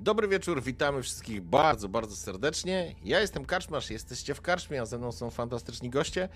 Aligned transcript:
Dobry 0.00 0.28
wieczór, 0.28 0.62
witamy 0.62 1.02
wszystkich 1.02 1.42
bardzo, 1.42 1.88
bardzo 1.88 2.16
serdecznie. 2.16 2.94
Ja 3.04 3.20
jestem 3.20 3.44
Karczmasz, 3.44 3.90
jesteście 3.90 4.34
w 4.34 4.40
Karczmie, 4.40 4.80
a 4.80 4.86
ze 4.86 4.98
mną 4.98 5.12
są 5.12 5.30
fantastyczni 5.30 5.90
goście. 5.90 6.28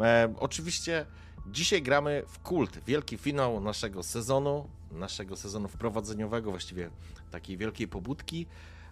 E, 0.00 0.34
oczywiście 0.38 1.06
dzisiaj 1.46 1.82
gramy 1.82 2.22
w 2.26 2.38
Kult, 2.38 2.78
wielki 2.86 3.18
finał 3.18 3.60
naszego 3.60 4.02
sezonu, 4.02 4.68
naszego 4.92 5.36
sezonu 5.36 5.68
wprowadzeniowego, 5.68 6.50
właściwie 6.50 6.90
takiej 7.30 7.56
wielkiej 7.56 7.88
pobudki. 7.88 8.46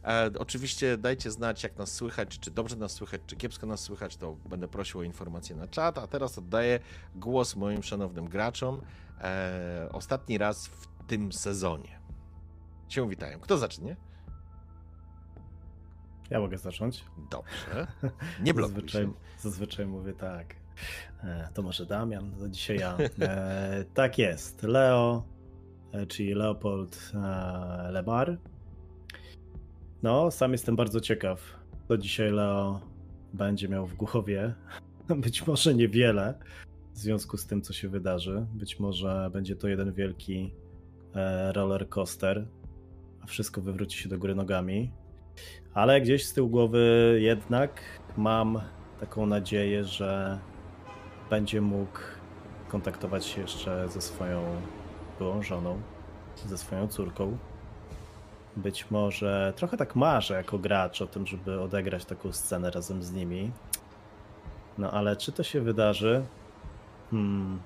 E, 0.05 0.30
oczywiście 0.39 0.97
dajcie 0.97 1.30
znać, 1.30 1.63
jak 1.63 1.77
nas 1.77 1.95
słychać, 1.95 2.39
czy 2.39 2.51
dobrze 2.51 2.77
nas 2.77 2.93
słychać, 2.93 3.21
czy 3.27 3.37
kiepsko 3.37 3.66
nas 3.66 3.80
słychać, 3.80 4.16
to 4.16 4.37
będę 4.49 4.69
prosił 4.69 5.01
o 5.01 5.03
informacje 5.03 5.57
na 5.57 5.69
czat, 5.69 5.99
a 5.99 6.07
teraz 6.07 6.39
oddaję 6.39 6.80
głos 7.15 7.57
moim 7.57 7.83
szanownym 7.83 8.29
graczom. 8.29 8.83
E, 9.21 9.89
ostatni 9.93 10.39
raz 10.39 10.66
w 10.66 10.89
tym 11.07 11.33
sezonie. 11.33 11.99
Się 12.89 13.09
witają. 13.09 13.41
Kto 13.41 13.59
zacznie? 13.59 14.08
Ja 16.30 16.40
mogę 16.40 16.59
zacząć. 16.59 17.04
Dobrze. 17.30 17.87
Nie 18.45 18.54
blokuj 18.54 18.74
zazwyczaj, 18.74 19.04
się. 19.04 19.12
zazwyczaj 19.38 19.87
mówię 19.87 20.12
tak. 20.12 20.54
E, 21.24 21.48
To 21.54 21.62
może 21.62 21.87
Damian, 21.87 22.32
to 22.38 22.48
dzisiaj 22.48 22.76
ja. 22.79 22.96
E, 23.20 23.85
tak 23.95 24.18
jest. 24.18 24.62
Leo, 24.62 25.24
e, 25.93 26.07
czyli 26.07 26.35
Leopold 26.35 27.12
e, 27.15 27.18
Lemar. 27.93 28.38
No, 30.02 30.30
sam 30.30 30.52
jestem 30.52 30.76
bardzo 30.76 31.01
ciekaw, 31.01 31.40
co 31.88 31.98
dzisiaj 31.98 32.30
Leo 32.32 32.80
będzie 33.35 33.68
miał 33.68 33.87
w 33.87 33.95
głowie. 33.95 34.54
Być 35.24 35.46
może 35.46 35.74
niewiele 35.74 36.35
w 36.95 36.98
związku 36.98 37.37
z 37.37 37.46
tym, 37.46 37.63
co 37.63 37.73
się 37.73 37.88
wydarzy. 37.88 38.46
Być 38.54 38.80
może 38.80 39.30
będzie 39.32 39.57
to 39.57 39.68
jeden 39.68 39.92
wielki 39.92 40.54
roller 41.52 41.88
coaster, 41.88 42.46
a 43.20 43.26
wszystko 43.26 43.60
wywróci 43.60 43.98
się 43.98 44.09
do 44.09 44.18
góry 44.18 44.35
nogami. 44.35 44.92
Ale 45.79 46.01
gdzieś 46.01 46.26
z 46.26 46.32
tyłu 46.32 46.48
głowy 46.48 47.18
jednak 47.21 47.71
mam 48.16 48.60
taką 49.01 49.26
nadzieję, 49.26 49.85
że 49.85 50.38
będzie 51.30 51.60
mógł 51.60 51.98
kontaktować 52.68 53.26
się 53.26 53.40
jeszcze 53.40 53.88
ze 53.88 54.01
swoją 54.01 54.43
byłą 55.18 55.43
żoną, 55.43 55.80
ze 56.46 56.59
swoją 56.59 56.88
córką. 56.88 57.38
Być 58.57 58.90
może 58.90 59.52
trochę 59.57 59.76
tak 59.76 59.96
marzę 59.96 60.35
jako 60.35 60.59
gracz 60.59 61.02
o 61.02 61.07
tym, 61.07 61.26
żeby 61.26 61.60
odegrać 61.60 62.04
taką 62.04 62.32
scenę 62.32 62.70
razem 62.70 63.02
z 63.02 63.13
nimi. 63.13 63.51
No 64.78 64.91
ale 64.91 65.16
czy 65.16 65.32
to 65.32 65.42
się 65.42 65.60
wydarzy? 65.60 66.25
Hmm. 67.10 67.60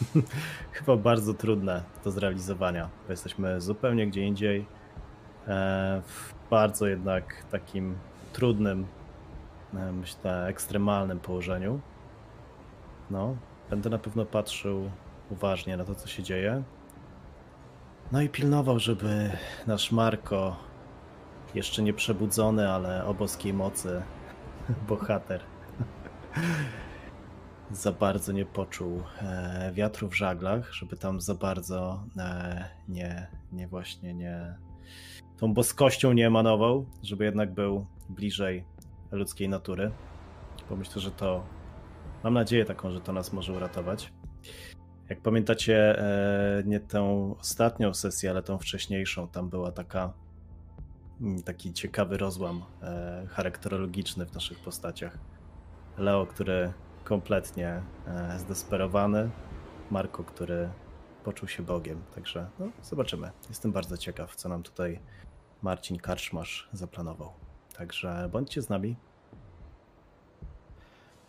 Chyba 0.72 0.96
bardzo 0.96 1.34
trudne 1.34 1.82
do 2.04 2.10
zrealizowania, 2.10 2.90
bo 3.06 3.12
jesteśmy 3.12 3.60
zupełnie 3.60 4.06
gdzie 4.06 4.22
indziej. 4.22 4.66
E, 5.48 6.02
w 6.06 6.35
bardzo 6.50 6.86
jednak 6.86 7.44
takim 7.50 7.98
trudnym, 8.32 8.86
e, 9.74 9.92
myślę, 9.92 10.46
ekstremalnym 10.46 11.20
położeniu. 11.20 11.80
No, 13.10 13.36
będę 13.70 13.90
na 13.90 13.98
pewno 13.98 14.26
patrzył 14.26 14.90
uważnie 15.30 15.76
na 15.76 15.84
to, 15.84 15.94
co 15.94 16.08
się 16.08 16.22
dzieje. 16.22 16.62
No 18.12 18.22
i 18.22 18.28
pilnował, 18.28 18.78
żeby 18.78 19.30
nasz 19.66 19.92
Marko, 19.92 20.56
jeszcze 21.54 21.82
nie 21.82 21.92
przebudzony, 21.92 22.70
ale 22.70 23.04
o 23.04 23.14
boskiej 23.14 23.52
mocy, 23.52 24.02
bohater, 24.88 25.40
za 27.70 27.92
bardzo 27.92 28.32
nie 28.32 28.46
poczuł 28.46 29.02
e, 29.22 29.70
wiatru 29.74 30.08
w 30.08 30.16
żaglach, 30.16 30.72
żeby 30.72 30.96
tam 30.96 31.20
za 31.20 31.34
bardzo 31.34 32.04
e, 32.16 32.68
nie, 32.88 33.26
nie 33.52 33.68
właśnie 33.68 34.14
nie, 34.14 34.54
tą 35.36 35.54
boskością 35.54 36.12
nie 36.12 36.26
emanował, 36.26 36.86
żeby 37.02 37.24
jednak 37.24 37.54
był 37.54 37.86
bliżej 38.08 38.64
ludzkiej 39.12 39.48
natury. 39.48 39.90
Bo 40.70 40.76
myślę, 40.76 41.02
że 41.02 41.10
to. 41.10 41.44
Mam 42.24 42.34
nadzieję 42.34 42.64
taką, 42.64 42.90
że 42.90 43.00
to 43.00 43.12
nas 43.12 43.32
może 43.32 43.52
uratować. 43.52 44.12
Jak 45.08 45.20
pamiętacie, 45.20 45.98
e, 45.98 46.62
nie 46.66 46.80
tę 46.80 47.34
ostatnią 47.38 47.94
sesję, 47.94 48.30
ale 48.30 48.42
tą 48.42 48.58
wcześniejszą, 48.58 49.28
tam 49.28 49.48
była 49.48 49.72
taka 49.72 50.12
mm, 51.20 51.42
taki 51.42 51.72
ciekawy 51.72 52.16
rozłam 52.16 52.62
e, 52.82 53.26
charakterologiczny 53.28 54.26
w 54.26 54.34
naszych 54.34 54.58
postaciach. 54.58 55.18
Leo, 55.98 56.26
który 56.26 56.72
kompletnie 57.04 57.82
e, 58.06 58.38
zdesperowany, 58.38 59.30
Marko, 59.90 60.24
który 60.24 60.68
poczuł 61.24 61.48
się 61.48 61.62
Bogiem. 61.62 62.02
Także 62.14 62.50
no, 62.58 62.68
zobaczymy. 62.82 63.30
Jestem 63.48 63.72
bardzo 63.72 63.96
ciekaw, 63.96 64.36
co 64.36 64.48
nam 64.48 64.62
tutaj 64.62 65.00
Marcin 65.66 65.98
Karczmasz 65.98 66.68
zaplanował. 66.72 67.32
Także 67.78 68.28
bądźcie 68.32 68.62
z 68.62 68.68
nami. 68.68 68.96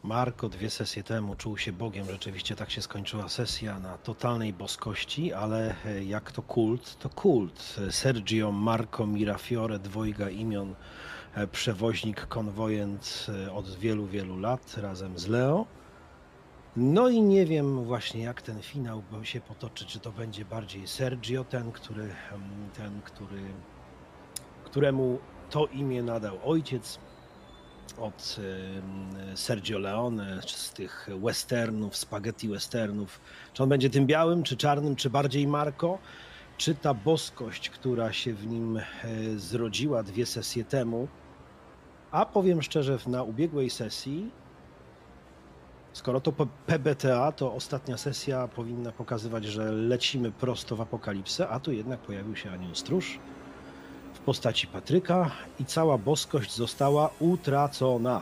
Marko 0.03 0.49
dwie 0.49 0.69
sesje 0.69 1.03
temu 1.03 1.35
czuł 1.35 1.57
się 1.57 1.71
Bogiem. 1.71 2.05
Rzeczywiście 2.05 2.55
tak 2.55 2.71
się 2.71 2.81
skończyła 2.81 3.29
sesja 3.29 3.79
na 3.79 3.97
totalnej 3.97 4.53
boskości, 4.53 5.33
ale 5.33 5.75
e, 5.85 6.03
jak 6.03 6.31
to 6.31 6.41
kult, 6.41 6.99
to 6.99 7.09
kult. 7.09 7.75
Sergio 7.89 8.51
Marco 8.51 9.07
Mirafiore, 9.07 9.79
dwojga 9.79 10.29
imion, 10.29 10.75
e, 11.35 11.47
przewoźnik, 11.47 12.27
konwojent 12.27 13.27
e, 13.47 13.53
od 13.53 13.75
wielu, 13.75 14.07
wielu 14.07 14.39
lat 14.39 14.77
razem 14.77 15.19
z 15.19 15.27
Leo. 15.27 15.65
No 16.75 17.09
i 17.09 17.21
nie 17.21 17.45
wiem 17.45 17.83
właśnie 17.83 18.23
jak 18.23 18.41
ten 18.41 18.61
finał 18.61 19.03
się 19.23 19.41
potoczy, 19.41 19.85
czy 19.85 19.99
to 19.99 20.11
będzie 20.11 20.45
bardziej 20.45 20.87
Sergio, 20.87 21.43
ten, 21.43 21.71
który, 21.71 22.03
mm, 22.03 22.69
ten, 22.73 23.01
który, 23.01 23.41
któremu 24.77 25.19
to 25.49 25.65
imię 25.65 26.03
nadał 26.03 26.37
ojciec 26.45 26.99
od 27.99 28.35
Sergio 29.35 29.79
Leone, 29.79 30.41
czy 30.45 30.55
z 30.55 30.71
tych 30.73 31.09
westernów, 31.23 31.97
spaghetti 31.97 32.49
westernów. 32.49 33.21
Czy 33.53 33.63
on 33.63 33.69
będzie 33.69 33.89
tym 33.89 34.05
białym, 34.05 34.43
czy 34.43 34.57
czarnym, 34.57 34.95
czy 34.95 35.09
bardziej 35.09 35.47
Marco? 35.47 35.97
Czy 36.57 36.75
ta 36.75 36.93
boskość, 36.93 37.69
która 37.69 38.13
się 38.13 38.33
w 38.33 38.47
nim 38.47 38.77
e, 38.77 38.83
zrodziła 39.37 40.03
dwie 40.03 40.25
sesje 40.25 40.63
temu, 40.63 41.07
a 42.11 42.25
powiem 42.25 42.61
szczerze, 42.61 42.97
na 43.07 43.23
ubiegłej 43.23 43.69
sesji 43.69 44.31
Skoro 45.93 46.21
to 46.21 46.31
PBTA, 46.67 47.31
to 47.31 47.53
ostatnia 47.53 47.97
sesja 47.97 48.47
powinna 48.47 48.91
pokazywać, 48.91 49.45
że 49.45 49.71
lecimy 49.71 50.31
prosto 50.31 50.75
w 50.75 50.81
apokalipsę, 50.81 51.49
a 51.49 51.59
tu 51.59 51.71
jednak 51.71 51.99
pojawił 51.99 52.35
się 52.35 52.51
anioł 52.51 52.75
stróż 52.75 53.19
postaci 54.27 54.67
Patryka 54.67 55.31
i 55.59 55.65
cała 55.65 55.97
boskość 55.97 56.55
została 56.55 57.09
utracona. 57.19 58.21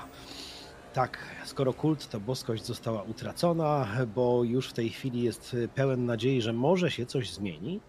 Tak, 0.94 1.18
skoro 1.46 1.74
kult, 1.74 2.10
to 2.10 2.20
boskość 2.20 2.66
została 2.66 3.04
utracona, 3.04 3.88
bo 4.16 4.44
już 4.44 4.70
w 4.70 4.74
tej 4.74 4.90
chwili 4.90 5.24
jest 5.24 5.56
pełen 5.76 6.06
nadziei, 6.06 6.42
że 6.42 6.54
może 6.54 6.92
się 6.92 7.06
coś 7.06 7.34
zmieni 7.34 7.82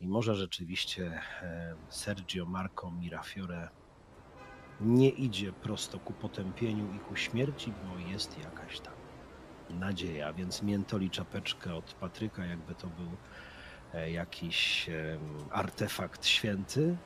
i 0.00 0.08
może 0.08 0.34
rzeczywiście 0.34 1.20
e, 1.42 1.74
Sergio 1.88 2.46
Marco 2.46 2.90
Mirafiore 2.90 3.68
nie 4.80 5.08
idzie 5.08 5.52
prosto 5.52 5.98
ku 5.98 6.12
potępieniu 6.12 6.94
i 6.94 6.98
ku 6.98 7.16
śmierci, 7.16 7.72
bo 7.72 8.10
jest 8.10 8.38
jakaś 8.38 8.80
tam 8.80 8.94
nadzieja, 9.70 10.32
więc 10.32 10.62
miętoli 10.62 11.10
czapeczkę 11.10 11.74
od 11.74 11.94
Patryka, 11.94 12.44
jakby 12.44 12.74
to 12.74 12.86
był 12.86 13.10
e, 13.94 14.10
jakiś 14.10 14.90
artefakt 15.50 16.26
święty. 16.26 16.96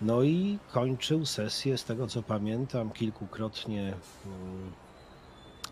No 0.00 0.22
i 0.22 0.58
kończył 0.72 1.26
sesję, 1.26 1.78
z 1.78 1.84
tego 1.84 2.06
co 2.06 2.22
pamiętam, 2.22 2.90
kilkukrotnie 2.90 3.82
mm, 4.26 4.72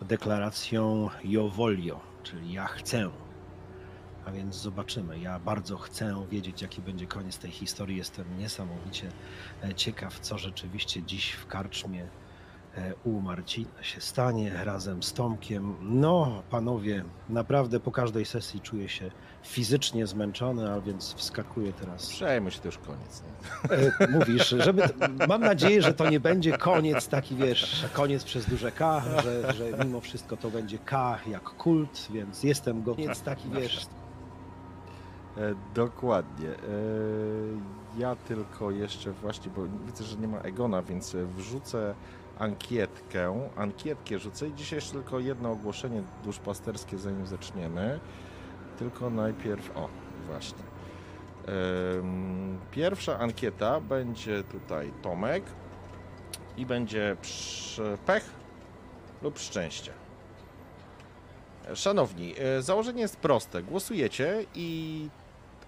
deklaracją 0.01 1.09
Io 1.23 1.49
voglio, 1.49 1.99
czyli 2.23 2.53
ja 2.53 2.67
chcę. 2.67 3.09
A 4.25 4.31
więc 4.31 4.55
zobaczymy. 4.55 5.19
Ja 5.19 5.39
bardzo 5.39 5.77
chcę 5.77 6.25
wiedzieć, 6.31 6.61
jaki 6.61 6.81
będzie 6.81 7.07
koniec 7.07 7.37
tej 7.37 7.51
historii. 7.51 7.97
Jestem 7.97 8.37
niesamowicie 8.37 9.11
e, 9.63 9.73
ciekaw, 9.73 10.19
co 10.19 10.37
rzeczywiście 10.37 11.03
dziś 11.03 11.31
w 11.31 11.47
karczmie 11.47 12.07
e, 12.75 12.93
u 13.03 13.21
Marcina 13.21 13.83
się 13.83 14.01
stanie 14.01 14.63
razem 14.63 15.03
z 15.03 15.13
Tomkiem. 15.13 15.75
No, 15.81 16.43
panowie, 16.49 17.05
naprawdę 17.29 17.79
po 17.79 17.91
każdej 17.91 18.25
sesji 18.25 18.61
czuję 18.61 18.89
się 18.89 19.11
fizycznie 19.43 20.07
zmęczony, 20.07 20.71
a 20.71 20.81
więc 20.81 21.13
wskakuję 21.13 21.73
teraz. 21.73 22.07
Przejmuj 22.07 22.51
się, 22.51 22.59
to 22.59 22.67
już 22.67 22.77
koniec. 22.77 23.23
Nie? 23.23 23.77
E, 24.05 24.07
Mówisz, 24.11 24.49
żeby. 24.49 24.83
Mam 25.27 25.41
nadzieję, 25.41 25.81
że 25.81 25.93
to 25.93 26.09
nie 26.09 26.19
będzie 26.19 26.57
koniec 26.57 27.07
taki, 27.07 27.35
wiesz, 27.35 27.85
koniec 27.93 28.23
przez 28.23 28.45
duże 28.45 28.71
K, 28.71 29.01
że, 29.23 29.53
że 29.53 29.85
mimo 29.85 30.01
wszystko 30.01 30.37
to 30.37 30.49
będzie 30.49 30.77
K 30.77 31.19
jak 31.27 31.43
kult, 31.43 32.07
więc 32.13 32.43
jestem 32.43 32.83
koniec 32.83 33.21
taki, 33.21 33.49
wiesz. 33.49 33.87
E, 35.37 35.55
dokładnie. 35.75 36.49
E, 36.49 36.53
ja 37.97 38.15
tylko 38.15 38.71
jeszcze 38.71 39.11
właśnie, 39.11 39.51
bo 39.55 39.61
widzę, 39.85 40.03
że 40.03 40.17
nie 40.17 40.27
ma 40.27 40.39
Egona, 40.39 40.81
więc 40.81 41.15
wrzucę 41.37 41.95
ankietkę. 42.39 43.49
Ankietkę 43.55 44.19
rzucę 44.19 44.47
i 44.47 44.53
dzisiaj 44.53 44.77
jeszcze 44.77 44.91
tylko 44.93 45.19
jedno 45.19 45.51
ogłoszenie 45.51 46.03
duszpasterskie, 46.23 46.97
zanim 46.97 47.25
zaczniemy. 47.27 47.99
Tylko 48.79 49.09
najpierw, 49.09 49.77
o, 49.77 49.89
właśnie. 50.27 50.63
Pierwsza 52.71 53.19
ankieta 53.19 53.81
będzie 53.81 54.43
tutaj 54.43 54.91
Tomek 55.01 55.43
i 56.57 56.65
będzie 56.65 57.17
pech 58.05 58.29
lub 59.21 59.39
szczęście. 59.39 59.91
Szanowni, 61.75 62.35
e, 62.37 62.61
założenie 62.61 63.01
jest 63.01 63.17
proste. 63.17 63.63
Głosujecie 63.63 64.45
i. 64.55 65.09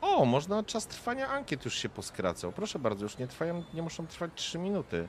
O, 0.02 0.26
można 0.26 0.64
czas 0.64 0.88
trwania 0.88 1.30
ankiet 1.30 1.66
już 1.66 1.76
się 1.76 1.90
poskracał. 1.90 2.52
Proszę 2.52 2.80
bardzo, 2.80 3.06
już 3.06 3.18
nie 3.18 3.28
trwają, 3.28 3.64
nie 3.74 3.82
muszą 3.82 4.08
trwać 4.08 4.32
3 4.36 4.60
minuty. 4.60 5.08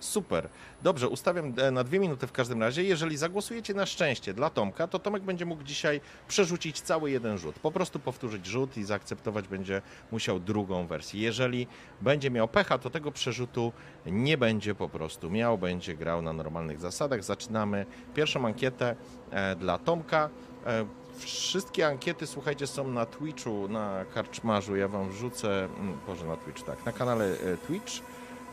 Super. 0.00 0.48
Dobrze, 0.82 1.08
ustawiam 1.08 1.52
e, 1.58 1.70
na 1.70 1.84
dwie 1.84 1.98
minuty 1.98 2.26
w 2.26 2.32
każdym 2.32 2.62
razie. 2.62 2.82
Jeżeli 2.82 3.16
zagłosujecie 3.16 3.74
na 3.74 3.86
szczęście 3.86 4.34
dla 4.34 4.50
Tomka, 4.50 4.86
to 4.88 4.98
Tomek 4.98 5.22
będzie 5.22 5.46
mógł 5.46 5.62
dzisiaj 5.62 6.00
przerzucić 6.28 6.80
cały 6.80 7.10
jeden 7.10 7.38
rzut. 7.38 7.58
Po 7.58 7.70
prostu 7.70 7.98
powtórzyć 7.98 8.46
rzut 8.46 8.76
i 8.76 8.84
zaakceptować 8.84 9.48
będzie 9.48 9.82
musiał 10.12 10.40
drugą 10.40 10.86
wersję. 10.86 11.20
Jeżeli 11.20 11.66
będzie 12.00 12.30
miał 12.30 12.48
pecha, 12.48 12.78
to 12.78 12.90
tego 12.90 13.12
przerzutu 13.12 13.72
nie 14.06 14.38
będzie 14.38 14.74
po 14.74 14.88
prostu 14.88 15.30
miał, 15.30 15.58
będzie 15.58 15.94
grał 15.96 16.22
na 16.22 16.32
normalnych 16.32 16.80
zasadach. 16.80 17.24
Zaczynamy 17.24 17.86
pierwszą 18.14 18.46
ankietę 18.46 18.96
e, 19.30 19.56
dla 19.56 19.78
Tomka. 19.78 20.30
E, 20.66 20.86
Wszystkie 21.18 21.86
ankiety, 21.86 22.26
słuchajcie, 22.26 22.66
są 22.66 22.88
na 22.88 23.06
Twitchu, 23.06 23.68
na 23.68 24.04
Karczmarzu. 24.14 24.76
Ja 24.76 24.88
wam 24.88 25.10
wrzucę, 25.10 25.64
mm, 25.64 25.98
Boże, 26.06 26.26
na 26.26 26.36
Twitch, 26.36 26.62
tak, 26.62 26.86
na 26.86 26.92
kanale 26.92 27.36
Twitch. 27.66 27.92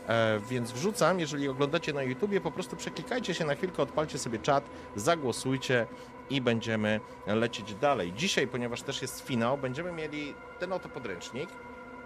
E, 0.08 0.40
więc 0.48 0.72
wrzucam, 0.72 1.20
jeżeli 1.20 1.48
oglądacie 1.48 1.92
na 1.92 2.02
YouTubie, 2.02 2.40
po 2.40 2.50
prostu 2.50 2.76
przeklikajcie 2.76 3.34
się 3.34 3.44
na 3.44 3.54
chwilkę, 3.54 3.82
odpalcie 3.82 4.18
sobie 4.18 4.38
czat, 4.38 4.64
zagłosujcie 4.96 5.86
i 6.30 6.40
będziemy 6.40 7.00
lecieć 7.26 7.74
dalej. 7.74 8.12
Dzisiaj, 8.12 8.46
ponieważ 8.46 8.82
też 8.82 9.02
jest 9.02 9.20
finał, 9.20 9.58
będziemy 9.58 9.92
mieli 9.92 10.34
ten 10.58 10.72
oto 10.72 10.88
podręcznik, 10.88 11.48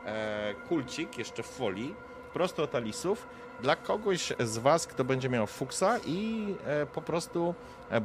e, 0.04 0.54
kulcik 0.68 1.18
jeszcze 1.18 1.42
w 1.42 1.46
folii, 1.46 1.94
prosto 2.32 2.62
od 2.62 2.74
Alisów, 2.74 3.26
dla 3.60 3.76
kogoś 3.76 4.32
z 4.40 4.58
Was, 4.58 4.86
kto 4.86 5.04
będzie 5.04 5.28
miał 5.28 5.46
fuksa 5.46 5.98
i 6.06 6.46
e, 6.64 6.86
po 6.86 7.02
prostu 7.02 7.54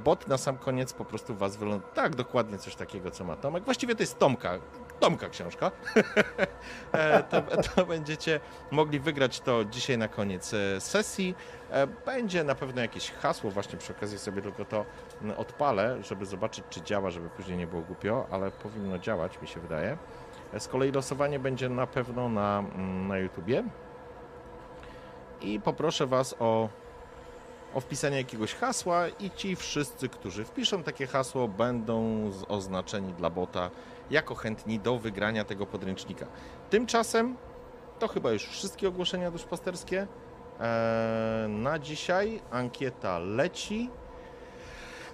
bot 0.04 0.28
na 0.28 0.38
sam 0.38 0.58
koniec 0.58 0.94
po 0.94 1.06
prostu 1.06 1.36
Was 1.36 1.58
wyląduje. 1.58 1.94
Tak, 1.94 2.16
dokładnie 2.16 2.58
coś 2.58 2.76
takiego, 2.76 3.12
co 3.12 3.24
ma 3.24 3.36
Tomek. 3.36 3.64
Właściwie 3.64 3.96
to 3.96 4.04
jest 4.04 4.20
Tomka, 4.20 4.60
Tomka 5.04 5.30
książka. 5.30 5.72
E, 6.92 7.24
to, 7.24 7.42
to 7.42 7.86
będziecie 7.86 8.40
mogli 8.72 9.00
wygrać 9.00 9.40
to 9.40 9.66
dzisiaj 9.66 9.98
na 9.98 10.08
koniec 10.08 10.54
e, 10.54 10.82
sesji. 10.82 11.36
E, 11.72 11.88
Będzie 11.88 12.44
na 12.44 12.56
pewno 12.56 12.82
jakieś 12.82 13.12
hasło, 13.12 13.52
właśnie 13.52 13.80
przy 13.80 13.94
okazji 13.94 14.20
sobie 14.20 14.42
tylko 14.42 14.66
to 14.66 14.86
odpalę, 15.38 16.04
żeby 16.04 16.26
zobaczyć, 16.26 16.66
czy 16.70 16.82
działa, 16.82 17.12
żeby 17.12 17.30
później 17.30 17.58
nie 17.58 17.68
było 17.68 17.82
głupio, 17.82 18.28
ale 18.32 18.52
powinno 18.52 19.00
działać, 19.00 19.42
mi 19.42 19.48
się 19.48 19.60
wydaje. 19.60 19.98
Z 20.60 20.68
kolei 20.68 20.92
losowanie 20.92 21.40
będzie 21.40 21.70
na 21.70 21.88
pewno 21.88 22.30
na, 22.30 22.64
na 23.08 23.18
YouTubie. 23.18 23.64
I 25.42 25.60
poproszę 25.60 26.08
Was 26.08 26.36
o, 26.40 26.70
o 27.74 27.80
wpisanie 27.80 28.18
jakiegoś 28.18 28.56
hasła 28.56 29.08
i 29.08 29.32
ci 29.32 29.56
wszyscy, 29.56 30.10
którzy 30.10 30.46
wpiszą 30.46 30.84
takie 30.84 31.08
hasło, 31.08 31.48
będą 31.48 32.32
oznaczeni 32.48 33.14
dla 33.14 33.30
bota 33.30 33.70
jako 34.12 34.36
chętni 34.36 34.80
do 34.80 34.98
wygrania 35.00 35.44
tego 35.44 35.66
podręcznika. 35.66 36.26
Tymczasem 36.70 37.38
to 38.00 38.08
chyba 38.08 38.32
już 38.32 38.44
wszystkie 38.44 38.88
ogłoszenia 38.88 39.32
duszpasterskie. 39.32 40.08
Eee, 40.60 41.50
na 41.50 41.80
dzisiaj 41.80 42.42
ankieta 42.52 43.20
leci. 43.20 43.90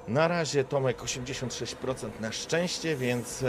Na 0.08 0.28
razie 0.28 0.64
Tomek 0.64 1.02
86% 1.02 2.10
na 2.20 2.32
szczęście, 2.32 2.96
więc, 2.96 3.46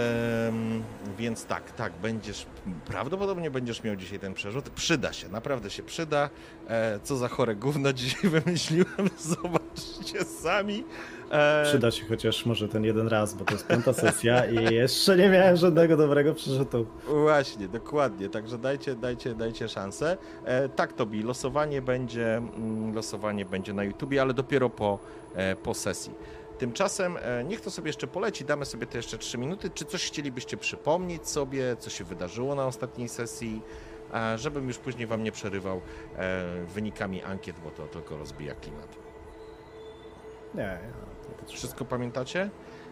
więc 1.18 1.44
tak, 1.44 1.72
tak, 1.72 1.92
będziesz, 1.92 2.46
prawdopodobnie 2.84 3.50
będziesz 3.50 3.84
miał 3.84 3.96
dzisiaj 3.96 4.18
ten 4.18 4.34
przerzut. 4.34 4.70
Przyda 4.70 5.12
się, 5.12 5.28
naprawdę 5.28 5.70
się 5.70 5.82
przyda. 5.82 6.30
E, 6.68 7.00
co 7.02 7.16
za 7.16 7.28
chore 7.28 7.56
gówno 7.56 7.92
dzisiaj 8.02 8.30
wymyśliłem, 8.30 9.10
zobaczcie 9.34 10.24
sami. 10.24 10.84
E, 11.30 11.62
Przyda 11.64 11.90
się 11.90 12.06
chociaż 12.06 12.46
może 12.46 12.68
ten 12.68 12.84
jeden 12.84 13.08
raz, 13.08 13.34
bo 13.34 13.44
to 13.44 13.52
jest 13.52 13.66
piąta 13.66 13.92
sesja 13.92 14.46
i 14.46 14.74
jeszcze 14.74 15.16
nie 15.16 15.28
miałem 15.28 15.56
żadnego 15.56 15.96
dobrego 15.96 16.34
przerzutu. 16.34 16.86
Właśnie, 17.08 17.68
dokładnie. 17.68 18.28
Także 18.28 18.58
dajcie, 18.58 18.94
dajcie, 18.94 19.34
dajcie 19.34 19.68
szansę. 19.68 20.16
E, 20.44 20.68
tak, 20.68 20.92
Tobi, 20.92 21.22
losowanie 21.22 21.82
będzie, 21.82 22.36
mm, 22.36 22.94
losowanie 22.94 23.44
będzie 23.44 23.72
na 23.72 23.84
YouTubie, 23.84 24.22
ale 24.22 24.34
dopiero 24.34 24.70
po, 24.70 24.98
e, 25.34 25.56
po 25.56 25.74
sesji. 25.74 26.14
Tymczasem 26.58 27.18
niech 27.44 27.60
to 27.60 27.70
sobie 27.70 27.88
jeszcze 27.88 28.06
poleci, 28.06 28.44
damy 28.44 28.64
sobie 28.64 28.86
te 28.86 28.98
jeszcze 28.98 29.18
3 29.18 29.38
minuty. 29.38 29.70
Czy 29.70 29.84
coś 29.84 30.06
chcielibyście 30.06 30.56
przypomnieć 30.56 31.28
sobie, 31.28 31.76
co 31.78 31.90
się 31.90 32.04
wydarzyło 32.04 32.54
na 32.54 32.66
ostatniej 32.66 33.08
sesji, 33.08 33.62
żebym 34.36 34.68
już 34.68 34.78
później 34.78 35.06
wam 35.06 35.24
nie 35.24 35.32
przerywał 35.32 35.80
wynikami 36.74 37.22
ankiet, 37.22 37.56
bo 37.64 37.70
to 37.70 37.86
tylko 37.86 38.16
rozbija 38.16 38.54
klimat. 38.54 38.96
Nie, 40.54 40.78
Wszystko 41.46 41.84
pamiętacie? 41.84 42.50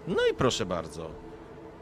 No 0.09 0.17
i 0.33 0.35
proszę 0.35 0.67
bardzo. 0.67 1.11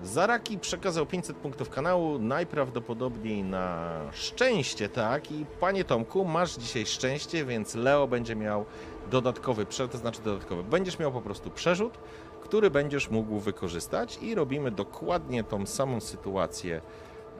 Zaraki 0.03 0.59
przekazał 0.59 1.07
500 1.07 1.37
punktów 1.37 1.71
kanału, 1.71 2.19
najprawdopodobniej 2.19 3.45
na 3.45 3.99
szczęście, 4.13 4.89
tak? 4.89 5.33
I 5.33 5.47
panie 5.61 5.85
Tomku, 5.85 6.25
masz 6.25 6.57
dzisiaj 6.57 6.87
szczęście, 6.87 7.45
więc 7.45 7.75
Leo 7.75 8.09
będzie 8.09 8.37
miał 8.37 8.65
dodatkowy 9.11 9.67
to 9.93 9.99
znaczy 9.99 10.23
dodatkowy. 10.23 10.63
Będziesz 10.65 10.99
miał 10.99 11.13
po 11.13 11.21
prostu 11.21 11.51
przerzut, 11.51 11.99
który 12.41 12.71
będziesz 12.71 13.11
mógł 13.11 13.39
wykorzystać 13.39 14.19
i 14.23 14.35
robimy 14.35 14.71
dokładnie 14.71 15.45
tą 15.45 15.67
samą 15.67 16.01
sytuację 16.01 16.81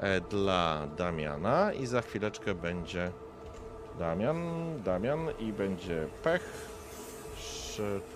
e, 0.01 0.21
dla 0.21 0.87
Damiana 0.97 1.73
i 1.73 1.87
za 1.87 2.03
chwileczkę 2.03 2.55
będzie 2.55 3.13
Damian, 3.99 4.39
Damian 4.85 5.29
i 5.39 5.53
będzie 5.53 6.07
pech, 6.23 6.69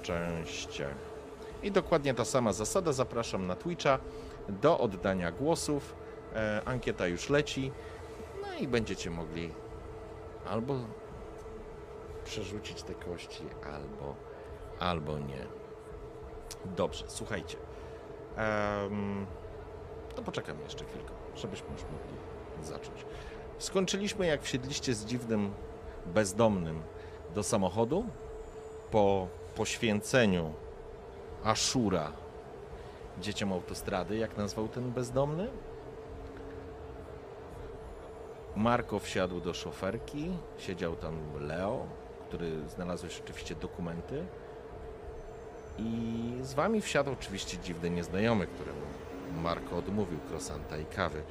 szczęście. 0.02 0.88
I 1.62 1.72
dokładnie 1.72 2.14
ta 2.14 2.24
sama 2.24 2.52
zasada. 2.52 2.92
Zapraszam 2.92 3.46
na 3.46 3.56
Twitcha 3.56 3.98
do 4.48 4.78
oddania 4.78 5.32
głosów. 5.32 5.94
E, 6.34 6.62
ankieta 6.64 7.06
już 7.06 7.30
leci. 7.30 7.72
No 8.42 8.58
i 8.60 8.68
będziecie 8.68 9.10
mogli 9.10 9.50
albo 10.46 10.74
przerzucić 12.24 12.82
te 12.82 12.94
kości, 12.94 13.42
albo, 13.74 14.14
albo 14.78 15.18
nie. 15.18 15.46
Dobrze, 16.64 17.04
słuchajcie. 17.08 17.56
To 20.14 20.22
poczekamy 20.22 20.62
jeszcze 20.62 20.84
chwilkę, 20.84 21.12
żebyśmy 21.36 21.68
już 21.72 21.82
mogli 21.82 22.66
zacząć. 22.66 23.06
Skończyliśmy, 23.58 24.26
jak 24.26 24.42
wsiedliście 24.42 24.94
z 24.94 25.04
dziwnym 25.04 25.52
bezdomnym 26.06 26.82
do 27.34 27.42
samochodu 27.42 28.04
po 28.90 29.28
poświęceniu 29.54 30.52
Ashura 31.44 32.12
dzieciom 33.20 33.52
autostrady, 33.52 34.16
jak 34.16 34.36
nazwał 34.36 34.68
ten 34.68 34.90
bezdomny. 34.90 35.48
Marko 38.56 38.98
wsiadł 38.98 39.40
do 39.40 39.54
szoferki, 39.54 40.30
siedział 40.58 40.96
tam 40.96 41.14
Leo, 41.40 41.86
który 42.28 42.68
znalazłeś 42.68 43.20
oczywiście 43.20 43.54
dokumenty. 43.54 44.24
I 45.78 46.38
z 46.42 46.54
wami 46.54 46.80
wsiadł 46.80 47.12
oczywiście 47.12 47.58
dziwny 47.58 47.90
nieznajomy, 47.90 48.46
któremu 48.46 48.80
Marko 49.42 49.76
odmówił 49.76 50.18
krosanta 50.18 50.78
i 50.78 50.84
kawy. 50.84 51.22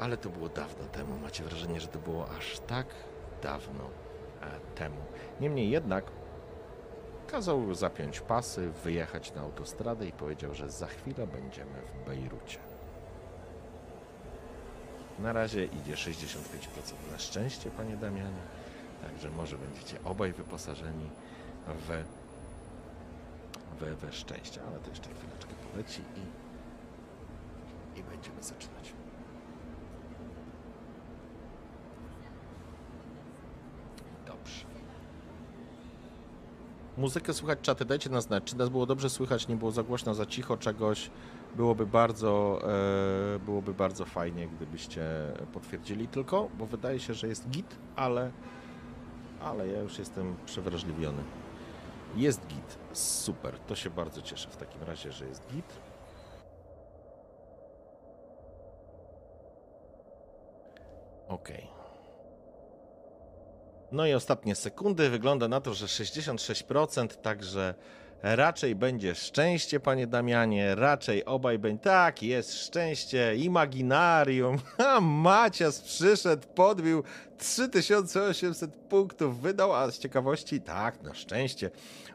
Ale 0.00 0.16
to 0.16 0.28
było 0.28 0.48
dawno 0.48 0.84
temu. 0.84 1.18
Macie 1.18 1.44
wrażenie, 1.44 1.80
że 1.80 1.88
to 1.88 1.98
było 1.98 2.26
aż 2.38 2.58
tak 2.58 2.86
dawno 3.42 3.84
e, 4.42 4.74
temu. 4.74 4.96
Niemniej 5.40 5.70
jednak 5.70 6.04
kazał 7.32 7.74
zapiąć 7.74 8.20
pasy, 8.20 8.70
wyjechać 8.84 9.34
na 9.34 9.40
autostradę 9.40 10.06
i 10.06 10.12
powiedział, 10.12 10.54
że 10.54 10.70
za 10.70 10.86
chwilę 10.86 11.26
będziemy 11.26 11.82
w 11.82 12.06
Bejrucie. 12.06 12.58
Na 15.18 15.32
razie 15.32 15.64
idzie 15.64 15.94
65% 15.94 16.18
na 17.12 17.18
szczęście, 17.18 17.70
panie 17.70 17.96
Damianie. 17.96 18.42
Także 19.02 19.30
może 19.30 19.58
będziecie 19.58 20.04
obaj 20.04 20.32
wyposażeni 20.32 21.10
we, 21.88 22.04
we, 23.80 23.94
we 23.94 24.12
szczęście. 24.12 24.60
Ale 24.68 24.78
to 24.78 24.90
jeszcze 24.90 25.08
chwileczkę 25.14 25.54
poleci 25.72 26.02
i, 26.16 27.98
i 27.98 28.02
będziemy 28.02 28.42
zaczynać. 28.42 28.92
Dobrze. 34.26 34.72
Muzykę 36.96 37.34
słuchać, 37.34 37.58
czaty, 37.62 37.84
dajcie 37.84 38.10
nas 38.10 38.24
znać, 38.24 38.44
czy 38.44 38.58
nas 38.58 38.68
było 38.68 38.86
dobrze 38.86 39.10
słychać, 39.10 39.48
nie 39.48 39.56
było 39.56 39.70
za 39.70 39.82
głośno, 39.82 40.14
za 40.14 40.26
cicho 40.26 40.56
czegoś. 40.56 41.10
Byłoby 41.56 41.86
bardzo, 41.86 42.60
e, 43.34 43.38
byłoby 43.38 43.74
bardzo 43.74 44.04
fajnie, 44.04 44.48
gdybyście 44.48 45.02
potwierdzili 45.52 46.08
tylko, 46.08 46.48
bo 46.58 46.66
wydaje 46.66 47.00
się, 47.00 47.14
że 47.14 47.28
jest 47.28 47.48
git, 47.48 47.78
ale, 47.96 48.30
ale 49.40 49.68
ja 49.68 49.80
już 49.80 49.98
jestem 49.98 50.36
przewrażliwiony. 50.46 51.22
Jest 52.16 52.46
git, 52.46 52.78
super, 52.92 53.58
to 53.58 53.74
się 53.76 53.90
bardzo 53.90 54.22
cieszę 54.22 54.48
w 54.50 54.56
takim 54.56 54.82
razie, 54.82 55.12
że 55.12 55.26
jest 55.26 55.46
git. 55.52 55.80
Okej. 61.28 61.81
No 63.92 64.06
i 64.06 64.14
ostatnie 64.14 64.54
sekundy. 64.54 65.10
Wygląda 65.10 65.48
na 65.48 65.60
to, 65.60 65.74
że 65.74 65.86
66%, 65.86 67.08
także 67.08 67.74
raczej 68.22 68.74
będzie 68.74 69.14
szczęście, 69.14 69.80
panie 69.80 70.06
Damianie. 70.06 70.74
Raczej 70.74 71.24
obaj 71.24 71.58
będzie. 71.58 71.82
Tak, 71.82 72.22
jest 72.22 72.54
szczęście. 72.54 73.36
Imaginarium. 73.36 74.58
A 74.88 75.00
Macias 75.00 75.80
przyszedł, 75.80 76.46
podbił 76.54 77.02
3800 77.38 78.74
punktów, 78.74 79.40
wydał, 79.40 79.74
a 79.74 79.90
z 79.90 79.98
ciekawości, 79.98 80.60
tak, 80.60 81.02
na 81.02 81.14
szczęście. 81.14 81.70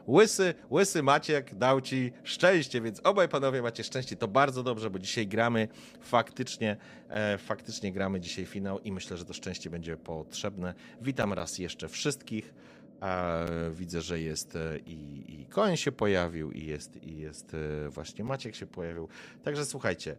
Łysy, 0.08 0.54
łysy 0.70 1.02
Maciek 1.02 1.54
dał 1.54 1.80
ci 1.80 2.12
szczęście, 2.24 2.80
więc 2.80 3.00
obaj 3.04 3.28
panowie 3.28 3.62
macie 3.62 3.84
szczęście. 3.84 4.16
To 4.16 4.28
bardzo 4.28 4.62
dobrze, 4.62 4.90
bo 4.90 4.98
dzisiaj 4.98 5.26
gramy 5.26 5.68
faktycznie, 6.00 6.76
e, 7.08 7.38
faktycznie 7.38 7.92
gramy 7.92 8.20
dzisiaj 8.20 8.46
finał 8.46 8.78
i 8.78 8.92
myślę, 8.92 9.16
że 9.16 9.24
to 9.24 9.32
szczęście 9.32 9.70
będzie 9.70 9.96
potrzebne. 9.96 10.74
Witam 11.00 11.32
raz 11.32 11.58
jeszcze 11.58 11.88
wszystkich. 11.88 12.54
E, 13.02 13.70
widzę, 13.70 14.00
że 14.00 14.20
jest 14.20 14.56
e, 14.56 14.78
i, 14.78 15.24
i 15.40 15.46
Koń 15.46 15.76
się 15.76 15.92
pojawił, 15.92 16.52
i 16.52 16.66
jest, 16.66 17.02
i 17.02 17.18
jest 17.18 17.54
e, 17.54 17.88
właśnie 17.88 18.24
Maciek 18.24 18.54
się 18.54 18.66
pojawił. 18.66 19.08
Także 19.42 19.66
słuchajcie, 19.66 20.16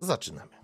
zaczynamy. 0.00 0.55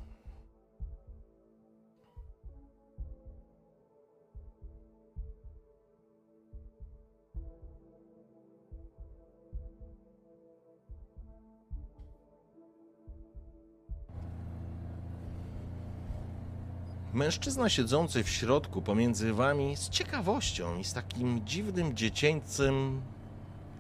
Mężczyzna 17.13 17.69
siedzący 17.69 18.25
w 18.25 18.29
środku 18.29 18.83
pomiędzy 18.83 19.33
wami 19.33 19.77
z 19.77 19.89
ciekawością 19.89 20.79
i 20.79 20.85
z 20.85 20.93
takim 20.93 21.47
dziwnym 21.47 21.97
dziecięcym 21.97 23.03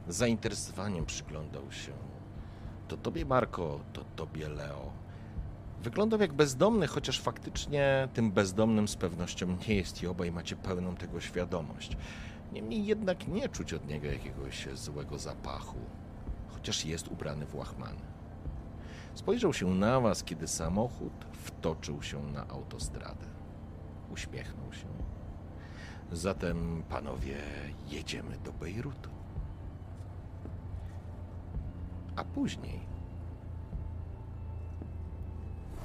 zainteresowaniem 0.08 1.06
przyglądał 1.06 1.72
się. 1.72 1.92
To 2.88 2.96
tobie, 2.96 3.24
Marko, 3.24 3.80
to 3.92 4.04
tobie, 4.16 4.48
Leo. 4.48 4.92
Wyglądał 5.82 6.20
jak 6.20 6.32
bezdomny, 6.32 6.86
chociaż 6.86 7.20
faktycznie 7.20 8.08
tym 8.14 8.32
bezdomnym 8.32 8.88
z 8.88 8.96
pewnością 8.96 9.56
nie 9.68 9.74
jest 9.74 10.02
i 10.02 10.06
obaj 10.06 10.32
macie 10.32 10.56
pełną 10.56 10.96
tego 10.96 11.20
świadomość. 11.20 11.96
Niemniej 12.52 12.86
jednak 12.86 13.28
nie 13.28 13.48
czuć 13.48 13.72
od 13.72 13.88
niego 13.88 14.06
jakiegoś 14.06 14.68
złego 14.74 15.18
zapachu, 15.18 15.78
chociaż 16.48 16.84
jest 16.84 17.08
ubrany 17.08 17.46
w 17.46 17.54
łachmany. 17.54 18.00
Spojrzał 19.14 19.52
się 19.52 19.66
na 19.66 20.00
was, 20.00 20.25
kiedy 20.25 20.49
samochód 20.49 21.12
wtoczył 21.33 22.02
się 22.02 22.23
na 22.23 22.49
autostradę. 22.49 23.26
Uśmiechnął 24.12 24.73
się. 24.73 24.87
Zatem, 26.12 26.83
panowie, 26.88 27.37
jedziemy 27.90 28.38
do 28.45 28.52
Bejrutu. 28.52 29.11
A 32.16 32.25
później. 32.25 32.81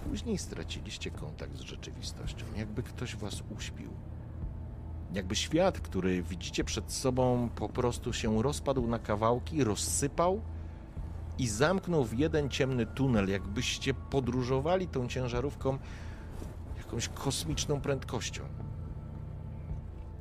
Później 0.10 0.38
straciliście 0.38 1.12
kontakt 1.12 1.56
z 1.58 1.62
rzeczywistością, 1.62 2.46
jakby 2.56 2.84
ktoś 2.84 3.16
was 3.16 3.44
uśpił. 3.58 3.90
Jakby 5.14 5.36
świat, 5.36 5.80
który 5.80 6.24
widzicie 6.24 6.64
przed 6.64 6.92
sobą, 6.92 7.50
po 7.56 7.70
prostu 7.70 8.14
się 8.14 8.44
rozpadł 8.44 8.88
na 8.88 9.00
kawałki, 9.00 9.64
rozsypał 9.64 10.42
i 11.40 11.48
zamknął 11.48 12.06
w 12.06 12.18
jeden 12.18 12.50
ciemny 12.50 12.86
tunel, 12.86 13.30
jakbyście 13.30 13.94
podróżowali 13.94 14.88
tą 14.88 15.08
ciężarówką 15.08 15.78
jakąś 16.78 17.08
kosmiczną 17.08 17.82
prędkością. 17.82 18.44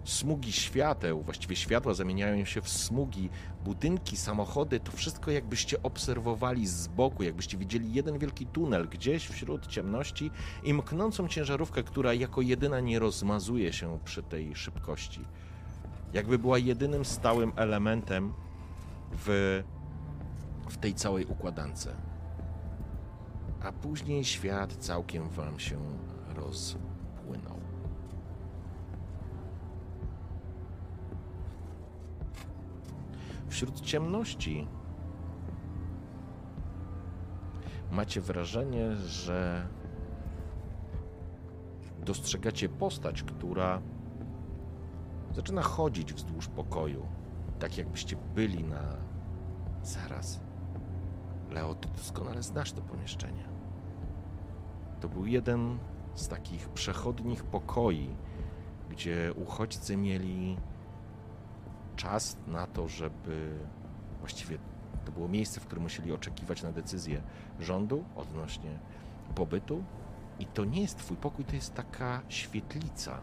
Smugi 0.04 0.52
świateł, 0.52 1.22
właściwie 1.22 1.56
światła 1.56 1.94
zamieniają 1.94 2.44
się 2.44 2.60
w 2.60 2.68
smugi, 2.68 3.30
budynki, 3.64 4.16
samochody, 4.16 4.80
to 4.80 4.92
wszystko 4.92 5.30
jakbyście 5.30 5.82
obserwowali 5.82 6.66
z 6.66 6.88
boku, 6.88 7.22
jakbyście 7.22 7.58
widzieli 7.58 7.92
jeden 7.92 8.18
wielki 8.18 8.46
tunel 8.46 8.88
gdzieś 8.88 9.26
wśród 9.26 9.66
ciemności 9.66 10.30
i 10.64 10.74
mknącą 10.74 11.28
ciężarówkę, 11.28 11.82
która 11.82 12.14
jako 12.14 12.40
jedyna 12.40 12.80
nie 12.80 12.98
rozmazuje 12.98 13.72
się 13.72 13.98
przy 14.04 14.22
tej 14.22 14.56
szybkości. 14.56 15.20
Jakby 16.12 16.38
była 16.38 16.58
jedynym 16.58 17.04
stałym 17.04 17.52
elementem 17.56 18.32
w 19.12 19.62
w 20.68 20.76
tej 20.76 20.94
całej 20.94 21.24
układance. 21.26 21.88
A 23.62 23.72
później 23.72 24.24
świat 24.24 24.72
całkiem 24.72 25.28
wam 25.28 25.58
się 25.58 25.78
rozpłynął. 26.34 27.60
Wśród 33.48 33.80
ciemności 33.80 34.68
macie 37.90 38.20
wrażenie, 38.20 38.96
że 38.96 39.68
dostrzegacie 42.04 42.68
postać, 42.68 43.22
która 43.22 43.82
zaczyna 45.32 45.62
chodzić 45.62 46.14
wzdłuż 46.14 46.48
pokoju, 46.48 47.06
tak 47.58 47.78
jakbyście 47.78 48.16
byli 48.34 48.64
na 48.64 48.96
zaraz 49.82 50.45
Leo, 51.50 51.74
ty 51.74 51.88
doskonale 51.88 52.42
znasz 52.42 52.72
to 52.72 52.82
pomieszczenie. 52.82 53.44
To 55.00 55.08
był 55.08 55.26
jeden 55.26 55.78
z 56.14 56.28
takich 56.28 56.68
przechodnich 56.68 57.44
pokoi, 57.44 58.08
gdzie 58.90 59.32
uchodźcy 59.36 59.96
mieli 59.96 60.56
czas 61.96 62.36
na 62.46 62.66
to, 62.66 62.88
żeby 62.88 63.58
właściwie 64.20 64.58
to 65.04 65.12
było 65.12 65.28
miejsce, 65.28 65.60
w 65.60 65.66
którym 65.66 65.82
musieli 65.82 66.12
oczekiwać 66.12 66.62
na 66.62 66.72
decyzję 66.72 67.22
rządu 67.60 68.04
odnośnie 68.16 68.78
pobytu. 69.34 69.84
I 70.38 70.46
to 70.46 70.64
nie 70.64 70.82
jest 70.82 70.98
twój 70.98 71.16
pokój, 71.16 71.44
to 71.44 71.54
jest 71.54 71.74
taka 71.74 72.22
świetlica. 72.28 73.20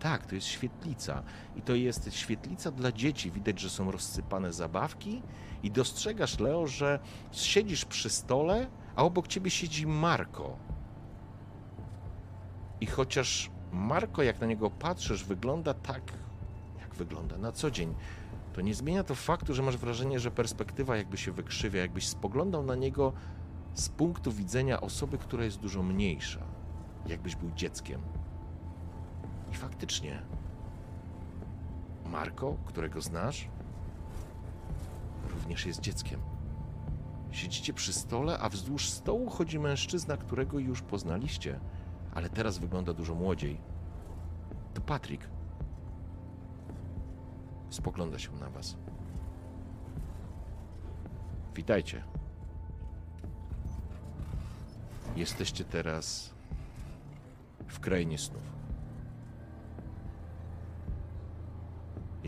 Tak, 0.00 0.26
to 0.26 0.34
jest 0.34 0.46
świetlica. 0.46 1.22
I 1.56 1.62
to 1.62 1.74
jest 1.74 2.14
świetlica 2.14 2.70
dla 2.70 2.92
dzieci. 2.92 3.30
Widać, 3.30 3.60
że 3.60 3.70
są 3.70 3.90
rozsypane 3.90 4.52
zabawki 4.52 5.22
i 5.62 5.70
dostrzegasz, 5.70 6.38
Leo, 6.38 6.66
że 6.66 6.98
siedzisz 7.32 7.84
przy 7.84 8.10
stole, 8.10 8.66
a 8.96 9.04
obok 9.04 9.28
ciebie 9.28 9.50
siedzi 9.50 9.86
Marko. 9.86 10.56
I 12.80 12.86
chociaż 12.86 13.50
Marko, 13.72 14.22
jak 14.22 14.40
na 14.40 14.46
niego 14.46 14.70
patrzysz, 14.70 15.24
wygląda 15.24 15.74
tak, 15.74 16.02
jak 16.80 16.94
wygląda 16.94 17.38
na 17.38 17.52
co 17.52 17.70
dzień, 17.70 17.94
to 18.52 18.60
nie 18.60 18.74
zmienia 18.74 19.04
to 19.04 19.14
faktu, 19.14 19.54
że 19.54 19.62
masz 19.62 19.76
wrażenie, 19.76 20.20
że 20.20 20.30
perspektywa 20.30 20.96
jakby 20.96 21.16
się 21.16 21.32
wykrzywia, 21.32 21.80
jakbyś 21.80 22.08
spoglądał 22.08 22.62
na 22.62 22.74
niego 22.74 23.12
z 23.74 23.88
punktu 23.88 24.32
widzenia 24.32 24.80
osoby, 24.80 25.18
która 25.18 25.44
jest 25.44 25.58
dużo 25.58 25.82
mniejsza, 25.82 26.40
jakbyś 27.06 27.36
był 27.36 27.50
dzieckiem. 27.50 28.00
I 29.52 29.54
faktycznie, 29.54 30.22
Marko, 32.06 32.56
którego 32.66 33.00
znasz, 33.00 33.48
również 35.30 35.66
jest 35.66 35.80
dzieckiem. 35.80 36.20
Siedzicie 37.30 37.72
przy 37.72 37.92
stole, 37.92 38.38
a 38.38 38.48
wzdłuż 38.48 38.88
stołu 38.88 39.30
chodzi 39.30 39.58
mężczyzna, 39.58 40.16
którego 40.16 40.58
już 40.58 40.82
poznaliście, 40.82 41.60
ale 42.14 42.30
teraz 42.30 42.58
wygląda 42.58 42.92
dużo 42.92 43.14
młodziej. 43.14 43.60
To 44.74 44.80
Patryk. 44.80 45.28
Spogląda 47.70 48.18
się 48.18 48.32
na 48.32 48.50
was. 48.50 48.76
Witajcie. 51.54 52.04
Jesteście 55.16 55.64
teraz 55.64 56.34
w 57.66 57.80
krainie 57.80 58.18
snów. 58.18 58.47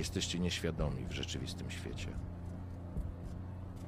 Jesteście 0.01 0.39
nieświadomi 0.39 1.07
w 1.07 1.13
rzeczywistym 1.13 1.71
świecie. 1.71 2.09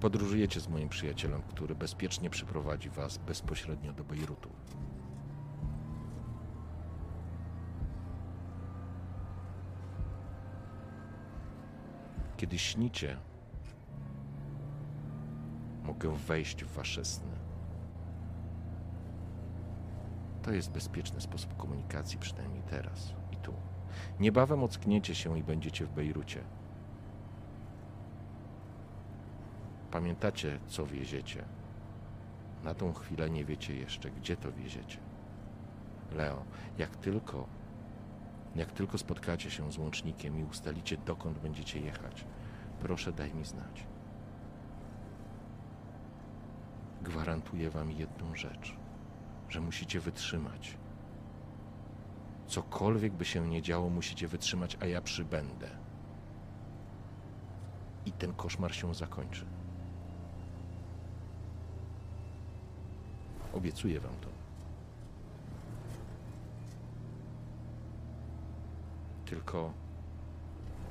Podróżujecie 0.00 0.60
z 0.60 0.68
moim 0.68 0.88
przyjacielem, 0.88 1.42
który 1.42 1.74
bezpiecznie 1.74 2.30
przyprowadzi 2.30 2.90
was 2.90 3.18
bezpośrednio 3.18 3.92
do 3.92 4.04
Bejrutu. 4.04 4.48
Kiedy 12.36 12.58
śnicie, 12.58 13.16
mogę 15.82 16.16
wejść 16.16 16.64
w 16.64 16.72
wasze 16.74 17.04
sny. 17.04 17.36
To 20.42 20.52
jest 20.52 20.70
bezpieczny 20.70 21.20
sposób 21.20 21.56
komunikacji, 21.56 22.18
przynajmniej 22.18 22.62
teraz. 22.62 23.21
Niebawem 24.20 24.62
ockniecie 24.62 25.14
się 25.14 25.38
i 25.38 25.42
będziecie 25.42 25.86
w 25.86 25.90
Bejrucie. 25.90 26.40
Pamiętacie, 29.90 30.58
co 30.66 30.86
wieziecie. 30.86 31.44
Na 32.64 32.74
tą 32.74 32.92
chwilę 32.92 33.30
nie 33.30 33.44
wiecie 33.44 33.76
jeszcze, 33.76 34.10
gdzie 34.10 34.36
to 34.36 34.52
wieziecie. 34.52 34.98
Leo, 36.12 36.44
jak 36.78 36.96
tylko, 36.96 37.46
jak 38.56 38.72
tylko 38.72 38.98
spotkacie 38.98 39.50
się 39.50 39.72
z 39.72 39.78
łącznikiem 39.78 40.40
i 40.40 40.44
ustalicie, 40.44 40.96
dokąd 40.96 41.38
będziecie 41.38 41.80
jechać, 41.80 42.24
proszę 42.80 43.12
daj 43.12 43.34
mi 43.34 43.44
znać. 43.44 43.86
Gwarantuję 47.02 47.70
wam 47.70 47.90
jedną 47.90 48.36
rzecz, 48.36 48.76
że 49.48 49.60
musicie 49.60 50.00
wytrzymać. 50.00 50.76
Cokolwiek 52.46 53.12
by 53.12 53.24
się 53.24 53.48
nie 53.48 53.62
działo, 53.62 53.90
musicie 53.90 54.28
wytrzymać, 54.28 54.76
a 54.80 54.86
ja 54.86 55.00
przybędę. 55.00 55.70
I 58.06 58.12
ten 58.12 58.34
koszmar 58.34 58.74
się 58.74 58.94
zakończy. 58.94 59.44
Obiecuję 63.52 64.00
wam 64.00 64.14
to. 64.20 64.28
Tylko 69.24 69.72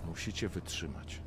musicie 0.05 0.49
wytrzymać. 0.49 1.21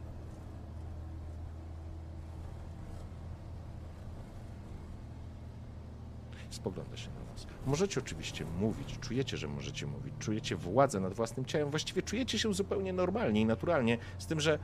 Spogląda 6.51 6.97
się 6.97 7.11
na. 7.11 7.24
Możecie 7.67 8.01
oczywiście 8.01 8.45
mówić, 8.45 8.99
czujecie, 8.99 9.37
że 9.37 9.49
możecie 9.49 9.87
mówić, 9.87 10.15
czujecie 10.19 10.57
władzę 10.57 11.01
nad 11.01 11.15
własnym 11.15 11.47
ciałem, 11.47 11.71
właściwie 11.71 12.03
czujecie 12.03 12.39
się 12.39 12.55
zupełnie 12.55 12.93
normalnie 12.93 13.41
i 13.41 13.47
naturalnie, 13.47 13.99
z 14.19 14.27
tym, 14.27 14.41
że 14.41 14.59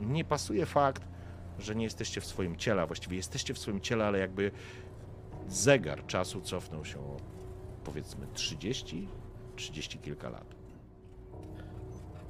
nie 0.00 0.24
pasuje 0.24 0.66
fakt, 0.66 1.02
że 1.58 1.74
nie 1.74 1.84
jesteście 1.84 2.20
w 2.20 2.26
swoim 2.26 2.56
ciele, 2.56 2.82
a 2.82 2.86
właściwie 2.86 3.16
jesteście 3.16 3.54
w 3.54 3.58
swoim 3.58 3.80
ciele, 3.80 4.06
ale 4.06 4.18
jakby 4.18 4.50
zegar 5.48 6.06
czasu 6.06 6.40
cofnął 6.40 6.84
się 6.84 6.98
o 6.98 7.16
powiedzmy 7.84 8.26
30, 8.34 9.08
30 9.56 9.98
kilka 9.98 10.28
lat. 10.28 10.54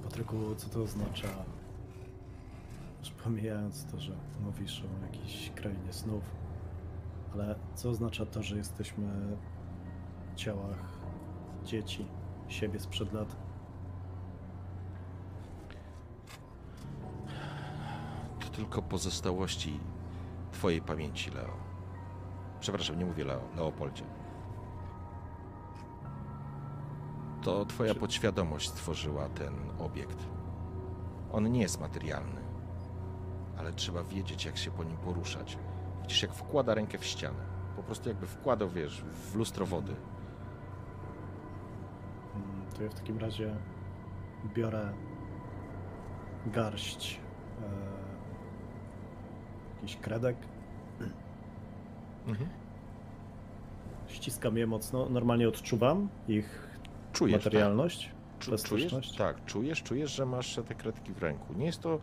Patryku, 0.03 0.55
co 0.57 0.69
to 0.69 0.83
oznacza? 0.83 1.29
Już 3.01 3.11
pomijając 3.11 3.85
to, 3.85 4.01
że 4.01 4.13
mówisz 4.41 4.83
o 4.83 5.07
jakiejś 5.07 5.51
krainie 5.51 5.93
snów, 5.93 6.23
ale 7.33 7.55
co 7.75 7.91
oznacza 7.91 8.27
to, 8.27 8.43
że 8.43 8.57
jesteśmy 8.57 9.37
ciałach 10.37 10.99
dzieci, 11.65 12.07
siebie 12.49 12.81
sprzed 12.81 13.13
lat? 13.13 13.37
To 18.41 18.49
tylko 18.49 18.83
pozostałości 18.83 19.81
twojej 20.53 20.83
pamięci, 20.83 21.31
Leo. 21.31 21.57
Przepraszam, 22.61 22.99
nie 22.99 23.05
mówię 23.07 23.25
Leo, 23.25 23.41
Leopoldzie. 23.57 24.05
To 27.43 27.65
twoja 27.65 27.95
Czy- 27.95 28.01
podświadomość 28.01 28.69
stworzyła 28.69 29.29
ten 29.29 29.55
obiekt. 29.79 30.19
On 31.33 31.53
nie 31.53 31.61
jest 31.61 31.81
materialny, 31.81 32.41
ale 33.59 33.73
trzeba 33.73 34.03
wiedzieć, 34.03 34.45
jak 34.45 34.57
się 34.57 34.71
po 34.71 34.85
nim 34.85 34.97
poruszać. 34.97 35.59
Widzisz, 36.03 36.23
jak 36.23 36.35
wkłada 36.35 36.75
rękę 36.75 36.99
w 36.99 37.05
ścianę. 37.05 37.47
Po 37.77 37.83
prostu 37.83 38.09
jakby 38.09 38.27
wkładał, 38.27 38.69
wiesz, 38.69 39.03
w 39.03 39.35
lustro 39.35 39.67
wody. 39.67 39.95
To 42.77 42.83
ja 42.83 42.91
w 42.91 42.95
takim 42.95 43.19
razie 43.19 43.55
biorę 44.55 44.93
garść 46.47 47.21
e, 47.63 47.67
jakiś 49.77 49.97
kredek, 49.97 50.37
Mhm. 52.29 52.49
ściskam 54.07 54.57
je 54.57 54.67
mocno, 54.67 55.09
normalnie 55.09 55.49
odczuwam 55.49 56.09
ich 56.29 56.69
Czujesz, 57.13 57.45
materialność, 57.45 58.05
tak? 58.09 58.15
Czujesz, 58.39 58.61
plastyczność. 58.63 59.17
tak, 59.17 59.45
czujesz, 59.45 59.83
czujesz, 59.83 60.15
że 60.15 60.27
masz 60.27 60.55
te 60.69 60.75
kredki 60.75 61.13
w 61.13 61.19
ręku. 61.23 61.55
Nie 61.55 61.67
jest 61.67 61.81
to 61.81 61.99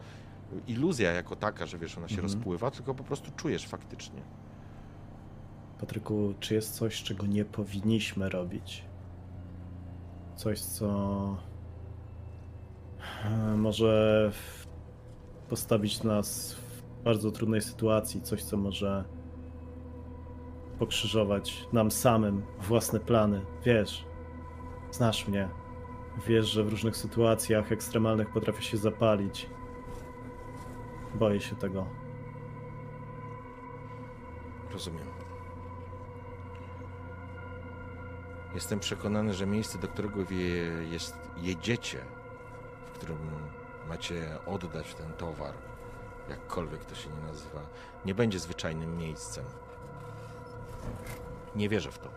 iluzja 0.67 1.11
jako 1.11 1.35
taka, 1.35 1.65
że 1.65 1.77
wiesz, 1.77 1.97
ona 1.97 2.07
się 2.07 2.15
Mhm. 2.15 2.33
rozpływa, 2.33 2.71
tylko 2.71 2.95
po 2.95 3.03
prostu 3.03 3.31
czujesz 3.35 3.67
faktycznie. 3.67 4.21
Patryku, 5.79 6.33
czy 6.39 6.53
jest 6.55 6.75
coś, 6.75 7.03
czego 7.03 7.25
nie 7.27 7.45
powinniśmy 7.45 8.29
robić? 8.29 8.83
Coś, 10.35 10.59
co 10.59 10.87
e, 13.25 13.57
może 13.57 14.31
postawić 15.49 16.03
nas 16.03 16.53
w 16.53 17.03
bardzo 17.03 17.31
trudnej 17.31 17.61
sytuacji, 17.61 18.21
coś, 18.21 18.43
co 18.43 18.57
może 18.57 19.03
pokrzyżować 20.79 21.67
nam 21.73 21.91
samym 21.91 22.43
własne 22.61 22.99
plany. 22.99 23.41
Wiesz, 23.65 24.05
znasz 24.91 25.27
mnie. 25.27 25.49
Wiesz, 26.27 26.45
że 26.45 26.63
w 26.63 26.69
różnych 26.69 26.97
sytuacjach 26.97 27.71
ekstremalnych 27.71 28.29
potrafię 28.29 28.61
się 28.61 28.77
zapalić. 28.77 29.49
Boję 31.15 31.41
się 31.41 31.55
tego. 31.55 31.85
Rozumiem. 34.71 35.22
Jestem 38.53 38.79
przekonany, 38.79 39.33
że 39.33 39.45
miejsce, 39.45 39.77
do 39.77 39.87
którego 39.87 40.25
wie, 40.25 40.37
jest, 40.91 41.15
jedziecie, 41.37 42.05
w 42.85 42.91
którym 42.91 43.17
macie 43.87 44.37
oddać 44.45 44.93
ten 44.95 45.13
towar, 45.13 45.53
jakkolwiek 46.29 46.85
to 46.85 46.95
się 46.95 47.09
nie 47.09 47.27
nazywa, 47.27 47.61
nie 48.05 48.15
będzie 48.15 48.39
zwyczajnym 48.39 48.97
miejscem. 48.97 49.45
Nie 51.55 51.69
wierzę 51.69 51.91
w 51.91 51.99
to. 51.99 52.09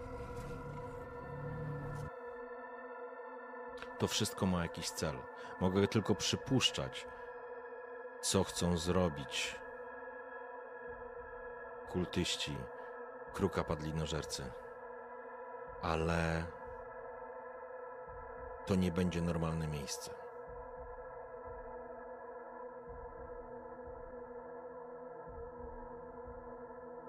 To 3.99 4.09
wszystko 4.09 4.47
ma 4.47 4.63
jakiś 4.63 4.91
cel. 4.91 5.17
Mogę 5.61 5.89
tylko 5.89 6.15
przypuszczać, 6.15 7.07
co 8.21 8.45
chcą 8.45 8.77
zrobić 8.77 9.57
kultyści, 11.91 12.57
kruka 13.35 13.65
padlinożercy. 13.65 14.53
Ale 15.83 16.45
to 18.67 18.75
nie 18.75 18.93
będzie 18.93 19.23
normalne 19.23 19.69
miejsce. 19.69 20.15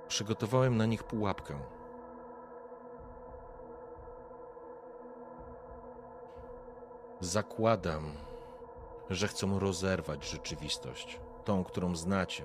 Przygotowałem 0.07 0.77
na 0.77 0.85
nich 0.85 1.03
pułapkę. 1.03 1.59
Zakładam, 7.19 8.13
że 9.09 9.27
chcą 9.27 9.59
rozerwać 9.59 10.29
rzeczywistość, 10.29 11.19
tą, 11.45 11.63
którą 11.63 11.95
znacie. 11.95 12.43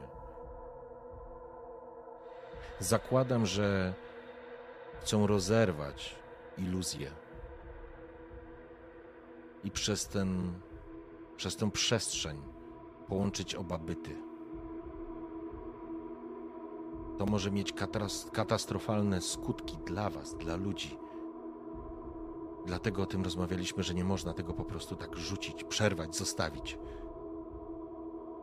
Zakładam, 2.79 3.47
że 3.47 3.95
chcą 5.03 5.27
rozerwać 5.27 6.15
iluzję. 6.59 7.11
I 9.65 9.71
przez 9.71 10.09
ten, 10.09 10.53
przez 11.37 11.57
tę 11.57 11.71
przestrzeń 11.71 12.43
połączyć 13.09 13.55
oba 13.55 13.79
byty. 13.79 14.17
To 17.19 17.27
może 17.27 17.51
mieć 17.51 17.73
katastrofalne 18.33 19.21
skutki 19.21 19.77
dla 19.87 20.11
Was, 20.11 20.35
dla 20.35 20.57
ludzi. 20.57 20.99
Dlatego 22.67 23.03
o 23.03 23.07
tym 23.07 23.25
rozmawialiśmy, 23.25 23.83
że 23.83 23.95
nie 23.95 24.05
można 24.05 24.33
tego 24.33 24.53
po 24.53 24.65
prostu 24.65 24.97
tak 24.97 25.17
rzucić, 25.17 25.65
przerwać, 25.65 26.17
zostawić. 26.17 26.79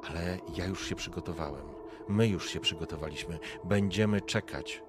Ale 0.09 0.39
ja 0.55 0.65
już 0.65 0.87
się 0.87 0.95
przygotowałem. 0.95 1.65
My 2.07 2.27
już 2.27 2.49
się 2.49 2.59
przygotowaliśmy. 2.59 3.39
Będziemy 3.63 4.21
czekać. 4.21 4.88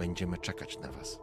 Będziemy 0.00 0.38
czekać 0.38 0.78
na 0.78 0.92
Was. 0.92 1.20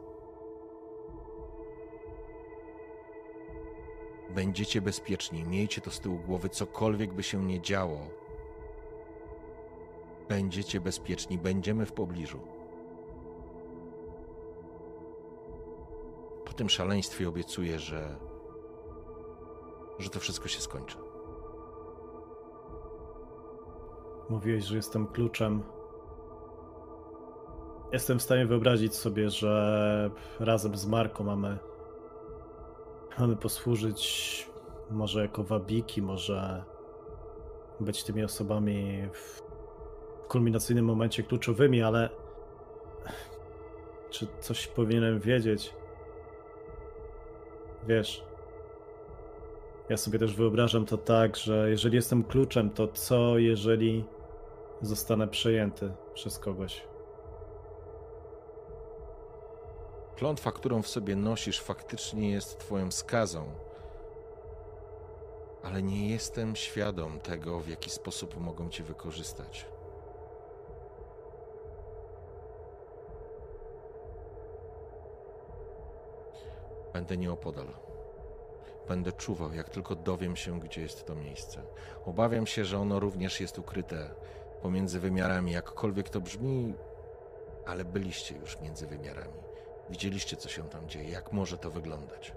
Będziecie 4.30 4.82
bezpieczni. 4.82 5.44
Miejcie 5.44 5.82
to 5.82 5.92
z 5.92 6.00
tyłu 6.00 6.20
głowy, 6.20 6.50
cokolwiek 6.50 7.14
by 7.14 7.24
się 7.24 7.46
nie 7.46 7.62
działo. 7.62 8.00
Będziecie 10.30 10.82
bezpieczni, 10.82 11.38
będziemy 11.38 11.86
w 11.86 11.94
pobliżu. 11.94 12.40
Po 16.46 16.54
tym 16.54 16.70
szaleństwie 16.70 17.30
obiecuję, 17.30 17.80
że, 17.80 18.20
że 20.00 20.10
to 20.10 20.20
wszystko 20.20 20.48
się 20.48 20.62
skończy. 20.62 20.98
Mówiłeś, 24.30 24.64
że 24.64 24.76
jestem 24.76 25.08
kluczem. 25.08 25.77
Jestem 27.92 28.20
w 28.20 28.24
stanie 28.24 28.46
wyobrazić 28.46 28.96
sobie, 28.96 29.30
że 29.30 30.10
razem 30.40 30.78
z 30.78 30.86
Marko 30.86 31.24
mamy, 31.24 31.58
mamy 33.20 33.36
posłużyć 33.36 34.48
może 34.92 35.22
jako 35.22 35.44
wabiki, 35.44 36.02
może 36.02 36.64
być 37.80 38.04
tymi 38.04 38.24
osobami 38.24 39.08
w 39.14 39.42
kulminacyjnym 40.28 40.86
momencie 40.86 41.24
kluczowymi, 41.24 41.82
ale 41.82 42.10
czy 44.10 44.28
coś 44.40 44.68
powinienem 44.68 45.20
wiedzieć? 45.20 45.74
Wiesz, 47.88 48.24
ja 49.90 49.98
sobie 49.98 50.20
też 50.20 50.36
wyobrażam 50.36 50.86
to 50.86 50.98
tak, 50.98 51.38
że 51.38 51.70
jeżeli 51.70 51.96
jestem 51.96 52.24
kluczem, 52.24 52.70
to 52.70 52.88
co 52.88 53.38
jeżeli 53.38 54.06
zostanę 54.82 55.28
przejęty 55.28 55.92
przez 56.14 56.40
kogoś? 56.40 56.97
Klątwa, 60.18 60.52
którą 60.52 60.82
w 60.82 60.88
sobie 60.88 61.16
nosisz, 61.16 61.62
faktycznie 61.62 62.32
jest 62.32 62.60
Twoją 62.60 62.92
skazą. 62.92 63.46
Ale 65.64 65.84
nie 65.84 66.10
jestem 66.10 66.56
świadom 66.56 67.20
tego, 67.20 67.60
w 67.60 67.68
jaki 67.68 67.90
sposób 67.90 68.38
mogą 68.38 68.70
Cię 68.70 68.84
wykorzystać. 68.84 69.66
Będę 76.94 77.18
nieopodal. 77.18 77.68
Będę 78.88 79.12
czuwał, 79.12 79.54
jak 79.54 79.70
tylko 79.70 79.96
dowiem 79.96 80.36
się, 80.36 80.60
gdzie 80.60 80.82
jest 80.82 81.06
to 81.06 81.16
miejsce. 81.16 81.62
Obawiam 82.06 82.48
się, 82.48 82.66
że 82.66 82.80
ono 82.80 83.00
również 83.00 83.42
jest 83.42 83.60
ukryte 83.60 84.10
pomiędzy 84.62 85.00
wymiarami, 85.00 85.52
jakkolwiek 85.52 86.10
to 86.10 86.22
brzmi, 86.22 86.74
ale 87.66 87.86
byliście 87.86 88.36
już 88.36 88.60
między 88.60 88.88
wymiarami. 88.88 89.47
Widzieliście, 89.90 90.38
co 90.38 90.50
się 90.50 90.70
tam 90.70 90.90
dzieje, 90.90 91.10
jak 91.10 91.34
może 91.34 91.58
to 91.58 91.72
wyglądać. 91.72 92.34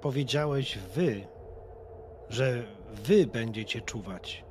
Powiedziałeś 0.00 0.78
wy, 0.78 1.26
że 2.28 2.64
wy 2.90 3.26
będziecie 3.26 3.80
czuwać, 3.80 4.44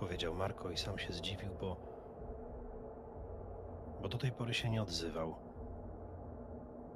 powiedział 0.00 0.34
Marko 0.34 0.70
i 0.70 0.76
sam 0.76 0.98
się 0.98 1.12
zdziwił, 1.12 1.50
bo, 1.60 1.76
bo 4.02 4.08
do 4.08 4.18
tej 4.18 4.32
pory 4.32 4.54
się 4.54 4.70
nie 4.70 4.82
odzywał. 4.82 5.34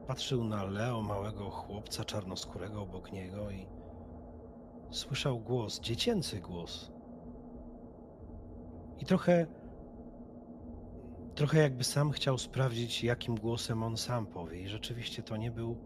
Patrzył 0.06 0.44
na 0.44 0.64
Leo, 0.64 1.02
małego 1.02 1.50
chłopca 1.50 2.04
czarnoskórego 2.04 2.82
obok 2.82 3.12
niego 3.12 3.50
i 3.50 3.66
słyszał 4.90 5.40
głos, 5.40 5.80
dziecięcy 5.80 6.40
głos. 6.40 6.92
I 8.98 9.06
trochę, 9.06 9.46
trochę 11.34 11.58
jakby 11.58 11.84
sam 11.84 12.10
chciał 12.10 12.38
sprawdzić, 12.38 13.04
jakim 13.04 13.34
głosem 13.34 13.82
on 13.82 13.96
sam 13.96 14.26
powie. 14.26 14.62
I 14.62 14.68
rzeczywiście 14.68 15.22
to 15.22 15.36
nie 15.36 15.50
był 15.50 15.76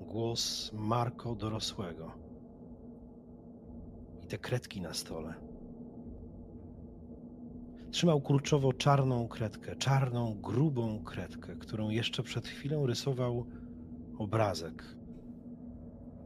głos 0.00 0.70
Marko 0.72 1.34
dorosłego. 1.34 2.12
I 4.22 4.26
te 4.26 4.38
kredki 4.38 4.80
na 4.80 4.94
stole. 4.94 5.34
Trzymał 7.90 8.20
kurczowo 8.20 8.72
czarną 8.72 9.28
kredkę, 9.28 9.76
czarną, 9.76 10.34
grubą 10.34 11.04
kredkę, 11.04 11.56
którą 11.56 11.88
jeszcze 11.90 12.22
przed 12.22 12.48
chwilą 12.48 12.86
rysował 12.86 13.46
obrazek. 14.18 14.84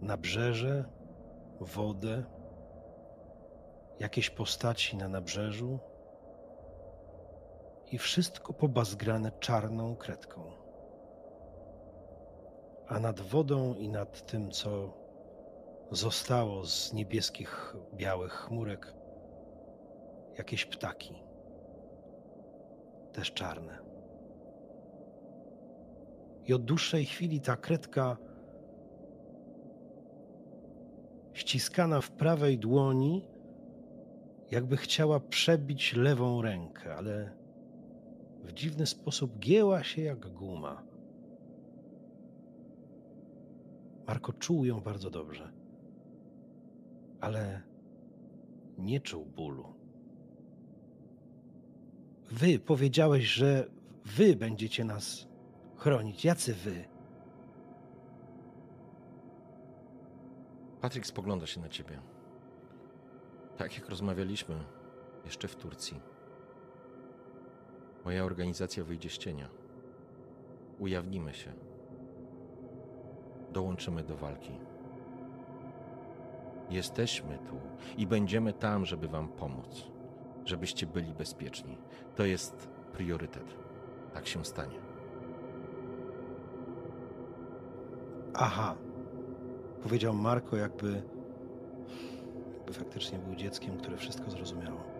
Nabrzeże, 0.00 0.84
wodę, 1.60 2.24
jakieś 4.00 4.30
postaci 4.30 4.96
na 4.96 5.08
nabrzeżu 5.08 5.78
i 7.92 7.98
wszystko 7.98 8.52
pobazgrane 8.52 9.32
czarną 9.40 9.96
kredką. 9.96 10.42
A 12.88 13.00
nad 13.00 13.20
wodą 13.20 13.74
i 13.74 13.88
nad 13.88 14.26
tym, 14.26 14.50
co 14.50 14.92
zostało 15.90 16.66
z 16.66 16.92
niebieskich, 16.92 17.76
białych 17.94 18.32
chmurek, 18.32 18.94
jakieś 20.38 20.64
ptaki, 20.64 21.14
też 23.12 23.32
czarne. 23.32 23.78
I 26.46 26.54
od 26.54 26.64
dłuższej 26.64 27.04
chwili 27.04 27.40
ta 27.40 27.56
kredka 27.56 28.16
ściskana 31.32 32.00
w 32.00 32.10
prawej 32.10 32.58
dłoni, 32.58 33.26
jakby 34.50 34.76
chciała 34.76 35.20
przebić 35.20 35.92
lewą 35.96 36.42
rękę, 36.42 36.94
ale 36.94 37.41
w 38.42 38.52
dziwny 38.52 38.86
sposób 38.86 39.38
gięła 39.38 39.84
się 39.84 40.02
jak 40.02 40.32
guma. 40.32 40.82
Marko 44.06 44.32
czuł 44.32 44.64
ją 44.64 44.80
bardzo 44.80 45.10
dobrze, 45.10 45.52
ale 47.20 47.62
nie 48.78 49.00
czuł 49.00 49.26
bólu. 49.26 49.74
Wy 52.30 52.58
powiedziałeś, 52.58 53.24
że 53.24 53.70
wy 54.04 54.36
będziecie 54.36 54.84
nas 54.84 55.28
chronić. 55.76 56.24
Jacy 56.24 56.54
wy? 56.54 56.84
Patryk 60.80 61.06
spogląda 61.06 61.46
się 61.46 61.60
na 61.60 61.68
ciebie. 61.68 62.00
Tak 63.56 63.78
jak 63.78 63.88
rozmawialiśmy 63.88 64.64
jeszcze 65.24 65.48
w 65.48 65.56
Turcji. 65.56 66.11
Moja 68.04 68.24
organizacja 68.24 68.84
wyjdzie 68.84 69.10
z 69.10 69.18
cienia. 69.18 69.48
Ujawnimy 70.78 71.34
się. 71.34 71.52
Dołączymy 73.52 74.04
do 74.04 74.16
walki. 74.16 74.52
Jesteśmy 76.70 77.38
tu 77.38 77.56
i 77.96 78.06
będziemy 78.06 78.52
tam, 78.52 78.86
żeby 78.86 79.08
Wam 79.08 79.28
pomóc, 79.28 79.86
żebyście 80.44 80.86
byli 80.86 81.14
bezpieczni. 81.14 81.78
To 82.16 82.24
jest 82.24 82.68
priorytet. 82.92 83.56
Tak 84.14 84.26
się 84.26 84.44
stanie. 84.44 84.78
Aha, 88.34 88.74
powiedział 89.82 90.14
Marko, 90.14 90.56
jakby, 90.56 91.02
jakby 92.54 92.72
faktycznie 92.72 93.18
był 93.18 93.34
dzieckiem, 93.34 93.76
które 93.76 93.96
wszystko 93.96 94.30
zrozumiało. 94.30 94.91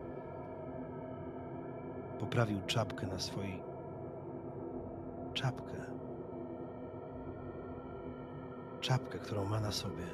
Poprawił 2.23 2.61
czapkę 2.67 3.07
na 3.07 3.19
swojej. 3.19 3.63
Czapkę. 5.35 5.77
Czapkę, 8.81 9.19
którą 9.19 9.45
ma 9.45 9.61
na 9.61 9.73
sobie. 9.73 10.05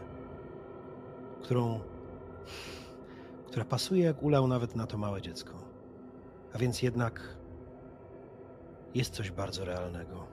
Którą. 1.42 1.80
która 3.46 3.64
pasuje 3.64 4.04
jak 4.04 4.22
ulał 4.22 4.46
nawet 4.46 4.76
na 4.76 4.86
to 4.86 4.98
małe 4.98 5.22
dziecko. 5.22 5.54
A 6.54 6.58
więc 6.58 6.82
jednak 6.82 7.36
jest 8.94 9.14
coś 9.14 9.30
bardzo 9.30 9.64
realnego, 9.64 10.26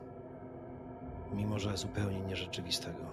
mimo 1.33 1.59
że 1.59 1.77
zupełnie 1.77 2.21
nierzeczywistego. 2.21 3.03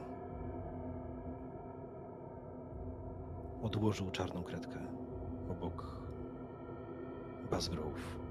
Odłożył 3.62 4.10
czarną 4.10 4.42
kredkę 4.42 4.78
obok 5.50 5.86
Basgrove 7.50 8.21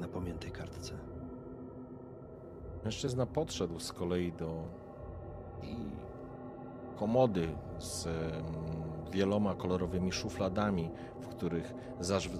na 0.00 0.08
pamiętej 0.08 0.50
kartce. 0.50 0.92
Mężczyzna 2.84 3.26
podszedł 3.26 3.80
z 3.80 3.92
kolei 3.92 4.32
do 4.32 4.64
komody 6.96 7.48
z 7.78 8.08
wieloma 9.12 9.54
kolorowymi 9.54 10.12
szufladami, 10.12 10.90
w 11.20 11.26
których 11.26 11.74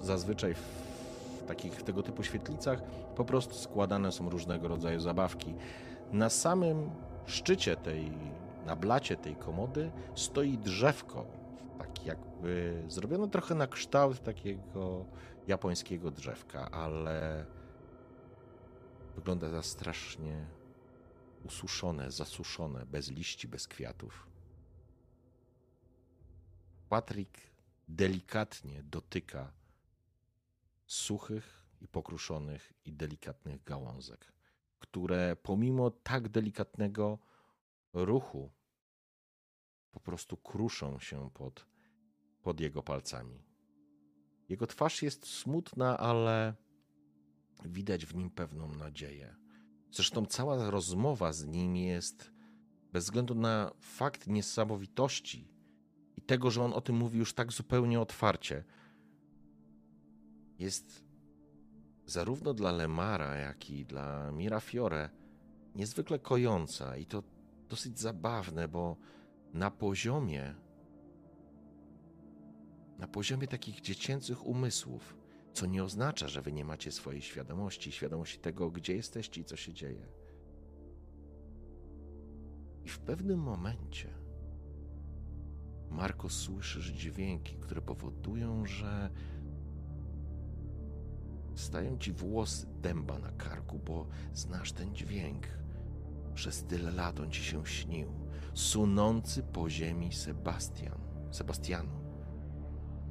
zazwyczaj 0.01 0.53
w 0.53 1.43
takich 1.47 1.83
tego 1.83 2.03
typu 2.03 2.23
świetlicach 2.23 2.83
po 3.15 3.25
prostu 3.25 3.55
składane 3.55 4.11
są 4.11 4.29
różnego 4.29 4.67
rodzaju 4.67 4.99
zabawki. 4.99 5.53
Na 6.11 6.29
samym 6.29 6.89
szczycie 7.25 7.75
tej, 7.75 8.11
na 8.65 8.75
blacie 8.75 9.15
tej 9.15 9.35
komody 9.35 9.91
stoi 10.15 10.57
drzewko, 10.57 11.25
tak 11.77 12.05
jakby 12.05 12.83
zrobione 12.87 13.27
trochę 13.27 13.55
na 13.55 13.67
kształt 13.67 14.23
takiego 14.23 15.05
japońskiego 15.47 16.11
drzewka, 16.11 16.71
ale 16.71 17.45
wygląda 19.15 19.49
za 19.49 19.63
strasznie 19.63 20.47
ususzone, 21.43 22.11
zasuszone, 22.11 22.85
bez 22.85 23.11
liści, 23.11 23.47
bez 23.47 23.67
kwiatów. 23.67 24.27
Patryk 26.89 27.39
delikatnie 27.87 28.83
dotyka 28.83 29.53
suchych 30.85 31.65
i 31.81 31.87
pokruszonych 31.87 32.73
i 32.85 32.93
delikatnych 32.93 33.63
gałązek, 33.63 34.33
które 34.79 35.35
pomimo 35.35 35.91
tak 35.91 36.29
delikatnego 36.29 37.19
ruchu 37.93 38.51
po 39.91 39.99
prostu 39.99 40.37
kruszą 40.37 40.99
się 40.99 41.29
pod, 41.29 41.65
pod 42.41 42.59
jego 42.59 42.83
palcami. 42.83 43.50
Jego 44.51 44.67
twarz 44.67 45.01
jest 45.01 45.27
smutna, 45.27 45.97
ale 45.97 46.53
widać 47.65 48.05
w 48.05 48.15
nim 48.15 48.29
pewną 48.29 48.75
nadzieję. 48.75 49.35
Zresztą 49.91 50.25
cała 50.25 50.71
rozmowa 50.71 51.33
z 51.33 51.45
nim 51.45 51.75
jest, 51.75 52.31
bez 52.93 53.03
względu 53.03 53.35
na 53.35 53.71
fakt 53.79 54.27
niesamowitości 54.27 55.47
i 56.17 56.21
tego, 56.21 56.51
że 56.51 56.63
on 56.63 56.73
o 56.73 56.81
tym 56.81 56.95
mówi 56.95 57.19
już 57.19 57.33
tak 57.33 57.51
zupełnie 57.51 57.99
otwarcie, 57.99 58.63
jest 60.59 61.03
zarówno 62.05 62.53
dla 62.53 62.71
Lemara, 62.71 63.35
jak 63.35 63.69
i 63.69 63.85
dla 63.85 64.31
Mirafiore 64.31 65.09
niezwykle 65.75 66.19
kojąca 66.19 66.97
i 66.97 67.05
to 67.05 67.23
dosyć 67.69 67.99
zabawne, 67.99 68.67
bo 68.67 68.97
na 69.53 69.71
poziomie 69.71 70.55
na 73.01 73.07
poziomie 73.07 73.47
takich 73.47 73.81
dziecięcych 73.81 74.45
umysłów, 74.45 75.17
co 75.53 75.65
nie 75.65 75.83
oznacza, 75.83 76.27
że 76.27 76.41
wy 76.41 76.51
nie 76.51 76.65
macie 76.65 76.91
swojej 76.91 77.21
świadomości, 77.21 77.91
świadomości 77.91 78.39
tego, 78.39 78.71
gdzie 78.71 78.95
jesteście 78.95 79.41
i 79.41 79.45
co 79.45 79.55
się 79.55 79.73
dzieje. 79.73 80.07
I 82.85 82.89
w 82.89 82.99
pewnym 82.99 83.39
momencie 83.39 84.09
Marko 85.89 86.29
słyszysz 86.29 86.87
dźwięki, 86.87 87.55
które 87.55 87.81
powodują, 87.81 88.65
że 88.65 89.09
stają 91.55 91.97
ci 91.97 92.11
włosy 92.11 92.67
dęba 92.81 93.19
na 93.19 93.31
karku, 93.31 93.79
bo 93.79 94.07
znasz 94.33 94.71
ten 94.71 94.95
dźwięk. 94.95 95.47
Przez 96.33 96.63
tyle 96.63 96.91
lat 96.91 97.19
on 97.19 97.31
ci 97.31 97.43
się 97.43 97.65
śnił. 97.65 98.11
Sunący 98.53 99.43
po 99.43 99.69
ziemi 99.69 100.13
Sebastian, 100.13 100.99
Sebastianu. 101.31 102.00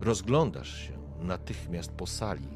Rozglądasz 0.01 0.79
się 0.79 0.93
natychmiast 1.21 1.93
po 1.93 2.07
sali, 2.07 2.49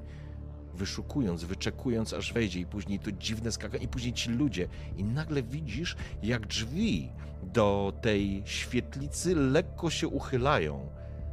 wyszukując, 0.74 1.44
wyczekując, 1.44 2.12
aż 2.12 2.32
wejdzie, 2.32 2.60
i 2.60 2.66
później 2.66 2.98
to 2.98 3.12
dziwne 3.12 3.52
skakanie, 3.52 3.84
i 3.84 3.88
później 3.88 4.12
ci 4.12 4.30
ludzie, 4.30 4.68
i 4.96 5.04
nagle 5.04 5.42
widzisz, 5.42 5.96
jak 6.22 6.46
drzwi 6.46 7.12
do 7.42 7.92
tej 8.00 8.42
świetlicy 8.44 9.34
lekko 9.34 9.90
się 9.90 10.08
uchylają. 10.08 10.88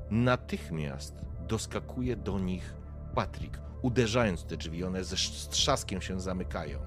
Natychmiast 0.10 1.15
doskakuje 1.47 2.15
do 2.15 2.39
nich 2.39 2.74
Patryk, 3.15 3.60
uderzając 3.82 4.43
te 4.43 4.58
drzwi, 4.58 4.84
one 4.84 5.04
ze 5.04 5.17
strzaskiem 5.17 6.02
się 6.02 6.21
zamykają. 6.21 6.80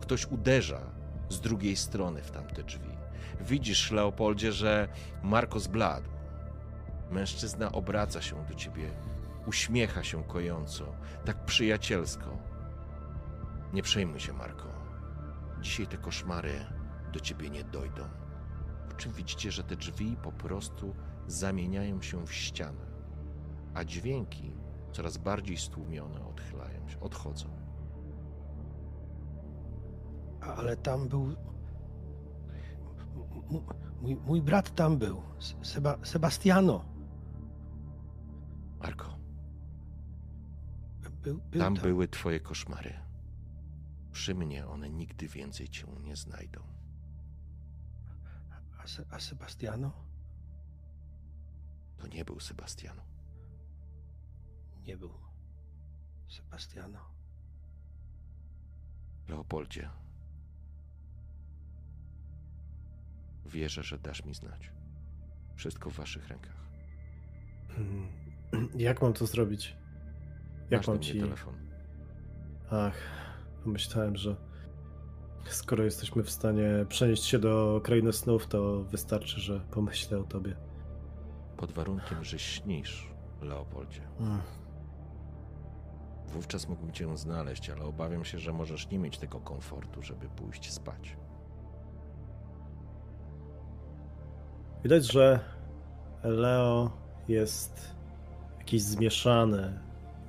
Ktoś 0.00 0.26
uderza 0.26 0.80
z 1.28 1.40
drugiej 1.40 1.76
strony 1.76 2.22
w 2.22 2.30
tamte 2.30 2.62
drzwi. 2.62 2.90
Widzisz, 3.40 3.90
Leopoldzie, 3.90 4.52
że 4.52 4.88
Marcos 5.22 5.66
bladł. 5.66 6.17
Mężczyzna 7.10 7.72
obraca 7.72 8.22
się 8.22 8.44
do 8.44 8.54
ciebie, 8.54 8.90
uśmiecha 9.46 10.02
się 10.02 10.24
kojąco, 10.24 10.84
tak 11.24 11.44
przyjacielsko. 11.44 12.36
Nie 13.72 13.82
przejmuj 13.82 14.20
się, 14.20 14.32
Marko. 14.32 14.68
Dzisiaj 15.60 15.86
te 15.86 15.96
koszmary 15.96 16.66
do 17.12 17.20
ciebie 17.20 17.50
nie 17.50 17.64
dojdą. 17.64 18.02
Po 18.88 18.94
czym 18.96 19.12
widzicie, 19.12 19.52
że 19.52 19.64
te 19.64 19.76
drzwi 19.76 20.16
po 20.22 20.32
prostu 20.32 20.94
zamieniają 21.26 22.02
się 22.02 22.26
w 22.26 22.34
ścianę, 22.34 22.86
a 23.74 23.84
dźwięki 23.84 24.52
coraz 24.92 25.16
bardziej 25.16 25.56
stłumione 25.56 26.26
odchylają 26.26 26.88
się, 26.88 27.00
odchodzą. 27.00 27.48
Ale 30.40 30.76
tam 30.76 31.08
był. 31.08 31.34
Mój, 34.02 34.16
mój 34.16 34.42
brat 34.42 34.74
tam 34.74 34.98
był. 34.98 35.22
Seba, 35.62 35.98
Sebastiano. 36.02 36.84
Marko, 38.80 39.18
Był, 41.22 41.38
był 41.38 41.60
tam 41.60 41.74
były 41.74 42.08
twoje 42.08 42.40
koszmary. 42.40 42.94
Przy 44.12 44.34
mnie 44.34 44.66
one 44.66 44.90
nigdy 44.90 45.28
więcej 45.28 45.68
cię 45.68 45.86
nie 46.00 46.16
znajdą. 46.16 46.62
A, 48.78 48.86
Se, 48.86 49.04
a 49.10 49.20
Sebastiano? 49.20 49.92
To 51.98 52.06
nie 52.06 52.24
był 52.24 52.40
Sebastian. 52.40 53.00
Nie 54.86 54.96
był. 54.96 55.10
Sebastiano. 56.28 56.98
Leopoldzie, 59.28 59.90
wierzę, 63.46 63.82
że 63.82 63.98
dasz 63.98 64.24
mi 64.24 64.34
znać. 64.34 64.70
Wszystko 65.56 65.90
w 65.90 65.94
waszych 65.94 66.28
rękach. 66.28 66.56
Hmm. 67.68 68.27
Jak 68.74 69.02
mam 69.02 69.12
to 69.12 69.26
zrobić? 69.26 69.76
Jak 70.70 70.80
Masz 70.80 70.88
mam 70.88 70.98
ci. 70.98 71.20
telefon. 71.20 71.54
Ach, 72.70 72.94
pomyślałem, 73.64 74.16
że 74.16 74.36
skoro 75.46 75.84
jesteśmy 75.84 76.22
w 76.22 76.30
stanie 76.30 76.86
przenieść 76.88 77.24
się 77.24 77.38
do 77.38 77.80
krainy 77.84 78.12
snów, 78.12 78.46
to 78.46 78.82
wystarczy, 78.84 79.40
że 79.40 79.60
pomyślę 79.60 80.18
o 80.18 80.24
tobie. 80.24 80.56
Pod 81.56 81.72
warunkiem, 81.72 82.24
że 82.24 82.38
śnisz, 82.38 83.10
Leopoldzie. 83.42 84.00
Mm. 84.20 84.40
Wówczas 86.28 86.68
mógłbym 86.68 86.92
cię 86.92 87.16
znaleźć, 87.16 87.70
ale 87.70 87.84
obawiam 87.84 88.24
się, 88.24 88.38
że 88.38 88.52
możesz 88.52 88.90
nie 88.90 88.98
mieć 88.98 89.18
tego 89.18 89.40
komfortu, 89.40 90.02
żeby 90.02 90.28
pójść 90.28 90.72
spać. 90.72 91.16
Widać, 94.82 95.12
że 95.12 95.40
Leo 96.24 96.90
jest 97.28 97.97
jakiś 98.68 98.82
zmieszany, 98.82 99.78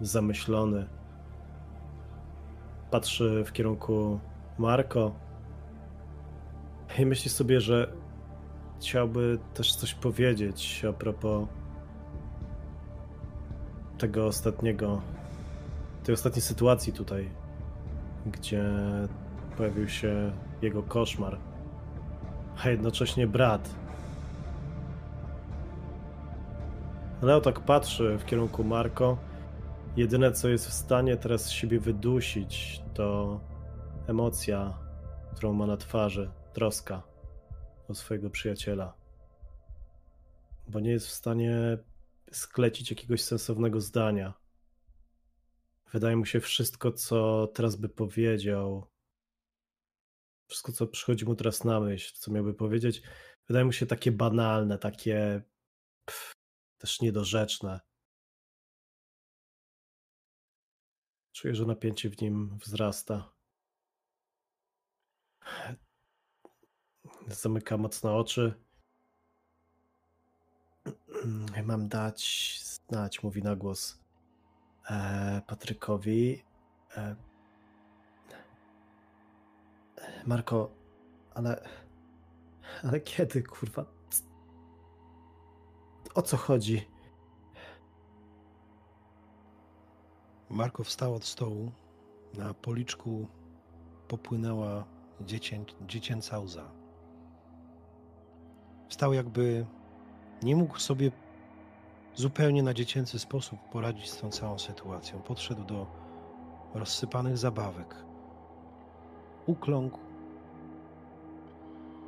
zamyślony. 0.01 0.85
Patrzy 2.91 3.43
w 3.45 3.51
kierunku 3.51 4.19
Marko 4.57 5.11
i 6.99 7.05
myśli 7.05 7.29
sobie, 7.29 7.61
że 7.61 7.93
chciałby 8.79 9.39
też 9.53 9.75
coś 9.75 9.93
powiedzieć 9.93 10.85
a 10.89 10.93
propos 10.93 11.47
tego 13.97 14.25
ostatniego, 14.25 15.01
tej 16.03 16.13
ostatniej 16.13 16.41
sytuacji 16.41 16.93
tutaj, 16.93 17.29
gdzie 18.25 18.63
pojawił 19.57 19.89
się 19.89 20.31
jego 20.61 20.83
koszmar, 20.83 21.37
a 22.63 22.69
jednocześnie 22.69 23.27
brat 23.27 23.75
Leo 27.21 27.41
tak 27.41 27.59
patrzy 27.59 28.17
w 28.17 28.25
kierunku 28.25 28.63
Marko. 28.63 29.17
Jedyne, 29.97 30.31
co 30.31 30.49
jest 30.49 30.67
w 30.67 30.73
stanie 30.73 31.17
teraz 31.17 31.51
siebie 31.51 31.79
wydusić, 31.79 32.81
to 32.93 33.39
emocja, 34.07 34.79
którą 35.35 35.53
ma 35.53 35.65
na 35.65 35.77
twarzy, 35.77 36.31
troska 36.53 37.03
o 37.87 37.95
swojego 37.95 38.29
przyjaciela. 38.29 38.93
Bo 40.67 40.79
nie 40.79 40.91
jest 40.91 41.07
w 41.07 41.11
stanie 41.11 41.77
sklecić 42.31 42.89
jakiegoś 42.89 43.23
sensownego 43.23 43.81
zdania. 43.81 44.33
Wydaje 45.91 46.15
mu 46.15 46.25
się 46.25 46.39
wszystko, 46.39 46.91
co 46.91 47.47
teraz 47.47 47.75
by 47.75 47.89
powiedział, 47.89 48.87
wszystko, 50.47 50.71
co 50.71 50.87
przychodzi 50.87 51.25
mu 51.25 51.35
teraz 51.35 51.63
na 51.63 51.79
myśl, 51.79 52.13
co 52.15 52.31
miałby 52.31 52.53
powiedzieć, 52.53 53.01
wydaje 53.47 53.65
mu 53.65 53.71
się 53.71 53.85
takie 53.85 54.11
banalne, 54.11 54.77
takie 54.77 55.41
pff, 56.05 56.38
też 56.79 57.01
niedorzeczne. 57.01 57.79
Czuję, 61.31 61.55
że 61.55 61.65
napięcie 61.65 62.09
w 62.09 62.21
nim 62.21 62.57
wzrasta. 62.57 63.31
Zamyka 67.27 67.77
mocno 67.77 68.17
oczy. 68.17 68.53
Mam 71.65 71.87
dać 71.87 72.59
znać, 72.63 73.23
mówi 73.23 73.43
na 73.43 73.55
głos 73.55 73.99
e, 74.89 75.41
Patrykowi. 75.47 76.43
E, 76.97 77.15
Marko, 80.25 80.71
ale. 81.33 81.69
Ale 82.83 83.01
kiedy, 83.01 83.43
kurwa? 83.43 83.98
O 86.15 86.21
co 86.21 86.37
chodzi? 86.37 86.87
Marko 90.49 90.83
wstał 90.83 91.15
od 91.15 91.25
stołu. 91.25 91.71
Na 92.33 92.53
policzku 92.53 93.27
popłynęła 94.07 94.85
dziecię, 95.21 95.65
dziecięca 95.87 96.39
łza. 96.39 96.71
Wstał 98.89 99.13
jakby 99.13 99.65
nie 100.43 100.55
mógł 100.55 100.79
sobie 100.79 101.11
zupełnie 102.15 102.63
na 102.63 102.73
dziecięcy 102.73 103.19
sposób 103.19 103.59
poradzić 103.71 104.09
z 104.09 104.17
tą 104.17 104.31
całą 104.31 104.59
sytuacją. 104.59 105.21
Podszedł 105.21 105.63
do 105.63 105.87
rozsypanych 106.73 107.37
zabawek. 107.37 107.95
Ukląkł 109.45 109.99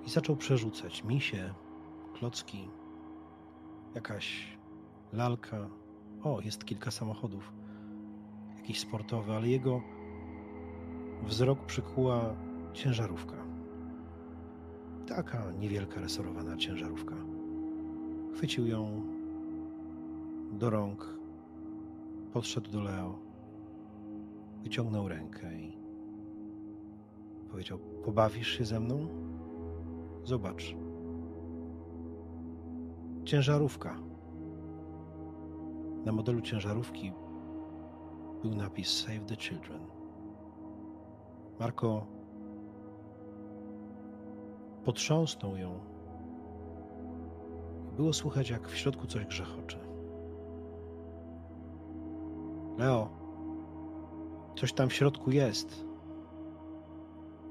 i 0.06 0.10
zaczął 0.10 0.36
przerzucać 0.36 1.04
misie, 1.04 1.54
klocki, 2.14 2.70
jakaś 3.96 4.58
lalka. 5.14 5.70
O, 6.24 6.42
jest 6.42 6.66
kilka 6.66 6.92
samochodów, 6.92 7.54
jakiś 8.58 8.80
sportowy, 8.80 9.34
ale 9.34 9.48
jego 9.48 9.82
wzrok 11.24 11.66
przykuła 11.66 12.36
ciężarówka. 12.74 13.36
Taka 15.08 15.52
niewielka 15.52 16.02
resorowana 16.02 16.58
ciężarówka. 16.58 17.16
Chwycił 18.34 18.68
ją 18.68 19.02
do 20.52 20.70
rąk, 20.70 21.20
podszedł 22.34 22.72
do 22.72 22.82
Leo, 22.82 23.20
wyciągnął 24.64 25.08
rękę 25.08 25.56
i 25.60 25.78
powiedział: 27.50 27.80
Pobawisz 28.06 28.58
się 28.58 28.66
ze 28.66 28.80
mną? 28.80 29.08
Zobacz. 30.24 30.81
Ciężarówka. 33.26 34.00
Na 36.06 36.12
modelu 36.12 36.42
ciężarówki 36.42 37.14
był 38.42 38.56
napis 38.56 38.90
Save 38.90 39.26
the 39.26 39.36
Children. 39.36 39.82
Marko 41.60 42.06
potrząsnął 44.84 45.58
ją. 45.58 45.80
Było 47.96 48.14
słychać, 48.14 48.50
jak 48.50 48.68
w 48.68 48.78
środku 48.78 49.08
coś 49.08 49.26
grzechocze. 49.26 49.80
Leo, 52.78 53.10
coś 54.56 54.74
tam 54.74 54.90
w 54.90 54.94
środku 54.94 55.32
jest. 55.32 55.86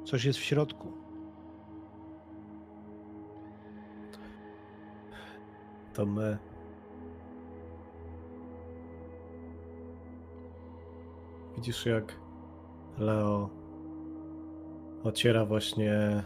Coś 0.04 0.24
jest 0.24 0.38
w 0.38 0.42
środku. 0.42 0.92
To 5.94 6.06
my. 6.06 6.38
Widzisz, 11.56 11.86
jak 11.86 12.16
Leo 12.98 13.50
ociera 15.04 15.44
właśnie 15.44 16.22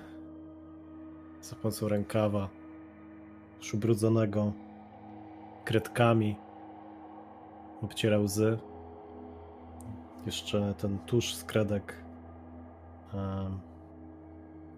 za 1.41 1.57
pomocą 1.57 1.89
rękawa 1.89 2.49
już 3.59 3.75
ubrudzonego 3.75 4.53
kredkami. 5.65 6.37
Obciera 7.83 8.19
łzy. 8.19 8.59
Jeszcze 10.27 10.75
ten 10.79 10.99
tusz 10.99 11.35
z 11.35 11.45
kredek 11.45 12.05
um, 13.15 13.61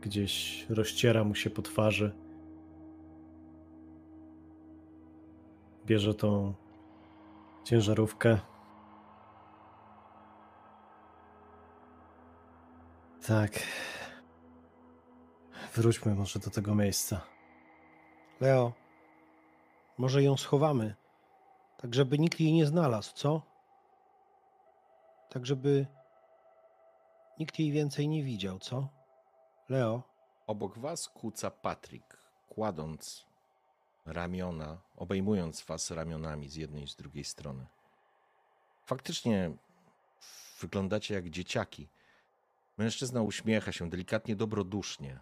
gdzieś 0.01 0.67
rozciera 0.69 1.25
mu 1.25 1.35
się 1.35 1.51
po 1.51 1.63
twarzy. 1.63 2.26
Bierze 5.87 6.15
tą 6.15 6.55
ciężarówkę. 7.65 8.39
Tak. 13.27 13.53
Wróćmy 15.75 16.15
może 16.15 16.39
do 16.39 16.51
tego 16.51 16.75
miejsca. 16.75 17.21
Leo, 18.41 18.73
może 19.99 20.23
ją 20.23 20.37
schowamy, 20.37 20.95
tak 21.79 21.95
żeby 21.95 22.19
nikt 22.19 22.41
jej 22.41 22.53
nie 22.53 22.67
znalazł, 22.67 23.15
co? 23.15 23.43
Tak 25.31 25.47
żeby 25.47 25.87
nikt 27.39 27.59
jej 27.59 27.73
więcej 27.73 28.09
nie 28.09 28.23
widział, 28.23 28.59
co? 28.59 28.89
Leo? 29.69 30.03
Obok 30.47 30.79
was 30.79 31.09
kuca 31.09 31.51
Patryk, 31.51 32.19
kładąc 32.49 33.26
ramiona, 34.07 34.79
obejmując 34.97 35.63
was 35.63 35.91
ramionami 35.91 36.49
z 36.49 36.55
jednej 36.55 36.83
i 36.83 36.89
z 36.89 36.97
drugiej 36.97 37.25
strony. 37.25 37.67
Faktycznie 38.85 39.51
wyglądacie 40.61 41.15
jak 41.15 41.31
dzieciaki. 41.31 41.89
Mężczyzna 42.79 43.23
uśmiecha 43.23 43.73
się 43.73 43.91
delikatnie, 43.91 44.37
dobrodusznie. 44.37 45.19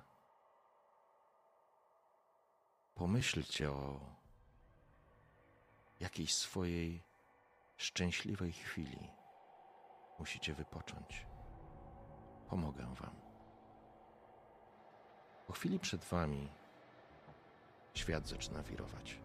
Pomyślcie 2.94 3.70
o 3.70 4.00
jakiejś 6.00 6.34
swojej 6.34 7.02
szczęśliwej 7.76 8.52
chwili. 8.52 9.10
Musicie 10.18 10.54
wypocząć. 10.54 11.26
Pomogę 12.48 12.94
wam. 13.00 13.16
Po 15.46 15.52
chwili 15.52 15.78
przed 15.78 16.04
wami 16.04 16.48
świat 17.94 18.28
zaczyna 18.28 18.62
wirować. 18.62 19.20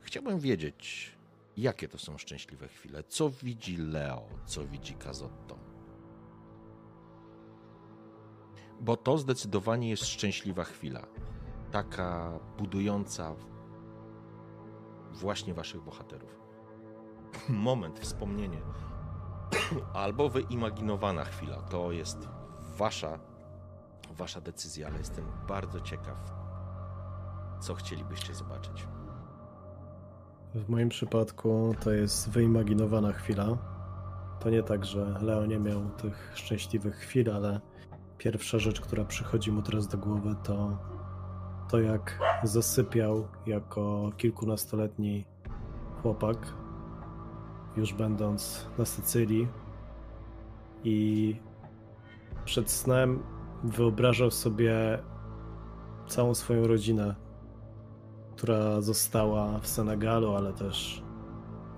Chciałbym 0.00 0.38
wiedzieć, 0.38 1.12
jakie 1.56 1.88
to 1.88 1.98
są 1.98 2.18
szczęśliwe 2.18 2.68
chwile. 2.68 3.02
Co 3.02 3.30
widzi 3.30 3.76
Leo, 3.76 4.28
co 4.44 4.66
widzi 4.66 4.94
Kazotto. 4.94 5.58
Bo 8.80 8.96
to 8.96 9.18
zdecydowanie 9.18 9.90
jest 9.90 10.06
szczęśliwa 10.06 10.64
chwila. 10.64 11.06
Taka 11.70 12.38
budująca 12.58 13.34
właśnie 15.12 15.54
waszych 15.54 15.82
bohaterów. 15.82 16.40
Moment, 17.48 18.00
wspomnienie. 18.00 18.60
Albo 19.92 20.28
wyimaginowana 20.28 21.24
chwila. 21.24 21.62
To 21.62 21.92
jest 21.92 22.18
wasza, 22.76 23.18
wasza 24.10 24.40
decyzja, 24.40 24.86
ale 24.86 24.98
jestem 24.98 25.24
bardzo 25.48 25.80
ciekaw, 25.80 26.32
co 27.60 27.74
chcielibyście 27.74 28.34
zobaczyć. 28.34 28.86
W 30.54 30.68
moim 30.68 30.88
przypadku 30.88 31.74
to 31.80 31.92
jest 31.92 32.30
wyimaginowana 32.30 33.12
chwila. 33.12 33.58
To 34.40 34.50
nie 34.50 34.62
tak, 34.62 34.84
że 34.84 35.18
Leo 35.20 35.46
nie 35.46 35.58
miał 35.58 35.90
tych 35.90 36.32
szczęśliwych 36.34 36.96
chwil, 36.96 37.30
ale 37.30 37.60
pierwsza 38.18 38.58
rzecz, 38.58 38.80
która 38.80 39.04
przychodzi 39.04 39.52
mu 39.52 39.62
teraz 39.62 39.88
do 39.88 39.98
głowy, 39.98 40.34
to 40.42 40.78
to, 41.70 41.80
jak 41.80 42.18
zasypiał 42.42 43.28
jako 43.46 44.10
kilkunastoletni 44.16 45.24
chłopak, 46.02 46.36
już 47.76 47.92
będąc 47.92 48.66
na 48.78 48.84
Sycylii 48.84 49.48
i 50.84 51.36
przed 52.44 52.70
snem 52.70 53.22
wyobrażał 53.64 54.30
sobie 54.30 54.98
całą 56.06 56.34
swoją 56.34 56.66
rodzinę, 56.66 57.14
która 58.44 58.80
została 58.80 59.58
w 59.58 59.66
Senegalu, 59.66 60.34
ale 60.34 60.52
też 60.52 61.02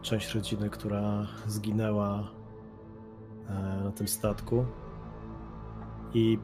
część 0.02 0.34
rodziny, 0.34 0.70
która 0.70 1.26
zginęła 1.46 2.30
e, 3.48 3.52
na 3.84 3.92
tym 3.92 4.08
statku. 4.08 4.64
I 6.14 6.38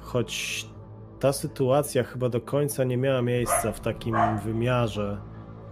choć 0.00 0.66
ta 1.20 1.32
sytuacja 1.32 2.02
chyba 2.04 2.28
do 2.28 2.40
końca 2.40 2.84
nie 2.84 2.96
miała 2.96 3.22
miejsca 3.22 3.72
w 3.72 3.80
takim 3.80 4.16
wymiarze, 4.44 5.20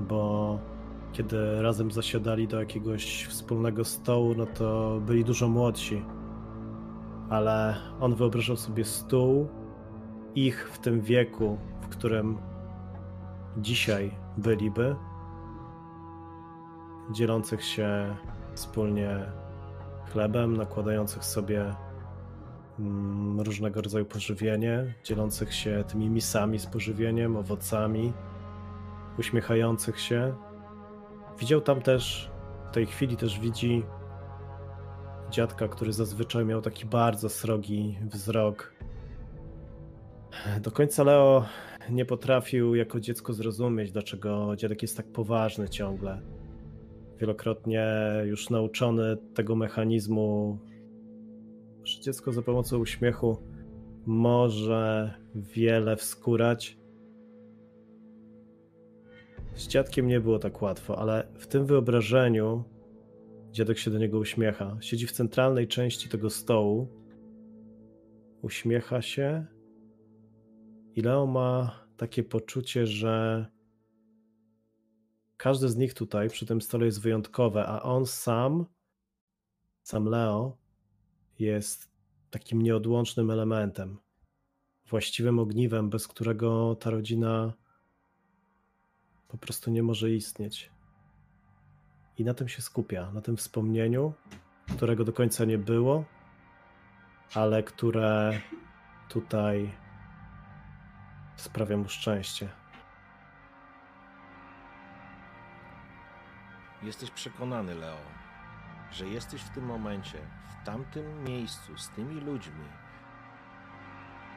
bo 0.00 0.58
kiedy 1.12 1.62
razem 1.62 1.90
zasiadali 1.90 2.48
do 2.48 2.60
jakiegoś 2.60 3.26
wspólnego 3.26 3.84
stołu, 3.84 4.34
no 4.34 4.46
to 4.46 5.00
byli 5.06 5.24
dużo 5.24 5.48
młodsi. 5.48 6.04
Ale 7.30 7.76
on 8.00 8.14
wyobrażał 8.14 8.56
sobie 8.56 8.84
stół, 8.84 9.48
ich 10.34 10.70
w 10.72 10.78
tym 10.78 11.00
wieku, 11.00 11.58
w 11.80 11.88
którym 11.88 12.51
dzisiaj 13.56 14.14
byliby, 14.36 14.96
dzielących 17.10 17.64
się 17.64 18.16
wspólnie 18.54 19.26
chlebem, 20.12 20.56
nakładających 20.56 21.24
sobie 21.24 21.74
mm, 22.78 23.40
różnego 23.40 23.82
rodzaju 23.82 24.04
pożywienie, 24.04 24.94
dzielących 25.04 25.54
się 25.54 25.84
tymi 25.88 26.10
misami 26.10 26.58
z 26.58 26.66
pożywieniem, 26.66 27.36
owocami, 27.36 28.12
uśmiechających 29.18 30.00
się. 30.00 30.34
Widział 31.38 31.60
tam 31.60 31.82
też, 31.82 32.30
w 32.70 32.74
tej 32.74 32.86
chwili 32.86 33.16
też 33.16 33.40
widzi 33.40 33.84
dziadka, 35.30 35.68
który 35.68 35.92
zazwyczaj 35.92 36.44
miał 36.44 36.62
taki 36.62 36.86
bardzo 36.86 37.28
srogi 37.28 37.98
wzrok. 38.02 38.72
Do 40.60 40.70
końca 40.70 41.02
Leo 41.02 41.44
nie 41.90 42.04
potrafił 42.04 42.74
jako 42.74 43.00
dziecko 43.00 43.32
zrozumieć, 43.32 43.92
dlaczego 43.92 44.56
dziadek 44.56 44.82
jest 44.82 44.96
tak 44.96 45.06
poważny 45.06 45.68
ciągle. 45.68 46.22
Wielokrotnie 47.18 47.86
już 48.24 48.50
nauczony 48.50 49.16
tego 49.34 49.56
mechanizmu 49.56 50.58
że 51.84 52.00
dziecko 52.00 52.32
za 52.32 52.42
pomocą 52.42 52.78
uśmiechu 52.78 53.36
może 54.06 55.14
wiele 55.34 55.96
wskórać. 55.96 56.78
Z 59.54 59.68
dziadkiem 59.68 60.06
nie 60.06 60.20
było 60.20 60.38
tak 60.38 60.62
łatwo, 60.62 60.98
ale 60.98 61.28
w 61.34 61.46
tym 61.46 61.66
wyobrażeniu 61.66 62.64
dziadek 63.50 63.78
się 63.78 63.90
do 63.90 63.98
niego 63.98 64.18
uśmiecha. 64.18 64.76
Siedzi 64.80 65.06
w 65.06 65.12
centralnej 65.12 65.68
części 65.68 66.08
tego 66.08 66.30
stołu, 66.30 66.88
uśmiecha 68.42 69.02
się 69.02 69.46
i 70.96 71.02
Leo 71.02 71.26
ma 71.26 71.80
takie 71.96 72.22
poczucie, 72.22 72.86
że 72.86 73.46
każdy 75.36 75.68
z 75.68 75.76
nich 75.76 75.94
tutaj 75.94 76.30
przy 76.30 76.46
tym 76.46 76.60
stole 76.60 76.86
jest 76.86 77.00
wyjątkowe, 77.00 77.66
a 77.66 77.82
on 77.82 78.06
sam, 78.06 78.66
sam 79.82 80.04
Leo, 80.04 80.58
jest 81.38 81.92
takim 82.30 82.62
nieodłącznym 82.62 83.30
elementem, 83.30 83.98
właściwym 84.88 85.38
ogniwem, 85.38 85.90
bez 85.90 86.08
którego 86.08 86.74
ta 86.74 86.90
rodzina 86.90 87.52
po 89.28 89.38
prostu 89.38 89.70
nie 89.70 89.82
może 89.82 90.10
istnieć. 90.10 90.70
I 92.18 92.24
na 92.24 92.34
tym 92.34 92.48
się 92.48 92.62
skupia, 92.62 93.12
na 93.12 93.20
tym 93.20 93.36
wspomnieniu, 93.36 94.12
którego 94.76 95.04
do 95.04 95.12
końca 95.12 95.44
nie 95.44 95.58
było, 95.58 96.04
ale 97.34 97.62
które 97.62 98.40
tutaj 99.08 99.81
sprawia 101.36 101.76
mu 101.76 101.88
szczęście. 101.88 102.48
Jesteś 106.82 107.10
przekonany, 107.10 107.74
Leo, 107.74 107.98
że 108.90 109.06
jesteś 109.06 109.42
w 109.42 109.50
tym 109.50 109.64
momencie, 109.64 110.18
w 110.48 110.66
tamtym 110.66 111.24
miejscu, 111.24 111.78
z 111.78 111.88
tymi 111.88 112.20
ludźmi. 112.20 112.64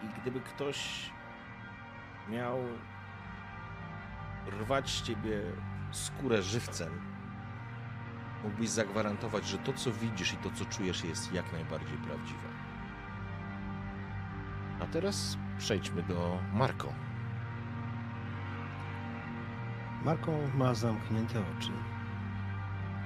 I 0.04 0.22
gdyby 0.22 0.42
ktoś 0.42 1.10
miał 2.30 2.58
rwać 4.50 4.90
z 4.90 5.02
ciebie 5.02 5.42
skórę 5.92 6.44
żywcem, 6.44 7.02
mógłbyś 8.44 8.70
zagwarantować, 8.70 9.46
że 9.46 9.58
to, 9.58 9.74
co 9.74 9.92
widzisz 9.92 10.34
i 10.34 10.38
to, 10.38 10.52
co 10.52 10.66
czujesz, 10.66 11.04
jest 11.04 11.34
jak 11.34 11.54
najbardziej 11.54 11.98
prawdziwe. 11.98 12.55
A 14.86 14.88
teraz 14.88 15.38
przejdźmy 15.58 16.04
do 16.04 16.40
Marko. 16.54 16.94
Marko 20.04 20.32
ma 20.56 20.74
zamknięte 20.74 21.40
oczy. 21.58 21.72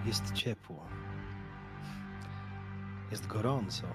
Jest 0.06 0.34
ciepło. 0.34 0.88
Jest 3.12 3.28
gorąco. 3.28 3.88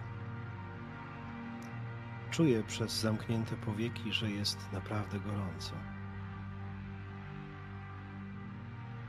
Czuję 2.30 2.62
przez 2.62 3.00
zamknięte 3.00 3.56
powieki, 3.56 4.12
że 4.12 4.30
jest 4.30 4.72
naprawdę 4.72 5.20
gorąco. 5.20 5.74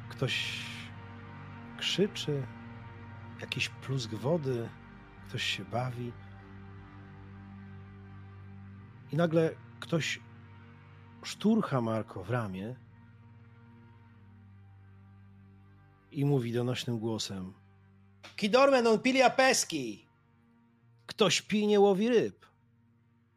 Ktoś 0.10 0.66
krzyczy, 1.78 2.48
jakiś 3.42 3.70
plusk 3.70 4.14
wody, 4.14 4.70
ktoś 5.28 5.44
się 5.44 5.66
bawi. 5.66 6.14
I 9.12 9.16
nagle 9.16 9.56
ktoś 9.80 10.20
szturcha 11.24 11.82
Marko 11.82 12.24
w 12.24 12.30
ramię 12.30 12.76
i 16.12 16.26
mówi 16.26 16.54
donośnym 16.54 17.00
głosem: 17.00 17.54
Chi 18.38 18.50
dorme 18.50 18.82
non 18.82 19.00
piglia 19.00 19.30
peschi. 19.30 20.06
Ktoś 21.06 21.42
pilnie 21.42 21.80
łowi 21.80 22.10
ryb. 22.10 22.46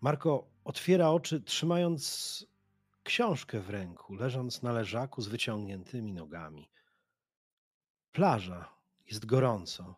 Marko 0.00 0.46
otwiera 0.64 1.10
oczy, 1.10 1.40
trzymając 1.40 2.46
książkę 3.02 3.60
w 3.60 3.70
ręku, 3.70 4.14
leżąc 4.14 4.62
na 4.62 4.72
leżaku 4.72 5.22
z 5.22 5.28
wyciągniętymi 5.28 6.12
nogami. 6.12 6.70
Plaża, 8.12 8.68
jest 9.06 9.26
gorąco. 9.26 9.96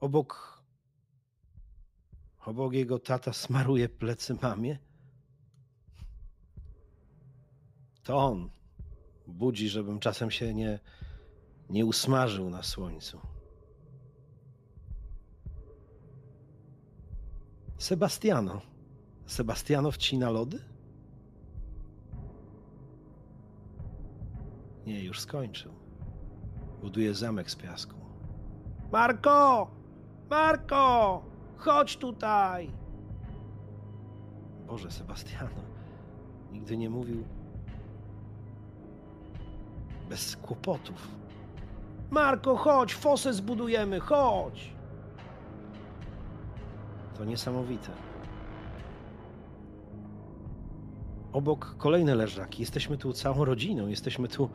Obok, 0.00 0.53
obok 2.46 2.72
jego 2.72 2.98
tata 2.98 3.32
smaruje 3.32 3.88
plecy 3.88 4.36
mamie. 4.42 4.78
To 8.02 8.16
on 8.16 8.50
budzi, 9.26 9.68
żebym 9.68 9.98
czasem 10.00 10.30
się 10.30 10.54
nie, 10.54 10.78
nie 11.70 11.86
usmażył 11.86 12.50
na 12.50 12.62
słońcu. 12.62 13.20
Sebastiano. 17.78 18.60
Sebastiano 19.26 19.90
wcina 19.90 20.30
lody? 20.30 20.58
Nie, 24.86 25.04
już 25.04 25.20
skończył. 25.20 25.72
Buduje 26.80 27.14
zamek 27.14 27.50
z 27.50 27.56
piasku. 27.56 27.96
Marko! 28.92 29.70
Marko! 30.30 31.33
Chodź 31.56 31.96
tutaj! 31.96 32.70
Boże, 34.66 34.90
Sebastiano. 34.90 35.60
Nigdy 36.52 36.76
nie 36.76 36.90
mówił 36.90 37.24
bez 40.08 40.36
kłopotów. 40.36 41.08
Marko, 42.10 42.56
chodź, 42.56 42.94
fosę 42.94 43.34
zbudujemy, 43.34 44.00
chodź! 44.00 44.74
To 47.18 47.24
niesamowite. 47.24 47.90
Obok 51.32 51.74
kolejne 51.78 52.14
leżaki. 52.14 52.62
Jesteśmy 52.62 52.98
tu 52.98 53.12
całą 53.12 53.44
rodziną, 53.44 53.86
jesteśmy 53.86 54.28
tu 54.28 54.50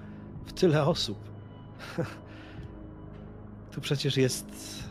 w 0.45 0.53
tyle 0.53 0.85
osób. 0.85 1.17
tu 3.71 3.81
przecież 3.81 4.17
jest 4.17 4.83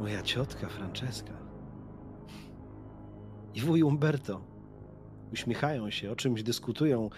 moja 0.00 0.22
ciotka 0.22 0.68
Franceska 0.68 1.46
i 3.56 3.60
wuj 3.60 3.82
Umberto. 3.82 4.44
Uśmiechają 5.32 5.90
się, 5.90 6.10
o 6.10 6.16
czymś 6.16 6.42
dyskutują. 6.42 7.10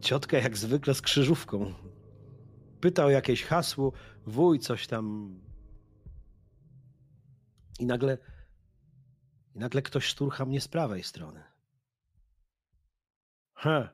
Ciotka 0.00 0.38
jak 0.38 0.56
zwykle 0.56 0.94
z 0.94 1.02
krzyżówką. 1.02 1.74
Pytał 2.80 3.10
jakieś 3.10 3.44
hasło, 3.44 3.92
wuj 4.26 4.58
coś 4.58 4.86
tam. 4.86 5.34
I 7.80 7.86
nagle, 7.86 8.18
i 9.54 9.58
nagle 9.58 9.82
ktoś 9.82 10.04
szturcha 10.04 10.44
mnie 10.44 10.60
z 10.60 10.68
prawej 10.68 11.02
strony. 11.02 11.42
He, 13.54 13.88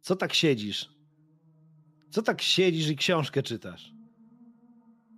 co 0.00 0.16
tak 0.16 0.32
siedzisz? 0.32 0.90
Co 2.10 2.22
tak 2.22 2.42
siedzisz 2.42 2.88
i 2.88 2.96
książkę 2.96 3.42
czytasz? 3.42 3.92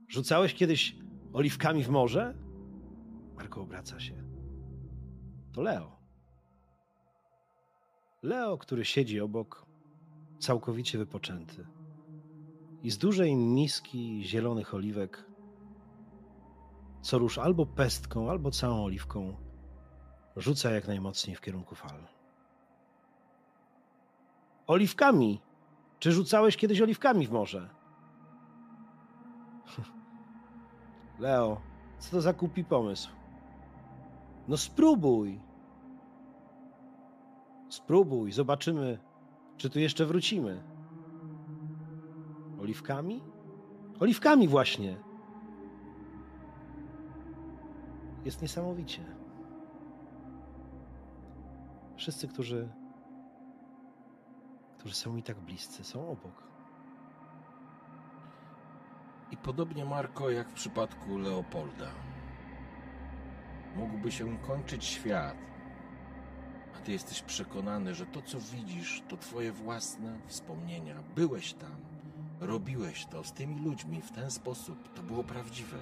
Rzucałeś 0.09 0.55
kiedyś 0.55 0.96
oliwkami 1.32 1.84
w 1.84 1.88
morze? 1.88 2.34
Marko 3.36 3.60
obraca 3.60 4.00
się. 4.00 4.14
To 5.52 5.62
Leo. 5.62 5.98
Leo, 8.22 8.58
który 8.58 8.84
siedzi 8.84 9.20
obok, 9.20 9.66
całkowicie 10.38 10.98
wypoczęty. 10.98 11.66
I 12.82 12.90
z 12.90 12.98
dużej 12.98 13.36
miski 13.36 14.22
zielonych 14.24 14.74
oliwek, 14.74 15.26
co 17.02 17.18
rusz 17.18 17.38
albo 17.38 17.66
pestką, 17.66 18.30
albo 18.30 18.50
całą 18.50 18.84
oliwką, 18.84 19.36
rzuca 20.36 20.70
jak 20.70 20.86
najmocniej 20.86 21.36
w 21.36 21.40
kierunku 21.40 21.74
fal. 21.74 22.06
Oliwkami! 24.66 25.40
Czy 25.98 26.12
rzucałeś 26.12 26.56
kiedyś 26.56 26.80
oliwkami 26.80 27.26
w 27.26 27.30
morze? 27.30 27.70
Leo, 31.18 31.60
co 31.98 32.10
to 32.10 32.20
za 32.20 32.32
kupi 32.32 32.64
pomysł? 32.64 33.10
No 34.48 34.56
spróbuj. 34.56 35.40
Spróbuj, 37.68 38.32
zobaczymy, 38.32 38.98
czy 39.56 39.70
tu 39.70 39.80
jeszcze 39.80 40.06
wrócimy. 40.06 40.62
Oliwkami? 42.60 43.22
Oliwkami 44.00 44.48
właśnie. 44.48 44.96
Jest 48.24 48.42
niesamowicie. 48.42 49.04
Wszyscy, 51.96 52.28
którzy, 52.28 52.68
którzy 54.78 54.94
są 54.94 55.12
mi 55.12 55.22
tak 55.22 55.40
bliscy, 55.40 55.84
są 55.84 56.10
obok. 56.10 56.47
I 59.30 59.36
podobnie 59.36 59.84
Marko 59.84 60.30
jak 60.30 60.48
w 60.48 60.52
przypadku 60.52 61.18
Leopolda. 61.18 61.90
Mógłby 63.76 64.12
się 64.12 64.38
kończyć 64.38 64.84
świat, 64.84 65.36
a 66.76 66.78
ty 66.78 66.92
jesteś 66.92 67.22
przekonany, 67.22 67.94
że 67.94 68.06
to, 68.06 68.22
co 68.22 68.38
widzisz, 68.40 69.02
to 69.08 69.16
twoje 69.16 69.52
własne 69.52 70.18
wspomnienia. 70.26 70.94
Byłeś 71.14 71.54
tam, 71.54 71.76
robiłeś 72.40 73.06
to 73.06 73.24
z 73.24 73.32
tymi 73.32 73.60
ludźmi 73.64 74.02
w 74.02 74.12
ten 74.12 74.30
sposób, 74.30 74.94
to 74.94 75.02
było 75.02 75.24
prawdziwe. 75.24 75.78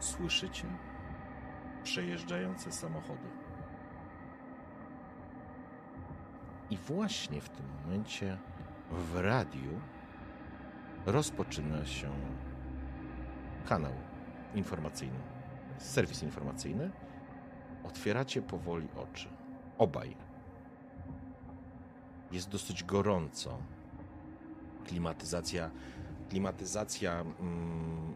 Słyszycie 0.00 0.66
przejeżdżające 1.84 2.72
samochody. 2.72 3.43
I 6.70 6.76
właśnie 6.76 7.40
w 7.40 7.48
tym 7.48 7.66
momencie 7.82 8.38
w 8.90 9.20
radiu 9.20 9.80
rozpoczyna 11.06 11.86
się 11.86 12.10
kanał 13.66 13.92
informacyjny, 14.54 15.18
serwis 15.78 16.22
informacyjny. 16.22 16.90
Otwieracie 17.84 18.42
powoli 18.42 18.88
oczy. 18.96 19.28
Obaj. 19.78 20.16
Jest 22.32 22.48
dosyć 22.48 22.84
gorąco. 22.84 23.58
Klimatyzacja, 24.86 25.70
klimatyzacja, 26.28 27.20
mm, 27.20 28.12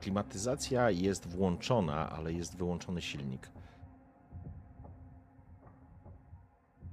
klimatyzacja 0.00 0.90
jest 0.90 1.28
włączona, 1.28 2.10
ale 2.10 2.32
jest 2.32 2.56
wyłączony 2.56 3.02
silnik. 3.02 3.50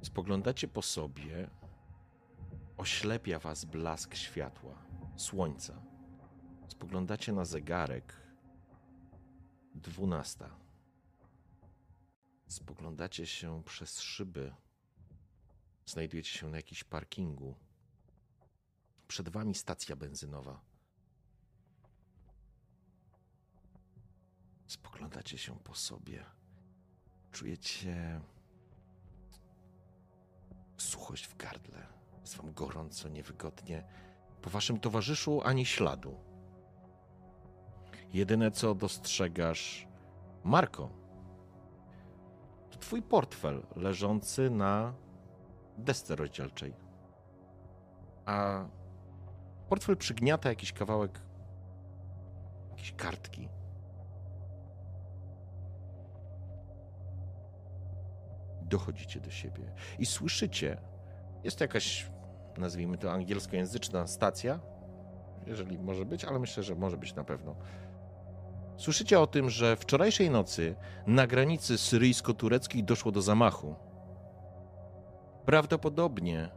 Spoglądacie 0.01 0.67
po 0.67 0.81
sobie, 0.81 1.49
oślepia 2.77 3.39
was 3.39 3.65
blask 3.65 4.15
światła, 4.15 4.75
słońca. 5.15 5.81
Spoglądacie 6.67 7.33
na 7.33 7.45
zegarek. 7.45 8.13
Dwunasta. 9.75 10.49
Spoglądacie 12.47 13.25
się 13.25 13.63
przez 13.63 13.99
szyby. 13.99 14.53
Znajdujecie 15.85 16.29
się 16.29 16.49
na 16.49 16.57
jakimś 16.57 16.83
parkingu. 16.83 17.55
Przed 19.07 19.29
wami 19.29 19.55
stacja 19.55 19.95
benzynowa. 19.95 20.61
Spoglądacie 24.67 25.37
się 25.37 25.59
po 25.59 25.75
sobie. 25.75 26.25
Czujecie 27.31 28.21
suchość 30.78 31.28
w 31.28 31.38
gardle. 31.38 31.88
Jest 32.21 32.38
wam 32.38 32.53
gorąco, 32.53 33.09
niewygodnie. 33.09 33.84
Po 34.41 34.49
waszym 34.49 34.80
towarzyszu 34.80 35.41
ani 35.43 35.65
śladu. 35.65 36.15
Jedyne 38.13 38.51
co 38.51 38.75
dostrzegasz, 38.75 39.88
Marko, 40.43 40.89
to 42.69 42.78
twój 42.78 43.01
portfel 43.01 43.65
leżący 43.75 44.49
na 44.49 44.93
desce 45.78 46.15
rozdzielczej. 46.15 46.73
A 48.25 48.65
portfel 49.69 49.97
przygniata 49.97 50.49
jakiś 50.49 50.73
kawałek, 50.73 51.21
jakieś 52.69 52.91
kartki. 52.91 53.49
Dochodzicie 58.70 59.20
do 59.20 59.32
siebie 59.32 59.63
i 59.99 60.05
słyszycie, 60.05 60.78
jest 61.43 61.61
jakaś, 61.61 62.11
nazwijmy 62.57 62.97
to 62.97 63.11
angielskojęzyczna 63.11 64.07
stacja, 64.07 64.59
jeżeli 65.45 65.80
może 65.80 66.05
być, 66.05 66.26
ale 66.26 66.39
myślę, 66.39 66.63
że 66.63 66.76
może 66.76 66.97
być 66.97 67.15
na 67.15 67.24
pewno. 67.24 67.55
Słyszycie 68.78 69.20
o 69.20 69.28
tym, 69.28 69.49
że 69.49 69.76
wczorajszej 69.76 70.30
nocy 70.30 70.76
na 71.07 71.28
granicy 71.28 71.78
syryjsko-tureckiej 71.78 72.84
doszło 72.84 73.11
do 73.11 73.22
zamachu. 73.22 73.76
Prawdopodobnie 75.45 76.49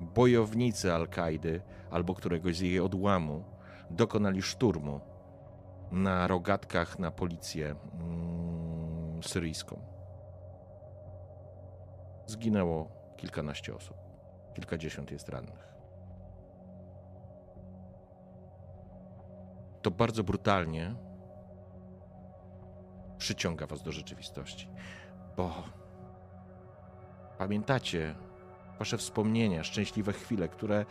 bojownicy 0.00 0.92
Al-Kaidy 0.92 1.60
albo 1.90 2.14
któregoś 2.14 2.56
z 2.56 2.60
jej 2.60 2.80
odłamu 2.80 3.44
dokonali 3.90 4.42
szturmu 4.42 5.00
na 5.92 6.26
rogatkach 6.26 6.98
na 6.98 7.10
policję 7.10 7.74
mm, 8.00 9.22
syryjską. 9.22 9.97
Zginęło 12.28 12.88
kilkanaście 13.16 13.74
osób, 13.74 13.96
kilkadziesiąt 14.54 15.10
jest 15.10 15.28
rannych. 15.28 15.74
To 19.82 19.90
bardzo 19.90 20.24
brutalnie 20.24 20.94
przyciąga 23.18 23.66
was 23.66 23.82
do 23.82 23.92
rzeczywistości, 23.92 24.68
bo 25.36 25.54
pamiętacie 27.38 28.14
wasze 28.78 28.98
wspomnienia, 28.98 29.64
szczęśliwe 29.64 30.12
chwile, 30.12 30.48
które 30.48 30.86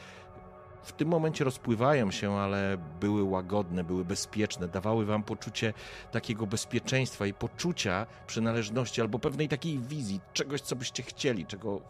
w 0.84 0.91
tym 0.91 1.07
momencie 1.07 1.43
rozpływają 1.43 2.11
się, 2.11 2.34
ale 2.34 2.78
były 2.99 3.23
łagodne, 3.23 3.84
były 3.84 4.05
bezpieczne, 4.05 4.67
dawały 4.67 5.05
wam 5.05 5.23
poczucie 5.23 5.73
takiego 6.11 6.47
bezpieczeństwa 6.47 7.25
i 7.25 7.34
poczucia 7.34 8.05
przynależności 8.28 9.01
albo 9.01 9.19
pewnej 9.19 9.49
takiej 9.49 9.80
wizji, 9.80 10.19
czegoś, 10.34 10.61
co 10.61 10.75
byście 10.75 11.03
chcieli, 11.03 11.45
czego, 11.45 11.82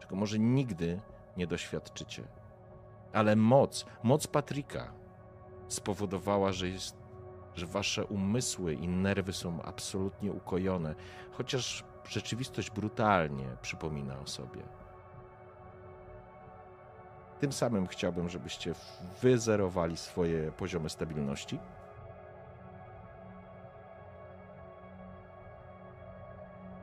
czego 0.00 0.16
może 0.16 0.38
nigdy 0.38 1.00
nie 1.36 1.46
doświadczycie. 1.46 2.22
Ale 3.12 3.36
moc, 3.36 3.86
moc 4.02 4.26
Patryka 4.26 4.92
spowodowała, 5.68 6.52
że 6.52 6.68
jest, 6.68 6.96
że 7.54 7.66
wasze 7.66 8.04
umysły 8.04 8.74
i 8.74 8.88
nerwy 8.88 9.32
są 9.32 9.62
absolutnie 9.62 10.32
ukojone, 10.32 10.94
chociaż 11.32 11.84
rzeczywistość 12.08 12.70
brutalnie 12.70 13.56
przypomina 13.62 14.20
o 14.20 14.26
sobie. 14.26 14.77
Tym 17.40 17.52
samym 17.52 17.86
chciałbym, 17.86 18.28
żebyście 18.28 18.74
wyzerowali 19.22 19.96
swoje 19.96 20.52
poziomy 20.52 20.90
stabilności. 20.90 21.58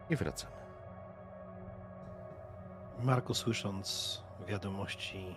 I 0.10 0.16
wracamy. 0.16 0.56
Marko, 3.00 3.34
słysząc 3.34 4.22
wiadomości 4.48 5.36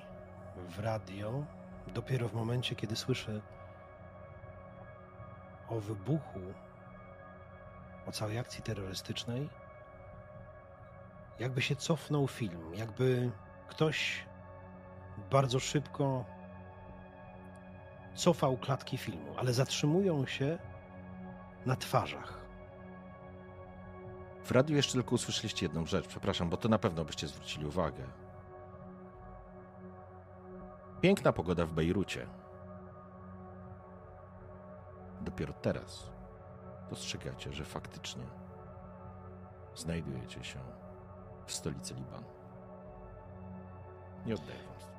w 0.56 0.78
radio, 0.78 1.44
dopiero 1.86 2.28
w 2.28 2.34
momencie, 2.34 2.76
kiedy 2.76 2.96
słyszę 2.96 3.40
o 5.68 5.80
wybuchu, 5.80 6.40
o 8.06 8.12
całej 8.12 8.38
akcji 8.38 8.62
terrorystycznej, 8.62 9.48
jakby 11.38 11.62
się 11.62 11.76
cofnął 11.76 12.28
film, 12.28 12.74
jakby 12.74 13.30
ktoś 13.68 14.26
bardzo 15.30 15.60
szybko 15.60 16.24
cofał 18.14 18.56
klatki 18.56 18.98
filmu, 18.98 19.34
ale 19.36 19.52
zatrzymują 19.52 20.26
się 20.26 20.58
na 21.66 21.76
twarzach. 21.76 22.38
W 24.44 24.50
radiu 24.50 24.76
jeszcze 24.76 24.92
tylko 24.92 25.14
usłyszeliście 25.14 25.66
jedną 25.66 25.86
rzecz, 25.86 26.06
przepraszam, 26.08 26.50
bo 26.50 26.56
to 26.56 26.68
na 26.68 26.78
pewno 26.78 27.04
byście 27.04 27.28
zwrócili 27.28 27.66
uwagę. 27.66 28.04
Piękna 31.00 31.32
pogoda 31.32 31.66
w 31.66 31.72
Bejrucie. 31.72 32.26
Dopiero 35.20 35.52
teraz 35.52 36.10
dostrzegacie, 36.90 37.52
że 37.52 37.64
faktycznie 37.64 38.24
znajdujecie 39.74 40.44
się 40.44 40.58
w 41.46 41.52
stolicy 41.52 41.94
Libanu. 41.94 42.26
Nie 44.26 44.34
oddaję 44.34 44.58
wam. 44.62 44.97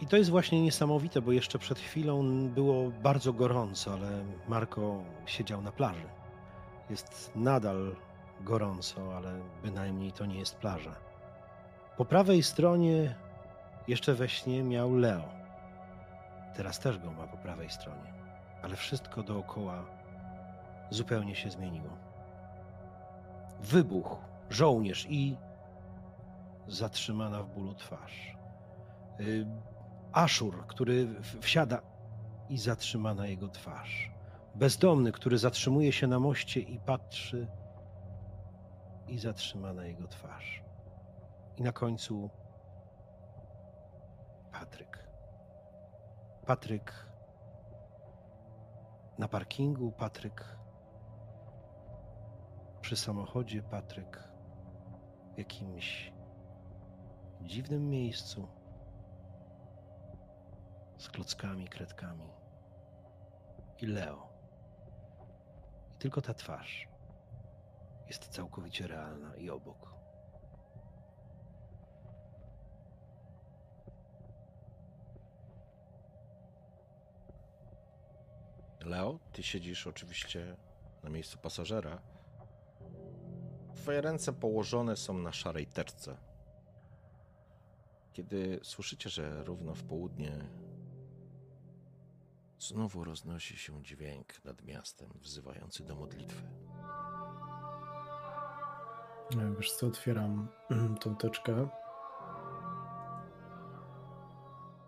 I 0.00 0.06
to 0.06 0.16
jest 0.16 0.30
właśnie 0.30 0.62
niesamowite, 0.62 1.22
bo 1.22 1.32
jeszcze 1.32 1.58
przed 1.58 1.78
chwilą 1.78 2.48
było 2.48 2.90
bardzo 2.90 3.32
gorąco, 3.32 3.92
ale 3.92 4.24
Marko 4.48 5.02
siedział 5.26 5.62
na 5.62 5.72
plaży. 5.72 6.08
Jest 6.90 7.32
nadal 7.34 7.96
gorąco, 8.40 9.16
ale 9.16 9.40
bynajmniej 9.62 10.12
to 10.12 10.26
nie 10.26 10.38
jest 10.38 10.56
plaża. 10.56 10.94
Po 11.96 12.04
prawej 12.04 12.42
stronie 12.42 13.14
jeszcze 13.88 14.14
we 14.14 14.28
śnie 14.28 14.62
miał 14.62 14.96
Leo. 14.96 15.28
Teraz 16.56 16.78
też 16.78 16.98
go 16.98 17.12
ma 17.12 17.26
po 17.26 17.36
prawej 17.36 17.70
stronie, 17.70 18.12
ale 18.62 18.76
wszystko 18.76 19.22
dookoła 19.22 19.84
zupełnie 20.90 21.34
się 21.34 21.50
zmieniło. 21.50 21.96
Wybuch, 23.60 24.16
żołnierz 24.50 25.06
i 25.10 25.36
zatrzymana 26.66 27.42
w 27.42 27.48
bólu 27.48 27.74
twarz. 27.74 28.36
Aszur, 30.12 30.66
który 30.66 31.08
wsiada 31.40 31.82
i 32.48 32.58
zatrzymana 32.58 33.26
jego 33.26 33.48
twarz. 33.48 34.10
Bezdomny, 34.54 35.12
który 35.12 35.38
zatrzymuje 35.38 35.92
się 35.92 36.06
na 36.06 36.18
moście 36.18 36.60
i 36.60 36.80
patrzy 36.80 37.46
i 39.08 39.18
zatrzymana 39.18 39.84
jego 39.86 40.08
twarz. 40.08 40.62
I 41.56 41.62
na 41.62 41.72
końcu 41.72 42.30
Patryk. 44.52 45.08
Patryk 46.46 47.06
na 49.18 49.28
parkingu, 49.28 49.92
Patryk 49.92 50.56
przy 52.80 52.96
samochodzie, 52.96 53.62
Patryk 53.62 54.28
w 55.34 55.38
jakimś 55.38 56.12
dziwnym 57.42 57.90
miejscu 57.90 58.48
z 61.00 61.08
klockami, 61.08 61.68
kredkami 61.68 62.30
i 63.78 63.86
Leo. 63.86 64.28
I 65.94 65.98
tylko 65.98 66.22
ta 66.22 66.34
twarz 66.34 66.88
jest 68.08 68.28
całkowicie 68.28 68.86
realna 68.86 69.36
i 69.36 69.50
obok. 69.50 69.94
Leo, 78.80 79.18
ty 79.32 79.42
siedzisz 79.42 79.86
oczywiście 79.86 80.56
na 81.02 81.10
miejscu 81.10 81.38
pasażera. 81.38 82.02
Twoje 83.74 84.00
ręce 84.00 84.32
położone 84.32 84.96
są 84.96 85.18
na 85.18 85.32
szarej 85.32 85.66
teczce. 85.66 86.16
Kiedy 88.12 88.60
słyszycie, 88.62 89.10
że 89.10 89.44
równo 89.44 89.74
w 89.74 89.82
południe 89.84 90.38
znowu 92.60 93.04
roznosi 93.04 93.58
się 93.58 93.82
dźwięk 93.82 94.44
nad 94.44 94.62
miastem 94.62 95.10
wzywający 95.14 95.84
do 95.84 95.96
modlitwy. 95.96 96.42
No, 99.36 99.54
Wiesz 99.58 99.72
co, 99.72 99.86
otwieram 99.86 100.48
tą 101.00 101.16
teczkę. 101.16 101.68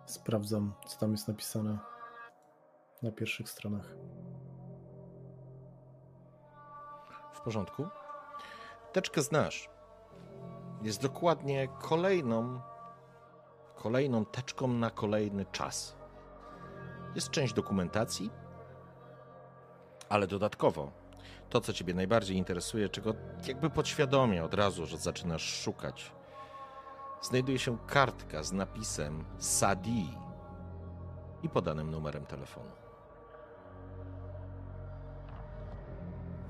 Sprawdzam, 0.06 0.74
co 0.86 0.98
tam 0.98 1.12
jest 1.12 1.28
napisane 1.28 1.78
na 3.02 3.12
pierwszych 3.12 3.48
stronach. 3.48 3.94
W 7.34 7.40
porządku? 7.40 7.86
Teczkę 8.92 9.22
znasz. 9.22 9.70
Jest 10.82 11.02
dokładnie 11.02 11.68
kolejną, 11.68 12.60
kolejną 13.76 14.24
teczką 14.24 14.68
na 14.68 14.90
kolejny 14.90 15.46
czas. 15.46 16.01
Jest 17.14 17.30
część 17.30 17.52
dokumentacji, 17.54 18.30
ale 20.08 20.26
dodatkowo 20.26 20.92
to, 21.50 21.60
co 21.60 21.72
Ciebie 21.72 21.94
najbardziej 21.94 22.36
interesuje, 22.36 22.88
czego 22.88 23.14
jakby 23.46 23.70
podświadomie 23.70 24.44
od 24.44 24.54
razu, 24.54 24.86
że 24.86 24.98
zaczynasz 24.98 25.42
szukać, 25.42 26.12
znajduje 27.22 27.58
się 27.58 27.78
kartka 27.86 28.42
z 28.42 28.52
napisem 28.52 29.24
Sadi 29.38 30.08
i 31.42 31.48
podanym 31.48 31.90
numerem 31.90 32.26
telefonu. 32.26 32.70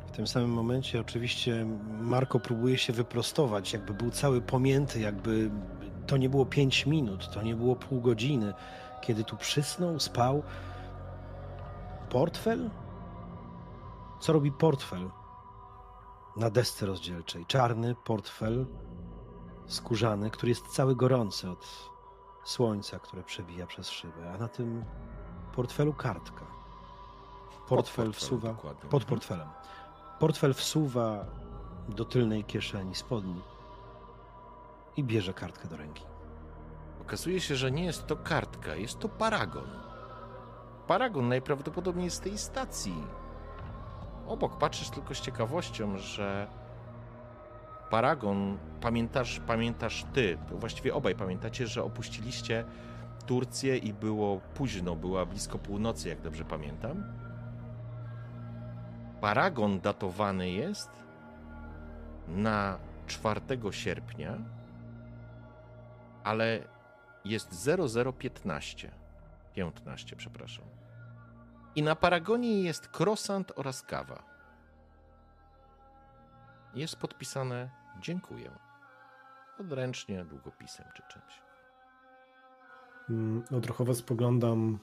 W 0.06 0.10
tym 0.10 0.26
samym 0.26 0.50
momencie 0.50 1.00
oczywiście 1.00 1.66
Marko 2.00 2.40
próbuje 2.40 2.78
się 2.78 2.92
wyprostować, 2.92 3.72
jakby 3.72 3.94
był 3.94 4.10
cały 4.10 4.40
pomięty, 4.40 5.00
jakby 5.00 5.50
to 6.06 6.16
nie 6.16 6.28
było 6.28 6.46
5 6.46 6.86
minut, 6.86 7.30
to 7.30 7.42
nie 7.42 7.56
było 7.56 7.76
pół 7.76 8.00
godziny, 8.00 8.54
kiedy 9.02 9.24
tu 9.24 9.36
przysnął, 9.36 10.00
spał. 10.00 10.42
Portfel? 12.10 12.70
Co 14.20 14.32
robi 14.32 14.52
portfel 14.52 15.10
na 16.36 16.50
desce 16.50 16.86
rozdzielczej? 16.86 17.46
Czarny 17.46 17.94
portfel 17.94 18.66
skórzany, 19.66 20.30
który 20.30 20.48
jest 20.48 20.66
cały 20.66 20.96
gorący 20.96 21.50
od 21.50 21.90
słońca, 22.44 22.98
które 22.98 23.22
przebija 23.22 23.66
przez 23.66 23.90
szybę, 23.90 24.32
a 24.34 24.38
na 24.38 24.48
tym 24.48 24.84
portfelu 25.54 25.92
kartka. 25.92 26.44
Portfel 27.68 27.76
portfelem 27.76 28.12
wsuwa 28.12 28.48
dokładnie. 28.48 28.90
pod 28.90 29.02
Mhm. 29.02 29.08
portfelem. 29.08 29.48
Portfel 30.18 30.54
wsuwa 30.54 31.24
do 31.88 32.04
tylnej 32.04 32.44
kieszeni 32.44 32.94
spodni 32.94 33.40
i 34.96 35.04
bierze 35.04 35.34
kartkę 35.34 35.68
do 35.68 35.76
ręki. 35.76 36.04
Okazuje 37.00 37.40
się, 37.40 37.56
że 37.56 37.70
nie 37.70 37.84
jest 37.84 38.06
to 38.06 38.16
kartka, 38.16 38.74
jest 38.74 38.98
to 38.98 39.08
paragon. 39.08 39.68
Paragon 40.86 41.28
najprawdopodobniej 41.28 42.10
z 42.10 42.20
tej 42.20 42.38
stacji. 42.38 43.04
Obok 44.26 44.58
patrzysz 44.58 44.90
tylko 44.90 45.14
z 45.14 45.20
ciekawością, 45.20 45.98
że 45.98 46.46
paragon, 47.90 48.58
pamiętasz, 48.80 49.40
pamiętasz 49.46 50.06
ty, 50.12 50.38
właściwie 50.50 50.94
obaj 50.94 51.14
pamiętacie, 51.14 51.66
że 51.66 51.84
opuściliście 51.84 52.64
Turcję 53.26 53.76
i 53.76 53.92
było 53.92 54.40
późno, 54.54 54.96
była 54.96 55.26
blisko 55.26 55.58
północy, 55.58 56.08
jak 56.08 56.20
dobrze 56.20 56.44
pamiętam. 56.44 57.04
Paragon 59.20 59.80
datowany 59.80 60.50
jest 60.50 60.90
na 62.28 62.78
4 63.06 63.40
sierpnia, 63.70 64.38
ale 66.24 66.60
jest 67.24 67.68
0015. 68.20 68.90
15, 69.54 70.16
przepraszam. 70.16 70.64
I 71.74 71.82
na 71.82 71.96
paragonie 71.96 72.62
jest 72.62 72.88
krosant 72.88 73.52
oraz 73.56 73.82
kawa. 73.82 74.22
Jest 76.74 76.96
podpisane 76.96 77.70
dziękuję. 78.00 78.50
Odręcznie, 79.60 80.24
długopisem 80.24 80.86
czy 80.94 81.02
czymś. 81.12 81.42
Mm, 83.10 83.44
Odruchowo 83.56 83.94
spoglądam. 83.94 84.78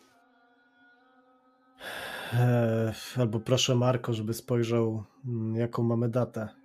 E, 2.33 2.93
albo 3.19 3.39
proszę 3.39 3.75
Marko, 3.75 4.13
żeby 4.13 4.33
spojrzał, 4.33 5.03
mm, 5.25 5.55
jaką 5.55 5.83
mamy 5.83 6.09
datę. 6.09 6.58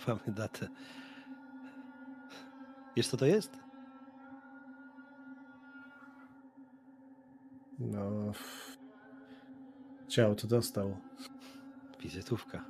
mamy 0.08 0.20
datę? 0.26 0.68
Wiesz 2.96 3.08
co 3.08 3.16
to 3.16 3.26
jest? 3.26 3.58
No. 7.78 8.32
Ciało 10.08 10.34
to 10.34 10.46
dostał. 10.46 10.96
Wizytówka. 12.00 12.64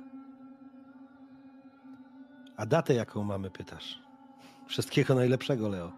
A 2.57 2.65
datę 2.65 2.93
jaką 2.93 3.23
mamy, 3.23 3.49
pytasz? 3.49 4.03
Wszystkiego 4.67 5.15
najlepszego, 5.15 5.69
Leo. 5.69 5.91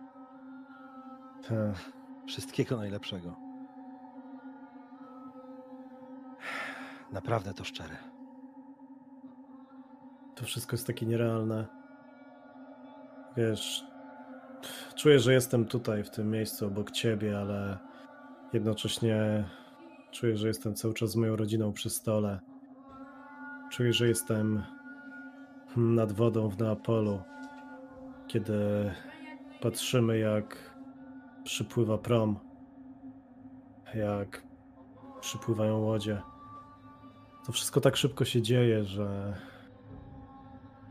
Te, 1.47 1.73
Wszystkiego 2.27 2.77
najlepszego. 2.77 3.35
Naprawdę 7.11 7.53
to 7.53 7.63
szczere. 7.63 8.12
To 10.43 10.47
wszystko 10.47 10.73
jest 10.73 10.87
takie 10.87 11.05
nierealne. 11.05 11.65
Wiesz, 13.37 13.83
czuję, 14.95 15.19
że 15.19 15.33
jestem 15.33 15.65
tutaj, 15.65 16.03
w 16.03 16.09
tym 16.09 16.31
miejscu 16.31 16.67
obok 16.67 16.91
ciebie, 16.91 17.39
ale 17.39 17.77
jednocześnie 18.53 19.43
czuję, 20.11 20.37
że 20.37 20.47
jestem 20.47 20.75
cały 20.75 20.93
czas 20.93 21.09
z 21.11 21.15
moją 21.15 21.35
rodziną 21.35 21.73
przy 21.73 21.89
stole. 21.89 22.39
Czuję, 23.71 23.93
że 23.93 24.07
jestem 24.07 24.63
nad 25.75 26.11
wodą 26.11 26.49
w 26.49 26.59
Neapolu, 26.59 27.21
kiedy 28.27 28.91
patrzymy, 29.61 30.19
jak 30.19 30.75
przypływa 31.43 31.97
prom, 31.97 32.39
jak 33.95 34.43
przypływają 35.21 35.79
łodzie. 35.79 36.21
To 37.45 37.51
wszystko 37.51 37.81
tak 37.81 37.95
szybko 37.95 38.25
się 38.25 38.41
dzieje, 38.41 38.83
że 38.83 39.33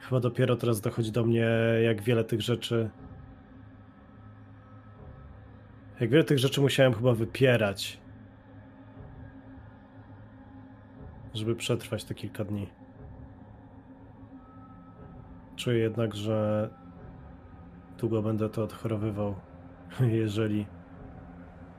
chyba 0.02 0.20
dopiero 0.20 0.56
teraz 0.56 0.80
dochodzi 0.80 1.12
do 1.12 1.24
mnie, 1.24 1.46
jak 1.82 2.02
wiele 2.02 2.24
tych 2.24 2.40
rzeczy. 2.40 2.90
Jak 6.00 6.10
wiele 6.10 6.24
tych 6.24 6.38
rzeczy 6.38 6.60
musiałem 6.60 6.94
chyba 6.94 7.14
wypierać, 7.14 8.00
żeby 11.34 11.56
przetrwać 11.56 12.04
te 12.04 12.14
kilka 12.14 12.44
dni. 12.44 12.68
Czuję 15.56 15.78
jednak, 15.78 16.14
że 16.14 16.70
długo 17.98 18.22
będę 18.22 18.48
to 18.48 18.62
odchorowywał, 18.62 19.34
jeżeli 20.22 20.66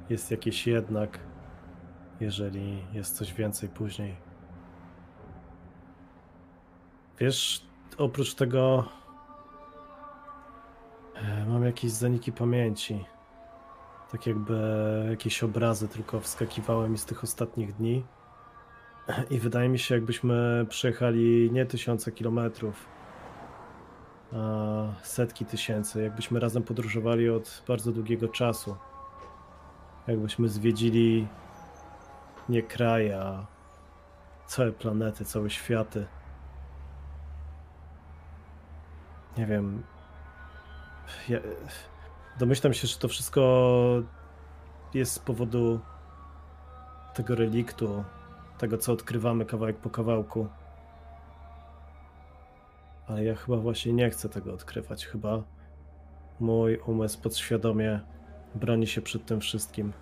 jest 0.10 0.32
jakieś 0.32 0.68
jednak, 0.68 1.20
jeżeli 2.20 2.84
jest 2.94 3.16
coś 3.16 3.34
więcej 3.34 3.70
później. 3.70 4.16
Wiesz, 7.20 7.73
oprócz 7.98 8.34
tego 8.34 8.86
e, 11.16 11.46
mam 11.46 11.66
jakieś 11.66 11.92
zaniki 11.92 12.32
pamięci. 12.32 13.06
Tak 14.12 14.28
jakby 14.28 14.56
jakieś 15.10 15.44
obrazy 15.44 15.88
tylko 15.88 16.20
wskakiwały 16.20 16.90
mi 16.90 16.98
z 16.98 17.06
tych 17.06 17.24
ostatnich 17.24 17.76
dni. 17.76 18.04
I 19.30 19.40
wydaje 19.40 19.70
mi 19.70 19.80
się, 19.80 19.96
jakbyśmy 19.96 20.66
przejechali 20.70 21.52
nie 21.52 21.66
tysiące 21.66 22.12
kilometrów, 22.12 22.86
a 24.34 24.86
setki 25.04 25.46
tysięcy. 25.46 26.04
Jakbyśmy 26.04 26.40
razem 26.40 26.64
podróżowali 26.64 27.30
od 27.30 27.64
bardzo 27.68 27.92
długiego 27.92 28.28
czasu. 28.28 28.76
Jakbyśmy 30.08 30.50
zwiedzili 30.50 31.28
nie 32.50 32.64
kraje, 32.64 33.22
a 33.22 33.46
całe 34.46 34.72
planety, 34.72 35.26
całe 35.26 35.50
światy. 35.50 36.06
Nie 39.38 39.46
wiem. 39.46 39.84
Ja, 41.30 41.40
Domyślam 42.40 42.74
się, 42.74 42.88
że 42.88 42.98
to 42.98 43.08
wszystko 43.08 44.04
jest 44.94 45.14
z 45.14 45.20
powodu 45.20 45.80
tego 47.14 47.36
reliktu, 47.36 48.04
tego 48.58 48.78
co 48.78 48.94
odkrywamy 48.94 49.46
kawałek 49.46 49.78
po 49.78 49.90
kawałku. 49.90 50.48
Ale 53.08 53.24
ja 53.24 53.36
chyba 53.36 53.58
właśnie 53.58 53.94
nie 53.94 54.10
chcę 54.10 54.30
tego 54.30 54.54
odkrywać. 54.54 55.06
Chyba 55.06 55.44
mój 56.40 56.78
umysł 56.78 57.22
podświadomie 57.22 58.00
broni 58.56 58.88
się 58.88 59.02
przed 59.02 59.26
tym 59.26 59.42
wszystkim. 59.42 59.94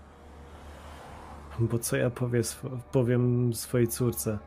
Bo 1.60 1.80
co 1.80 1.98
ja 1.98 2.10
powie, 2.10 2.42
powiem 2.92 3.54
swojej 3.54 3.88
córce? 3.88 4.38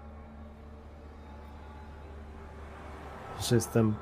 Że 3.40 3.54
jestem 3.54 3.94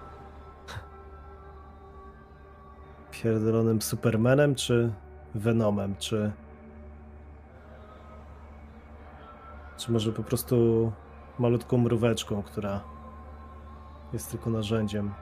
pierdolonym 3.23 3.83
Supermanem, 3.83 4.55
czy 4.55 4.93
Venomem, 5.35 5.97
czy... 5.99 6.33
Czy 9.77 9.93
może 9.93 10.13
po 10.13 10.23
prostu 10.23 10.93
malutką 11.39 11.79
mróweczką, 11.79 12.43
która 12.43 12.81
jest 14.13 14.31
tylko 14.31 14.51
narzędziem 14.51 15.15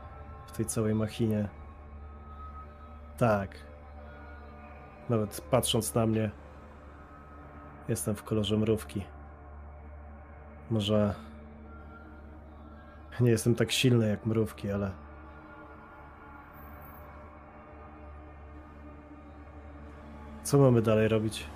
w 0.47 0.53
tej 0.53 0.67
całej 0.67 0.95
machinie. 0.95 1.49
Tak. 3.19 3.57
Nawet 5.09 5.41
patrząc 5.51 5.95
na 5.95 6.07
mnie, 6.07 6.31
jestem 7.89 8.15
w 8.15 8.23
kolorze 8.23 8.57
mrówki. 8.57 9.05
Może 10.71 11.15
nie 13.21 13.31
jestem 13.31 13.55
tak 13.55 13.73
silny 13.73 14.09
jak 14.09 14.27
mrówki, 14.27 14.71
ale 14.71 14.91
co 20.43 20.59
mamy 20.59 20.83
dalej 20.83 21.09
robić, 21.09 21.47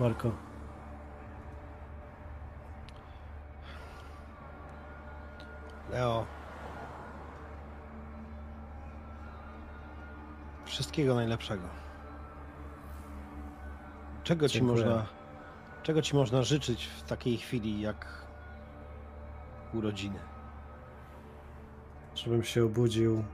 Marko? 0.00 0.30
Leo. 5.92 6.26
Wszystkiego 10.64 11.14
najlepszego. 11.14 11.68
Czego 14.24 14.48
ci 14.48 14.58
Dziękuję. 14.58 14.84
można. 14.84 15.06
Czego 15.82 16.02
ci 16.02 16.16
można 16.16 16.42
życzyć 16.42 16.86
w 16.86 17.02
takiej 17.02 17.36
chwili 17.36 17.80
jak 17.80 18.26
urodziny? 19.74 20.18
Żebym 22.14 22.44
się 22.44 22.64
obudził, 22.64 23.24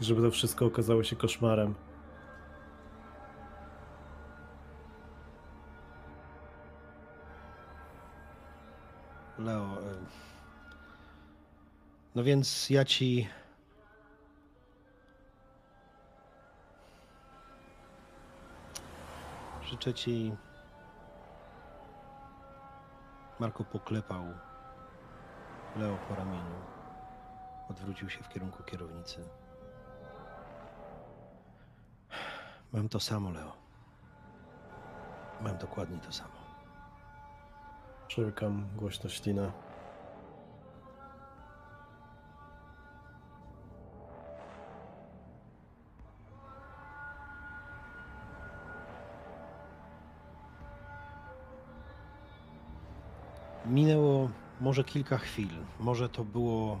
żeby 0.00 0.22
to 0.22 0.30
wszystko 0.30 0.66
okazało 0.66 1.04
się 1.04 1.16
koszmarem. 1.16 1.74
No 12.16 12.24
więc 12.24 12.70
ja 12.70 12.84
ci. 12.84 13.28
Życzę 19.62 19.94
ci. 19.94 20.36
Marko 23.38 23.64
poklepał 23.64 24.24
Leo 25.76 25.98
po 26.08 26.14
ramieniu. 26.14 26.54
Odwrócił 27.70 28.10
się 28.10 28.22
w 28.22 28.28
kierunku 28.28 28.62
kierownicy. 28.62 29.28
Mam 32.72 32.88
to 32.88 33.00
samo, 33.00 33.30
Leo. 33.30 33.52
Mam 35.40 35.58
dokładnie 35.58 35.98
to 35.98 36.12
samo. 36.12 36.36
Przywykam 38.08 38.68
głośno 38.76 39.10
ślinę. 39.10 39.65
Może 54.66 54.84
kilka 54.84 55.18
chwil, 55.18 55.48
może 55.80 56.08
to 56.08 56.24
było 56.24 56.80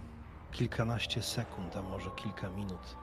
kilkanaście 0.52 1.22
sekund, 1.22 1.76
a 1.76 1.82
może 1.82 2.10
kilka 2.10 2.48
minut, 2.48 2.96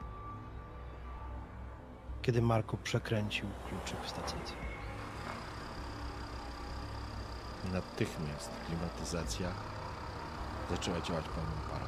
kiedy 2.22 2.42
Marko 2.42 2.78
przekręcił 2.78 3.48
kluczyk 3.70 4.02
w 4.02 4.10
stacyjce. 4.10 4.54
Natychmiast 7.74 8.52
klimatyzacja 8.68 9.48
zaczęła 10.72 11.02
działać 11.02 11.26
pełną 11.26 11.52
parą. 11.72 11.86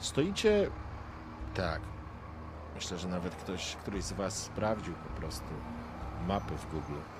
Stoicie. 0.00 0.70
Tak. 1.54 1.80
Myślę, 2.74 2.98
że 2.98 3.08
nawet 3.08 3.34
ktoś, 3.34 3.76
któryś 3.76 4.04
z 4.04 4.12
Was 4.12 4.42
sprawdził 4.42 4.94
po 4.94 5.20
prostu 5.20 5.54
mapy 6.28 6.56
w 6.56 6.70
Google. 6.70 7.19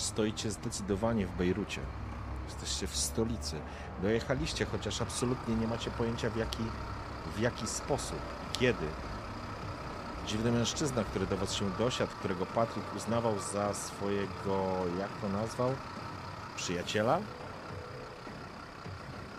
Stoicie 0.00 0.50
zdecydowanie 0.50 1.26
w 1.26 1.36
Bejrucie. 1.36 1.80
Jesteście 2.48 2.86
w 2.86 2.96
stolicy. 2.96 3.56
Dojechaliście, 4.02 4.66
chociaż 4.66 5.02
absolutnie 5.02 5.54
nie 5.54 5.66
macie 5.66 5.90
pojęcia 5.90 6.30
w 6.30 6.36
jaki, 6.36 6.62
w 7.36 7.40
jaki 7.40 7.66
sposób, 7.66 8.18
kiedy. 8.52 8.86
Dziwny 10.26 10.52
mężczyzna, 10.52 11.04
który 11.04 11.26
do 11.26 11.36
was 11.36 11.54
się 11.54 11.70
dosiadł, 11.70 12.12
którego 12.18 12.46
Patryk 12.46 12.84
uznawał 12.96 13.38
za 13.52 13.74
swojego, 13.74 14.84
jak 14.98 15.10
to 15.20 15.28
nazwał? 15.28 15.74
Przyjaciela? 16.56 17.18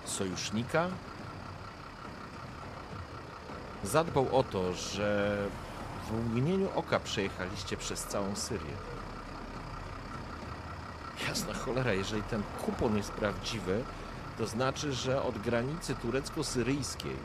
Sojusznika? 0.05 0.87
Zadbał 3.83 4.37
o 4.37 4.43
to, 4.43 4.73
że 4.73 5.37
w 6.09 6.13
mgnieniu 6.13 6.69
oka 6.75 6.99
przejechaliście 6.99 7.77
przez 7.77 8.03
całą 8.03 8.35
Syrię. 8.35 8.90
Jasna 11.31 11.53
cholera, 11.53 11.93
jeżeli 11.93 12.23
ten 12.23 12.43
kupon 12.65 12.97
jest 12.97 13.11
prawdziwy, 13.11 13.83
to 14.37 14.47
znaczy, 14.47 14.93
że 14.93 15.23
od 15.23 15.37
granicy 15.37 15.95
turecko-syryjskiej 15.95 17.15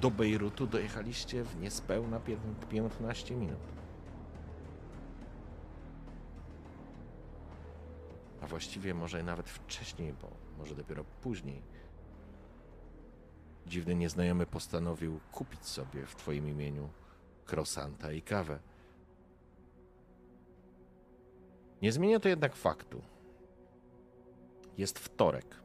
do 0.00 0.10
Bejrutu 0.10 0.66
dojechaliście 0.66 1.44
w 1.44 1.56
niespełna 1.60 2.20
pię- 2.20 2.36
15 2.70 3.36
minut. 3.36 3.58
A 8.42 8.46
właściwie 8.46 8.94
może 8.94 9.22
nawet 9.22 9.48
wcześniej, 9.48 10.12
bo 10.22 10.30
może 10.58 10.74
dopiero 10.74 11.04
później. 11.22 11.62
Dziwny 13.66 13.94
nieznajomy 13.94 14.46
postanowił 14.46 15.20
kupić 15.32 15.66
sobie 15.66 16.06
w 16.06 16.16
twoim 16.16 16.48
imieniu 16.48 16.88
krosanta 17.44 18.12
i 18.12 18.22
kawę. 18.22 18.58
Nie 21.82 21.92
zmienia 21.92 22.20
to 22.20 22.28
jednak 22.28 22.56
faktu. 22.56 23.02
Jest 24.78 24.98
wtorek. 24.98 25.56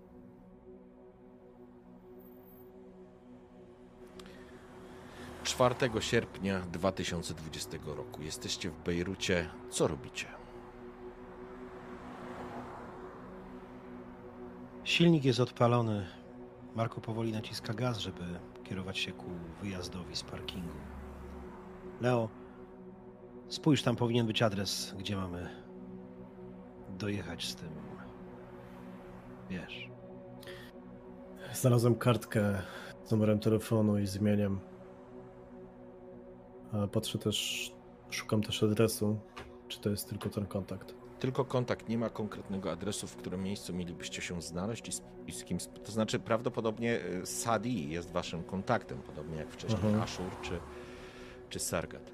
Czwartego 5.43 6.01
sierpnia 6.01 6.59
2020 6.59 7.77
roku. 7.85 8.21
Jesteście 8.21 8.69
w 8.69 8.83
Bejrucie. 8.83 9.49
Co 9.69 9.87
robicie? 9.87 10.25
Silnik 14.83 15.25
jest 15.25 15.39
odpalony. 15.39 16.05
Marko 16.75 17.01
powoli 17.01 17.31
naciska 17.31 17.73
gaz, 17.73 17.97
żeby 17.97 18.39
kierować 18.63 18.97
się 18.97 19.11
ku 19.11 19.25
wyjazdowi 19.61 20.15
z 20.15 20.23
parkingu. 20.23 20.77
Leo, 22.01 22.29
spójrz, 23.47 23.83
tam 23.83 23.95
powinien 23.95 24.27
być 24.27 24.41
adres, 24.41 24.95
gdzie 24.99 25.15
mamy 25.15 25.60
dojechać 27.01 27.45
z 27.45 27.55
tym. 27.55 27.69
Wiesz. 29.49 29.89
Znalazłem 31.53 31.95
kartkę 31.95 32.61
z 33.05 33.11
numerem 33.11 33.39
telefonu 33.39 33.99
i 33.99 34.07
z 34.07 34.15
imieniem. 34.15 34.59
A 36.73 36.87
Patrzę 36.87 37.17
też, 37.19 37.71
szukam 38.09 38.41
też 38.43 38.63
adresu. 38.63 39.19
Czy 39.67 39.79
to 39.81 39.89
jest 39.89 40.09
tylko 40.09 40.29
ten 40.29 40.45
kontakt? 40.45 40.95
Tylko 41.19 41.45
kontakt, 41.45 41.89
nie 41.89 41.97
ma 41.97 42.09
konkretnego 42.09 42.71
adresu, 42.71 43.07
w 43.07 43.15
którym 43.15 43.43
miejscu 43.43 43.73
mielibyście 43.73 44.21
się 44.21 44.41
znaleźć 44.41 44.87
i 44.87 44.91
z, 44.91 45.01
i 45.27 45.31
z 45.31 45.43
kim. 45.43 45.57
To 45.85 45.91
znaczy, 45.91 46.19
prawdopodobnie 46.19 46.99
y, 47.05 47.25
Sadi 47.25 47.89
jest 47.89 48.11
waszym 48.11 48.43
kontaktem, 48.43 49.01
podobnie 49.01 49.37
jak 49.37 49.49
wcześniej 49.49 49.81
Mhm. 49.83 50.01
Ashur 50.03 50.25
czy, 50.41 50.59
czy 51.49 51.59
Sargat. 51.59 52.11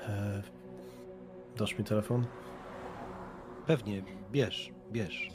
E, 0.00 0.42
dasz 1.56 1.78
mi 1.78 1.84
telefon? 1.84 2.26
Pewnie, 3.66 4.02
bierz, 4.32 4.72
bierz. 4.92 5.30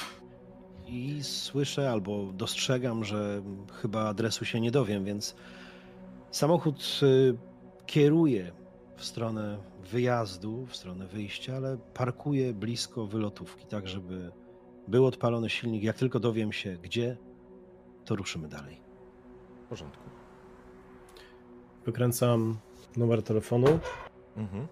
i 0.88 1.24
słyszę 1.24 1.92
albo 1.92 2.26
dostrzegam, 2.34 3.04
że 3.04 3.42
chyba 3.82 4.08
adresu 4.10 4.46
się 4.46 4.60
nie 4.62 4.72
dowiem, 4.72 5.06
więc 5.06 5.36
samochód 6.32 7.00
y, 7.04 7.38
kieruje 7.86 8.52
w 8.96 9.06
stronę 9.06 9.58
wyjazdu, 9.92 10.66
w 10.66 10.76
stronę 10.76 11.08
wyjścia, 11.08 11.56
ale 11.56 11.78
parkuje 11.94 12.54
blisko 12.54 13.08
wylotówki, 13.08 13.66
tak 13.66 13.88
żeby 13.88 14.32
był 14.88 15.06
odpalony 15.06 15.50
silnik. 15.50 15.84
Jak 15.84 15.98
tylko 15.98 16.20
dowiem 16.20 16.52
się 16.54 16.78
gdzie, 16.82 17.18
to 18.06 18.16
ruszymy 18.16 18.48
dalej. 18.48 18.82
W 19.66 19.70
porządku. 19.70 20.04
Wykręcam 21.86 22.58
numer 22.98 23.24
telefonu 23.24 23.80
Mhm. 24.38 24.68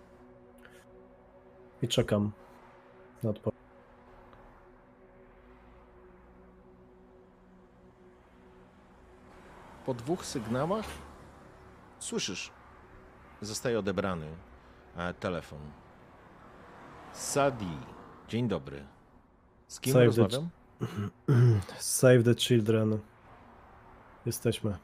i 1.81 1.87
czekam 1.87 2.31
odpowiedź. 3.23 3.55
Po 9.85 9.93
dwóch 9.93 10.25
sygnałach 10.25 10.85
słyszysz, 11.99 12.51
zostaje 13.41 13.79
odebrany 13.79 14.27
e, 14.97 15.13
telefon. 15.13 15.59
Sadi, 17.13 17.77
dzień 18.27 18.47
dobry. 18.47 18.85
Z 19.67 19.79
kim 19.79 19.93
Save 19.93 20.01
the- 20.15 20.21
rozmawiam? 20.21 20.49
Save 21.79 22.23
the 22.23 22.35
children. 22.35 22.99
Jesteśmy. 24.25 24.77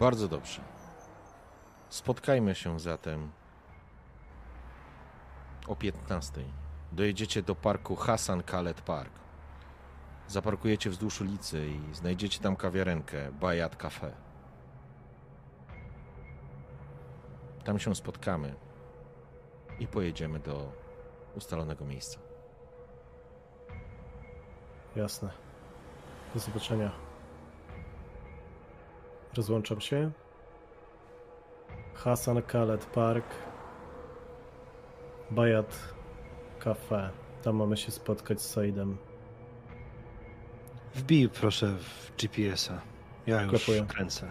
Bardzo 0.00 0.28
dobrze. 0.28 0.62
Spotkajmy 1.88 2.54
się 2.54 2.80
zatem 2.80 3.30
o 5.68 5.76
15. 5.76 6.44
Dojedziecie 6.92 7.42
do 7.42 7.54
parku 7.54 7.96
Hassan 7.96 8.42
Khaled 8.42 8.80
Park. 8.80 9.12
Zaparkujecie 10.28 10.90
wzdłuż 10.90 11.20
ulicy 11.20 11.68
i 11.68 11.94
znajdziecie 11.94 12.40
tam 12.40 12.56
kawiarenkę 12.56 13.32
Bayat 13.32 13.76
Cafe. 13.76 14.12
Tam 17.64 17.78
się 17.78 17.94
spotkamy 17.94 18.54
i 19.78 19.86
pojedziemy 19.86 20.38
do 20.38 20.72
ustalonego 21.34 21.84
miejsca. 21.84 22.18
Jasne. 24.96 25.30
Do 26.34 26.40
zobaczenia. 26.40 26.90
Rozłączam 29.36 29.80
się. 29.80 30.10
Hassan 31.94 32.42
Khaled 32.42 32.86
Park. 32.86 33.47
Bayat 35.30 35.94
Cafe. 36.58 37.10
Tam 37.42 37.56
mamy 37.56 37.76
się 37.76 37.90
spotkać 37.90 38.42
z 38.42 38.50
Saidem. 38.50 38.96
Wbij 40.94 41.28
proszę 41.28 41.66
w 41.78 42.12
GPS-a. 42.18 42.80
Ja 43.26 43.42
już 43.42 43.50
Klepuję. 43.50 43.86
kręcę. 43.88 44.30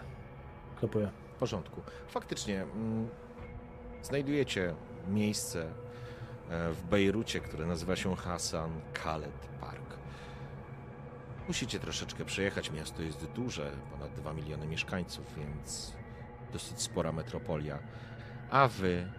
Klepuję. 0.79 1.09
W 1.35 1.39
porządku. 1.39 1.81
Faktycznie 2.07 2.61
mm, 2.63 3.09
znajdujecie 4.01 4.75
miejsce 5.07 5.73
e, 6.49 6.71
w 6.71 6.83
Bejrucie, 6.83 7.39
które 7.39 7.65
nazywa 7.65 7.95
się 7.95 8.15
Hassan 8.15 8.71
Khaled 8.93 9.47
Park. 9.61 9.97
Musicie 11.47 11.79
troszeczkę 11.79 12.25
przejechać. 12.25 12.71
Miasto 12.71 13.01
jest 13.01 13.25
duże, 13.25 13.71
ponad 13.91 14.13
2 14.13 14.33
miliony 14.33 14.67
mieszkańców, 14.67 15.25
więc 15.37 15.93
dosyć 16.53 16.81
spora 16.81 17.11
metropolia. 17.11 17.79
A 18.49 18.67
wy, 18.67 19.11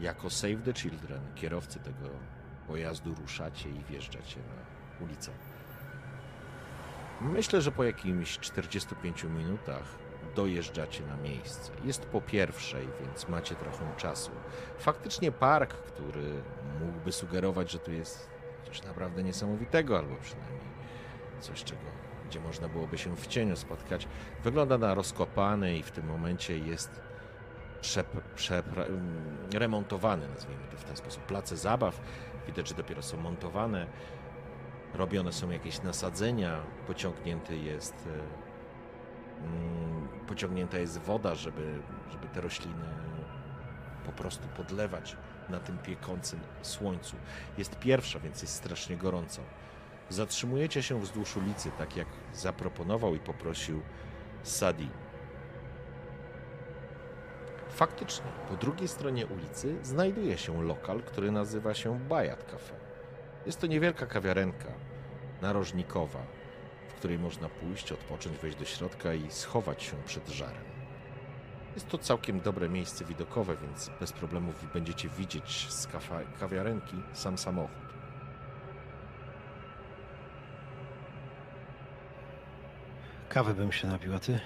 jako 0.00 0.30
Save 0.30 0.62
the 0.64 0.72
Children, 0.72 1.20
kierowcy 1.34 1.78
tego 1.78 2.10
pojazdu, 2.66 3.14
ruszacie 3.14 3.68
i 3.68 3.84
wjeżdżacie 3.90 4.40
na 4.40 5.06
ulicę. 5.06 5.30
Myślę, 7.20 7.60
że 7.60 7.72
po 7.72 7.84
jakimś 7.84 8.38
45 8.38 9.24
minutach 9.24 9.84
dojeżdżacie 10.36 11.06
na 11.06 11.16
miejsce. 11.16 11.72
Jest 11.84 12.06
po 12.06 12.20
pierwszej, 12.20 12.88
więc 13.00 13.28
macie 13.28 13.54
trochę 13.54 13.96
czasu. 13.96 14.30
Faktycznie 14.78 15.32
park, 15.32 15.74
który 15.74 16.42
mógłby 16.80 17.12
sugerować, 17.12 17.70
że 17.70 17.78
tu 17.78 17.92
jest 17.92 18.28
coś 18.66 18.82
naprawdę 18.82 19.22
niesamowitego, 19.22 19.98
albo 19.98 20.16
przynajmniej 20.16 20.66
coś, 21.40 21.64
czego, 21.64 21.80
gdzie 22.28 22.40
można 22.40 22.68
byłoby 22.68 22.98
się 22.98 23.16
w 23.16 23.26
cieniu 23.26 23.56
spotkać, 23.56 24.08
wygląda 24.44 24.78
na 24.78 24.94
rozkopany 24.94 25.76
i 25.76 25.82
w 25.82 25.90
tym 25.90 26.06
momencie 26.06 26.58
jest 26.58 27.05
mm, 27.96 29.48
remontowany, 29.54 30.28
nazwijmy 30.28 30.64
to 30.70 30.76
w 30.76 30.84
ten 30.84 30.96
sposób. 30.96 31.22
Place 31.22 31.56
zabaw 31.56 32.00
widać, 32.46 32.68
że 32.68 32.74
dopiero 32.74 33.02
są 33.02 33.16
montowane. 33.16 33.86
Robione 34.94 35.32
są 35.32 35.50
jakieś 35.50 35.82
nasadzenia, 35.82 36.60
pociągnięty 36.86 37.56
jest 37.56 37.94
e, 37.94 38.46
Mm, 39.44 40.08
pociągnięta 40.28 40.78
jest 40.78 40.98
woda, 40.98 41.34
żeby, 41.34 41.78
żeby 42.10 42.28
te 42.28 42.40
rośliny 42.40 42.84
po 44.06 44.12
prostu 44.12 44.48
podlewać 44.48 45.16
na 45.48 45.60
tym 45.60 45.78
piekącym 45.78 46.40
słońcu. 46.62 47.16
Jest 47.58 47.78
pierwsza, 47.78 48.18
więc 48.18 48.42
jest 48.42 48.54
strasznie 48.54 48.96
gorąco. 48.96 49.42
Zatrzymujecie 50.08 50.82
się 50.82 51.00
wzdłuż 51.00 51.36
ulicy, 51.36 51.70
tak 51.78 51.96
jak 51.96 52.08
zaproponował 52.34 53.14
i 53.14 53.18
poprosił 53.18 53.82
Sadi. 54.42 54.88
Faktycznie, 57.76 58.26
po 58.48 58.56
drugiej 58.56 58.88
stronie 58.88 59.26
ulicy 59.26 59.76
znajduje 59.82 60.38
się 60.38 60.62
lokal, 60.62 61.02
który 61.02 61.30
nazywa 61.30 61.74
się 61.74 62.00
Bayat 62.00 62.44
Cafe. 62.44 62.74
Jest 63.46 63.60
to 63.60 63.66
niewielka 63.66 64.06
kawiarenka 64.06 64.68
narożnikowa, 65.42 66.22
w 66.88 66.94
której 66.94 67.18
można 67.18 67.48
pójść, 67.48 67.92
odpocząć, 67.92 68.38
wejść 68.38 68.58
do 68.58 68.64
środka 68.64 69.14
i 69.14 69.30
schować 69.30 69.82
się 69.82 69.96
przed 70.06 70.28
żarem. 70.28 70.64
Jest 71.74 71.88
to 71.88 71.98
całkiem 71.98 72.40
dobre 72.40 72.68
miejsce 72.68 73.04
widokowe, 73.04 73.56
więc 73.56 73.90
bez 74.00 74.12
problemów 74.12 74.72
będziecie 74.72 75.08
widzieć 75.08 75.72
z 75.72 75.88
kawiarenki 76.40 76.96
sam 77.12 77.38
samochód. 77.38 77.86
Kawę 83.28 83.54
bym 83.54 83.72
się 83.72 83.88
napił, 83.88 84.18
ty? 84.18 84.40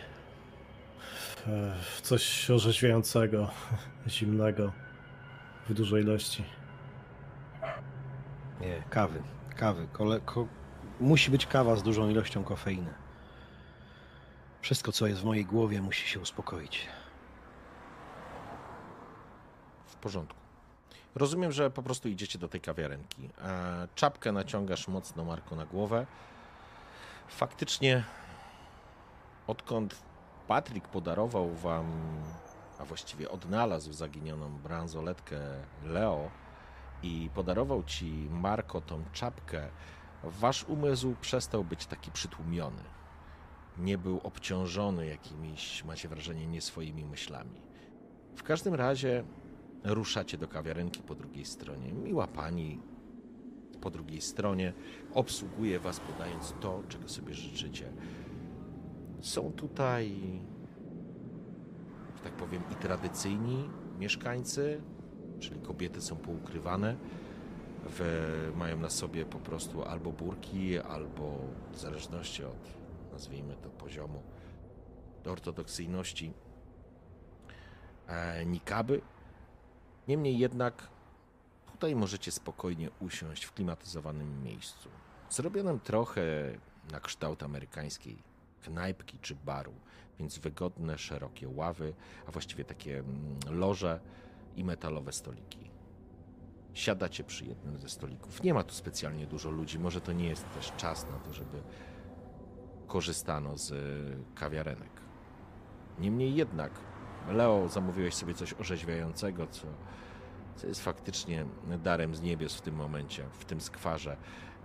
E, 1.49 1.75
Coś 2.03 2.51
orzeźwiającego, 2.51 3.51
zimnego, 4.09 4.73
w 5.69 5.75
dużej 5.75 6.03
ilości. 6.03 6.45
Nie, 8.61 8.83
kawy. 8.91 9.23
Kawy. 9.57 9.89
Kole, 9.93 10.21
ko, 10.21 10.47
musi 11.01 11.31
być 11.31 11.47
kawa 11.47 11.77
z 11.77 11.83
dużą 11.83 12.09
ilością 12.09 12.45
kofeiny. 12.45 12.95
Wszystko, 14.63 14.93
co 14.93 15.07
jest 15.07 15.21
w 15.21 15.25
mojej 15.25 15.45
głowie, 15.45 15.83
musi 15.83 16.09
się 16.09 16.21
uspokoić. 16.21 16.89
W 19.87 19.95
porządku. 19.95 20.41
Rozumiem, 21.15 21.53
że 21.53 21.71
po 21.71 21.83
prostu 21.83 22.09
idziecie 22.09 22.39
do 22.39 22.49
tej 22.49 22.61
kawiarenki. 22.61 23.31
E, 23.43 23.89
Czapkę 23.95 24.33
naciągasz 24.33 24.89
mocno, 24.89 25.25
Marko, 25.25 25.57
na 25.57 25.67
głowę. 25.67 26.07
Faktycznie, 27.29 28.05
odkąd 29.47 30.10
Patryk 30.51 30.89
podarował 30.89 31.55
wam, 31.55 31.87
a 32.79 32.85
właściwie 32.85 33.31
odnalazł 33.31 33.93
zaginioną 33.93 34.59
bransoletkę 34.59 35.39
Leo 35.85 36.31
i 37.03 37.31
podarował 37.35 37.83
ci 37.83 38.29
Marko 38.31 38.81
tą 38.81 39.05
czapkę, 39.13 39.69
wasz 40.25 40.65
umysł 40.65 41.15
przestał 41.21 41.65
być 41.65 41.87
taki 41.87 42.11
przytłumiony. 42.13 42.83
Nie 43.79 43.99
był 43.99 44.21
obciążony 44.23 45.07
jakimiś, 45.07 45.85
macie 45.85 46.09
wrażenie, 46.09 46.47
nie 46.47 46.61
swoimi 46.61 47.05
myślami. 47.05 47.61
W 48.37 48.43
każdym 48.43 48.75
razie 48.75 49.25
ruszacie 49.85 50.39
do 50.39 50.49
kawiarenki 50.49 51.03
po 51.03 51.15
drugiej 51.15 51.45
stronie. 51.45 51.93
Miła 51.93 52.27
pani 52.27 52.81
po 53.81 53.91
drugiej 53.91 54.21
stronie 54.21 54.73
obsługuje 55.15 55.81
was, 55.81 56.01
podając 56.01 56.55
to, 56.61 56.83
czego 56.89 57.09
sobie 57.09 57.35
życzycie. 57.35 57.93
Są 59.23 59.53
tutaj, 59.53 60.21
że 62.17 62.23
tak 62.25 62.33
powiem, 62.33 62.63
i 62.73 62.75
tradycyjni 62.75 63.71
mieszkańcy, 63.99 64.83
czyli 65.41 65.61
kobiety 65.61 66.01
są 66.01 66.17
poukrywane, 66.17 66.97
w, 67.85 68.53
mają 68.57 68.79
na 68.79 68.91
sobie 68.91 69.25
po 69.25 69.39
prostu 69.39 69.85
albo 69.85 70.13
burki, 70.13 70.79
albo 70.79 71.39
w 71.73 71.79
zależności 71.79 72.45
od, 72.45 72.69
nazwijmy 73.13 73.57
to, 73.57 73.71
poziomu 73.71 74.23
ortodoksyjności, 75.27 76.33
e, 78.07 78.47
nikaby. 78.47 79.01
Niemniej 80.09 80.39
jednak 80.39 80.89
tutaj 81.73 81.97
możecie 81.97 82.33
spokojnie 82.33 82.91
usiąść 83.01 83.45
w 83.45 83.53
klimatyzowanym 83.53 84.43
miejscu. 84.43 84.89
Zrobionym 85.31 85.81
trochę 85.81 86.23
na 86.93 87.01
kształt 87.01 87.43
amerykańskiej 87.43 88.30
knajpki 88.61 89.19
czy 89.19 89.35
baru, 89.35 89.75
więc 90.19 90.39
wygodne, 90.39 90.99
szerokie 90.99 91.49
ławy, 91.49 91.95
a 92.27 92.31
właściwie 92.31 92.65
takie 92.65 92.99
mm, 92.99 93.39
loże 93.51 94.01
i 94.57 94.65
metalowe 94.65 95.13
stoliki. 95.13 95.71
Siadacie 96.75 97.25
przy 97.25 97.45
jednym 97.45 97.79
ze 97.79 97.89
stolików. 97.89 98.43
Nie 98.43 98.55
ma 98.55 98.63
tu 98.63 98.75
specjalnie 98.75 99.27
dużo 99.27 99.51
ludzi, 99.51 99.79
może 99.79 100.01
to 100.01 100.13
nie 100.13 100.29
jest 100.29 100.45
też 100.55 100.73
czas 100.77 101.07
na 101.11 101.19
to, 101.19 101.33
żeby 101.33 101.63
korzystano 102.87 103.57
z 103.57 103.73
kawiarenek. 104.35 104.91
Niemniej 105.99 106.35
jednak, 106.35 106.73
Leo, 107.29 107.69
zamówiłeś 107.69 108.15
sobie 108.15 108.35
coś 108.35 108.55
orzeźwiającego, 108.55 109.47
co, 109.47 109.67
co 110.57 110.67
jest 110.67 110.85
faktycznie 110.85 111.45
darem 111.83 112.15
z 112.15 112.23
niebios 112.23 112.55
w 112.55 112.61
tym 112.61 112.75
momencie, 112.75 113.25
w 113.33 113.45
tym 113.45 113.61
skwarze. 113.61 114.17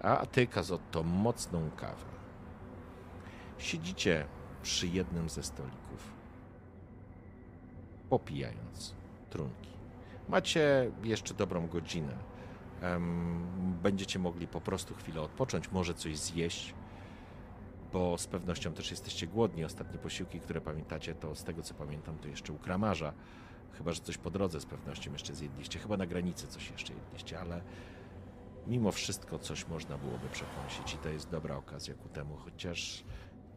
A 0.02 0.26
ty, 0.26 0.48
Kazotto, 0.48 1.04
mocną 1.04 1.70
kawę. 1.72 2.14
Siedzicie 3.58 4.26
przy 4.62 4.88
jednym 4.88 5.30
ze 5.30 5.43
stolików, 5.43 6.14
popijając 8.10 8.95
trunki. 9.30 9.70
Macie 10.30 10.91
jeszcze 11.03 11.34
dobrą 11.34 11.68
godzinę. 11.68 12.18
Będziecie 13.84 14.20
mogli 14.20 14.47
po 14.47 14.62
prostu 14.62 14.95
chwilę 14.95 15.22
odpocząć, 15.22 15.72
może 15.72 15.93
coś 15.93 16.18
zjeść, 16.18 16.74
bo 17.93 18.18
z 18.18 18.28
pewnością 18.28 18.74
też 18.74 18.91
jesteście 18.91 19.28
głodni. 19.28 19.66
Ostatnie 19.66 19.99
posiłki, 19.99 20.39
które 20.39 20.62
pamiętacie, 20.62 21.16
to 21.16 21.36
z 21.36 21.43
tego 21.43 21.62
co 21.62 21.74
pamiętam, 21.74 22.18
to 22.18 22.28
jeszcze 22.28 22.53
u 22.53 22.58
kramarza. 22.58 23.14
Chyba, 23.78 23.91
że 23.91 24.01
coś 24.01 24.18
po 24.18 24.32
drodze 24.32 24.60
z 24.60 24.66
pewnością 24.66 25.12
jeszcze 25.14 25.36
zjedliście. 25.36 25.80
Chyba 25.80 25.97
na 25.97 26.06
granicy 26.06 26.47
coś 26.47 26.72
jeszcze 26.72 26.93
jedliście, 26.93 27.39
ale 27.39 27.62
mimo 28.68 28.91
wszystko 28.91 29.39
coś 29.39 29.68
można 29.68 29.97
byłoby 29.97 30.30
przekąsić 30.30 30.93
i 30.93 30.97
to 30.97 31.10
jest 31.10 31.30
dobra 31.30 31.56
okazja 31.56 31.93
ku 31.93 32.10
temu, 32.10 32.38
chociaż 32.38 33.03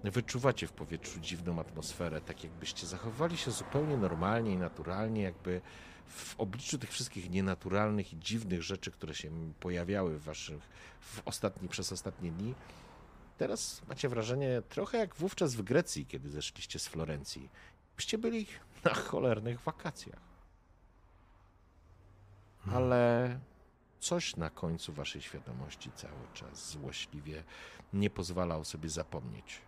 wyczuwacie 0.05 0.67
w 0.67 0.73
powietrzu 0.73 1.21
dziwną 1.21 1.61
atmosferę, 1.61 2.21
tak 2.21 2.45
jakbyście 2.45 2.87
zachowywali 2.87 3.37
się 3.37 3.51
zupełnie 3.51 3.97
normalnie 3.97 4.53
i 4.53 4.57
naturalnie, 4.57 5.23
jakby 5.23 5.61
w 6.07 6.41
obliczu 6.41 6.79
tych 6.79 6.91
wszystkich 6.91 7.31
nienaturalnych 7.31 8.13
i 8.13 8.19
dziwnych 8.19 8.63
rzeczy, 8.63 8.91
które 8.91 9.15
się 9.15 9.31
pojawiały 9.61 10.19
w 10.19 10.23
waszych 10.23 10.63
w 11.01 11.23
ostatni, 11.25 11.69
przez 11.69 11.93
ostatnie 11.93 12.31
dni, 12.31 12.55
teraz 13.39 13.83
macie 13.89 14.09
wrażenie 14.09 14.63
trochę 14.69 14.99
jak 14.99 15.15
wówczas 15.15 15.55
w 15.55 15.63
Grecji, 15.63 16.07
kiedy 16.07 16.31
zeszliście 16.31 16.79
z 16.79 16.89
Florencji. 16.89 17.51
Byście 17.97 18.19
byli 18.19 18.47
na 18.85 18.95
cholernych 18.95 19.61
wakacjach. 19.61 20.21
Hmm. 22.65 22.77
Ale 22.77 23.41
coś 24.01 24.37
na 24.37 24.51
końcu 24.51 24.93
waszej 24.93 25.23
świadomości 25.23 25.91
cały 25.93 26.29
czas 26.35 26.71
złośliwie 26.71 27.45
nie 27.93 28.11
pozwalał 28.11 28.65
sobie 28.65 28.89
zapomnieć. 28.89 29.68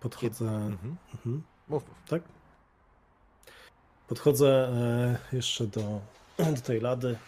Podchodzę. 0.00 0.48
Mhm. 0.48 0.96
Mhm. 1.14 1.42
Mów, 1.68 1.88
mów. 1.88 2.02
Tak? 2.08 2.22
Podchodzę 4.08 4.68
e, 4.68 5.36
jeszcze 5.36 5.66
do, 5.66 6.00
do 6.56 6.60
tej 6.60 6.80
lady, 6.80 7.18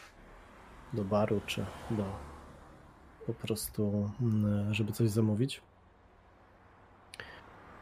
do 0.93 1.05
baru, 1.05 1.41
czy 1.47 1.66
do 1.91 2.05
po 3.27 3.35
prostu, 3.35 4.11
mm, 4.21 4.75
żeby 4.75 4.93
coś 4.93 5.11
zamówić. 5.11 5.61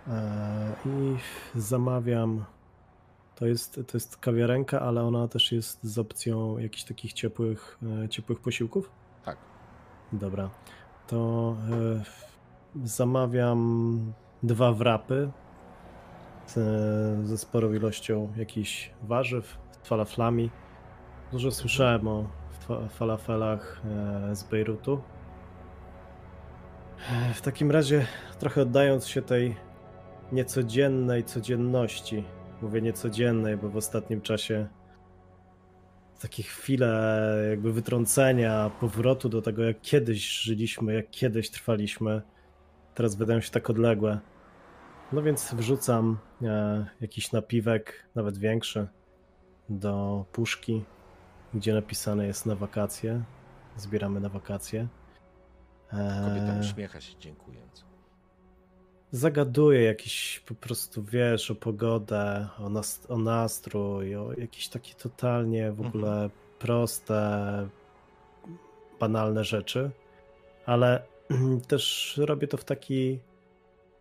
E, 0.09 0.77
I 0.87 1.17
zamawiam. 1.55 2.45
To 3.35 3.47
jest, 3.47 3.75
to 3.75 3.97
jest 3.97 4.17
kawiarenka, 4.17 4.81
ale 4.81 5.03
ona 5.03 5.29
też 5.29 5.53
jest 5.53 5.85
z 5.85 5.99
opcją 5.99 6.59
jakichś 6.59 6.85
takich 6.85 7.13
ciepłych, 7.13 7.79
e, 8.05 8.09
ciepłych 8.09 8.41
posiłków? 8.41 8.91
Tak. 9.25 9.39
Dobra. 10.13 10.51
To 11.07 11.57
zamawiam 12.85 14.13
dwa 14.43 14.73
wrapy 14.73 15.31
ze 17.25 17.39
sporą 17.39 17.73
ilością 17.73 18.33
jakichś 18.37 18.91
warzyw, 19.03 19.59
falaflami. 19.85 20.51
Dużo 21.33 21.51
słyszałem 21.51 22.09
o 22.09 22.29
falafelach 22.89 23.83
e, 23.85 24.37
z 24.37 24.45
Bejrutu. 24.45 25.01
E, 27.13 27.35
w 27.35 27.43
takim 27.43 27.71
razie, 27.71 28.07
trochę 28.39 28.63
oddając 28.63 29.07
się 29.07 29.23
tej 29.23 29.57
niecodziennej 30.33 31.25
codzienności, 31.25 32.25
mówię 32.63 32.83
niecodziennej, 32.83 33.57
bo 33.57 33.69
w 33.69 33.77
ostatnim 33.77 34.21
czasie 34.21 34.67
takie 36.21 36.43
chwile 36.43 37.13
jakby 37.51 37.73
wytrącenia, 37.73 38.71
powrotu 38.81 39.29
do 39.29 39.43
tego, 39.43 39.65
jak 39.65 39.81
kiedyś 39.81 40.41
żyliśmy, 40.41 40.95
jak 40.95 41.11
kiedyś 41.11 41.51
trwaliśmy, 41.51 42.23
teraz 42.97 43.15
wydają 43.15 43.41
się 43.41 43.51
tak 43.51 43.71
odległe. 43.71 44.19
No 45.13 45.23
więc 45.23 45.55
wrzucam 45.55 46.19
e, 46.43 46.87
jakiś 47.01 47.33
napiwek, 47.33 48.07
nawet 48.15 48.39
większy, 48.39 48.87
do 49.69 50.25
puszki, 50.33 50.85
gdzie 51.55 51.75
napisane 51.75 52.27
jest 52.27 52.47
na 52.47 52.55
wakacje. 52.55 53.23
Zbieramy 53.77 54.21
na 54.21 54.29
wakacje. 54.29 54.89
E, 55.93 56.25
Kobieta 56.29 56.61
uśmiecha 56.61 57.01
się 57.01 57.19
dziękując. 57.19 57.85
Zagaduję 59.11 59.83
jakiś 59.83 60.43
po 60.47 60.55
prostu, 60.55 61.03
wiesz, 61.03 61.51
o 61.51 61.55
pogodę, 61.55 62.49
o, 62.59 62.69
nas 62.69 63.07
o 63.09 63.19
nastrój, 63.19 64.17
o 64.17 64.33
jakieś 64.33 64.69
takie 64.69 64.95
totalnie 64.95 65.73
w 65.73 65.81
ogóle 65.81 66.13
mhm. 66.13 66.31
proste, 66.59 67.69
banalne 69.01 69.45
rzeczy, 69.45 69.91
ale 70.67 71.03
też 71.69 72.15
robię 72.25 72.49
to 72.49 72.57
w 72.57 72.65
taki 72.65 73.21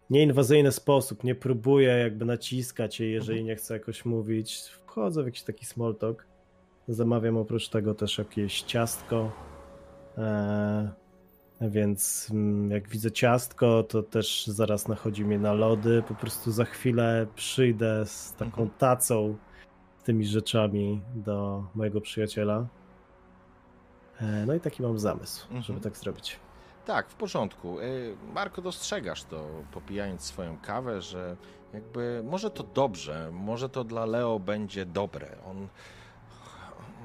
nieinwazyjny 0.10 0.72
sposób. 0.72 1.24
Nie 1.24 1.36
próbuję 1.36 1.90
jakby 1.90 2.26
naciskać 2.26 3.00
jej, 3.00 3.12
jeżeli 3.12 3.40
mhm. 3.40 3.48
nie 3.48 3.56
chcę 3.56 3.74
jakoś 3.74 4.06
mówić. 4.06 4.58
Wchodzę 4.86 5.24
w 5.24 5.26
jakiś 5.26 5.44
taki 5.44 5.66
small 5.66 5.96
talk. 5.96 6.28
Zamawiam 6.88 7.38
oprócz 7.38 7.70
tego 7.70 7.94
też 7.94 8.18
jakieś 8.18 8.62
ciastko. 8.62 9.32
Eee, 10.18 10.90
więc 11.62 12.28
mm, 12.32 12.72
jak 12.72 12.90
widzę 12.90 13.12
ciastko, 13.12 13.84
to 13.84 14.04
też 14.04 14.48
zaraz 14.48 14.88
nachodzi 14.88 15.26
mnie 15.26 15.40
na 15.40 15.54
lody. 15.54 16.04
Po 16.08 16.16
prostu 16.16 16.52
za 16.52 16.66
chwilę 16.66 17.28
przyjdę 17.36 18.06
z 18.06 18.34
taką 18.34 18.62
mhm. 18.62 18.70
tacą, 18.70 19.36
z 20.00 20.04
tymi 20.04 20.26
rzeczami 20.26 21.02
do 21.16 21.64
mojego 21.76 22.02
przyjaciela. 22.02 22.68
Eee, 24.22 24.46
no 24.48 24.54
i 24.54 24.60
taki 24.60 24.84
mam 24.84 25.00
zamysł, 25.00 25.48
żeby 25.48 25.58
mhm. 25.58 25.80
tak 25.80 25.98
zrobić. 25.98 26.40
Tak, 26.86 27.10
w 27.10 27.16
porządku. 27.16 27.80
Y, 27.80 28.16
Marko, 28.34 28.62
dostrzegasz 28.62 29.24
to, 29.24 29.48
popijając 29.72 30.22
swoją 30.22 30.58
kawę, 30.58 31.02
że 31.02 31.36
jakby 31.74 32.22
może 32.26 32.52
to 32.52 32.64
dobrze, 32.64 33.30
może 33.32 33.70
to 33.70 33.84
dla 33.84 34.06
Leo 34.06 34.40
będzie 34.40 34.86
dobre. 34.86 35.38
On, 35.46 35.68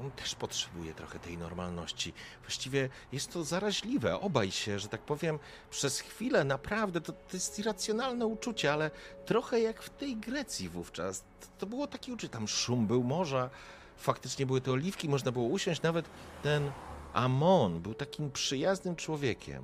on 0.01 0.11
też 0.11 0.35
potrzebuje 0.35 0.93
trochę 0.93 1.19
tej 1.19 1.37
normalności. 1.37 2.13
Właściwie 2.41 2.89
jest 3.11 3.33
to 3.33 3.43
zaraźliwe. 3.43 4.19
Obaj 4.19 4.51
się, 4.51 4.79
że 4.79 4.87
tak 4.87 5.01
powiem, 5.01 5.39
przez 5.69 5.99
chwilę 5.99 6.43
naprawdę 6.43 7.01
to, 7.01 7.11
to 7.11 7.33
jest 7.33 7.59
irracjonalne 7.59 8.25
uczucie, 8.25 8.73
ale 8.73 8.91
trochę 9.25 9.59
jak 9.59 9.81
w 9.81 9.89
tej 9.89 10.15
Grecji 10.15 10.69
wówczas. 10.69 11.23
To 11.59 11.65
było 11.65 11.87
takie 11.87 12.13
uczucie. 12.13 12.29
Tam 12.29 12.47
szum 12.47 12.87
był 12.87 13.03
morza, 13.03 13.49
faktycznie 13.97 14.45
były 14.45 14.61
te 14.61 14.71
oliwki, 14.71 15.09
można 15.09 15.31
było 15.31 15.45
usiąść, 15.45 15.81
nawet 15.81 16.05
ten 16.43 16.71
Amon 17.13 17.81
był 17.81 17.93
takim 17.93 18.31
przyjaznym 18.31 18.95
człowiekiem, 18.95 19.63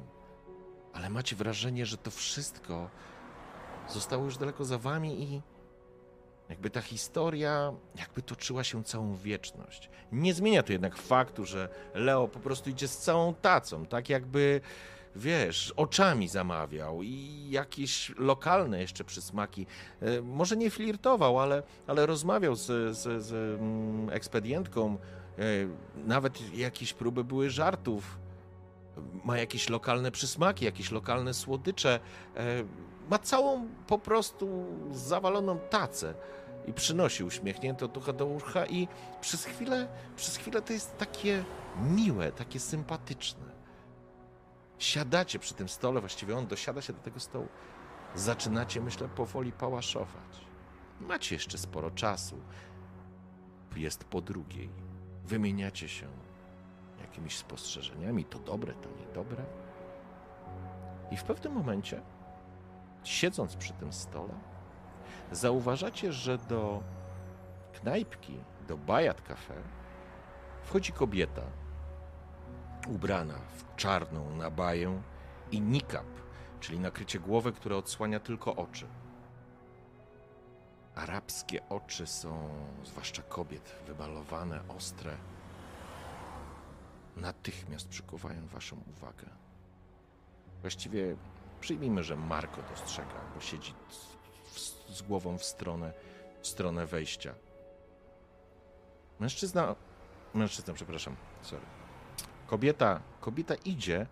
ale 0.94 1.10
macie 1.10 1.36
wrażenie, 1.36 1.86
że 1.86 1.98
to 1.98 2.12
wszystko 2.12 2.90
zostało 3.90 4.26
już 4.26 4.38
daleko 4.38 4.66
za 4.66 4.78
wami 4.78 5.24
i 5.24 5.42
jakby 6.50 6.70
ta 6.70 6.82
historia 6.82 7.74
jakby 7.96 8.22
toczyła 8.22 8.64
się 8.64 8.84
całą 8.84 9.16
wieczność. 9.16 9.90
Nie 10.12 10.34
zmienia 10.34 10.64
to 10.64 10.72
jednak 10.72 10.98
faktu, 10.98 11.46
że 11.46 11.70
Leo 11.94 12.28
po 12.28 12.40
prostu 12.40 12.70
idzie 12.70 12.88
z 12.88 12.98
całą 12.98 13.34
tacą, 13.34 13.86
tak 13.86 14.10
jakby 14.10 14.62
wiesz, 15.16 15.74
oczami 15.76 16.28
zamawiał 16.28 17.04
i 17.04 17.48
jakieś 17.50 18.12
lokalne 18.18 18.82
jeszcze 18.82 19.04
przysmaki. 19.04 19.66
E, 20.02 20.22
może 20.22 20.58
nie 20.58 20.72
flirtował, 20.72 21.40
ale, 21.40 21.64
ale 21.88 22.06
rozmawiał 22.06 22.56
z, 22.56 22.98
z, 22.98 23.24
z 23.24 23.60
mm, 23.60 24.10
ekspedientką 24.10 24.98
nawet 25.96 26.54
jakieś 26.54 26.94
próby 26.94 27.24
były 27.24 27.50
żartów. 27.50 28.20
Ma 29.26 29.38
jakieś 29.38 29.70
lokalne 29.70 30.12
przysmaki, 30.12 30.66
jakieś 30.66 30.92
lokalne 30.92 31.34
słodycze. 31.34 32.00
E, 32.36 32.64
ma 33.10 33.20
całą 33.20 33.68
po 33.88 34.00
prostu 34.00 34.66
zawaloną 34.92 35.60
tacę 35.60 36.14
i 36.68 36.74
przynosi 36.74 37.24
uśmiechnięto 37.24 37.88
ducha 37.88 38.14
do 38.14 38.26
ucha 38.26 38.66
i 38.66 38.88
przez 39.22 39.46
chwilę, 39.46 39.88
przez 40.16 40.38
chwilę 40.38 40.62
to 40.62 40.74
jest 40.74 40.98
takie 40.98 41.44
miłe, 41.82 42.32
takie 42.32 42.60
sympatyczne. 42.60 43.58
Siadacie 44.80 45.40
przy 45.40 45.54
tym 45.54 45.70
stole, 45.70 46.00
właściwie 46.00 46.38
on 46.38 46.48
dosiada 46.48 46.82
się 46.82 46.94
do 46.94 47.00
tego 47.00 47.20
stołu. 47.20 47.48
Zaczynacie, 48.16 48.82
myślę, 48.82 49.10
powoli 49.16 49.52
pałaszować. 49.52 50.48
Macie 51.02 51.36
jeszcze 51.36 51.58
sporo 51.58 51.92
czasu. 51.92 52.36
Jest 53.76 54.04
po 54.04 54.22
drugiej 54.22 54.87
wymieniacie 55.28 55.90
się 55.90 56.08
jakimiś 57.02 57.38
spostrzeżeniami, 57.38 58.26
to 58.26 58.40
dobre, 58.40 58.74
to 58.74 58.90
niedobre. 59.00 59.44
I 61.12 61.18
w 61.18 61.24
pewnym 61.24 61.54
momencie, 61.54 62.02
siedząc 63.04 63.56
przy 63.56 63.74
tym 63.74 63.94
stole, 63.94 64.34
zauważacie, 65.32 66.14
że 66.14 66.38
do 66.38 66.84
knajpki, 67.74 68.38
do 68.68 68.78
Bayat 68.78 69.22
Cafe 69.22 69.54
Wchodzi 70.68 70.92
kobieta, 70.92 71.42
ubrana 72.88 73.34
w 73.34 73.76
czarną 73.76 74.36
nabaję 74.36 75.02
i 75.52 75.62
nikap, 75.62 76.06
czyli 76.60 76.80
nakrycie 76.80 77.20
głowy, 77.20 77.52
które 77.52 77.78
odsłania 77.78 78.20
tylko 78.20 78.56
oczy. 78.56 78.88
Arabskie 80.98 81.70
oczy 81.70 82.08
są, 82.08 82.50
zwłaszcza 82.86 83.22
kobiet, 83.22 83.76
wymalowane, 83.88 84.60
ostre. 84.68 85.18
Natychmiast 87.16 87.88
przykuwają 87.88 88.48
waszą 88.48 88.78
uwagę. 88.98 89.30
Właściwie 90.62 91.16
przyjmijmy, 91.60 92.04
że 92.04 92.16
Marko 92.16 92.62
dostrzega, 92.62 93.22
bo 93.36 93.42
siedzi 93.42 93.74
z, 94.90 95.02
głową 95.02 95.38
w 95.38 95.44
stronę, 95.44 95.94
w 96.42 96.48
stronę 96.48 96.86
wejścia. 96.86 97.34
Mężczyzna, 99.20 99.76
mężczyzna, 100.34 100.74
przepraszam, 100.74 101.16
sorry. 101.42 101.66
Kobieta, 102.48 103.02
kobieta 103.22 103.56
idzie, 103.56 104.08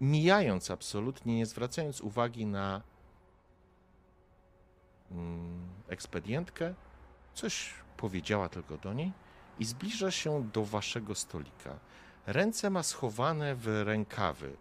mijając 0.00 0.70
absolutnie, 0.70 1.36
nie 1.36 1.46
zwracając 1.46 2.00
uwagi 2.00 2.46
na 2.46 2.82
ekspedientkę, 5.88 6.74
coś 7.34 7.74
powiedziała 7.96 8.48
tylko 8.48 8.76
do 8.76 8.92
niej 8.92 9.12
i 9.58 9.64
zbliża 9.64 10.10
się 10.10 10.50
do 10.52 10.64
waszego 10.64 11.14
stolika. 11.14 11.78
Ręce 12.26 12.70
ma 12.70 12.82
schowane 12.82 13.54
w 13.54 13.66
rękawy. 13.84 14.56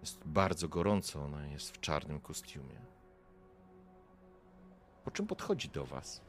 Jest 0.00 0.20
bardzo 0.24 0.68
gorąco, 0.68 1.24
ona 1.24 1.46
jest 1.46 1.70
w 1.70 1.80
czarnym 1.80 2.20
kostiumie. 2.20 2.80
Po 5.04 5.10
czym 5.10 5.26
podchodzi 5.26 5.68
do 5.68 5.86
was. 5.86 6.20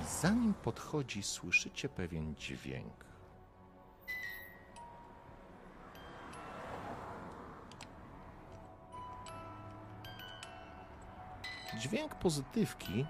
I 0.00 0.04
zanim 0.20 0.54
podchodzi, 0.54 1.22
słyszycie 1.22 1.88
pewien 1.88 2.34
dźwięk. 2.34 3.04
Dźwięk 11.78 12.14
pozytywki, 12.14 13.06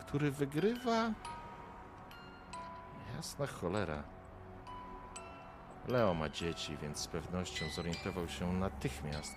który 0.00 0.30
wygrywa. 0.30 1.12
Jasna 3.16 3.46
cholera. 3.46 4.02
Leo 5.88 6.14
ma 6.14 6.28
dzieci, 6.28 6.76
więc 6.82 6.98
z 6.98 7.06
pewnością 7.06 7.64
zorientował 7.76 8.28
się 8.28 8.52
natychmiast. 8.52 9.34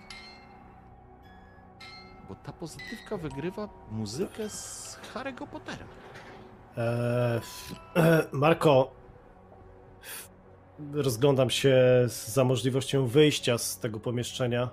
Bo 2.28 2.34
ta 2.34 2.52
pozytywka 2.52 3.16
wygrywa 3.16 3.68
muzykę 3.90 4.48
z 4.50 4.98
Harry'ego 5.14 5.46
Pottera. 5.46 5.86
Eee, 6.76 7.40
Marko, 8.32 8.90
rozglądam 10.92 11.50
się 11.50 11.76
za 12.06 12.44
możliwością 12.44 13.06
wyjścia 13.06 13.58
z 13.58 13.78
tego 13.78 14.00
pomieszczenia. 14.00 14.68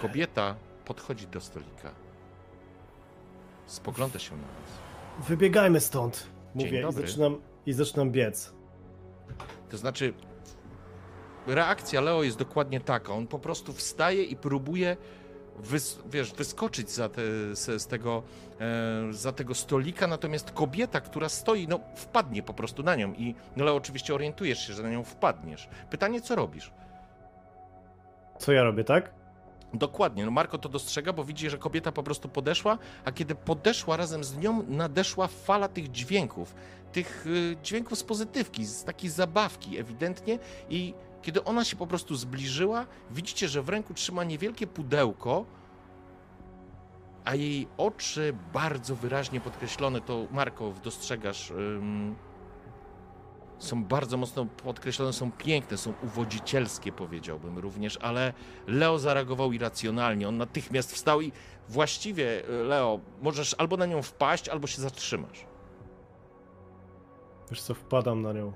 Kobieta 0.00 0.54
podchodzi 0.84 1.26
do 1.26 1.40
stolika. 1.40 2.07
Spogląda 3.68 4.18
się 4.18 4.36
na 4.36 4.42
was. 4.42 5.28
Wybiegajmy 5.28 5.80
stąd, 5.80 6.26
mówię 6.54 6.88
i 6.88 6.92
zaczynam, 6.92 7.36
i 7.66 7.72
zaczynam 7.72 8.10
biec. 8.10 8.52
To 9.70 9.76
znaczy, 9.76 10.12
reakcja 11.46 12.00
Leo 12.00 12.22
jest 12.22 12.38
dokładnie 12.38 12.80
taka. 12.80 13.12
On 13.12 13.26
po 13.26 13.38
prostu 13.38 13.72
wstaje 13.72 14.24
i 14.24 14.36
próbuje 14.36 14.96
wys, 15.58 15.98
wiesz, 16.10 16.32
wyskoczyć 16.32 16.90
za 16.90 17.08
te, 17.08 17.22
z, 17.56 17.82
z 17.82 17.86
tego, 17.86 18.22
e, 18.60 19.12
za 19.12 19.32
tego 19.32 19.54
stolika, 19.54 20.06
natomiast 20.06 20.50
kobieta, 20.50 21.00
która 21.00 21.28
stoi, 21.28 21.68
no 21.68 21.80
wpadnie 21.96 22.42
po 22.42 22.54
prostu 22.54 22.82
na 22.82 22.94
nią 22.96 23.12
i 23.12 23.34
Leo 23.56 23.76
oczywiście 23.76 24.14
orientujesz 24.14 24.66
się, 24.66 24.72
że 24.72 24.82
na 24.82 24.90
nią 24.90 25.04
wpadniesz. 25.04 25.68
Pytanie, 25.90 26.20
co 26.20 26.34
robisz? 26.34 26.72
Co 28.38 28.52
ja 28.52 28.62
robię, 28.62 28.84
tak? 28.84 29.10
Dokładnie, 29.74 30.24
no 30.24 30.30
Marko 30.30 30.58
to 30.58 30.68
dostrzega, 30.68 31.12
bo 31.12 31.24
widzi, 31.24 31.50
że 31.50 31.58
kobieta 31.58 31.92
po 31.92 32.02
prostu 32.02 32.28
podeszła, 32.28 32.78
a 33.04 33.12
kiedy 33.12 33.34
podeszła 33.34 33.96
razem 33.96 34.24
z 34.24 34.36
nią, 34.36 34.62
nadeszła 34.68 35.26
fala 35.26 35.68
tych 35.68 35.90
dźwięków, 35.90 36.54
tych 36.92 37.26
y, 37.26 37.56
dźwięków 37.62 37.98
z 37.98 38.04
pozytywki, 38.04 38.66
z 38.66 38.84
takiej 38.84 39.10
zabawki 39.10 39.78
ewidentnie 39.78 40.38
i 40.70 40.94
kiedy 41.22 41.44
ona 41.44 41.64
się 41.64 41.76
po 41.76 41.86
prostu 41.86 42.16
zbliżyła, 42.16 42.86
widzicie, 43.10 43.48
że 43.48 43.62
w 43.62 43.68
ręku 43.68 43.94
trzyma 43.94 44.24
niewielkie 44.24 44.66
pudełko, 44.66 45.44
a 47.24 47.34
jej 47.34 47.68
oczy 47.76 48.34
bardzo 48.52 48.96
wyraźnie 48.96 49.40
podkreślone, 49.40 50.00
to 50.00 50.26
Marko 50.30 50.72
dostrzegasz, 50.84 51.52
są 53.58 53.84
bardzo 53.84 54.16
mocno 54.16 54.46
podkreślone, 54.46 55.12
są 55.12 55.32
piękne, 55.32 55.76
są 55.76 55.92
uwodzicielskie, 56.02 56.92
powiedziałbym 56.92 57.58
również, 57.58 57.98
ale 58.02 58.32
Leo 58.66 58.98
zareagował 58.98 59.52
irracjonalnie. 59.52 60.28
On 60.28 60.36
natychmiast 60.36 60.92
wstał 60.92 61.20
i 61.20 61.32
właściwie, 61.68 62.42
Leo, 62.64 63.00
możesz 63.22 63.54
albo 63.58 63.76
na 63.76 63.86
nią 63.86 64.02
wpaść, 64.02 64.48
albo 64.48 64.66
się 64.66 64.82
zatrzymasz. 64.82 65.46
Wiesz 67.50 67.62
co, 67.62 67.74
wpadam 67.74 68.22
na 68.22 68.32
nią. 68.32 68.52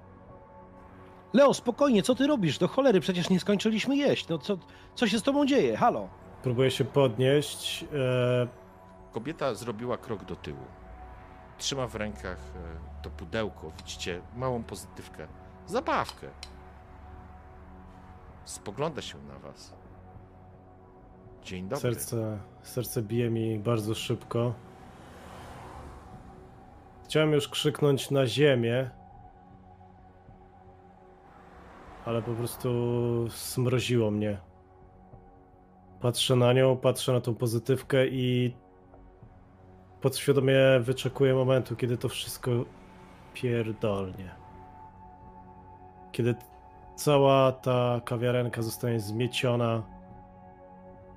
Leo, 1.32 1.54
spokojnie, 1.54 2.02
co 2.02 2.14
ty 2.14 2.26
robisz? 2.26 2.58
Do 2.58 2.68
cholery, 2.68 3.00
przecież 3.00 3.30
nie 3.30 3.40
skończyliśmy 3.40 3.96
jeść. 3.96 4.28
No 4.28 4.38
co, 4.38 4.58
co 4.94 5.06
się 5.08 5.18
z 5.18 5.22
tobą 5.22 5.46
dzieje? 5.46 5.76
Halo? 5.76 6.08
Próbuję 6.42 6.70
się 6.70 6.84
podnieść. 6.84 7.82
Eee, 7.84 8.48
Kobieta 9.12 9.54
zrobiła 9.54 9.96
krok 9.98 10.24
do 10.24 10.36
tyłu. 10.36 10.64
Trzyma 11.58 11.86
w 11.86 11.94
rękach 11.94 12.38
e, 12.38 12.91
to 13.02 13.10
pudełko. 13.10 13.72
Widzicie 13.78 14.20
małą 14.36 14.62
pozytywkę. 14.62 15.26
Zabawkę. 15.66 16.28
Spogląda 18.44 19.02
się 19.02 19.18
na 19.18 19.38
was. 19.38 19.74
Dzień 21.42 21.68
dobry. 21.68 21.80
serce, 21.80 22.38
serce 22.62 23.02
bije 23.02 23.30
mi 23.30 23.58
bardzo 23.58 23.94
szybko. 23.94 24.54
Chciałem 27.04 27.32
już 27.32 27.48
krzyknąć 27.48 28.10
na 28.10 28.26
ziemię, 28.26 28.90
ale 32.04 32.22
po 32.22 32.32
prostu 32.32 32.68
smroziło 33.30 34.10
mnie. 34.10 34.38
Patrzę 36.00 36.36
na 36.36 36.52
nią, 36.52 36.76
patrzę 36.76 37.12
na 37.12 37.20
tą 37.20 37.34
pozytywkę 37.34 38.06
i 38.06 38.56
podświadomie 40.00 40.56
wyczekuję 40.80 41.34
momentu, 41.34 41.76
kiedy 41.76 41.98
to 41.98 42.08
wszystko 42.08 42.50
pierdolnie. 43.34 44.34
Kiedy 46.12 46.34
cała 46.96 47.52
ta 47.52 48.00
kawiarenka 48.04 48.62
zostanie 48.62 49.00
zmieciona 49.00 49.82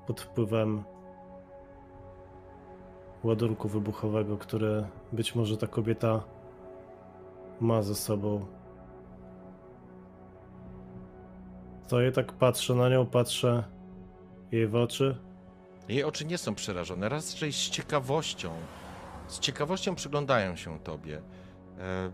pod 0.07 0.21
wpływem 0.21 0.83
ładunku 3.23 3.67
wybuchowego, 3.69 4.37
który 4.37 4.87
być 5.11 5.35
może 5.35 5.57
ta 5.57 5.67
kobieta 5.67 6.23
ma 7.59 7.81
ze 7.81 7.95
sobą. 7.95 8.45
Stoję 11.85 12.11
tak, 12.11 12.33
patrzę 12.33 12.73
na 12.73 12.89
nią, 12.89 13.05
patrzę 13.05 13.63
jej 14.51 14.67
w 14.67 14.75
oczy. 14.75 15.17
Jej 15.87 16.03
oczy 16.03 16.25
nie 16.25 16.37
są 16.37 16.55
przerażone, 16.55 17.09
raczej 17.09 17.53
z 17.53 17.69
ciekawością. 17.69 18.51
Z 19.27 19.39
ciekawością 19.39 19.95
przyglądają 19.95 20.55
się 20.55 20.79
tobie. 20.79 21.21
E, 21.79 22.11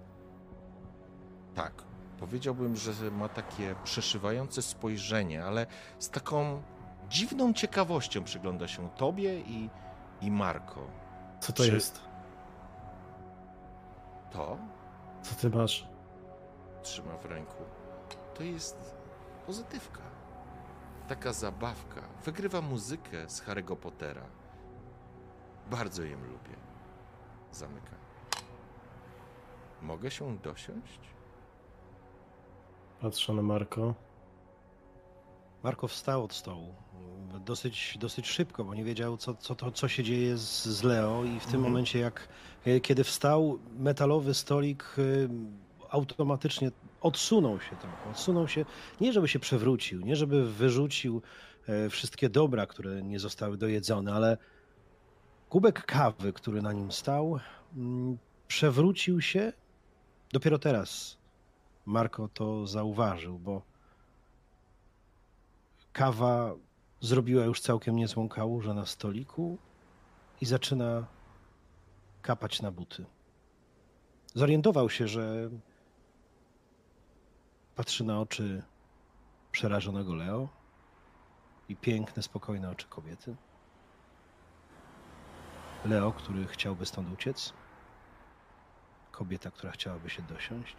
tak, 1.55 1.73
powiedziałbym, 2.19 2.75
że 2.75 3.11
ma 3.11 3.29
takie 3.29 3.75
przeszywające 3.83 4.61
spojrzenie, 4.61 5.45
ale 5.45 5.65
z 5.99 6.09
taką 6.09 6.61
dziwną 7.09 7.53
ciekawością 7.53 8.23
przygląda 8.23 8.67
się 8.67 8.89
tobie 8.89 9.39
i, 9.39 9.69
i 10.21 10.31
Marko. 10.31 10.87
Co 11.39 11.53
to 11.53 11.63
Czy- 11.63 11.71
jest? 11.73 12.01
To 14.31 14.57
Co 15.21 15.35
ty 15.35 15.49
masz? 15.49 15.87
trzyma 16.81 17.17
w 17.17 17.25
ręku. 17.25 17.63
To 18.33 18.43
jest 18.43 18.95
pozytywka. 19.45 20.01
Taka 21.07 21.33
zabawka. 21.33 22.01
Wygrywa 22.25 22.61
muzykę 22.61 23.29
z 23.29 23.41
Harry'ego 23.43 23.75
Pottera. 23.75 24.21
Bardzo 25.71 26.03
ją 26.03 26.17
lubię. 26.17 26.55
Zamykam. 27.51 27.99
Mogę 29.81 30.11
się 30.11 30.37
dosiąść? 30.43 30.99
Patrzę 33.01 33.33
na 33.33 33.41
Marko. 33.41 33.93
Marko 35.63 35.87
wstał 35.87 36.23
od 36.23 36.33
stołu. 36.33 36.73
Dosyć, 37.45 37.97
dosyć 37.99 38.27
szybko, 38.27 38.63
bo 38.63 38.73
nie 38.75 38.83
wiedział, 38.83 39.17
co, 39.17 39.35
co, 39.35 39.55
to, 39.55 39.71
co 39.71 39.87
się 39.87 40.03
dzieje 40.03 40.37
z, 40.37 40.65
z 40.65 40.83
Leo. 40.83 41.23
I 41.23 41.39
w 41.39 41.45
tym 41.45 41.55
Mhm. 41.55 41.63
momencie, 41.63 41.99
jak 41.99 42.27
e, 42.65 42.79
kiedy 42.79 43.03
wstał, 43.03 43.59
metalowy 43.79 44.33
stolik 44.33 44.95
y, 44.97 45.29
automatycznie 45.89 46.71
odsunął 47.01 47.59
się 47.61 47.75
trochę. 47.75 48.09
Odsunął 48.09 48.47
się, 48.47 48.65
nie 49.01 49.13
żeby 49.13 49.27
się 49.27 49.39
przewrócił, 49.39 50.01
nie 50.01 50.15
żeby 50.15 50.51
wyrzucił 50.51 51.21
e, 51.67 51.89
wszystkie 51.89 52.29
dobra, 52.29 52.65
które 52.65 53.01
nie 53.01 53.19
zostały 53.19 53.57
dojedzone, 53.57 54.13
ale 54.13 54.37
kubek 55.49 55.85
kawy, 55.85 56.33
który 56.33 56.61
na 56.61 56.73
nim 56.73 56.91
stał, 56.91 57.39
mm, 57.75 58.17
przewrócił 58.47 59.21
się. 59.21 59.53
Dopiero 60.33 60.59
teraz 60.59 61.17
Marko 61.85 62.27
to 62.27 62.67
zauważył, 62.67 63.39
bo 63.39 63.61
kawa 65.93 66.53
zrobiła 67.01 67.45
już 67.45 67.61
całkiem 67.61 67.95
niezłą 67.95 68.29
kałużę 68.29 68.73
na 68.73 68.85
stoliku 68.85 69.57
i 70.41 70.45
zaczyna 70.45 71.05
kapać 72.21 72.61
na 72.61 72.71
buty. 72.71 73.05
Zorientował 74.33 74.89
się, 74.89 75.07
że 75.07 75.49
patrzy 77.75 78.03
na 78.03 78.19
oczy 78.19 78.63
przerażonego 79.51 80.15
Leo 80.15 80.49
i 81.69 81.75
piękne, 81.75 82.23
spokojne 82.23 82.69
oczy 82.69 82.87
kobiety. 82.87 83.35
Leo, 85.85 86.11
który 86.11 86.47
chciałby 86.47 86.85
stąd 86.85 87.13
uciec. 87.13 87.53
Kobieta, 89.11 89.51
która 89.51 89.71
chciałaby 89.71 90.09
się 90.09 90.21
dosiąść. 90.21 90.75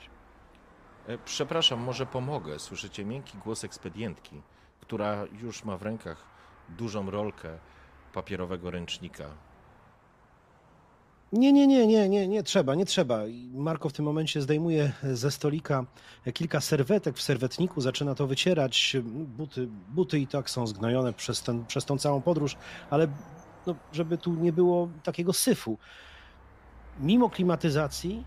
E, 1.06 1.18
Przepraszam, 1.18 1.80
może 1.80 2.06
pomogę. 2.06 2.58
Słyszycie 2.58 3.04
miękki 3.04 3.38
głos 3.38 3.64
ekspedientki, 3.64 4.42
która 4.80 5.24
już 5.42 5.64
ma 5.64 5.76
w 5.76 5.82
rękach 5.82 6.24
dużą 6.68 7.10
rolkę 7.10 7.58
papierowego 8.12 8.70
ręcznika. 8.70 9.24
Nie, 11.32 11.52
nie, 11.52 11.66
nie, 11.66 11.86
nie, 11.86 12.08
nie, 12.08 12.28
nie 12.28 12.42
trzeba, 12.42 12.74
nie 12.74 12.86
trzeba. 12.86 13.18
Marko 13.54 13.88
w 13.88 13.92
tym 13.92 14.04
momencie 14.04 14.42
zdejmuje 14.42 14.92
ze 15.02 15.30
stolika 15.30 15.84
kilka 16.34 16.60
serwetek 16.60 17.16
w 17.16 17.22
serwetniku, 17.22 17.80
zaczyna 17.80 18.14
to 18.14 18.26
wycierać. 18.26 18.96
Buty, 19.26 19.68
buty 19.88 20.18
i 20.18 20.26
tak 20.26 20.50
są 20.50 20.66
zgnojone 20.66 21.12
przez, 21.12 21.42
ten, 21.42 21.66
przez 21.66 21.84
tą 21.84 21.98
całą 21.98 22.22
podróż, 22.22 22.56
ale 22.90 23.08
no, 23.66 23.74
żeby 23.92 24.18
tu 24.18 24.34
nie 24.34 24.52
było 24.52 24.88
takiego 25.02 25.32
syfu. 25.32 25.78
Mimo 27.02 27.30
klimatyzacji, 27.30 28.24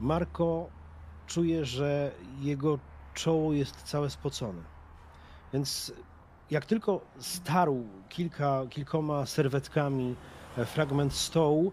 Marko 0.00 0.68
czuje, 1.26 1.64
że 1.64 2.12
jego 2.40 2.78
czoło 3.14 3.52
jest 3.52 3.82
całe 3.82 4.10
spocone. 4.10 4.62
Więc 5.52 5.92
jak 6.50 6.66
tylko 6.66 7.00
starł 7.18 7.84
kilka, 8.08 8.66
kilkoma 8.70 9.26
serwetkami 9.26 10.16
e, 10.58 10.64
fragment 10.64 11.12
stołu, 11.12 11.72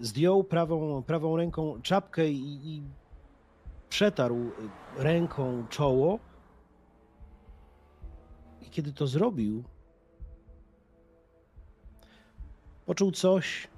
zdjął 0.00 0.44
prawą, 0.44 1.02
prawą 1.02 1.36
ręką 1.36 1.82
czapkę 1.82 2.30
i, 2.30 2.60
i 2.68 2.82
przetarł 3.88 4.36
e, 4.36 5.02
ręką 5.02 5.66
czoło. 5.70 6.18
I 8.62 8.70
kiedy 8.70 8.92
to 8.92 9.06
zrobił, 9.06 9.64
poczuł 12.86 13.12
coś, 13.12 13.68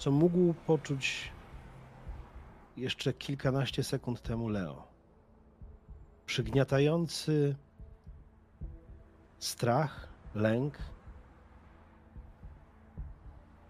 co 0.00 0.10
mógł 0.10 0.54
poczuć 0.54 1.32
jeszcze 2.76 3.12
kilkanaście 3.12 3.82
sekund 3.82 4.22
temu 4.22 4.48
Leo. 4.48 4.86
Przygniatający 6.26 7.56
strach, 9.38 10.08
lęk, 10.34 10.78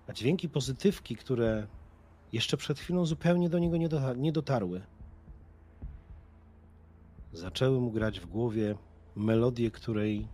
a 0.09 0.13
dźwięki 0.13 0.49
pozytywki, 0.49 1.17
które 1.17 1.67
jeszcze 2.33 2.57
przed 2.57 2.79
chwilą 2.79 3.07
zupełnie 3.07 3.49
do 3.49 3.59
niego 3.59 3.77
nie, 3.77 3.89
dota- 3.89 4.17
nie 4.17 4.33
dotarły, 4.33 4.83
zaczęły 7.33 7.81
mu 7.81 7.91
grać 7.91 8.21
w 8.21 8.27
głowie 8.27 8.77
melodię, 9.17 9.71
której 9.71 10.29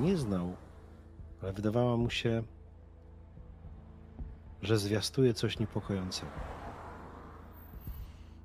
nie 0.00 0.16
znał, 0.16 0.56
ale 1.42 1.52
wydawała 1.52 1.96
mu 1.96 2.10
się, 2.10 2.42
że 4.62 4.78
zwiastuje 4.78 5.34
coś 5.34 5.58
niepokojącego. 5.58 6.32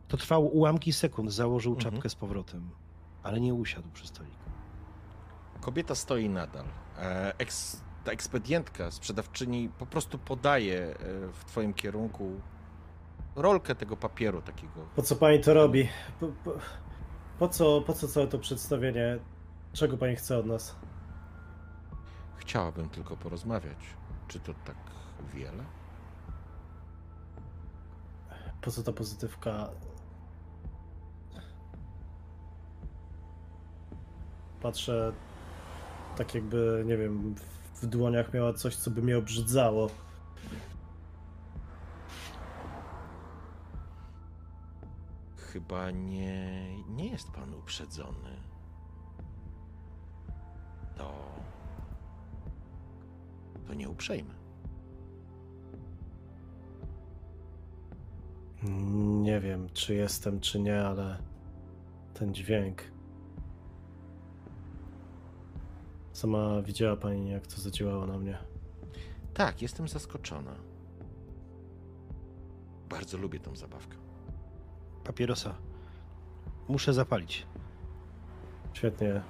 To 0.07 0.17
trwało 0.17 0.49
ułamki 0.49 0.93
sekund, 0.93 1.31
założył 1.31 1.73
Mhm. 1.73 1.93
czapkę 1.93 2.09
z 2.09 2.15
powrotem, 2.15 2.69
ale 3.23 3.39
nie 3.39 3.53
usiadł 3.53 3.89
przy 3.93 4.07
stoliku. 4.07 4.35
Kobieta 5.61 5.95
stoi 5.95 6.29
nadal. 6.29 6.65
E, 6.97 7.33
Eks, 7.39 7.81
ta 8.03 8.11
ekspedientka, 8.11 8.91
sprzedawczyni 8.91 9.69
po 9.79 9.85
prostu 9.85 10.19
podaje 10.19 10.79
e, 10.79 10.95
w 11.33 11.45
twoim 11.45 11.73
kierunku 11.73 12.41
rolkę 13.35 13.75
tego 13.75 13.97
papieru 13.97 14.41
takiego. 14.41 14.73
Po 14.95 15.01
co 15.01 15.15
pani 15.15 15.39
to 15.39 15.53
robi? 15.53 15.89
Po, 16.19 16.27
po, 16.27 16.51
po, 17.39 17.49
co, 17.49 17.81
po 17.81 17.93
co 17.93 18.07
całe 18.07 18.27
to 18.27 18.39
przedstawienie? 18.39 19.19
Czego 19.73 19.97
pani 19.97 20.15
chce 20.15 20.37
od 20.37 20.45
nas? 20.45 20.75
Chciałabym 22.37 22.89
tylko 22.89 23.17
porozmawiać. 23.17 23.77
Czy 24.27 24.39
to 24.39 24.53
tak 24.65 24.75
wiele? 25.33 25.63
Po 28.61 28.71
co 28.71 28.83
ta 28.83 28.91
pozytywka? 28.91 29.69
Patrzę 34.61 35.13
tak 36.15 36.35
jakby, 36.35 36.83
nie 36.85 36.97
wiem, 36.97 37.35
w 37.81 37.85
dłoniach 37.85 38.33
miała 38.33 38.53
coś, 38.53 38.75
co 38.75 38.91
by 38.91 39.01
mnie 39.01 39.17
obrzydzało. 39.17 39.89
Chyba 45.37 45.91
nie, 45.91 46.67
nie 46.87 47.09
jest 47.09 47.31
pan 47.31 47.53
uprzedzony. 47.53 48.41
To. 50.97 51.13
To 53.67 53.73
nie 53.73 53.89
uprzejme. 53.89 54.40
Nie 58.63 59.39
wiem, 59.39 59.69
czy 59.73 59.95
jestem, 59.95 60.39
czy 60.39 60.59
nie, 60.59 60.81
ale 60.81 61.17
ten 62.13 62.33
dźwięk. 62.33 62.81
Sama 66.13 66.61
widziała 66.61 66.95
pani, 66.95 67.29
jak 67.29 67.47
to 67.47 67.61
zadziałało 67.61 68.05
na 68.05 68.17
mnie. 68.17 68.37
Tak, 69.33 69.61
jestem 69.61 69.87
zaskoczona. 69.87 70.55
Bardzo 72.89 73.17
lubię 73.17 73.39
tą 73.39 73.55
zabawkę. 73.55 73.97
Papierosa. 75.03 75.55
Muszę 76.67 76.93
zapalić. 76.93 77.45
Świetnie. 78.73 79.21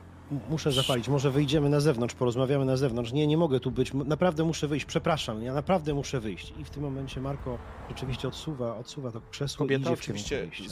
Muszę 0.49 0.71
zapalić. 0.71 1.07
Może 1.07 1.31
wyjdziemy 1.31 1.69
na 1.69 1.79
zewnątrz, 1.79 2.15
porozmawiamy 2.15 2.65
na 2.65 2.77
zewnątrz. 2.77 3.11
Nie, 3.11 3.27
nie 3.27 3.37
mogę 3.37 3.59
tu 3.59 3.71
być. 3.71 3.93
Naprawdę 3.93 4.43
muszę 4.43 4.67
wyjść. 4.67 4.85
Przepraszam, 4.85 5.43
ja 5.43 5.53
naprawdę 5.53 5.93
muszę 5.93 6.19
wyjść. 6.19 6.53
I 6.57 6.63
w 6.63 6.69
tym 6.69 6.83
momencie 6.83 7.21
Marko 7.21 7.57
rzeczywiście 7.89 8.27
odsuwa, 8.27 8.77
odsuwa 8.77 9.11
to 9.11 9.21
krzesło 9.31 9.65
i 9.65 9.67
Kobieta 9.67 9.91
idzie 9.91 9.95
w 9.95 10.01
kierunku 10.01 10.25
oczywiście 10.25 10.71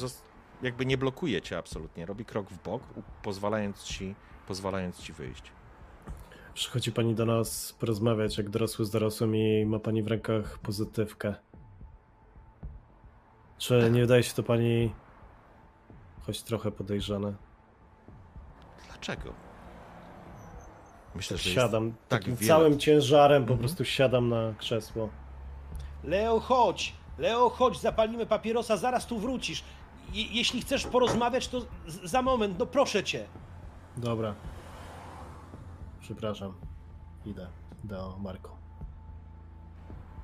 jakby 0.62 0.86
nie 0.86 0.98
blokuje 0.98 1.42
cię 1.42 1.58
absolutnie. 1.58 2.06
Robi 2.06 2.26
krok 2.26 2.50
w 2.50 2.64
bok, 2.64 2.84
pozwalając 3.24 3.84
ci, 3.84 4.16
pozwalając 4.48 5.00
ci 5.00 5.14
wyjść. 5.14 5.52
Przychodzi 6.54 6.92
pani 6.92 7.16
do 7.16 7.26
nas 7.26 7.74
porozmawiać 7.80 8.38
jak 8.38 8.50
dorosły 8.50 8.86
z 8.86 8.90
dorosłym 8.90 9.36
i 9.36 9.66
ma 9.66 9.80
pani 9.80 10.04
w 10.04 10.08
rękach 10.08 10.60
pozytywkę. 10.60 11.36
Czy 13.58 13.90
nie 13.92 14.02
wydaje 14.02 14.24
się 14.24 14.34
to 14.34 14.44
pani 14.44 14.94
choć 16.26 16.44
trochę 16.44 16.72
podejrzane? 16.72 17.34
Dlaczego? 18.88 19.49
Myślę, 21.16 21.38
że. 21.38 21.50
Siadam 21.50 21.92
tak 21.92 22.00
takim 22.22 22.36
wiele. 22.36 22.48
całym 22.48 22.80
ciężarem, 22.80 23.44
po 23.46 23.52
Mhm. 23.54 23.60
prostu 23.60 23.86
siadam 23.86 24.30
na 24.30 24.54
krzesło. 24.58 25.10
Leo, 26.04 26.40
chodź! 26.40 26.94
Leo, 27.18 27.50
chodź, 27.50 27.80
zapalimy 27.82 28.26
papierosa, 28.26 28.78
zaraz 28.78 29.06
tu 29.08 29.20
wrócisz. 29.20 29.64
Je, 30.14 30.24
jeśli 30.24 30.62
chcesz 30.62 30.88
porozmawiać, 30.88 31.48
to 31.48 31.62
za 32.04 32.22
moment, 32.22 32.60
no 32.60 32.66
proszę 32.66 33.04
cię. 33.04 33.26
Dobra. 33.98 34.36
Przepraszam. 36.02 36.54
Idę 37.26 37.48
do 37.84 38.18
Marko. 38.20 38.58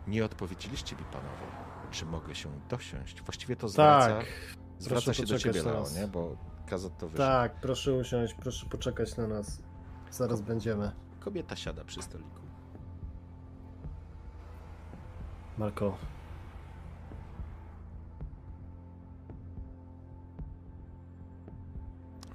Nie 0.07 0.25
odpowiedzieliście 0.25 0.95
mi, 0.95 1.03
panowie, 1.03 1.45
czy 1.91 2.05
mogę 2.05 2.35
się 2.35 2.49
dosiąść. 2.69 3.21
Właściwie 3.21 3.55
to 3.55 3.69
zwraca, 3.69 4.07
Tak, 4.07 4.25
zwraca 4.79 5.03
proszę 5.05 5.21
się 5.21 5.25
do 5.33 5.39
ciebie, 5.39 5.63
na 5.63 5.71
Leo, 5.71 5.83
nie? 6.01 6.07
Bo 6.07 6.35
Kazat 6.69 6.97
to 6.97 7.07
wyszedł. 7.07 7.17
tak, 7.29 7.55
proszę 7.61 7.93
usiąść, 7.93 8.33
proszę 8.33 8.65
poczekać 8.65 9.17
na 9.17 9.27
nas. 9.27 9.61
Zaraz 10.15 10.41
będziemy. 10.41 10.91
Kobieta 11.19 11.55
siada 11.55 11.83
przy 11.83 12.01
stoliku. 12.01 12.39
Marko. 15.57 15.97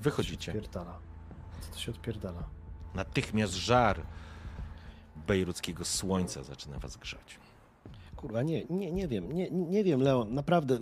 Wychodzicie. 0.00 0.52
Odpierdala. 0.52 0.98
Co 1.60 1.72
to 1.72 1.78
się 1.78 1.92
odpierdala? 1.92 2.42
Natychmiast 2.94 3.54
żar 3.54 4.02
bejruckiego 5.26 5.84
słońca 5.84 6.42
zaczyna 6.42 6.78
was 6.78 6.96
grzać. 6.96 7.38
Kurwa, 8.16 8.42
nie, 8.42 8.64
nie, 8.64 8.92
nie 8.92 9.08
wiem, 9.08 9.32
nie, 9.32 9.50
nie 9.50 9.84
wiem, 9.84 10.02
Leon, 10.02 10.34
naprawdę. 10.34 10.78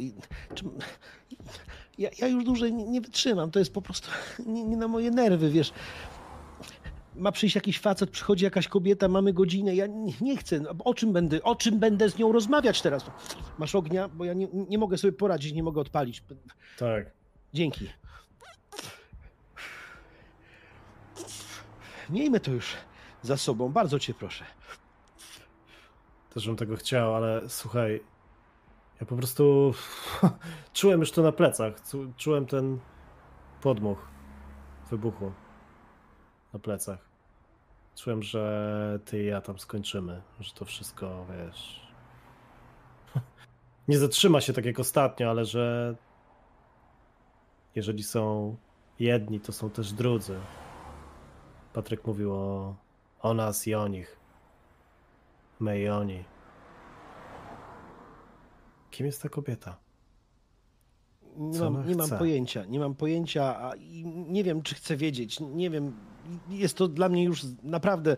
Ja, 1.99 2.11
ja 2.19 2.29
już 2.29 2.45
dłużej 2.45 2.73
nie, 2.73 2.85
nie 2.85 3.01
wytrzymam, 3.01 3.51
to 3.51 3.59
jest 3.59 3.73
po 3.73 3.83
prostu 3.83 4.11
nie, 4.47 4.65
nie 4.65 4.77
na 4.77 4.89
moje 4.89 5.11
nerwy, 5.11 5.51
wiesz. 5.51 5.73
Ma 7.19 7.33
przyjść 7.33 7.55
jakiś 7.55 7.79
facet, 7.79 8.11
przychodzi 8.11 8.45
jakaś 8.45 8.69
kobieta, 8.69 9.09
mamy 9.09 9.33
godzinę, 9.33 9.75
ja 9.75 9.87
nie, 9.87 10.13
nie 10.21 10.37
chcę, 10.37 10.61
no, 10.61 10.71
o 10.85 10.95
czym, 10.95 11.13
będę, 11.13 11.43
o 11.43 11.57
czym 11.57 11.79
będę 11.79 12.11
z 12.11 12.19
nią 12.19 12.33
rozmawiać 12.33 12.83
teraz? 12.83 13.11
Masz 13.59 13.75
ognia? 13.75 14.09
Bo 14.09 14.25
ja 14.25 14.35
nie, 14.35 14.49
nie 14.53 14.79
mogę 14.79 14.99
sobie 14.99 15.13
poradzić, 15.13 15.53
nie 15.53 15.63
mogę 15.63 15.81
odpalić. 15.81 16.25
Tak. 16.79 17.11
Dzięki. 17.55 17.89
Miejmy 22.11 22.41
to 22.41 22.51
już 22.51 22.75
za 23.23 23.37
sobą, 23.37 23.69
bardzo 23.69 23.99
cię 23.99 24.15
proszę. 24.15 24.45
Też 26.35 26.47
bym 26.47 26.57
tego 26.57 26.77
chciał, 26.77 27.15
ale 27.15 27.49
słuchaj, 27.49 28.01
ja 29.01 29.07
po 29.07 29.17
prostu 29.17 29.75
czułem 30.73 31.01
już 31.01 31.13
to 31.13 31.23
na 31.23 31.33
plecach. 31.33 31.75
Czułem 32.17 32.47
ten 32.47 32.79
podmuch 33.61 34.09
wybuchu 34.91 35.33
na 36.53 36.59
plecach. 36.59 37.08
Czułem, 37.99 38.23
że 38.23 39.01
ty 39.05 39.23
i 39.23 39.27
ja 39.27 39.41
tam 39.41 39.59
skończymy, 39.59 40.23
że 40.41 40.53
to 40.53 40.65
wszystko, 40.65 41.27
wiesz, 41.31 41.89
nie 43.89 43.99
zatrzyma 43.99 44.41
się 44.41 44.53
tak 44.53 44.65
jak 44.65 44.79
ostatnio, 44.81 45.31
ale 45.31 45.45
że 45.45 45.95
jeżeli 47.75 48.03
są 48.03 48.57
jedni, 48.99 49.41
to 49.41 49.53
są 49.53 49.71
też 49.71 49.93
drudzy. 49.93 50.41
Patryk 51.73 52.07
mówił 52.07 52.33
o, 52.33 52.77
o 53.21 53.35
nas 53.35 53.67
i 53.67 53.75
o 53.75 53.89
nich. 53.89 54.17
My 55.61 55.81
i 55.81 55.89
oni. 55.89 56.25
Kim 58.91 59.07
jest 59.07 59.23
ta 59.23 59.29
kobieta? 59.29 59.77
Nie 61.37 61.61
mam, 61.61 61.89
nie 61.89 61.97
mam 61.97 62.11
pojęcia, 62.11 62.65
nie 62.65 62.81
mam 62.81 62.95
pojęcia, 62.95 63.61
a 63.61 63.75
i 63.75 64.05
nie 64.07 64.45
wiem, 64.45 64.63
czy 64.63 64.75
chcę 64.75 64.97
wiedzieć. 64.97 65.41
Nie 65.41 65.71
wiem, 65.71 65.97
jest 66.49 66.77
to 66.77 66.89
dla 66.89 67.09
mnie 67.09 67.25
już 67.25 67.43
naprawdę 67.63 68.17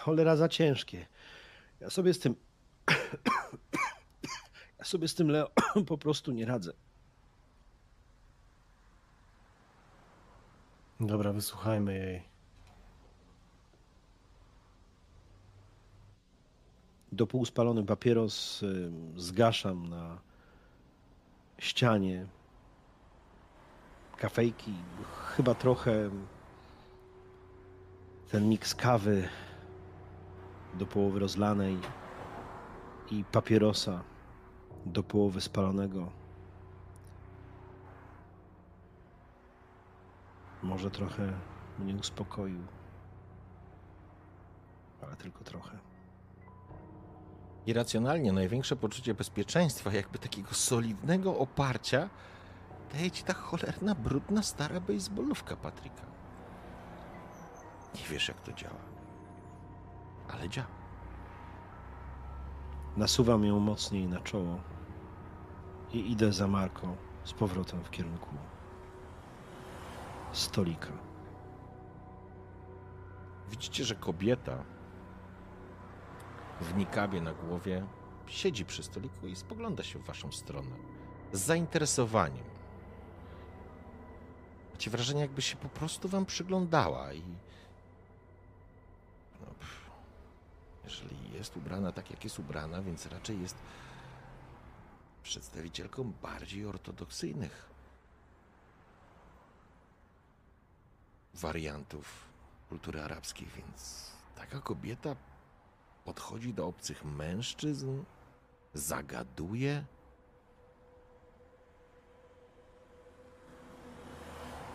cholera 0.00 0.36
za 0.36 0.48
ciężkie. 0.48 1.06
Ja 1.80 1.90
sobie 1.90 2.14
z 2.14 2.18
tym. 2.18 2.34
Ja 4.78 4.84
sobie 4.84 5.08
z 5.08 5.14
tym 5.14 5.30
Leo 5.30 5.50
po 5.86 5.98
prostu 5.98 6.32
nie 6.32 6.46
radzę. 6.46 6.72
Dobra, 11.00 11.32
wysłuchajmy 11.32 11.94
jej. 11.94 12.22
Do 17.12 17.26
pół 17.26 17.44
spalony 17.44 17.84
papieros 17.84 18.64
zgaszam 19.16 19.88
na 19.88 20.20
ścianie. 21.58 22.26
Kafejki, 24.16 24.74
chyba 25.36 25.54
trochę 25.54 26.10
ten 28.30 28.48
miks 28.48 28.74
kawy 28.74 29.28
do 30.74 30.86
połowy 30.86 31.18
rozlanej 31.18 31.78
i 33.10 33.24
papierosa 33.24 34.02
do 34.86 35.02
połowy 35.02 35.40
spalonego. 35.40 36.10
Może 40.62 40.90
trochę 40.90 41.32
mnie 41.78 41.94
uspokoił, 41.94 42.60
ale 45.02 45.16
tylko 45.16 45.44
trochę. 45.44 45.78
Irracjonalnie 47.66 48.32
największe 48.32 48.76
poczucie 48.76 49.14
bezpieczeństwa, 49.14 49.92
jakby 49.92 50.18
takiego 50.18 50.54
solidnego 50.54 51.38
oparcia, 51.38 52.08
daje 52.92 53.10
ci 53.10 53.24
ta 53.24 53.34
cholerna, 53.34 53.94
brudna, 53.94 54.42
stara 54.42 54.80
bejsbolówka 54.80 55.56
Patryka. 55.56 56.19
Nie 57.94 58.02
wiesz, 58.10 58.28
jak 58.28 58.40
to 58.40 58.52
działa. 58.52 58.80
Ale 60.28 60.48
działa. 60.48 60.68
Nasuwam 62.96 63.44
ją 63.44 63.58
mocniej 63.58 64.06
na 64.08 64.20
czoło 64.20 64.60
i 65.92 66.12
idę 66.12 66.32
za 66.32 66.48
Marką 66.48 66.96
z 67.24 67.32
powrotem 67.32 67.84
w 67.84 67.90
kierunku 67.90 68.34
stolika. 70.32 70.92
Widzicie, 73.50 73.84
że 73.84 73.94
kobieta 73.94 74.64
w 76.60 76.76
nikabie 76.76 77.20
na 77.20 77.32
głowie 77.32 77.86
siedzi 78.26 78.64
przy 78.64 78.82
stoliku 78.82 79.26
i 79.26 79.36
spogląda 79.36 79.82
się 79.82 79.98
w 79.98 80.04
waszą 80.04 80.32
stronę 80.32 80.76
z 81.32 81.40
zainteresowaniem. 81.40 82.44
Macie 84.72 84.90
wrażenie, 84.90 85.20
jakby 85.20 85.42
się 85.42 85.56
po 85.56 85.68
prostu 85.68 86.08
wam 86.08 86.26
przyglądała 86.26 87.12
i 87.12 87.22
no, 89.40 89.46
pff, 89.46 89.90
jeżeli 90.84 91.32
jest 91.32 91.56
ubrana 91.56 91.92
tak, 91.92 92.10
jak 92.10 92.24
jest 92.24 92.38
ubrana, 92.38 92.82
więc 92.82 93.06
raczej 93.06 93.40
jest 93.40 93.56
przedstawicielką 95.22 96.12
bardziej 96.22 96.66
ortodoksyjnych 96.66 97.70
wariantów 101.34 102.24
kultury 102.68 103.02
arabskiej, 103.02 103.48
więc 103.56 104.10
taka 104.36 104.60
kobieta 104.60 105.16
podchodzi 106.04 106.54
do 106.54 106.66
obcych 106.66 107.04
mężczyzn, 107.04 108.02
zagaduje. 108.74 109.84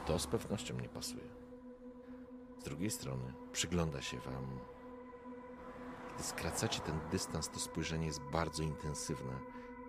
To 0.05 0.19
z 0.19 0.27
pewnością 0.27 0.79
nie 0.79 0.89
pasuje. 0.89 1.23
Z 2.61 2.63
drugiej 2.63 2.91
strony 2.91 3.33
przygląda 3.51 4.01
się 4.01 4.19
wam. 4.19 4.59
Kiedy 6.15 6.27
skracacie 6.27 6.79
ten 6.79 6.99
dystans, 7.11 7.49
to 7.49 7.59
spojrzenie 7.59 8.05
jest 8.05 8.21
bardzo 8.21 8.63
intensywne, 8.63 9.33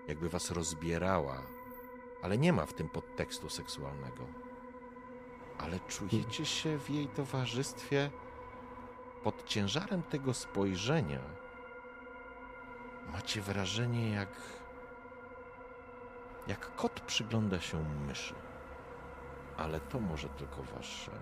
jakby 0.09 0.29
was 0.29 0.51
rozbierała, 0.51 1.43
ale 2.23 2.39
nie 2.39 2.53
ma 2.53 2.67
w 2.67 2.73
tym 2.73 2.89
podtekstu 2.89 3.49
seksualnego. 3.49 4.27
Ale 5.59 5.81
czujecie 5.81 6.47
się 6.47 6.79
w 6.79 6.91
jej 6.91 7.09
towarzystwie 7.09 8.11
pod 9.23 9.45
ciężarem 9.45 10.03
tego 10.03 10.35
spojrzenia 10.35 11.21
macie 13.13 13.43
wrażenie 13.43 14.11
jak 14.11 14.29
jak 16.47 16.77
kot 16.77 17.01
przygląda 17.01 17.61
się 17.61 17.85
myszy. 18.07 18.35
Ale 19.57 19.81
to 19.81 20.01
może 20.01 20.29
tylko 20.29 20.63
wasze 20.63 21.13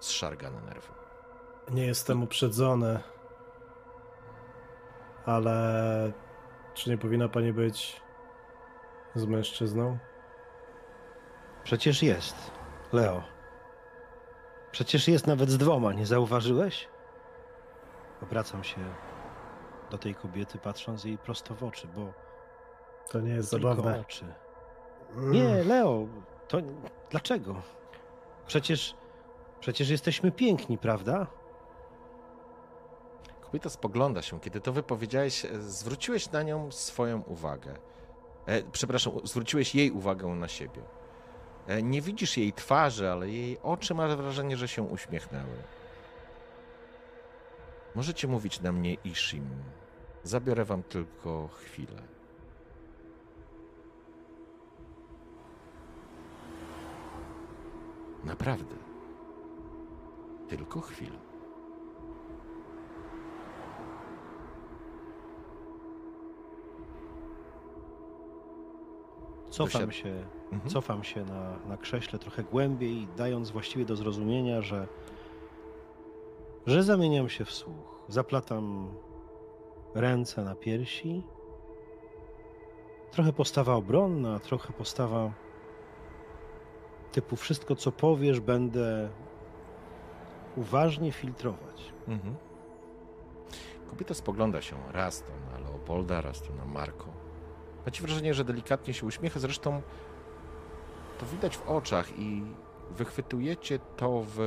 zszargane 0.00 0.60
nerwy. 0.60 0.92
Nie 1.70 1.86
jestem 1.86 2.22
uprzedzony, 2.22 3.00
ale 5.26 6.12
czy 6.74 6.90
nie 6.90 6.98
powinna 6.98 7.28
pani 7.28 7.52
być 7.52 8.00
z 9.14 9.26
mężczyzną? 9.26 9.98
Przecież 11.64 12.02
jest, 12.02 12.50
Leo. 12.92 13.22
Przecież 14.72 15.08
jest 15.08 15.26
nawet 15.26 15.50
z 15.50 15.58
dwoma, 15.58 15.92
nie 15.92 16.06
zauważyłeś? 16.06 16.88
Obracam 18.22 18.64
się 18.64 18.76
do 19.90 19.98
tej 19.98 20.14
kobiety, 20.14 20.58
patrząc 20.58 21.04
jej 21.04 21.18
prosto 21.18 21.54
w 21.54 21.64
oczy, 21.64 21.88
bo 21.96 22.12
To 23.10 23.20
nie 23.20 23.32
jest 23.34 23.50
tylko 23.50 23.68
zabawne. 23.74 24.00
oczy. 24.00 24.24
Nie, 25.16 25.64
Leo, 25.64 26.06
to 26.48 26.58
dlaczego? 27.10 27.54
Przecież, 28.46 28.94
przecież 29.60 29.88
jesteśmy 29.90 30.32
piękni, 30.32 30.78
prawda? 30.78 31.26
Kobieta 33.54 33.70
spogląda 33.70 34.22
się, 34.22 34.40
kiedy 34.40 34.60
to 34.60 34.72
wypowiedziałeś, 34.72 35.44
e, 35.44 35.60
zwróciłeś 35.60 36.30
na 36.30 36.42
nią 36.42 36.72
swoją 36.72 37.20
uwagę. 37.20 37.74
E, 38.46 38.62
przepraszam, 38.62 39.12
zwróciłeś 39.24 39.74
jej 39.74 39.90
uwagę 39.90 40.26
na 40.26 40.48
siebie. 40.48 40.82
E, 41.66 41.82
nie 41.82 42.00
widzisz 42.00 42.36
jej 42.36 42.52
twarzy, 42.52 43.10
ale 43.10 43.30
jej 43.30 43.58
oczy 43.62 43.94
masz 43.94 44.16
wrażenie, 44.16 44.56
że 44.56 44.68
się 44.68 44.82
uśmiechnęły. 44.82 45.62
Możecie 47.94 48.28
mówić 48.28 48.60
na 48.60 48.72
mnie 48.72 48.94
Ishim. 48.94 49.48
Zabiorę 50.22 50.64
wam 50.64 50.82
tylko 50.82 51.48
chwilę. 51.48 52.02
Naprawdę. 58.24 58.76
Tylko 60.48 60.80
chwilę. 60.80 61.33
Cofam 69.54 69.92
się, 69.92 70.24
Mhm. 70.52 70.70
cofam 70.70 71.04
się 71.04 71.24
na, 71.24 71.58
na 71.68 71.76
krześle 71.76 72.18
trochę 72.18 72.44
głębiej, 72.44 73.08
dając 73.16 73.50
właściwie 73.50 73.84
do 73.84 73.96
zrozumienia, 73.96 74.62
że, 74.62 74.86
że 76.66 76.82
zamieniam 76.82 77.28
się 77.28 77.44
w 77.44 77.52
słuch. 77.52 78.04
Zaplatam 78.08 78.94
ręce 79.94 80.44
na 80.44 80.54
piersi. 80.54 81.22
Trochę 83.10 83.32
postawa 83.32 83.74
obronna, 83.74 84.40
trochę 84.40 84.72
postawa 84.72 85.32
typu 87.12 87.36
wszystko, 87.36 87.76
co 87.76 87.92
powiesz, 87.92 88.40
będę 88.40 89.08
uważnie 90.56 91.12
filtrować. 91.12 91.92
Mhm. 92.08 92.36
Kobieta 93.90 94.14
spogląda 94.14 94.62
się 94.62 94.76
raz 94.92 95.22
to 95.22 95.32
na 95.52 95.58
Leopolda, 95.58 96.20
raz 96.20 96.42
to 96.42 96.54
na 96.54 96.64
Marko. 96.64 97.23
Macie 97.86 98.02
wrażenie, 98.02 98.34
że 98.34 98.44
delikatnie 98.44 98.94
się 98.94 99.06
uśmiecha, 99.06 99.40
zresztą 99.40 99.82
to 101.18 101.26
widać 101.26 101.56
w 101.56 101.68
oczach 101.68 102.18
i 102.18 102.42
wychwytujecie 102.90 103.78
to 103.96 104.24
w 104.26 104.38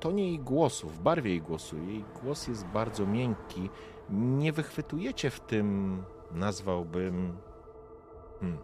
tonie 0.00 0.28
jej 0.28 0.38
głosu, 0.38 0.88
w 0.88 0.98
barwie 0.98 1.30
jej 1.30 1.42
głosu. 1.42 1.76
Jej 1.78 2.04
głos 2.22 2.48
jest 2.48 2.64
bardzo 2.66 3.06
miękki. 3.06 3.70
Nie 4.10 4.52
wychwytujecie 4.52 5.30
w 5.30 5.40
tym, 5.40 5.96
nazwałbym, 6.30 7.36
hmm, 8.40 8.58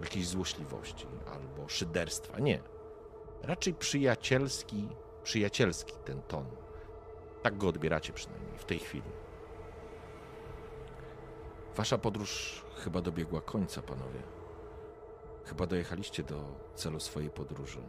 jakiejś 0.00 0.28
złośliwości 0.28 1.06
albo 1.26 1.68
szyderstwa. 1.68 2.38
Nie. 2.38 2.60
Raczej 3.42 3.74
przyjacielski, 3.74 4.88
przyjacielski 5.22 5.92
ten 6.04 6.22
ton. 6.22 6.44
Tak 7.42 7.58
go 7.58 7.68
odbieracie 7.68 8.12
przynajmniej 8.12 8.58
w 8.58 8.64
tej 8.64 8.78
chwili. 8.78 9.19
Wasza 11.76 11.98
podróż 11.98 12.64
chyba 12.84 13.00
dobiegła 13.00 13.40
końca, 13.40 13.82
panowie. 13.82 14.22
Chyba 15.44 15.66
dojechaliście 15.66 16.22
do 16.22 16.42
celu 16.74 17.00
swojej 17.00 17.30
podróży. 17.30 17.82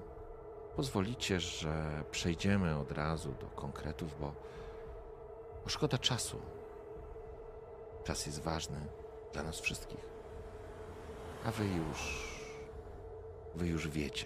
Pozwolicie, 0.75 1.39
że 1.39 2.03
przejdziemy 2.11 2.77
od 2.77 2.91
razu 2.91 3.33
do 3.39 3.47
konkretów, 3.47 4.19
bo, 4.19 4.33
szkoda 5.67 5.97
czasu. 5.97 6.41
Czas 8.03 8.25
jest 8.25 8.41
ważny 8.41 8.79
dla 9.33 9.43
nas 9.43 9.59
wszystkich. 9.59 10.09
A 11.45 11.51
wy 11.51 11.65
już. 11.67 12.31
Wy 13.55 13.67
już 13.67 13.87
wiecie. 13.87 14.25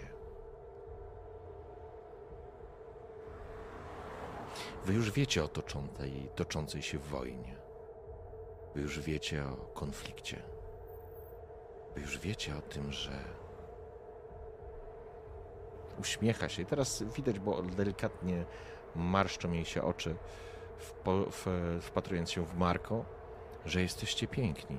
Wy 4.84 4.94
już 4.94 5.10
wiecie 5.10 5.44
o 5.44 5.48
toczącej, 5.48 6.30
toczącej 6.34 6.82
się 6.82 6.98
wojnie. 6.98 7.65
Wy 8.76 8.82
już 8.82 9.00
wiecie 9.00 9.44
o 9.44 9.56
konflikcie. 9.74 10.42
Wy 11.94 12.00
już 12.00 12.18
wiecie 12.18 12.56
o 12.56 12.60
tym, 12.60 12.92
że 12.92 13.24
uśmiecha 16.00 16.48
się. 16.48 16.62
I 16.62 16.66
teraz 16.66 17.02
widać, 17.02 17.38
bo 17.38 17.62
delikatnie 17.62 18.44
marszczą 18.94 19.52
jej 19.52 19.64
się 19.64 19.82
oczy, 19.82 20.16
wpatrując 21.80 22.30
się 22.30 22.46
w 22.46 22.54
Marko, 22.54 23.04
że 23.64 23.82
jesteście 23.82 24.26
piękni. 24.26 24.78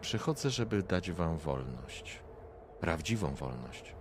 Przychodzę, 0.00 0.50
żeby 0.50 0.82
dać 0.82 1.12
wam 1.12 1.38
wolność. 1.38 2.22
Prawdziwą 2.80 3.34
wolność. 3.34 3.97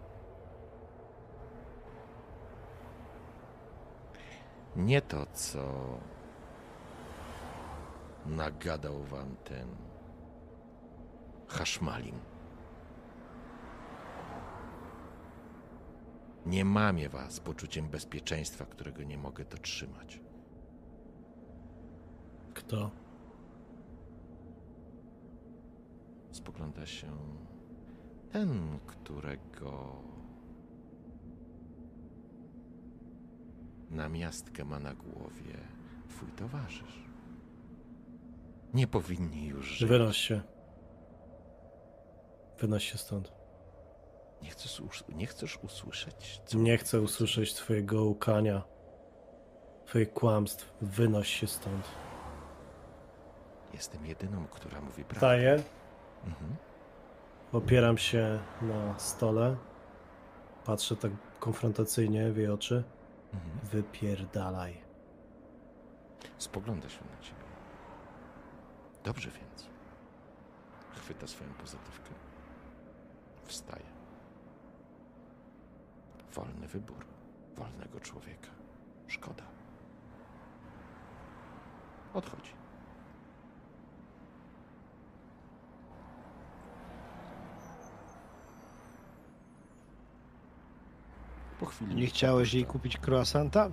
Nie 4.78 5.02
to, 5.02 5.26
co 5.26 5.60
nagadał 8.26 9.04
wam 9.04 9.36
ten 9.44 9.68
Haszmalin. 11.48 12.20
Nie 16.46 16.66
mamię 16.66 17.10
was 17.10 17.40
poczuciem 17.40 17.90
bezpieczeństwa, 17.90 18.66
którego 18.66 19.04
nie 19.04 19.18
mogę 19.18 19.46
dotrzymać. 19.46 20.20
Kto? 22.54 22.92
Spogląda 26.32 26.86
się 26.86 27.08
ten, 28.32 28.80
którego 28.88 29.96
namiastkę 33.90 34.66
ma 34.66 34.80
na 34.80 34.94
głowie 34.94 35.58
twój 36.10 36.32
towarzysz. 36.32 37.08
Nie 38.74 38.88
powinni 38.88 39.48
już 39.48 39.66
żyć. 39.66 39.90
Wynoś 39.90 40.18
się. 40.18 40.42
Wynoś 42.60 42.92
się 42.92 42.98
stąd. 42.98 43.32
Nie 44.42 44.50
chcesz, 44.50 44.82
nie 45.16 45.28
chcesz 45.28 45.60
usłyszeć? 45.64 46.42
Co 46.46 46.58
nie 46.58 46.78
chcę 46.78 47.02
usłyszeć 47.02 47.54
twojego 47.54 48.04
łkania, 48.04 48.62
twoich 49.86 50.14
kłamstw. 50.14 50.74
Wynoś 50.82 51.28
się 51.28 51.48
stąd. 51.48 51.86
Jestem 53.74 54.06
jedyną, 54.06 54.48
która 54.48 54.82
mówi 54.82 55.04
prawdę. 55.04 55.16
Wstaję. 55.16 55.64
Mhm. 56.26 56.56
Opieram 57.52 57.98
się 57.98 58.40
na 58.62 59.00
stole. 59.00 59.58
Patrzę 60.66 60.96
tak 60.96 61.12
konfrontacyjnie 61.40 62.32
w 62.32 62.38
jej 62.38 62.48
oczy. 62.48 62.84
Mhm. 63.38 63.70
Wypierdalaj. 63.72 64.82
Spogląda 66.38 66.90
się 66.90 67.06
na 67.06 67.22
ciebie. 67.22 67.44
Dobrze 69.04 69.30
więc. 69.32 69.68
Chwyta 70.96 71.28
swoją 71.28 71.54
pozytywkę. 71.54 72.10
Wstaje. 73.44 73.86
Wolny 76.34 76.68
wybór 76.68 77.06
wolnego 77.56 78.00
człowieka. 78.00 78.50
Szkoda. 79.08 79.44
Odchodzi. 82.14 82.67
Po 91.60 91.66
chwili. 91.66 91.96
Nie 91.96 92.08
chciałeś 92.08 92.54
jej 92.54 92.66
kupić 92.66 92.98
croissanta? 92.98 93.70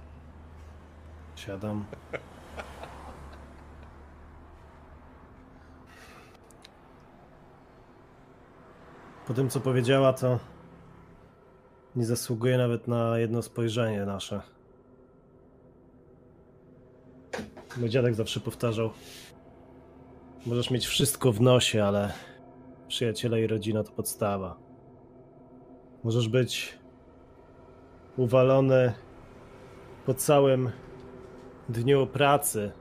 Siadam. 1.37 1.85
Po 9.27 9.35
tym, 9.35 9.51
co 9.51 9.61
powiedziała, 9.61 10.13
to 10.13 10.39
nie 11.97 12.07
zasługuje 12.07 12.59
nawet 12.59 12.89
na 12.89 13.19
jedno 13.19 13.43
spojrzenie 13.43 14.05
nasze. 14.05 14.43
Mój 17.77 17.91
dziadek 17.91 18.15
zawsze 18.15 18.41
powtarzał: 18.41 18.91
Możesz 20.47 20.71
mieć 20.71 20.87
wszystko 20.87 21.33
w 21.33 21.41
nosie, 21.41 21.85
ale 21.85 22.13
przyjaciele 22.89 23.41
i 23.41 23.47
rodzina 23.47 23.85
to 23.85 23.93
podstawa. 23.93 24.57
Możesz 26.05 26.29
być 26.29 26.79
uwalony 28.17 28.93
po 30.07 30.15
całym 30.15 30.71
dniu 31.69 32.07
pracy 32.07 32.73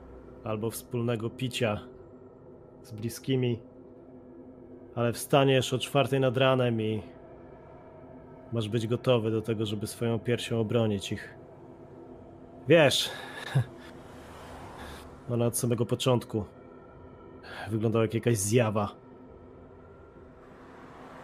albo 0.44 0.70
wspólnego 0.70 1.30
picia 1.30 1.80
z 2.82 2.92
bliskimi, 2.92 3.58
ale 4.94 5.12
wstaniesz 5.12 5.72
o 5.72 5.78
czwartej 5.78 6.20
nad 6.20 6.36
ranem 6.36 6.80
i 6.80 7.02
masz 8.52 8.68
być 8.68 8.86
gotowy 8.86 9.30
do 9.30 9.42
tego, 9.42 9.66
żeby 9.66 9.86
swoją 9.86 10.18
piersią 10.18 10.60
obronić 10.60 11.12
ich. 11.12 11.34
Wiesz, 12.68 13.10
ona 15.32 15.46
od 15.46 15.58
samego 15.58 15.86
początku 15.86 16.44
wyglądała 17.70 18.04
jak 18.04 18.14
jakaś 18.14 18.36
zjawa. 18.36 18.88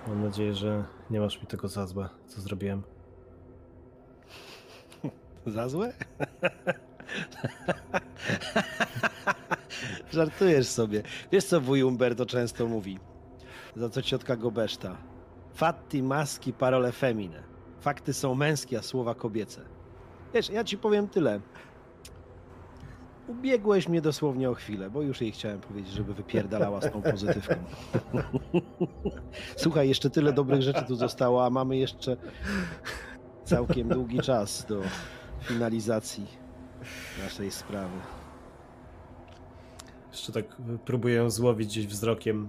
Mam 0.09 0.23
nadzieję, 0.23 0.55
że 0.55 0.85
nie 1.11 1.21
masz 1.21 1.41
mi 1.41 1.47
tego 1.47 1.69
za 1.69 1.87
złe, 1.87 2.09
co 2.27 2.41
zrobiłem. 2.41 2.83
Za 5.47 5.69
złe? 5.69 5.93
Żartujesz 10.13 10.67
sobie. 10.67 11.03
Wiesz 11.33 11.45
co 11.45 11.61
wuj 11.61 11.83
Umberto 11.83 12.27
często 12.27 12.67
mówi? 12.67 12.99
Za 13.77 13.89
co 13.89 14.03
ciotka 14.03 14.37
go 14.37 14.51
beszta? 14.51 14.97
Fatti, 15.55 16.03
maski, 16.03 16.53
parole 16.53 16.93
femine. 16.93 17.43
Fakty 17.81 18.13
są 18.13 18.35
męskie, 18.35 18.79
a 18.79 18.83
słowa 18.83 19.15
kobiece. 19.15 19.61
Wiesz, 20.35 20.51
ja 20.51 20.65
ci 20.65 20.79
powiem 20.79 21.09
tyle. 21.09 21.41
Ubiegłeś 23.29 23.89
mnie 23.89 24.01
dosłownie 24.01 24.51
o 24.51 24.55
chwilę, 24.55 24.91
bo 24.91 25.03
już 25.03 25.21
jej 25.21 25.33
chciałem 25.33 25.61
powiedzieć, 25.61 25.93
żeby 25.93 26.15
wypierdalała 26.15 26.81
z 26.81 26.93
tą 26.93 27.03
pozytywką. 27.03 27.55
Słuchaj, 29.57 29.89
jeszcze 29.89 30.11
tyle 30.11 30.33
dobrych 30.33 30.63
rzeczy 30.63 30.85
tu 30.85 30.95
zostało, 30.95 31.45
a 31.45 31.51
mamy 31.51 31.77
jeszcze 31.77 32.17
całkiem 33.45 33.89
długi 33.89 34.21
czas 34.21 34.67
do 34.69 34.81
finalizacji 35.43 36.27
naszej 37.23 37.51
sprawy. 37.51 37.99
Jeszcze 40.11 40.33
tak 40.33 40.45
próbuję 40.85 41.31
złowić 41.31 41.69
gdzieś 41.69 41.87
wzrokiem. 41.87 42.49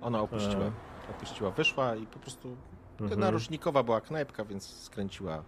Ona 0.00 0.20
opuściła, 0.20 0.72
opuściła, 1.10 1.50
wyszła 1.50 1.96
i 1.96 2.06
po 2.06 2.18
prostu 2.18 2.56
mhm. 3.00 3.20
narożnikowa 3.20 3.82
była 3.82 4.00
knajpka, 4.00 4.44
więc 4.44 4.66
skręciła 4.66 5.44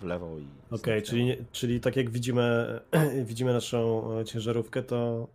w 0.00 0.04
lewo 0.04 0.38
i. 0.38 0.48
Okej, 0.66 0.78
okay, 0.78 1.02
czyli, 1.02 1.36
czyli 1.52 1.80
tak 1.80 1.96
jak 1.96 2.10
widzimy, 2.10 2.80
widzimy 3.30 3.52
naszą 3.52 4.10
e, 4.18 4.24
ciężarówkę, 4.24 4.82
to. 4.82 5.28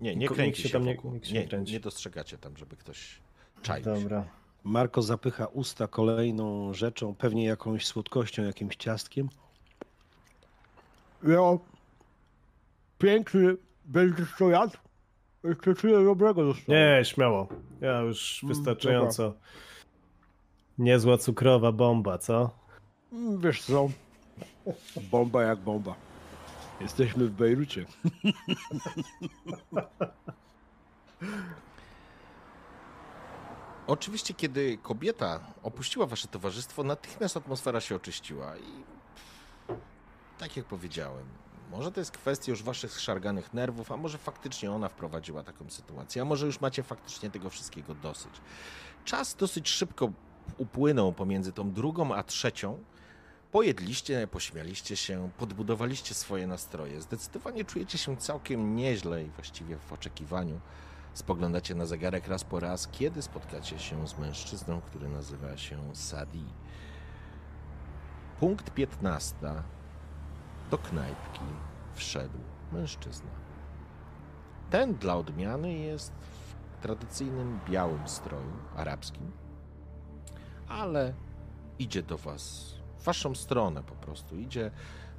Nie, 0.00 0.16
nie 0.16 0.28
kręci 0.28 0.62
się, 0.62 0.68
tam 0.68 0.84
nie, 0.84 0.96
nie, 1.32 1.46
nie, 1.46 1.72
nie 1.72 1.80
dostrzegacie 1.80 2.38
tam, 2.38 2.56
żeby 2.56 2.76
ktoś 2.76 3.20
czaić. 3.62 3.84
Dobra. 3.84 4.24
Marko 4.64 5.02
zapycha 5.02 5.46
usta 5.46 5.86
kolejną 5.86 6.74
rzeczą, 6.74 7.14
pewnie 7.14 7.44
jakąś 7.44 7.86
słodkością, 7.86 8.42
jakimś 8.42 8.76
ciastkiem. 8.76 9.28
Ja 11.22 11.58
piękny 12.98 13.56
będziesz 13.84 14.28
to 14.38 14.50
jadł? 14.50 14.76
Jeszcze 15.44 15.74
tyle 15.74 16.04
dobrego 16.04 16.44
dostałem. 16.44 16.96
Nie, 16.98 17.04
śmiało. 17.04 17.48
Ja 17.80 18.00
już 18.00 18.42
Mm, 18.42 18.54
wystarczająco. 18.54 19.34
Niezła 20.78 21.18
cukrowa 21.18 21.72
bomba, 21.72 22.18
co? 22.18 22.50
Mm, 23.12 23.40
Wiesz 23.40 23.62
co? 23.62 23.88
Bomba 25.10 25.42
jak 25.42 25.58
bomba. 25.58 25.94
Jesteśmy 26.80 27.26
w 27.26 27.30
Bejrucie. 27.30 27.84
Oczywiście, 33.86 34.34
kiedy 34.34 34.78
kobieta 34.82 35.40
opuściła 35.62 36.06
wasze 36.06 36.28
towarzystwo, 36.28 36.82
natychmiast 36.84 37.36
atmosfera 37.36 37.80
się 37.80 37.96
oczyściła 37.96 38.56
i 38.56 38.99
tak 40.40 40.56
jak 40.56 40.66
powiedziałem, 40.66 41.24
może 41.70 41.92
to 41.92 42.00
jest 42.00 42.10
kwestia 42.10 42.50
już 42.50 42.62
waszych 42.62 43.00
szarganych 43.00 43.54
nerwów, 43.54 43.92
a 43.92 43.96
może 43.96 44.18
faktycznie 44.18 44.72
ona 44.72 44.88
wprowadziła 44.88 45.42
taką 45.42 45.70
sytuację, 45.70 46.22
a 46.22 46.24
może 46.24 46.46
już 46.46 46.60
macie 46.60 46.82
faktycznie 46.82 47.30
tego 47.30 47.50
wszystkiego 47.50 47.94
dosyć. 47.94 48.32
Czas 49.04 49.34
dosyć 49.34 49.68
szybko 49.68 50.12
upłynął 50.58 51.12
pomiędzy 51.12 51.52
tą 51.52 51.72
drugą 51.72 52.14
a 52.14 52.22
trzecią. 52.22 52.78
Pojedliście, 53.52 54.28
pośmialiście 54.30 54.96
się, 54.96 55.30
podbudowaliście 55.38 56.14
swoje 56.14 56.46
nastroje. 56.46 57.02
Zdecydowanie 57.02 57.64
czujecie 57.64 57.98
się 57.98 58.16
całkiem 58.16 58.76
nieźle 58.76 59.24
i 59.24 59.30
właściwie 59.30 59.76
w 59.76 59.92
oczekiwaniu 59.92 60.60
spoglądacie 61.14 61.74
na 61.74 61.86
zegarek 61.86 62.28
raz 62.28 62.44
po 62.44 62.60
raz, 62.60 62.88
kiedy 62.88 63.22
spotkacie 63.22 63.78
się 63.78 64.08
z 64.08 64.18
mężczyzną, 64.18 64.80
który 64.80 65.08
nazywa 65.08 65.56
się 65.56 65.94
Sadi. 65.94 66.44
Punkt 68.40 68.70
15. 68.70 69.36
Do 70.70 70.78
knajpki 70.78 71.40
wszedł 71.94 72.38
mężczyzna. 72.72 73.30
Ten 74.70 74.94
dla 74.94 75.16
odmiany 75.16 75.72
jest 75.72 76.12
w 76.12 76.82
tradycyjnym 76.82 77.60
białym 77.70 78.08
stroju 78.08 78.52
arabskim, 78.76 79.32
ale 80.68 81.14
idzie 81.78 82.02
do 82.02 82.18
was, 82.18 82.74
w 82.98 83.04
waszą 83.04 83.34
stronę 83.34 83.82
po 83.82 83.94
prostu. 83.94 84.36
Idzie, 84.36 84.70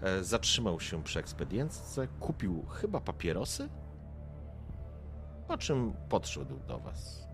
e, 0.02 0.24
zatrzymał 0.24 0.80
się 0.80 1.04
przy 1.04 1.20
ekspedientce, 1.20 2.08
kupił 2.20 2.66
chyba 2.66 3.02
papierosy, 3.02 3.70
po 5.48 5.58
czym 5.58 5.94
podszedł 6.10 6.60
do 6.68 6.80
was. 6.80 7.28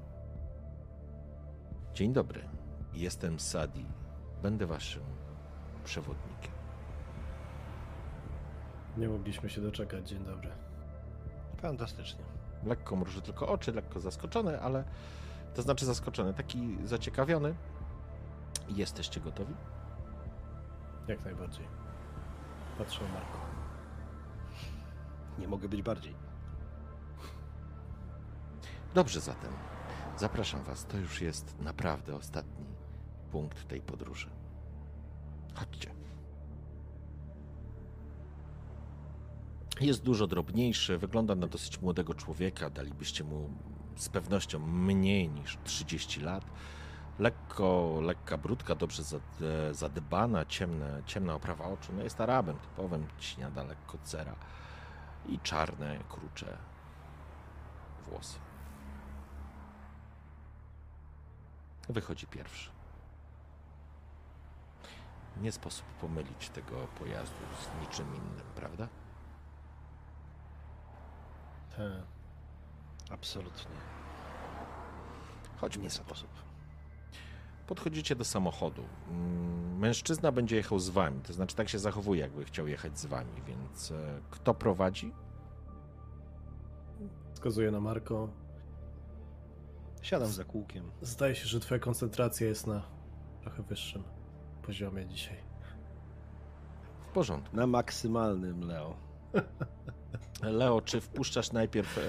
Dzień 1.93 2.13
dobry, 2.13 2.49
jestem 2.93 3.39
Sadi. 3.39 3.85
Będę 4.41 4.65
waszym 4.65 5.03
przewodnikiem. 5.83 6.56
Nie 8.97 9.09
mogliśmy 9.09 9.49
się 9.49 9.61
doczekać. 9.61 10.09
Dzień 10.09 10.25
dobry. 10.25 10.49
Fantastycznie. 11.57 12.23
Lekko 12.65 12.95
mruży 12.95 13.21
tylko 13.21 13.47
oczy, 13.47 13.71
lekko 13.71 13.99
zaskoczony, 13.99 14.61
ale 14.61 14.83
to 15.55 15.61
znaczy 15.61 15.85
zaskoczony, 15.85 16.33
taki 16.33 16.77
zaciekawiony. 16.83 17.55
Jesteście 18.69 19.19
gotowi? 19.19 19.53
Jak 21.07 21.25
najbardziej. 21.25 21.65
Patrzę 22.77 23.03
na 23.03 23.09
Marko. 23.09 23.37
Nie 25.39 25.47
mogę 25.47 25.69
być 25.69 25.81
bardziej. 25.81 26.15
Dobrze 28.93 29.19
zatem. 29.19 29.53
Zapraszam 30.17 30.63
was. 30.63 30.85
To 30.85 30.97
już 30.97 31.21
jest 31.21 31.59
naprawdę 31.59 32.15
ostatni 32.15 32.65
punkt 33.31 33.67
tej 33.67 33.81
podróży. 33.81 34.29
Chodźcie. 35.55 35.91
Jest 39.81 40.03
dużo 40.03 40.27
drobniejszy, 40.27 40.97
wygląda 40.97 41.35
na 41.35 41.47
dosyć 41.47 41.81
młodego 41.81 42.13
człowieka. 42.13 42.69
Dalibyście 42.69 43.23
mu 43.23 43.49
z 43.95 44.09
pewnością 44.09 44.59
mniej 44.59 45.29
niż 45.29 45.57
30 45.63 46.21
lat. 46.21 46.45
Lekko, 47.19 47.99
lekka 48.01 48.37
brudka, 48.37 48.75
dobrze 48.75 49.03
zad- 49.03 49.41
zadbana, 49.71 50.45
ciemne, 50.45 51.01
ciemna 51.05 51.33
oprawa 51.35 51.65
oczu. 51.65 51.93
No 51.97 52.03
jest 52.03 52.21
Arabem 52.21 52.57
typowym, 52.59 53.07
śniada 53.19 53.63
lekko 53.63 53.97
cera 54.03 54.35
i 55.29 55.39
czarne, 55.39 55.99
krucze 56.09 56.57
włosy. 58.07 58.39
Wychodzi 61.89 62.27
pierwszy. 62.27 62.69
Nie 65.41 65.51
sposób 65.51 65.85
pomylić 65.85 66.49
tego 66.49 66.87
pojazdu 66.99 67.35
z 67.61 67.81
niczym 67.81 68.07
innym, 68.15 68.45
prawda? 68.55 68.87
Te. 71.77 72.03
Absolutnie. 73.09 73.75
Chodźmy 75.57 75.89
za 75.89 75.99
to. 75.99 76.05
sposób. 76.05 76.29
Podchodzicie 77.67 78.15
do 78.15 78.25
samochodu. 78.25 78.83
Mm, 79.09 79.77
Mężczyzna 79.77 80.31
będzie 80.31 80.55
jechał 80.55 80.79
z 80.79 80.89
wami, 80.89 81.21
to 81.21 81.33
znaczy 81.33 81.55
tak 81.55 81.69
się 81.69 81.79
zachowuje, 81.79 82.21
jakby 82.21 82.45
chciał 82.45 82.67
jechać 82.67 82.99
z 82.99 83.05
wami, 83.05 83.41
więc 83.47 83.91
e, 83.91 84.21
kto 84.31 84.53
prowadzi? 84.53 85.13
Wskazuję 87.33 87.71
na 87.71 87.79
Marko. 87.79 88.29
Siadam 90.01 90.27
za 90.27 90.43
kółkiem. 90.43 90.91
Zdaje 91.01 91.35
się, 91.35 91.45
że 91.45 91.59
twoja 91.59 91.79
koncentracja 91.79 92.47
jest 92.47 92.67
na 92.67 92.81
trochę 93.41 93.63
wyższym 93.63 94.03
poziomie 94.61 95.05
dzisiaj. 95.05 95.37
W 97.01 97.07
porządku. 97.07 97.55
Na 97.55 97.67
maksymalnym, 97.67 98.63
Leo. 98.63 98.95
Leo, 100.43 100.81
czy 100.81 101.01
wpuszczasz 101.01 101.51
najpierw 101.51 101.97
e, 101.97 102.01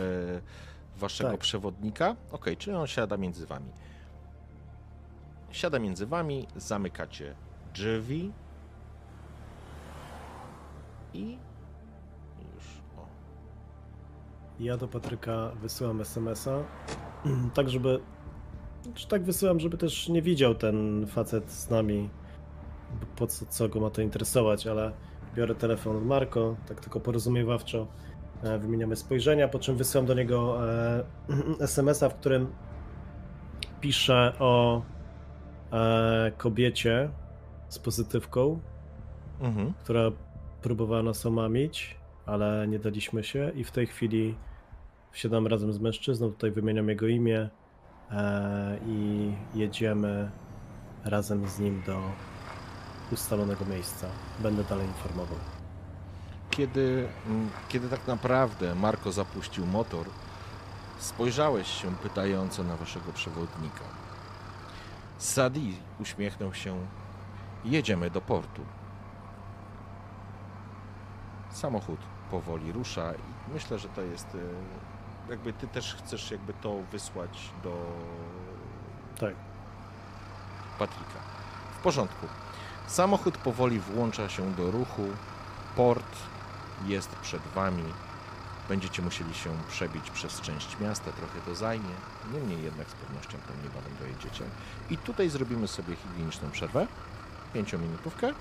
waszego 0.99 1.31
Tak. 1.31 1.41
przewodnika? 1.41 2.17
Okej, 2.33 2.57
czyli 2.57 2.77
on 2.77 2.87
siada 2.87 3.17
między 3.17 3.47
wami. 3.47 3.71
Siada 5.51 5.79
między 5.79 6.07
wami, 6.07 6.47
zamykacie 6.57 7.35
drzwi 7.75 8.33
i 11.15 11.39
już. 12.55 12.65
O. 12.99 13.07
Ja 14.61 14.77
do 14.77 14.89
Patryka 14.89 15.51
wysyłam 15.63 16.01
SMS-a, 16.01 16.65
tak 17.55 17.71
żeby. 17.71 18.01
Czy 18.95 19.09
tak 19.09 19.23
wysyłam, 19.25 19.61
żeby 19.61 19.79
też 19.79 20.09
nie 20.09 20.23
widział 20.23 20.55
ten 20.55 21.07
facet 21.07 21.51
z 21.53 21.71
nami, 21.71 22.11
po 23.17 23.27
co, 23.27 23.47
co 23.47 23.69
go 23.69 23.81
ma 23.81 23.91
to 23.91 24.03
interesować, 24.03 24.67
ale 24.67 24.93
biorę 25.35 25.55
telefon 25.55 25.97
od 25.97 26.07
Marko, 26.07 26.57
tak 26.69 26.81
tylko 26.81 27.01
porozumiewawczo, 27.01 27.87
wymieniamy 28.59 28.97
spojrzenia, 28.97 29.49
po 29.49 29.59
czym 29.59 29.77
wysyłam 29.77 30.07
do 30.07 30.15
niego 30.15 30.59
e, 30.71 31.05
SMS-a, 31.61 32.09
w 32.09 32.15
którym 32.15 32.47
piszę 33.81 34.33
o 34.39 34.83
e, 35.73 36.33
kobiecie 36.39 37.11
z 37.69 37.79
pozytywką, 37.79 38.61
Mhm. 39.41 39.73
która 39.85 40.01
próbowała 40.63 41.03
nas 41.03 41.27
omamić, 41.27 41.97
ale 42.27 42.67
nie 42.69 42.79
daliśmy 42.79 43.25
się 43.25 43.51
i 43.55 43.65
w 43.65 43.71
tej 43.71 43.87
chwili 43.87 44.35
wsiadam 45.13 45.47
razem 45.47 45.73
z 45.73 45.79
mężczyzną, 45.79 46.31
tutaj 46.31 46.51
wymieniam 46.51 46.89
jego 46.89 47.07
imię 47.07 47.49
e, 48.11 48.79
i 48.87 49.33
jedziemy 49.55 50.31
razem 51.05 51.49
z 51.49 51.59
nim 51.59 51.83
do 51.87 52.01
ustalonego 53.13 53.65
miejsca. 53.65 54.07
Będę 54.43 54.65
dalej 54.65 54.87
informował. 54.87 55.39
Kiedy, 56.51 57.09
mm, 57.27 57.51
kiedy 57.69 57.89
tak 57.89 58.07
naprawdę 58.07 58.75
Marko 58.75 59.13
zapuścił 59.13 59.67
motor, 59.67 60.07
spojrzałeś 60.99 61.69
się 61.69 61.97
pytająco 61.97 62.63
na 62.63 62.77
waszego 62.77 63.13
przewodnika. 63.13 63.85
Sadi 65.19 65.77
uśmiechnął 66.01 66.55
się. 66.55 66.87
Jedziemy 67.65 68.11
do 68.11 68.21
portu. 68.21 68.63
Samochód 71.51 72.01
powoli 72.31 72.73
rusza 72.73 73.13
i 73.13 73.53
myślę, 73.53 73.79
że 73.79 73.89
to 73.89 74.03
jest 74.03 74.27
e, 74.35 75.31
jakby 75.31 75.53
ty 75.53 75.69
też 75.69 75.95
chcesz 75.95 76.31
jakby 76.31 76.53
to 76.55 76.83
wysłać 76.93 77.51
do 77.63 77.87
Tak. 79.21 79.35
Patryka. 80.79 81.19
W 81.79 81.83
porządku. 81.83 82.27
Samochód 82.87 83.39
powoli 83.39 83.81
włącza 83.81 84.29
się 84.29 84.53
do 84.53 84.71
ruchu. 84.71 85.03
Port 85.77 86.17
jest 86.87 87.09
przed 87.09 87.43
wami. 87.43 87.85
Będziecie 88.69 89.03
musieli 89.03 89.35
się 89.35 89.51
przebić 89.69 90.11
przez 90.11 90.41
część 90.41 90.77
miasta, 90.81 91.13
trochę 91.13 91.41
to 91.41 91.55
zajmie. 91.55 91.95
Niemniej 92.33 92.63
jednak 92.63 92.91
z 92.91 92.93
pewnością 92.93 93.39
tam 93.39 93.63
niebawem 93.63 93.93
dojedziecie. 94.01 94.45
I 94.91 94.99
tutaj 94.99 95.29
zrobimy 95.31 95.69
sobie 95.69 95.97
higieniczną 95.97 96.51
przerwę. 96.51 96.87
Pięciominutówkę. 97.55 98.33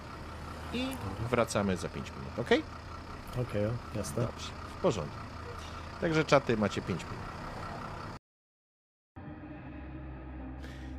I 0.74 0.88
wracamy 1.30 1.78
za 1.78 1.90
5 1.90 2.12
minut, 2.12 2.40
ok? 2.40 2.64
Okej, 3.48 3.66
o, 3.66 3.72
jasne. 3.96 4.22
Dobrze, 4.24 4.48
w 4.78 4.82
porządku. 4.82 5.18
Także 6.02 6.26
czaty 6.26 6.58
macie 6.58 6.82
5 6.82 7.02
minut. 7.04 7.26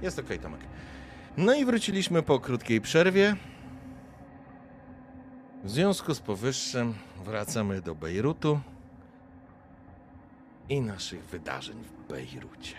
Jest 0.02 0.18
okej, 0.18 0.38
Tomek. 0.38 0.60
No 1.36 1.54
i 1.54 1.64
wróciliśmy 1.64 2.22
po 2.22 2.40
krótkiej 2.40 2.80
przerwie. 2.80 3.36
W 5.64 5.70
związku 5.70 6.14
z 6.14 6.20
powyższym 6.20 6.94
wracamy 7.24 7.82
do 7.82 7.94
Bejrutu 7.94 8.60
i 10.68 10.80
naszych 10.80 11.24
wydarzeń 11.24 11.82
w 11.84 12.08
Bejrucie. 12.08 12.76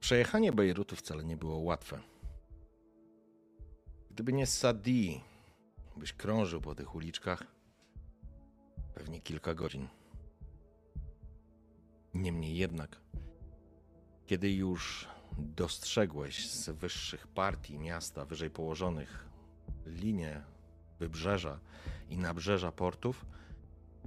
Przejechanie 0.00 0.52
Bejrutu 0.52 0.96
wcale 0.96 1.24
nie 1.24 1.36
było 1.36 1.58
łatwe. 1.58 2.00
Gdyby 4.10 4.32
nie 4.32 4.46
Sadi, 4.46 5.20
byś 5.96 6.12
krążył 6.12 6.60
po 6.60 6.74
tych 6.74 6.94
uliczkach 6.94 7.61
pewnie 8.94 9.20
kilka 9.20 9.54
godzin. 9.54 9.88
Niemniej 12.14 12.56
jednak, 12.56 13.00
kiedy 14.26 14.52
już 14.52 15.08
dostrzegłeś 15.38 16.50
z 16.50 16.70
wyższych 16.70 17.26
partii 17.26 17.78
miasta, 17.78 18.24
wyżej 18.24 18.50
położonych 18.50 19.28
linie 19.86 20.42
wybrzeża 20.98 21.60
i 22.08 22.16
nabrzeża 22.16 22.72
portów, 22.72 23.26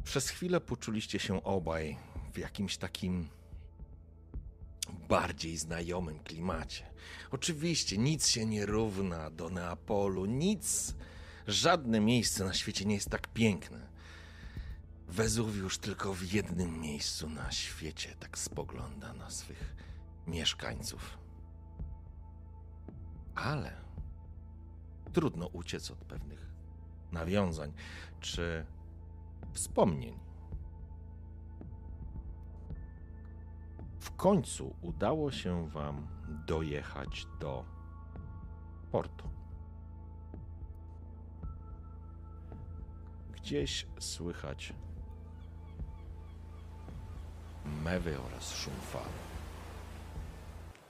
przez 0.04 0.30
chwilę 0.30 0.62
poczuliście 0.62 1.20
się 1.20 1.44
obaj 1.44 1.98
w 2.34 2.38
jakimś 2.38 2.78
takim 2.78 3.28
bardziej 5.10 5.58
znajomym 5.58 6.20
klimacie. 6.20 6.86
Oczywiście 7.32 7.98
nic 7.98 8.28
się 8.28 8.46
nie 8.46 8.66
równa 8.66 9.30
do 9.30 9.50
Neapolu, 9.50 10.26
nic, 10.26 10.96
żadne 11.48 12.00
miejsce 12.00 12.44
na 12.44 12.54
świecie 12.54 12.86
nie 12.86 12.96
jest 12.96 13.10
tak 13.10 13.28
piękne. 13.28 13.95
Wezuwiusz 15.08 15.78
tylko 15.78 16.14
w 16.14 16.24
jednym 16.34 16.80
miejscu 16.80 17.30
na 17.30 17.52
świecie 17.52 18.16
tak 18.20 18.38
spogląda 18.38 19.14
na 19.14 19.30
swych 19.30 19.76
mieszkańców. 20.28 21.18
Ale 23.36 23.82
trudno 25.14 25.48
uciec 25.48 25.92
od 25.92 25.98
pewnych 25.98 26.52
nawiązań 27.12 27.74
czy 28.20 28.66
wspomnień. 29.54 30.20
W 34.00 34.12
końcu 34.16 34.76
udało 34.82 35.32
się 35.32 35.70
Wam 35.70 36.08
dojechać 36.48 37.28
do 37.40 37.66
portu. 38.92 39.30
Gdzieś 43.32 43.88
słychać 44.00 44.74
mewy 47.84 48.18
oraz 48.22 48.56
szum 48.56 48.74
fal. 48.92 49.02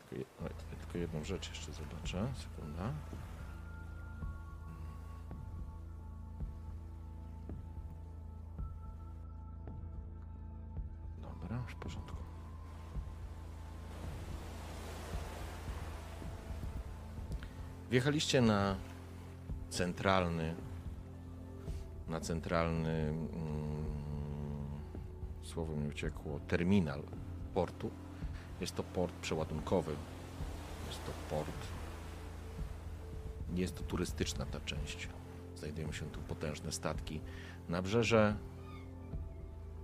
Tylko, 0.10 0.44
je- 0.44 0.78
tylko 0.80 0.98
jedną 0.98 1.24
rzecz 1.24 1.50
jeszcze 1.50 1.74
zobaczę. 1.74 2.28
Sekunda. 2.38 2.92
Dobra, 11.22 11.58
w 11.68 11.76
porządku. 11.76 12.16
Wjechaliście 17.90 18.42
na 18.42 18.76
centralny 19.70 20.56
na 22.08 22.20
centralny 22.22 22.90
mm, 23.10 23.26
słowo 25.46 25.76
mi 25.76 25.88
uciekło 25.88 26.40
terminal 26.48 27.04
portu. 27.54 27.92
Jest 28.62 28.76
to 28.76 28.84
port 28.84 29.14
przeładunkowy. 29.14 29.96
Jest 30.88 31.06
to 31.06 31.12
port. 31.30 31.68
Nie 33.54 33.62
jest 33.62 33.76
to 33.76 33.84
turystyczna 33.84 34.46
ta 34.46 34.60
część. 34.60 35.10
Znajdują 35.56 35.92
się 35.92 36.06
tu 36.06 36.20
potężne 36.20 36.72
statki. 36.72 37.22
Nabrzeże 37.70 38.36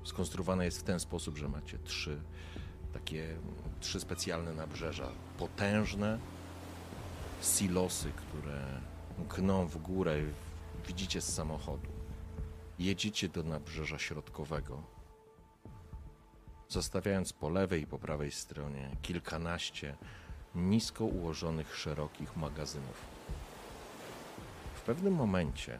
skonstruowane 0.03 0.65
jest 0.65 0.79
w 0.79 0.83
ten 0.83 0.99
sposób, 0.99 1.37
że 1.37 1.49
macie 1.49 1.79
trzy 1.79 2.21
takie 2.93 3.37
trzy 3.79 3.99
specjalne 3.99 4.53
nabrzeża. 4.53 5.09
Potężne 5.37 6.19
silosy, 7.41 8.11
które 8.11 8.81
gną 9.37 9.67
w 9.67 9.77
górę, 9.77 10.15
widzicie 10.87 11.21
z 11.21 11.33
samochodu. 11.33 11.87
Jedziecie 12.79 13.29
do 13.29 13.43
nabrzeża 13.43 13.99
środkowego, 13.99 14.83
zostawiając 16.71 17.33
po 17.33 17.49
lewej 17.49 17.81
i 17.81 17.87
po 17.87 17.99
prawej 17.99 18.31
stronie 18.31 18.89
kilkanaście 19.01 19.95
nisko 20.55 21.05
ułożonych, 21.05 21.75
szerokich 21.75 22.37
magazynów. 22.37 23.05
W 24.75 24.81
pewnym 24.81 25.13
momencie 25.13 25.79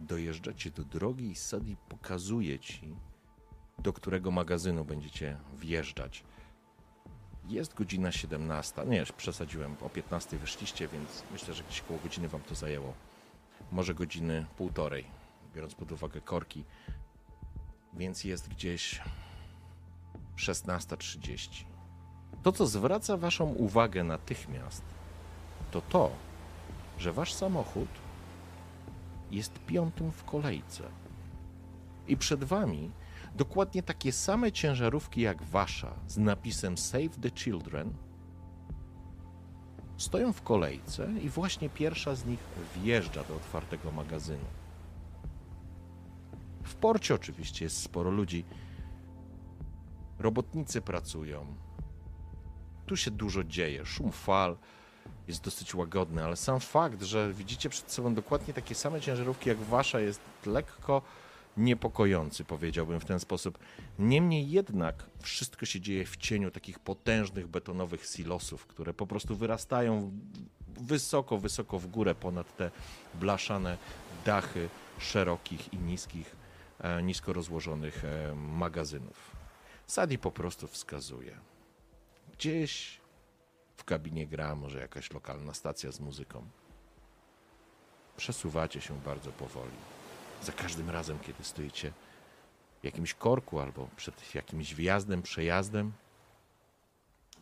dojeżdżacie 0.00 0.70
do 0.70 0.84
drogi 0.84 1.30
i 1.30 1.34
Sadi 1.34 1.76
pokazuje 1.88 2.58
ci, 2.58 2.96
do 3.78 3.92
którego 3.92 4.30
magazynu 4.30 4.84
będziecie 4.84 5.38
wjeżdżać. 5.56 6.24
Jest 7.48 7.74
godzina 7.74 8.12
17. 8.12 8.86
Nie, 8.86 8.98
już 8.98 9.12
przesadziłem. 9.12 9.76
O 9.80 9.88
15 9.88 10.38
wyszliście, 10.38 10.88
więc 10.88 11.22
myślę, 11.32 11.54
że 11.54 11.64
gdzieś 11.64 11.80
koło 11.80 11.98
godziny 11.98 12.28
wam 12.28 12.40
to 12.40 12.54
zajęło. 12.54 12.94
Może 13.72 13.94
godziny 13.94 14.46
półtorej, 14.56 15.04
biorąc 15.54 15.74
pod 15.74 15.92
uwagę 15.92 16.20
korki. 16.20 16.64
Więc 17.94 18.24
jest 18.24 18.48
gdzieś 18.48 19.00
16.30. 20.36 21.64
To, 22.42 22.52
co 22.52 22.66
zwraca 22.66 23.16
waszą 23.16 23.44
uwagę 23.44 24.04
natychmiast, 24.04 24.82
to 25.70 25.80
to, 25.80 26.10
że 26.98 27.12
wasz 27.12 27.32
samochód 27.32 27.88
jest 29.30 29.58
piątym 29.58 30.12
w 30.12 30.24
kolejce. 30.24 30.82
I 32.08 32.16
przed 32.16 32.44
wami 32.44 32.90
dokładnie 33.34 33.82
takie 33.82 34.12
same 34.12 34.52
ciężarówki 34.52 35.20
jak 35.20 35.42
wasza 35.42 35.94
z 36.06 36.18
napisem 36.18 36.78
Save 36.78 37.16
the 37.22 37.30
Children 37.30 37.92
stoją 39.96 40.32
w 40.32 40.42
kolejce 40.42 41.08
i 41.22 41.28
właśnie 41.28 41.68
pierwsza 41.68 42.14
z 42.14 42.26
nich 42.26 42.38
wjeżdża 42.76 43.24
do 43.24 43.36
otwartego 43.36 43.92
magazynu. 43.92 44.44
W 46.68 46.74
porcie 46.74 47.14
oczywiście 47.14 47.64
jest 47.64 47.82
sporo 47.82 48.10
ludzi. 48.10 48.44
Robotnicy 50.18 50.80
pracują. 50.80 51.46
Tu 52.86 52.96
się 52.96 53.10
dużo 53.10 53.44
dzieje. 53.44 53.86
Szum 53.86 54.12
fal 54.12 54.56
jest 55.28 55.44
dosyć 55.44 55.74
łagodny, 55.74 56.24
ale 56.24 56.36
sam 56.36 56.60
fakt, 56.60 57.02
że 57.02 57.32
widzicie 57.32 57.68
przed 57.68 57.92
sobą 57.92 58.14
dokładnie 58.14 58.54
takie 58.54 58.74
same 58.74 59.00
ciężarówki 59.00 59.48
jak 59.48 59.58
wasza 59.58 60.00
jest 60.00 60.20
lekko 60.46 61.02
niepokojący, 61.56 62.44
powiedziałbym 62.44 63.00
w 63.00 63.04
ten 63.04 63.20
sposób. 63.20 63.58
Niemniej 63.98 64.50
jednak 64.50 65.06
wszystko 65.20 65.66
się 65.66 65.80
dzieje 65.80 66.06
w 66.06 66.16
cieniu 66.16 66.50
takich 66.50 66.78
potężnych 66.78 67.48
betonowych 67.48 68.06
silosów, 68.06 68.66
które 68.66 68.94
po 68.94 69.06
prostu 69.06 69.36
wyrastają 69.36 70.12
wysoko, 70.80 71.38
wysoko 71.38 71.78
w 71.78 71.86
górę 71.86 72.14
ponad 72.14 72.56
te 72.56 72.70
blaszane 73.14 73.78
dachy 74.24 74.68
szerokich 74.98 75.72
i 75.72 75.78
niskich, 75.78 76.36
nisko 77.02 77.32
rozłożonych 77.32 78.04
e, 78.04 78.34
magazynów. 78.34 79.36
Sadi 79.86 80.18
po 80.18 80.30
prostu 80.30 80.66
wskazuje. 80.66 81.38
Gdzieś 82.32 83.00
w 83.76 83.84
kabinie 83.84 84.26
gra 84.26 84.54
może 84.54 84.80
jakaś 84.80 85.12
lokalna 85.12 85.54
stacja 85.54 85.92
z 85.92 86.00
muzyką. 86.00 86.48
Przesuwacie 88.16 88.80
się 88.80 89.00
bardzo 89.00 89.32
powoli 89.32 89.76
za 90.42 90.52
każdym 90.52 90.90
razem, 90.90 91.18
kiedy 91.18 91.44
stoicie 91.44 91.92
w 92.80 92.84
jakimś 92.84 93.14
korku 93.14 93.60
albo 93.60 93.88
przed 93.96 94.34
jakimś 94.34 94.74
wjazdem, 94.74 95.22
przejazdem, 95.22 95.92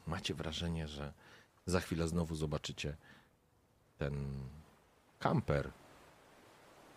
macie 0.06 0.34
wrażenie, 0.34 0.88
że 0.88 1.12
za 1.66 1.80
chwilę 1.80 2.08
znowu 2.08 2.34
zobaczycie 2.34 2.96
ten 3.98 4.40
kamper, 5.18 5.70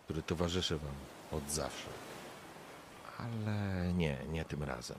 który 0.04 0.22
towarzyszy 0.22 0.78
wam 0.78 0.94
od 1.32 1.50
zawsze. 1.50 2.09
Ale 3.22 3.92
nie, 3.92 4.18
nie 4.32 4.44
tym 4.44 4.62
razem. 4.62 4.98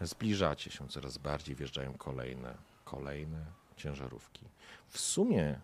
Zbliżacie 0.00 0.70
się 0.70 0.88
coraz 0.88 1.18
bardziej, 1.18 1.54
wjeżdżają 1.54 1.94
kolejne, 1.94 2.54
kolejne 2.84 3.44
ciężarówki. 3.76 4.44
W 4.88 4.98
sumie 4.98 5.58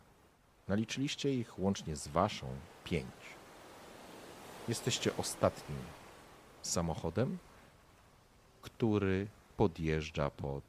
Naliczyliście 0.68 1.34
ich 1.34 1.58
łącznie 1.58 1.96
z 1.96 2.08
waszą 2.08 2.46
pięć. 2.84 3.14
Jesteście 4.68 5.16
ostatnim 5.16 5.78
samochodem, 6.62 7.38
który 8.62 9.26
podjeżdża 9.56 10.30
pod 10.30 10.64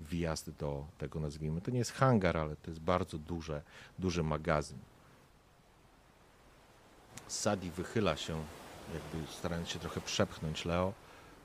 wjazd 0.00 0.50
do 0.50 0.86
tego, 0.98 1.20
nazwijmy. 1.20 1.60
To 1.60 1.70
nie 1.70 1.78
jest 1.78 1.92
hangar, 1.92 2.36
ale 2.36 2.56
to 2.56 2.70
jest 2.70 2.80
bardzo 2.80 3.18
duże, 3.18 3.62
duży 3.98 4.22
magazyn. 4.22 4.78
Sadi 7.28 7.70
wychyla 7.70 8.16
się, 8.16 8.44
jakby 8.94 9.32
starając 9.32 9.68
się 9.68 9.78
trochę 9.78 10.00
przepchnąć 10.00 10.64
Leo, 10.64 10.92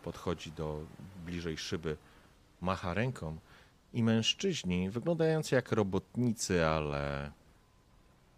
podchodzi 0.03 0.51
do 0.51 0.79
bliżej 1.25 1.57
szyby, 1.57 1.97
macha 2.61 2.93
ręką 2.93 3.37
i 3.93 4.03
mężczyźni, 4.03 4.89
wyglądający 4.89 5.55
jak 5.55 5.71
robotnicy, 5.71 6.65
ale, 6.65 7.31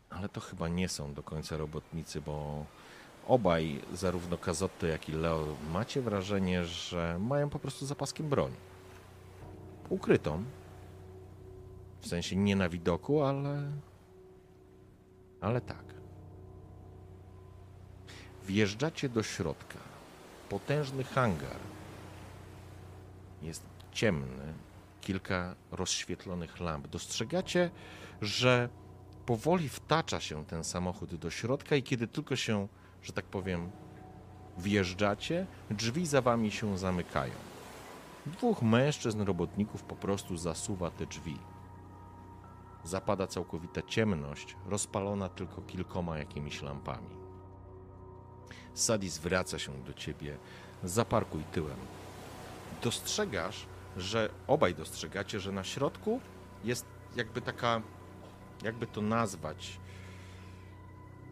ale 0.09 0.29
to 0.29 0.41
chyba 0.41 0.67
nie 0.67 0.89
są 0.89 1.13
do 1.13 1.23
końca 1.23 1.57
robotnicy, 1.57 2.21
bo 2.21 2.65
obaj, 3.27 3.81
zarówno 3.93 4.37
Kazotto, 4.37 4.87
jak 4.87 5.09
i 5.09 5.11
Leo, 5.11 5.55
macie 5.71 6.01
wrażenie, 6.01 6.65
że 6.65 7.19
mają 7.19 7.49
po 7.49 7.59
prostu 7.59 7.85
zapaskiem 7.85 8.29
broń. 8.29 8.51
Ukrytą. 9.89 10.43
W 12.01 12.07
sensie 12.07 12.35
nie 12.35 12.55
na 12.55 12.69
widoku, 12.69 13.23
ale. 13.23 13.71
Ale 15.41 15.61
tak. 15.61 16.00
Wjeżdżacie 18.43 19.09
do 19.09 19.23
środka. 19.23 19.79
Potężny 20.49 21.03
hangar. 21.03 21.59
Jest 23.41 23.63
ciemny, 23.91 24.53
kilka 25.01 25.55
rozświetlonych 25.71 26.59
lamp. 26.59 26.87
Dostrzegacie, 26.87 27.69
że 28.21 28.69
powoli 29.25 29.69
wtacza 29.69 30.19
się 30.19 30.45
ten 30.45 30.63
samochód 30.63 31.15
do 31.15 31.29
środka 31.29 31.75
i 31.75 31.83
kiedy 31.83 32.07
tylko 32.07 32.35
się, 32.35 32.67
że 33.03 33.13
tak 33.13 33.25
powiem, 33.25 33.71
wjeżdżacie, 34.57 35.45
drzwi 35.71 36.05
za 36.05 36.21
wami 36.21 36.51
się 36.51 36.77
zamykają. 36.77 37.33
Dwóch 38.25 38.61
mężczyzn 38.61 39.21
robotników 39.21 39.83
po 39.83 39.95
prostu 39.95 40.37
zasuwa 40.37 40.91
te 40.91 41.05
drzwi. 41.05 41.37
Zapada 42.83 43.27
całkowita 43.27 43.81
ciemność, 43.81 44.55
rozpalona 44.65 45.29
tylko 45.29 45.61
kilkoma 45.61 46.17
jakimiś 46.17 46.61
lampami. 46.61 47.20
Sadi 48.73 49.09
zwraca 49.09 49.59
się 49.59 49.83
do 49.83 49.93
ciebie. 49.93 50.37
Zaparkuj 50.83 51.43
tyłem. 51.51 51.77
Dostrzegasz, 52.83 53.65
że 53.97 54.29
obaj 54.47 54.75
dostrzegacie, 54.75 55.39
że 55.39 55.51
na 55.51 55.63
środku 55.63 56.19
jest 56.63 56.85
jakby 57.15 57.41
taka, 57.41 57.81
jakby 58.63 58.87
to 58.87 59.01
nazwać, 59.01 59.79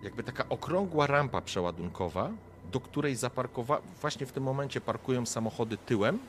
jakby 0.04 0.24
taka 0.24 0.50
okrągła 0.50 1.08
rampa 1.08 1.42
przeładunkowa, 1.42 2.32
do 2.72 2.80
której 2.80 3.16
zaparkowa 3.16 3.82
właśnie 4.02 4.26
w 4.26 4.32
tym 4.32 4.44
momencie 4.44 4.82
parkują 4.82 5.26
samochody 5.26 5.78
tyłem 5.78 6.20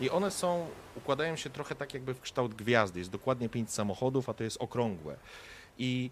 i 0.00 0.10
one 0.10 0.30
są, 0.30 0.66
układają 0.96 1.36
się 1.36 1.50
trochę 1.50 1.74
tak 1.74 1.94
jakby 1.94 2.14
w 2.14 2.20
kształt 2.20 2.54
gwiazdy. 2.54 2.98
Jest 2.98 3.10
dokładnie 3.10 3.48
pięć 3.48 3.70
samochodów, 3.70 4.28
a 4.28 4.34
to 4.34 4.44
jest 4.44 4.56
okrągłe. 4.60 5.16
I 5.78 6.10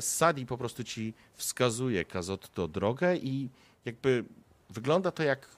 Sadi 0.00 0.46
po 0.46 0.58
prostu 0.58 0.84
ci 0.84 1.14
wskazuje 1.34 2.04
Kazotto 2.04 2.68
drogę 2.68 3.16
i 3.16 3.48
jakby 3.84 4.24
wygląda 4.70 5.10
to 5.10 5.22
jak, 5.22 5.48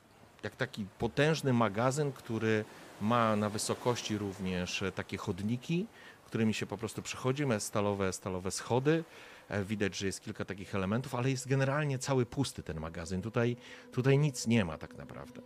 jak 0.43 0.57
taki 0.57 0.87
potężny 0.99 1.53
magazyn, 1.53 2.13
który 2.13 2.65
ma 3.01 3.37
na 3.37 3.49
wysokości 3.49 4.19
również 4.19 4.83
e, 4.83 4.93
takie 4.93 5.17
chodniki, 5.17 5.87
którymi 6.27 6.55
się 6.55 6.67
po 6.67 6.79
prostu 6.79 7.03
przechodzi, 7.03 7.47
ma 7.47 7.61
stalowe, 7.61 8.13
stalowe 8.13 8.51
schody. 8.51 9.05
E, 9.49 9.65
widać, 9.65 9.97
że 9.97 10.07
jest 10.07 10.21
kilka 10.21 10.45
takich 10.45 10.75
elementów, 10.75 11.15
ale 11.15 11.31
jest 11.31 11.49
generalnie 11.49 11.99
cały 11.99 12.27
pusty 12.27 12.63
ten 12.63 12.81
magazyn. 12.81 13.23
Tutaj, 13.23 13.57
tutaj 13.93 14.19
nic 14.19 14.47
nie 14.47 14.65
ma 14.65 14.79
tak 14.79 14.95
naprawdę. 14.95 15.41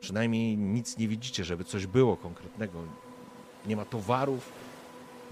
Przynajmniej 0.00 0.56
nic 0.56 0.98
nie 0.98 1.08
widzicie, 1.08 1.44
żeby 1.44 1.64
coś 1.64 1.86
było 1.86 2.16
konkretnego. 2.16 2.82
Nie 3.66 3.76
ma 3.76 3.84
towarów, 3.84 4.52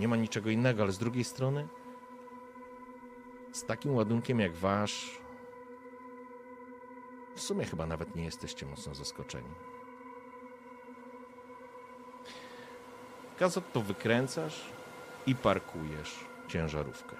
nie 0.01 0.09
ma 0.09 0.17
niczego 0.17 0.51
innego, 0.51 0.83
ale 0.83 0.93
z 0.93 0.99
drugiej 0.99 1.25
strony, 1.25 1.69
z 3.53 3.65
takim 3.65 3.95
ładunkiem 3.95 4.41
jak 4.41 4.53
wasz, 4.53 5.21
w 7.35 7.41
sumie 7.41 7.65
chyba 7.65 7.87
nawet 7.87 8.15
nie 8.15 8.25
jesteście 8.25 8.67
mocno 8.67 8.95
zaskoczeni. 8.95 9.55
Kazot 13.39 13.73
to 13.73 13.81
wykręcasz 13.81 14.73
i 15.27 15.35
parkujesz 15.35 16.25
ciężarówkę. 16.49 17.17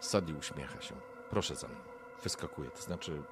Sadi 0.00 0.34
uśmiecha 0.34 0.80
się. 0.80 0.94
Proszę 1.30 1.56
za 1.56 1.68
mną. 1.68 1.76
Wyskakuje, 2.22 2.70
to 2.70 2.82
znaczy 2.82 3.22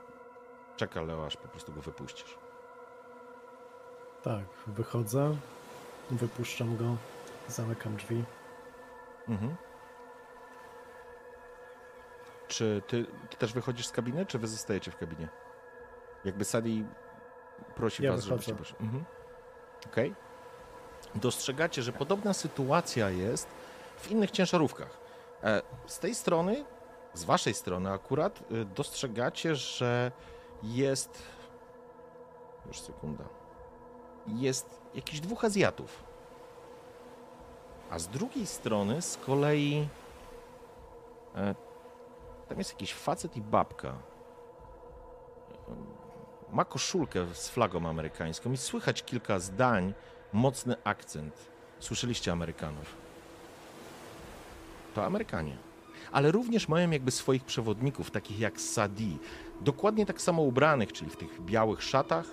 czeka 0.77 1.03
Leo, 1.03 1.27
aż 1.27 1.37
po 1.37 1.49
prostu 1.49 1.73
go 1.73 1.81
wypuścisz. 1.81 2.39
Tak, 4.23 4.45
wychodzę, 4.67 5.37
wypuszczam 6.11 6.77
go, 6.77 6.97
zamykam 7.49 7.97
drzwi. 7.97 8.25
Mhm. 9.29 9.57
Czy 12.49 12.83
ty, 12.87 13.07
ty 13.31 13.37
też 13.37 13.53
wychodzisz 13.53 13.87
z 13.87 13.93
kabiny, 13.93 14.27
czy 14.27 14.39
wy 14.39 14.47
zostajecie 14.49 14.91
w 14.91 14.97
kabinie? 14.97 15.29
Jakby 16.25 16.45
Sadi 16.45 16.85
prosi 17.75 18.03
Ja 18.05 18.13
was, 18.13 18.25
wychodzę. 18.25 18.43
żebyście 18.43 18.55
poszli. 18.55 18.77
Mhm. 18.87 19.05
Okej. 19.87 20.15
Dostrzegacie, 21.15 21.83
że 21.83 21.93
podobna 21.93 22.33
sytuacja 22.35 23.11
jest 23.11 23.49
w 23.97 24.11
innych 24.11 24.31
ciężarówkach. 24.31 24.99
E, 25.43 25.63
Z 25.87 25.99
tej 25.99 26.15
strony, 26.15 26.65
z 27.15 27.25
waszej 27.25 27.55
strony 27.55 27.91
akurat, 27.93 28.41
y, 28.53 28.65
dostrzegacie, 28.65 29.57
że 29.57 30.13
jest. 30.63 31.23
Już 32.67 32.81
sekunda. 32.81 33.25
Jest 34.27 34.81
jakiś 34.95 35.21
dwóch 35.21 35.45
Azjatów. 35.45 36.05
A 37.91 37.99
z 37.99 38.09
drugiej 38.09 38.47
strony 38.47 39.03
z 39.03 39.17
kolei. 39.17 39.89
Tam 42.49 42.59
jest 42.59 42.71
jakiś 42.71 42.95
facet 42.95 43.37
i 43.37 43.41
babka. 43.41 43.95
Ma 46.53 46.65
koszulkę 46.65 47.27
z 47.35 47.49
flagą 47.49 47.89
amerykańską 47.89 48.53
i 48.53 48.57
słychać 48.57 49.03
kilka 49.03 49.39
zdań, 49.39 49.95
mocny 50.33 50.77
akcent. 50.85 51.35
Słyszeliście 51.81 52.33
Amerykanów? 52.33 52.97
To 54.95 55.05
Amerykanie. 55.05 55.57
Ale 56.13 56.33
również 56.33 56.69
mają 56.69 56.91
jakby 56.91 57.11
swoich 57.11 57.45
przewodników, 57.45 58.11
takich 58.11 58.39
jak 58.39 58.61
Sadi. 58.61 59.19
Dokładnie 59.61 60.07
tak 60.07 60.21
samo 60.21 60.43
ubranych, 60.43 60.93
czyli 60.93 61.11
w 61.11 61.17
tych 61.17 61.41
białych 61.43 61.83
szatach, 61.83 62.27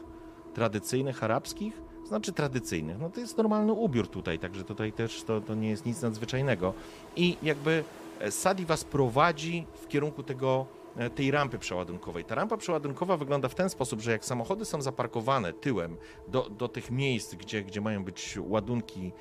tradycyjnych, 0.54 1.24
arabskich. 1.24 1.82
Znaczy 2.08 2.32
tradycyjnych. 2.34 3.00
No 3.00 3.10
to 3.10 3.20
jest 3.20 3.38
normalny 3.38 3.74
ubiór 3.74 4.08
tutaj, 4.08 4.40
także 4.40 4.64
tutaj 4.64 4.94
też 4.94 5.24
to, 5.24 5.42
to 5.42 5.56
nie 5.56 5.70
jest 5.70 5.86
nic 5.86 6.02
nadzwyczajnego. 6.02 6.74
I 7.16 7.38
jakby 7.44 7.84
Sadi 8.30 8.66
was 8.66 8.84
prowadzi 8.84 9.68
w 9.74 9.88
kierunku 9.88 10.24
tego, 10.24 10.66
e, 10.98 11.10
tej 11.10 11.32
rampy 11.32 11.60
przeładunkowej. 11.60 12.26
Ta 12.26 12.36
rampa 12.36 12.58
przeładunkowa 12.58 13.18
wygląda 13.18 13.50
w 13.50 13.56
ten 13.56 13.70
sposób, 13.70 14.02
że 14.02 14.12
jak 14.12 14.26
samochody 14.26 14.66
są 14.66 14.82
zaparkowane 14.82 15.54
tyłem 15.54 15.98
do, 16.28 16.50
do 16.50 16.68
tych 16.68 16.92
miejsc, 16.92 17.36
gdzie, 17.36 17.64
gdzie 17.64 17.82
mają 17.82 18.04
być 18.04 18.38
ładunki, 18.42 19.12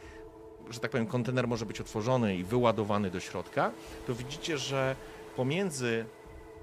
że 0.70 0.80
tak 0.80 0.90
powiem, 0.90 1.06
kontener 1.06 1.48
może 1.48 1.66
być 1.66 1.80
otworzony 1.80 2.36
i 2.36 2.44
wyładowany 2.44 3.10
do 3.10 3.20
środka, 3.20 3.70
to 4.06 4.14
widzicie, 4.14 4.58
że 4.58 4.96
pomiędzy, 5.36 6.04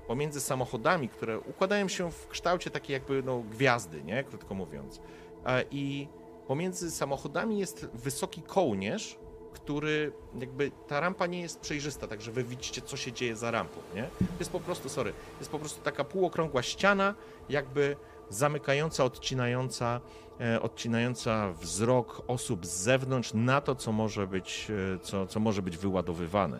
pomiędzy 0.07 0.41
samochodami, 0.41 1.09
które 1.09 1.39
układają 1.39 1.87
się 1.87 2.11
w 2.11 2.27
kształcie 2.27 2.69
takiej 2.71 2.93
jakby 2.93 3.23
no, 3.23 3.43
gwiazdy, 3.51 4.03
nie? 4.03 4.23
krótko 4.23 4.55
mówiąc, 4.55 5.01
e, 5.45 5.63
i 5.71 6.07
pomiędzy 6.47 6.91
samochodami 6.91 7.59
jest 7.59 7.87
wysoki 7.93 8.41
kołnierz, 8.41 9.19
który 9.59 10.11
jakby 10.39 10.71
ta 10.87 10.99
rampa 10.99 11.25
nie 11.27 11.41
jest 11.41 11.59
przejrzysta, 11.59 12.07
także 12.07 12.31
wy 12.31 12.43
widzicie, 12.43 12.81
co 12.81 12.97
się 12.97 13.11
dzieje 13.11 13.35
za 13.35 13.51
rampą, 13.51 13.79
nie? 13.95 14.09
Jest 14.39 14.51
po 14.51 14.59
prostu, 14.59 14.89
sorry, 14.89 15.13
jest 15.39 15.51
po 15.51 15.59
prostu 15.59 15.81
taka 15.81 16.03
półokrągła 16.03 16.61
ściana, 16.63 17.15
jakby 17.49 17.95
zamykająca, 18.29 19.03
odcinająca, 19.03 20.01
e, 20.41 20.61
odcinająca 20.61 21.51
wzrok 21.51 22.21
osób 22.27 22.65
z 22.65 22.69
zewnątrz 22.69 23.33
na 23.33 23.61
to, 23.61 23.75
co 23.75 23.91
może 23.91 24.27
być, 24.27 24.67
e, 24.95 24.99
co, 24.99 25.27
co 25.27 25.39
może 25.39 25.61
być 25.61 25.77
wyładowywane. 25.77 26.59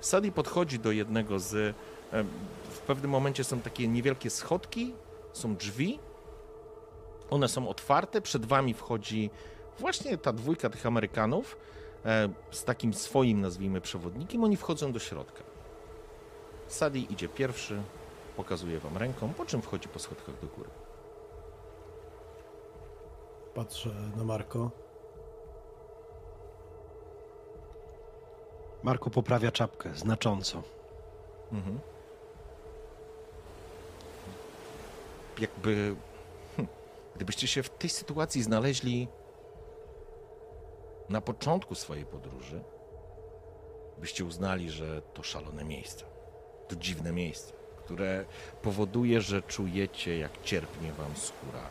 Sadi 0.00 0.32
podchodzi 0.32 0.78
do 0.78 0.92
jednego 0.92 1.38
z. 1.38 1.54
e, 2.12 2.24
W 2.70 2.78
pewnym 2.78 3.10
momencie 3.10 3.44
są 3.44 3.60
takie 3.60 3.88
niewielkie 3.88 4.30
schodki, 4.30 4.94
są 5.32 5.56
drzwi. 5.56 5.98
One 7.30 7.48
są 7.48 7.68
otwarte, 7.68 8.20
przed 8.20 8.46
wami 8.46 8.74
wchodzi 8.74 9.30
właśnie 9.78 10.18
ta 10.18 10.32
dwójka 10.32 10.70
tych 10.70 10.86
Amerykanów 10.86 11.56
z 12.50 12.64
takim 12.64 12.94
swoim, 12.94 13.40
nazwijmy, 13.40 13.80
przewodnikiem. 13.80 14.44
Oni 14.44 14.56
wchodzą 14.56 14.92
do 14.92 14.98
środka. 14.98 15.42
Sadi 16.68 17.12
idzie 17.12 17.28
pierwszy, 17.28 17.82
pokazuje 18.36 18.78
wam 18.78 18.96
ręką, 18.96 19.32
po 19.32 19.44
czym 19.46 19.62
wchodzi 19.62 19.88
po 19.88 19.98
schodkach 19.98 20.40
do 20.40 20.46
góry. 20.46 20.70
Patrzę 23.54 23.90
na 24.16 24.24
Marko. 24.24 24.70
Marko 28.82 29.10
poprawia 29.10 29.52
czapkę 29.52 29.94
znacząco. 29.94 30.62
Mhm. 31.52 31.78
Jakby. 35.38 35.96
hm, 36.56 36.68
Gdybyście 37.16 37.46
się 37.46 37.62
w 37.62 37.70
tej 37.70 37.90
sytuacji 37.90 38.42
znaleźli 38.42 39.08
na 41.10 41.20
początku 41.20 41.74
swojej 41.74 42.04
podróży, 42.04 42.60
byście 43.98 44.24
uznali, 44.24 44.70
że 44.70 45.02
to 45.02 45.22
szalone 45.22 45.64
miejsce, 45.64 46.04
to 46.68 46.76
dziwne 46.76 47.12
miejsce, 47.12 47.52
które 47.78 48.24
powoduje, 48.62 49.20
że 49.20 49.42
czujecie, 49.42 50.18
jak 50.18 50.42
cierpnie 50.42 50.92
wam 50.92 51.16
skóra. 51.16 51.70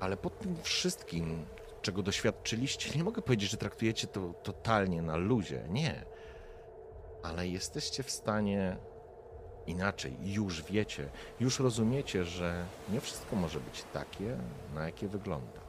Ale 0.00 0.16
po 0.16 0.30
tym 0.30 0.56
wszystkim, 0.62 1.46
czego 1.82 2.02
doświadczyliście, 2.02 2.98
nie 2.98 3.04
mogę 3.04 3.22
powiedzieć, 3.22 3.50
że 3.50 3.56
traktujecie 3.56 4.06
to 4.06 4.34
totalnie 4.42 5.02
na 5.02 5.16
luzie. 5.16 5.62
Nie. 5.68 6.04
Ale 7.22 7.48
jesteście 7.48 8.02
w 8.02 8.10
stanie 8.10 8.76
inaczej, 9.66 10.16
już 10.22 10.62
wiecie, 10.62 11.08
już 11.40 11.60
rozumiecie, 11.60 12.24
że 12.24 12.64
nie 12.88 13.00
wszystko 13.00 13.36
może 13.36 13.60
być 13.60 13.84
takie, 13.92 14.36
na 14.74 14.84
jakie 14.84 15.08
wygląda. 15.08 15.59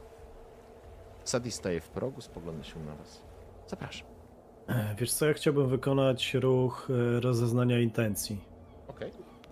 Sadi 1.24 1.50
staje 1.50 1.80
w 1.80 1.88
progu, 1.88 2.20
spogląda 2.20 2.64
się 2.64 2.78
na 2.84 2.94
was. 2.94 3.22
Zapraszam. 3.68 4.06
E, 4.68 4.94
Wiesz 4.98 5.12
co, 5.12 5.26
ja 5.26 5.32
chciałbym 5.34 5.68
wykonać 5.68 6.34
ruch 6.34 6.88
e, 7.16 7.20
rozeznania 7.20 7.80
intencji. 7.80 8.38
Okej, 8.88 9.10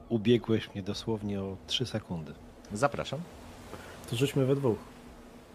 Ubiegłeś 0.09 0.75
mnie 0.75 0.83
dosłownie 0.83 1.43
o 1.43 1.57
3 1.67 1.87
sekundy. 1.87 2.33
zapraszam. 2.73 3.21
To 4.11 4.17
rzućmy 4.17 4.47
we 4.47 4.57
dwóch. 4.57 4.79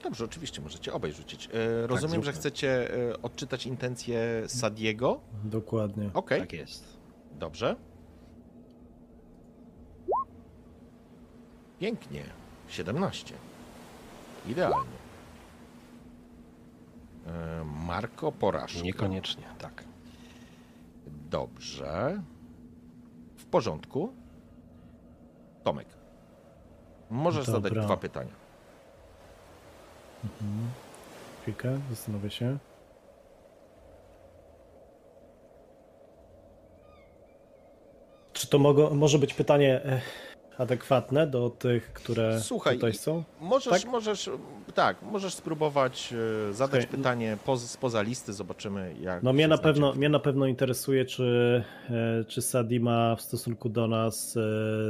Dobrze, 0.03 0.25
oczywiście, 0.25 0.61
możecie 0.61 0.93
obaj 0.93 1.11
rzucić. 1.11 1.49
E, 1.53 1.87
rozumiem, 1.87 2.23
że 2.23 2.33
chcecie 2.33 2.93
e, 3.09 3.21
odczytać 3.21 3.65
intencje 3.65 4.43
Sadiego. 4.47 5.19
Dokładnie. 5.43 6.09
Okej, 6.13 6.39
Tak 6.39 6.53
jest. 6.53 6.97
dobrze. 7.39 7.75
Pięknie. 11.79 12.23
17. 12.67 13.33
Idealnie. 14.47 14.77
E, 17.25 17.63
Marko 17.65 18.31
porażka. 18.31 18.81
Niekoniecznie, 18.81 19.43
tak. 19.57 19.83
Dobrze. 21.29 22.21
W 23.37 23.45
porządku. 23.45 24.13
Tomek. 25.63 25.87
Możesz 27.09 27.45
zadać 27.45 27.71
Dobra. 27.71 27.83
dwa 27.85 27.97
pytania. 27.97 28.33
Mhm. 30.23 30.69
Chwilkę, 31.41 31.79
zastanowię 31.89 32.29
się. 32.29 32.57
Czy 38.33 38.47
to 38.47 38.59
mogło, 38.59 38.89
może 38.89 39.19
być 39.19 39.33
pytanie 39.33 39.81
e, 39.85 40.01
adekwatne 40.57 41.27
do 41.27 41.49
tych, 41.49 41.93
które 41.93 42.39
Słuchaj, 42.41 42.75
tutaj 42.75 42.93
są? 42.93 43.23
Możesz, 43.41 43.81
Tak? 43.81 43.91
możesz, 43.91 44.29
tak, 44.73 45.01
możesz 45.01 45.33
spróbować 45.33 46.13
e, 46.49 46.53
zadać 46.53 46.83
Okej. 46.85 46.97
pytanie 46.97 47.37
poz, 47.45 47.69
spoza 47.69 48.01
listy, 48.01 48.33
zobaczymy 48.33 48.95
jak 49.01 49.23
No 49.23 49.33
mnie 49.33 49.47
na, 49.47 49.57
pewno, 49.57 49.93
mnie 49.93 50.09
na 50.09 50.19
pewno 50.19 50.45
interesuje, 50.45 51.05
czy, 51.05 51.63
e, 51.89 52.23
czy 52.27 52.41
Sadi 52.41 52.79
ma 52.79 53.15
w 53.15 53.21
stosunku 53.21 53.69
do 53.69 53.87
nas 53.87 54.37
e, 54.37 54.41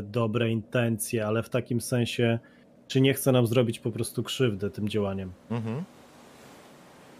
dobre 0.04 0.50
intencje, 0.50 1.28
ale 1.28 1.44
w 1.44 1.50
takim 1.50 1.82
sensie, 1.82 2.40
czy 2.88 3.02
nie 3.02 3.14
chce 3.14 3.32
nam 3.32 3.48
zrobić 3.48 3.80
po 3.80 3.92
prostu 3.92 4.24
krzywdy 4.24 4.70
tym 4.70 4.90
działaniem. 4.90 5.32
Mhm. 5.52 5.84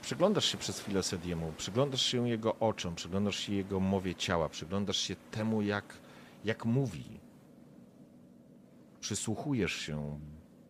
Przyglądasz 0.02 0.46
się 0.46 0.58
przez 0.58 0.80
chwilę 0.80 1.04
Sediemu, 1.04 1.52
przyglądasz 1.58 2.02
się 2.02 2.30
jego 2.30 2.56
oczom, 2.60 2.96
przyglądasz 2.96 3.36
się 3.36 3.54
jego 3.54 3.80
mowie 3.80 4.16
ciała, 4.16 4.50
przyglądasz 4.50 4.98
się 4.98 5.16
temu, 5.32 5.62
jak, 5.62 5.86
jak 6.46 6.66
mówi. 6.66 7.04
Przysłuchujesz 9.06 9.74
się, 9.74 10.20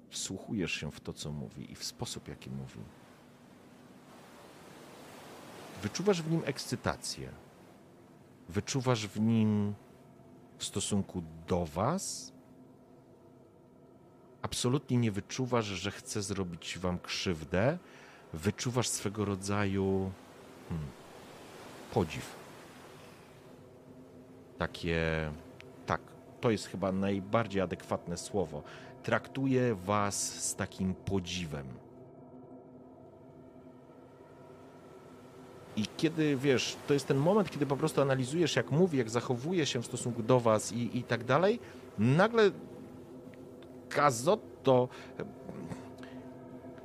wsłuchujesz 0.09 0.71
się 0.71 0.91
w 0.91 0.99
to, 0.99 1.13
co 1.13 1.31
mówi 1.31 1.71
i 1.71 1.75
w 1.75 1.83
sposób, 1.83 2.27
jaki 2.27 2.49
mówi. 2.49 2.79
Wyczuwasz 5.81 6.21
w 6.21 6.31
nim 6.31 6.41
ekscytację. 6.45 7.29
Wyczuwasz 8.49 9.07
w 9.07 9.19
nim 9.19 9.73
w 10.57 10.63
stosunku 10.65 11.23
do 11.47 11.65
was. 11.65 12.33
Absolutnie 14.41 14.97
nie 14.97 15.11
wyczuwasz, 15.11 15.65
że 15.65 15.91
chce 15.91 16.21
zrobić 16.21 16.77
wam 16.77 16.99
krzywdę. 16.99 17.77
Wyczuwasz 18.33 18.87
swego 18.87 19.25
rodzaju 19.25 20.11
hmm, 20.69 20.87
podziw. 21.93 22.35
Takie, 24.57 25.31
tak, 25.31 25.44
to 26.41 26.51
jest 26.51 26.67
chyba 26.67 26.91
najbardziej 26.91 27.61
adekwatne 27.61 28.17
słowo. 28.17 28.63
Traktuje 29.03 29.75
was 29.75 30.43
z 30.43 30.55
takim 30.55 30.95
podziwem. 30.95 31.67
I 35.75 35.85
kiedy 35.97 36.37
wiesz, 36.37 36.75
to 36.87 36.93
jest 36.93 37.07
ten 37.07 37.17
moment, 37.17 37.51
kiedy 37.51 37.65
po 37.65 37.77
prostu 37.77 38.01
analizujesz, 38.01 38.55
jak 38.55 38.71
mówi, 38.71 38.97
jak 38.97 39.09
zachowuje 39.09 39.65
się 39.65 39.81
w 39.81 39.85
stosunku 39.85 40.23
do 40.23 40.39
was 40.39 40.71
i, 40.71 40.97
i 40.97 41.03
tak 41.03 41.23
dalej, 41.23 41.59
nagle 41.97 42.51
Kazotto 43.89 44.87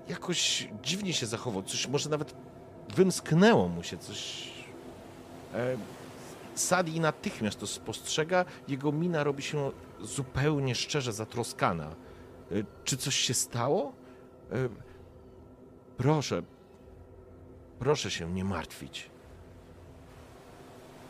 jakoś 0.09 0.69
dziwnie 0.83 1.13
się 1.13 1.27
zachował. 1.27 1.63
Coś 1.63 1.89
może 1.89 2.11
nawet 2.11 2.35
wymsknęło 2.97 3.69
mu 3.69 3.83
się 3.83 3.99
coś. 3.99 4.51
E, 5.55 5.77
Sadi 6.61 7.01
natychmiast 7.01 7.61
to 7.61 7.66
spostrzega, 7.66 8.45
jego 8.69 8.93
mina 8.93 9.24
robi 9.24 9.43
się 9.43 9.70
zupełnie 10.01 10.74
szczerze 10.74 11.12
zatroskana. 11.12 11.87
E, 11.87 11.95
czy 12.85 12.97
coś 12.97 13.15
się 13.15 13.35
stało? 13.35 13.93
E, 14.53 14.69
proszę, 15.97 16.43
proszę 17.78 18.11
się 18.11 18.32
nie 18.32 18.45
martwić. 18.45 19.11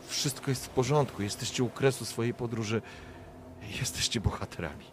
Wszystko 0.08 0.50
jest 0.50 0.66
w 0.66 0.68
porządku. 0.68 1.22
Jesteście 1.22 1.64
u 1.64 1.68
kresu 1.68 2.04
swojej 2.04 2.34
podróży. 2.34 2.82
Jesteście 3.80 4.20
bohaterami. 4.20 4.84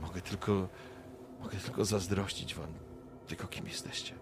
Mogę 0.00 0.20
tylko, 0.20 0.68
mogę 1.40 1.58
tylko 1.58 1.84
zazdrościć 1.84 2.54
wam 2.54 2.72
tylko 3.30 3.46
kim 3.46 3.66
jesteście. 3.66 4.14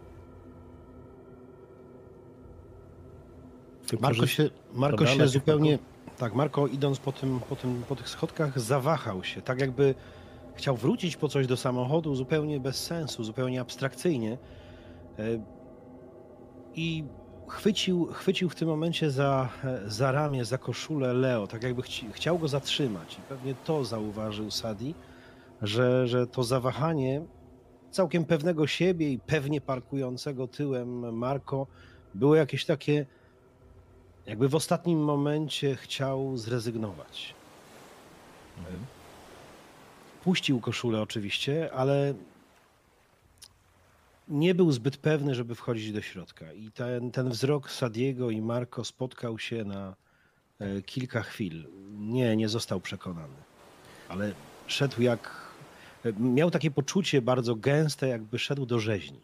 Tylko, 3.88 4.02
Marko 4.02 4.20
że- 4.20 4.28
się, 4.28 4.50
Marko 4.74 4.96
Dobra, 4.96 5.12
się 5.14 5.28
zupełnie. 5.28 5.78
Tak, 6.18 6.34
Marko 6.34 6.66
idąc 6.66 6.98
po, 6.98 7.12
tym, 7.12 7.40
po, 7.48 7.56
tym, 7.56 7.82
po 7.88 7.96
tych 7.96 8.08
schodkach 8.08 8.60
zawahał 8.60 9.24
się, 9.24 9.42
tak 9.42 9.60
jakby 9.60 9.94
chciał 10.54 10.76
wrócić 10.76 11.16
po 11.16 11.28
coś 11.28 11.46
do 11.46 11.56
samochodu 11.56 12.14
zupełnie 12.14 12.60
bez 12.60 12.84
sensu, 12.84 13.24
zupełnie 13.24 13.60
abstrakcyjnie. 13.60 14.38
E, 15.18 15.22
I 16.74 17.04
chwycił, 17.48 18.06
chwycił 18.06 18.48
w 18.48 18.54
tym 18.54 18.68
momencie 18.68 19.10
za, 19.10 19.48
e, 19.64 19.80
za 19.86 20.12
ramię, 20.12 20.44
za 20.44 20.58
koszulę 20.58 21.12
Leo, 21.12 21.46
tak 21.46 21.62
jakby 21.62 21.82
chci, 21.82 22.08
chciał 22.12 22.38
go 22.38 22.48
zatrzymać. 22.48 23.18
I 23.18 23.22
pewnie 23.28 23.54
to 23.64 23.84
zauważył 23.84 24.50
Sadi, 24.50 24.94
że, 25.62 26.06
że 26.06 26.26
to 26.26 26.42
zawahanie 26.42 27.22
całkiem 27.90 28.24
pewnego 28.24 28.66
siebie 28.66 29.12
i 29.12 29.18
pewnie 29.18 29.60
parkującego 29.60 30.48
tyłem 30.48 31.16
Marko 31.16 31.66
było 32.14 32.34
jakieś 32.34 32.64
takie 32.64 33.06
jakby 34.28 34.48
w 34.48 34.54
ostatnim 34.54 34.98
momencie 35.04 35.76
chciał 35.76 36.36
zrezygnować. 36.36 37.34
Puścił 40.24 40.60
koszulę 40.60 41.02
oczywiście, 41.02 41.72
ale 41.72 42.14
nie 44.28 44.54
był 44.54 44.72
zbyt 44.72 44.96
pewny, 44.96 45.34
żeby 45.34 45.54
wchodzić 45.54 45.92
do 45.92 46.02
środka. 46.02 46.52
I 46.52 46.70
ten, 46.70 47.10
ten 47.10 47.28
wzrok 47.28 47.70
Sadiego 47.70 48.30
i 48.30 48.40
Marco 48.40 48.84
spotkał 48.84 49.38
się 49.38 49.64
na 49.64 49.94
e, 50.58 50.82
kilka 50.82 51.22
chwil. 51.22 51.64
Nie, 51.98 52.36
nie 52.36 52.48
został 52.48 52.80
przekonany. 52.80 53.34
Ale 54.08 54.32
szedł 54.66 55.02
jak. 55.02 55.50
e, 56.04 56.12
Miał 56.12 56.50
takie 56.50 56.70
poczucie 56.70 57.22
bardzo 57.22 57.54
gęste, 57.54 58.08
jakby 58.08 58.38
szedł 58.38 58.66
do 58.66 58.78
rzeźni. 58.78 59.20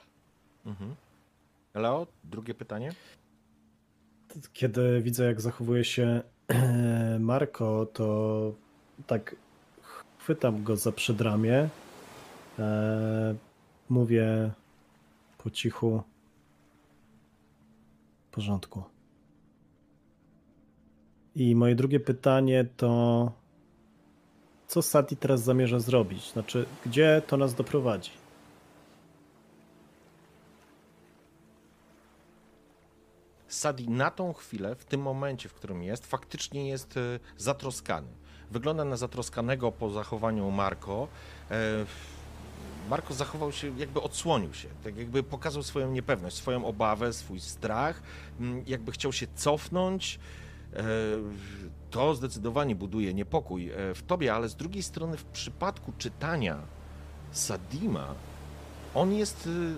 Mhm. 0.67 0.95
Leo, 1.75 2.07
drugie 2.25 2.55
pytanie. 2.55 2.93
Kiedy 4.53 5.01
widzę, 5.03 5.25
jak 5.25 5.41
zachowuje 5.41 5.85
się 5.85 6.23
Marko, 7.21 7.87
to 7.93 8.53
tak 9.07 9.37
chwytam 10.19 10.65
go 10.65 10.77
za 10.77 10.93
przedramię. 10.93 11.69
E, 12.59 13.35
mówię 13.89 14.51
po 15.39 15.51
cichu. 15.51 16.03
W 18.29 18.35
porządku. 18.35 18.83
I 21.35 21.55
moje 21.55 21.75
drugie 21.75 22.01
pytanie 22.01 22.65
to. 22.77 23.33
Co 24.67 24.83
Sati 24.83 25.17
teraz 25.17 25.43
zamierza 25.43 25.79
zrobić? 25.79 26.33
Znaczy, 26.33 26.67
gdzie 26.87 27.23
to 27.27 27.37
nas 27.37 27.55
doprowadzi? 27.55 28.11
Sadi 33.55 33.89
na 33.89 34.11
tą 34.11 34.33
chwilę, 34.33 34.75
w 34.75 34.85
tym 34.85 35.01
momencie, 35.01 35.49
w 35.49 35.55
którym 35.55 35.83
jest, 35.83 36.07
faktycznie 36.07 36.69
jest 36.69 36.97
e, 36.97 37.01
zatroskany. 37.39 38.09
Wygląda 38.51 38.85
na 38.85 38.97
zatroskanego 38.97 39.73
po 39.73 39.91
zachowaniu 39.91 40.51
Marco. 40.51 41.09
E, 41.51 41.57
Marko 42.91 43.15
zachował 43.15 43.53
się, 43.53 43.79
jakby 43.79 44.03
odsłonił 44.03 44.55
się, 44.55 44.69
tak 44.85 44.97
jakby 44.97 45.23
pokazał 45.23 45.63
swoją 45.63 45.91
niepewność, 45.91 46.37
swoją 46.37 46.65
obawę, 46.67 47.13
swój 47.13 47.41
strach, 47.41 48.03
jakby 48.67 48.93
chciał 48.93 49.13
się 49.13 49.27
cofnąć. 49.35 50.19
E, 50.73 50.83
to 51.91 52.15
zdecydowanie 52.15 52.75
buduje 52.75 53.15
niepokój 53.15 53.71
w 53.95 54.03
tobie, 54.07 54.35
ale 54.35 54.49
z 54.49 54.57
drugiej 54.57 54.83
strony 54.83 55.17
w 55.17 55.25
przypadku 55.25 55.93
czytania 55.99 56.59
Sadima, 57.33 58.15
on 58.95 59.13
jest 59.13 59.47
y, 59.47 59.75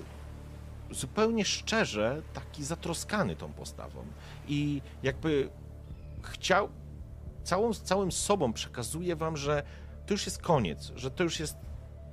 zupełnie 0.90 1.44
szczerze 1.44 2.22
taki 2.34 2.64
zatroskany 2.64 3.36
tą 3.36 3.52
postawą 3.52 4.04
i 4.48 4.82
jakby 5.02 5.48
chciał, 6.22 6.68
całą, 7.44 7.74
całym 7.74 8.12
sobą 8.12 8.52
przekazuje 8.52 9.16
wam, 9.16 9.36
że 9.36 9.62
to 10.06 10.14
już 10.14 10.26
jest 10.26 10.42
koniec, 10.42 10.92
że 10.96 11.10
to 11.10 11.24
już 11.24 11.40
jest, 11.40 11.56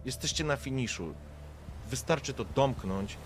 jesteście 0.05 0.43
na 0.43 0.57
finiszu. 0.57 1.13
Wystarczy 1.89 2.33
to 2.33 2.45
domknąć 2.45 3.17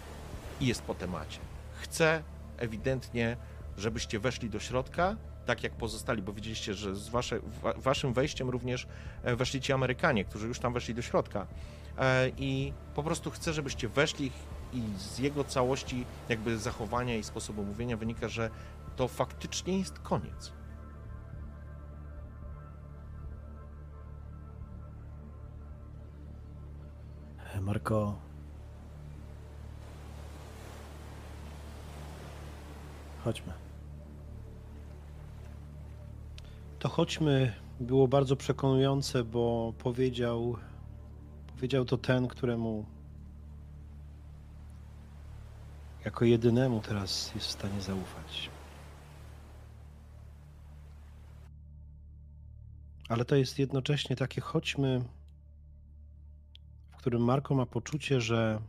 i 0.61 0.68
jest 0.68 0.82
po 0.82 0.95
temacie. 0.95 1.40
Chcę 1.82 2.24
ewidentnie, 2.57 3.38
żebyście 3.78 4.19
weszli 4.19 4.49
do 4.49 4.60
środka, 4.60 5.15
tak 5.45 5.64
jak 5.64 5.74
pozostali, 5.74 6.22
bo 6.22 6.34
widzieliście, 6.34 6.74
że 6.74 6.95
z 6.95 7.10
wasze, 7.10 7.40
wa, 7.61 7.74
waszym 7.74 8.14
wejściem 8.14 8.49
również 8.49 8.88
e, 9.24 9.36
weszli 9.36 9.61
ci 9.61 9.74
Amerykanie, 9.74 10.26
którzy 10.26 10.48
już 10.48 10.60
tam 10.60 10.74
weszli 10.74 10.95
do 10.95 11.02
środka. 11.02 11.48
E, 11.98 12.30
I 12.38 12.74
po 12.95 13.03
prostu 13.03 13.32
chcę, 13.32 13.53
żebyście 13.53 13.88
weszli 13.88 14.32
i 14.73 14.84
z 14.98 15.19
jego 15.19 15.44
całości 15.44 16.06
jakby 16.30 16.57
zachowania 16.57 17.15
i 17.15 17.23
sposobu 17.23 17.64
mówienia 17.64 17.98
wynika, 17.98 18.27
że 18.27 18.49
to 18.95 19.07
faktycznie 19.07 19.80
jest 19.80 19.99
koniec. 19.99 20.52
Marko. 27.61 28.15
Chodźmy. 33.23 33.53
To 36.80 36.89
chodźmy 36.89 37.53
było 37.80 38.07
bardzo 38.07 38.35
przekonujące, 38.35 39.23
bo 39.23 39.73
powiedział, 39.77 40.56
powiedział 41.56 41.85
to 41.85 41.98
ten, 41.98 42.27
któremu 42.27 42.85
jako 46.08 46.26
jedynemu 46.26 46.82
teraz 46.82 47.36
jest 47.36 47.48
w 47.48 47.52
stanie 47.52 47.82
zaufać. 47.82 48.50
Ale 53.10 53.26
to 53.26 53.36
jest 53.36 53.60
jednocześnie 53.60 54.16
takie 54.16 54.42
chodźmy, 54.42 55.04
w 56.92 56.98
którym 56.98 57.24
Marko 57.24 57.56
ma 57.56 57.66
poczucie, 57.66 58.22
że 58.22 58.62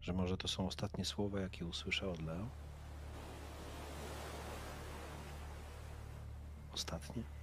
że 0.00 0.12
może 0.12 0.36
to 0.36 0.48
są 0.48 0.66
ostatnie 0.66 1.04
słowa, 1.04 1.40
jakie 1.40 1.66
usłyszę 1.66 2.10
od 2.10 2.22
Leo. 2.22 2.46
Ostatnie. 6.72 7.37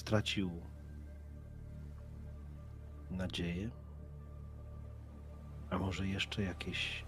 Stracił 0.00 0.50
nadzieję, 3.10 3.70
a 5.70 5.78
może 5.78 6.06
jeszcze 6.06 6.42
jakieś 6.42 7.04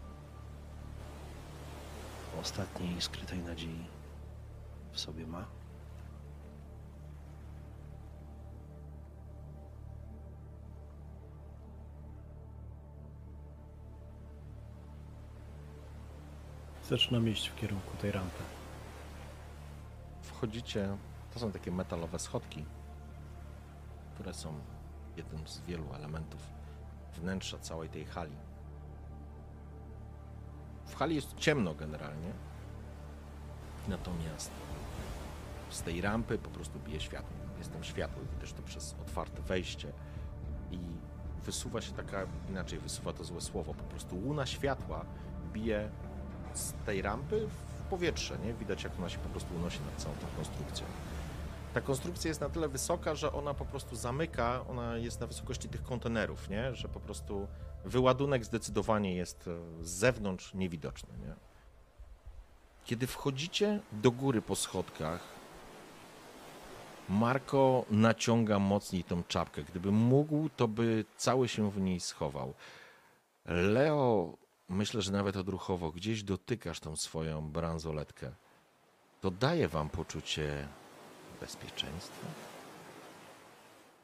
ostatniej 2.40 3.00
skrytej 3.00 3.38
nadziei 3.38 3.86
w 4.92 5.00
sobie 5.00 5.26
ma? 5.26 5.44
Zaczynam 16.88 17.28
iść 17.28 17.48
w 17.48 17.56
kierunku 17.56 17.96
tej 17.96 18.12
rampy. 18.12 18.42
Wchodzicie, 20.22 20.96
to 21.34 21.38
są 21.40 21.52
takie 21.52 21.70
metalowe 21.70 22.18
schodki, 22.18 22.64
które 24.22 24.34
są 24.34 24.54
jednym 25.16 25.48
z 25.48 25.60
wielu 25.60 25.94
elementów 25.94 26.40
wnętrza 27.14 27.58
całej 27.58 27.88
tej 27.88 28.04
hali. 28.04 28.36
W 30.86 30.94
hali 30.94 31.14
jest 31.14 31.36
ciemno 31.36 31.74
generalnie, 31.74 32.32
natomiast 33.88 34.50
z 35.70 35.82
tej 35.82 36.00
rampy 36.00 36.38
po 36.38 36.50
prostu 36.50 36.78
bije 36.78 37.00
światło. 37.00 37.36
Jest 37.58 37.72
tam 37.72 37.84
światło, 37.84 38.22
widać 38.34 38.52
to 38.52 38.62
przez 38.62 38.94
otwarte 39.02 39.42
wejście 39.42 39.92
i 40.70 40.78
wysuwa 41.44 41.80
się 41.80 41.92
taka, 41.92 42.26
inaczej 42.50 42.78
wysuwa 42.78 43.12
to 43.12 43.24
złe 43.24 43.40
słowo, 43.40 43.74
po 43.74 43.84
prostu 43.84 44.16
łuna 44.16 44.46
światła 44.46 45.04
bije 45.52 45.88
z 46.54 46.72
tej 46.72 47.02
rampy 47.02 47.48
w 47.48 47.90
powietrze, 47.90 48.38
nie? 48.38 48.54
Widać 48.54 48.84
jak 48.84 48.98
ona 48.98 49.08
się 49.08 49.18
po 49.18 49.28
prostu 49.28 49.54
unosi 49.54 49.80
nad 49.80 50.02
całą 50.02 50.14
tą 50.14 50.26
konstrukcją. 50.36 50.86
Ta 51.74 51.80
konstrukcja 51.80 52.28
jest 52.28 52.40
na 52.40 52.48
tyle 52.48 52.68
wysoka, 52.68 53.14
że 53.14 53.32
ona 53.32 53.54
po 53.54 53.64
prostu 53.64 53.96
zamyka, 53.96 54.64
ona 54.68 54.96
jest 54.96 55.20
na 55.20 55.26
wysokości 55.26 55.68
tych 55.68 55.82
kontenerów, 55.82 56.48
nie? 56.48 56.74
Że 56.74 56.88
po 56.88 57.00
prostu 57.00 57.46
wyładunek 57.84 58.44
zdecydowanie 58.44 59.16
jest 59.16 59.48
e, 59.48 59.84
z 59.84 59.90
zewnątrz 59.90 60.54
niewidoczny, 60.54 61.18
nie? 61.18 61.34
Kiedy 62.84 63.06
wchodzicie 63.06 63.80
do 63.92 64.10
góry 64.10 64.42
po 64.42 64.56
schodkach, 64.56 65.20
Marko 67.08 67.84
naciąga 67.90 68.58
mocniej 68.58 69.04
tą 69.04 69.22
czapkę. 69.24 69.62
Gdyby 69.62 69.92
mógł, 69.92 70.48
to 70.56 70.68
by 70.68 71.04
cały 71.16 71.48
się 71.48 71.70
w 71.70 71.80
niej 71.80 72.00
schował. 72.00 72.54
Leo, 73.46 74.38
myślę, 74.68 75.02
że 75.02 75.12
nawet 75.12 75.36
odruchowo 75.36 75.92
gdzieś 75.92 76.22
dotykasz 76.22 76.80
tą 76.80 76.96
swoją 76.96 77.48
bransoletkę. 77.48 78.32
To 79.20 79.30
daje 79.30 79.68
wam 79.68 79.88
poczucie 79.88 80.68
bezpieczeństwa. 81.42 82.26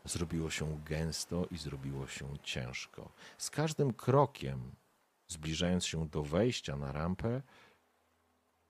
Zrobiło 0.05 0.51
się 0.51 0.81
gęsto 0.87 1.47
i 1.51 1.57
zrobiło 1.57 2.07
się 2.07 2.27
ciężko. 2.43 3.13
Z 3.39 3.51
każdym 3.51 3.93
krokiem, 3.93 4.73
zbliżając 5.29 5.87
się 5.87 6.09
do 6.09 6.23
wejścia 6.23 6.77
na 6.77 6.93
rampę, 6.93 7.43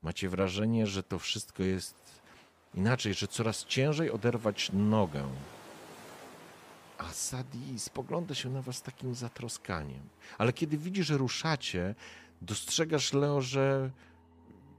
macie 0.02 0.28
wrażenie, 0.28 0.86
że 0.86 1.02
to 1.02 1.18
wszystko 1.18 1.62
jest 1.62 2.20
inaczej, 2.74 3.14
że 3.14 3.28
coraz 3.28 3.64
ciężej 3.64 4.10
oderwać 4.10 4.70
nogę. 4.72 5.28
A 6.98 7.12
Sadi 7.12 7.78
spogląda 7.78 8.34
się 8.34 8.50
na 8.50 8.62
was 8.62 8.82
takim 8.82 9.14
zatroskaniem. 9.14 10.08
Ale 10.38 10.52
kiedy 10.52 10.78
widzi, 10.78 11.02
że 11.02 11.16
ruszacie, 11.16 11.94
dostrzegasz, 12.42 13.12
Leo, 13.12 13.40
że 13.40 13.90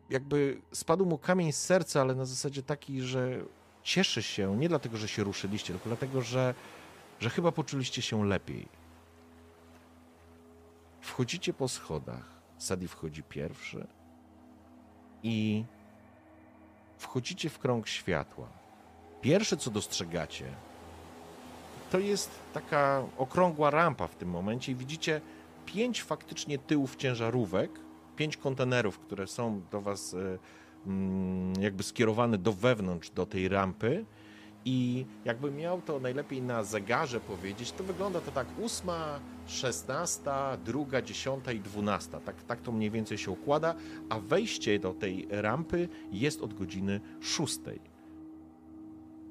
jakby 0.10 0.61
spadł 0.72 1.06
mu 1.06 1.18
kamień 1.18 1.52
z 1.52 1.57
serca, 1.57 2.02
ale 2.02 2.16
na 2.16 2.26
zasadzie 2.26 2.64
takiej, 2.64 3.02
że 3.02 3.45
cieszy 3.90 4.24
się 4.24 4.57
nie 4.57 4.70
dlatego, 4.70 4.98
że 4.98 5.07
się 5.07 5.24
ruszyliście, 5.24 5.74
tylko 5.74 5.90
dlatego, 5.90 6.22
że, 6.22 6.53
że 7.20 7.30
chyba 7.30 7.52
poczuliście 7.52 8.02
się 8.02 8.26
lepiej. 8.26 8.68
Wchodzicie 11.02 11.53
po 11.53 11.68
schodach. 11.68 12.40
Sadi 12.57 12.88
wchodzi 12.88 13.24
pierwszy 13.24 13.88
i 15.24 15.64
wchodzicie 16.98 17.49
w 17.49 17.60
krąg 17.60 17.88
światła. 17.88 18.48
Pierwsze, 19.22 19.57
co 19.57 19.72
dostrzegacie, 19.72 20.45
to 21.91 21.99
jest 21.99 22.30
taka 22.53 23.03
okrągła 23.18 23.70
rampa 23.70 24.07
w 24.07 24.16
tym 24.16 24.30
momencie 24.30 24.72
i 24.72 24.76
widzicie 24.76 25.22
pięć 25.66 26.03
faktycznie 26.03 26.57
tyłów 26.57 26.95
ciężarówek, 26.95 27.72
pięć 28.16 28.38
kontenerów, 28.38 28.99
które 28.99 29.28
są 29.28 29.61
do 29.72 29.82
was 29.82 30.14
e, 30.14 30.40
jakby 31.60 31.84
skierowane 31.84 32.38
do 32.38 32.53
wewnątrz, 32.53 33.10
do 33.10 33.26
tej 33.26 33.47
rampy 33.47 34.06
i 34.65 35.06
jakby 35.26 35.51
miał 35.51 35.81
to 35.81 35.99
najlepiej 35.99 36.41
na 36.41 36.64
zegarze 36.64 37.19
powiedzieć, 37.19 37.72
to 37.72 37.84
wygląda 37.84 38.22
to 38.22 38.31
tak 38.31 38.47
ósma, 38.60 39.19
szesnasta, 39.47 40.57
druga, 40.65 41.01
dziesiąta 41.01 41.51
i 41.51 41.60
dwunasta. 41.60 42.19
Tak, 42.19 42.43
tak 42.43 42.61
to 42.61 42.72
mniej 42.72 42.91
więcej 42.91 43.18
się 43.18 43.31
układa, 43.31 43.76
a 44.10 44.19
wejście 44.19 44.80
do 44.80 44.93
tej 44.93 45.27
rampy 45.30 45.89
jest 46.11 46.41
od 46.41 46.53
godziny 46.53 47.01
szóstej. 47.22 47.80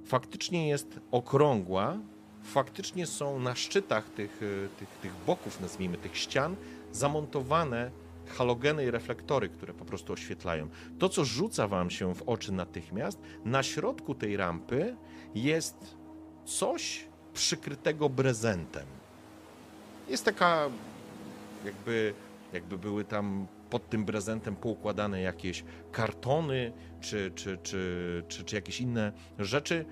Faktycznie 0.05 0.69
jest 0.69 1.01
okrągła, 1.11 1.99
faktycznie 2.43 3.07
są 3.07 3.39
na 3.39 3.55
szczytach 3.55 4.11
tych, 4.11 4.43
y, 4.43 4.69
tych, 4.79 4.89
tych 4.89 5.13
boków, 5.27 5.61
nazwijmy, 5.61 5.97
tych 5.97 6.17
ścian, 6.17 6.57
zamontowane 6.93 7.91
halogeny 8.31 8.85
i 8.85 8.91
reflektory, 8.91 9.49
które 9.49 9.75
po 9.75 9.85
prostu 9.85 10.13
oświetlają. 10.13 10.69
To, 10.99 11.09
co 11.09 11.25
rzuca 11.25 11.69
wam 11.69 11.91
się 11.91 12.15
w 12.15 12.23
oczy 12.23 12.53
natychmiast, 12.53 13.21
na 13.45 13.63
środku 13.63 14.15
tej 14.15 14.37
rampy 14.37 14.97
jest 15.35 15.97
coś 16.45 17.09
przykrytego 17.35 18.09
brezentem. 18.09 18.87
Jest 20.09 20.25
taka 20.25 20.71
jakby 21.65 22.15
jakby 22.53 22.79
były 22.79 23.05
tam 23.05 23.47
pod 23.71 23.89
tym 23.91 24.05
prezentem 24.05 24.57
poukładane 24.57 25.21
jakieś 25.21 25.65
kartony 25.93 26.73
czy, 27.01 27.33
czy, 27.35 27.59
czy, 27.63 28.23
czy, 28.29 28.45
czy 28.45 28.57
jakieś 28.57 28.81
inne 28.81 29.13
rzeczy. 29.39 29.85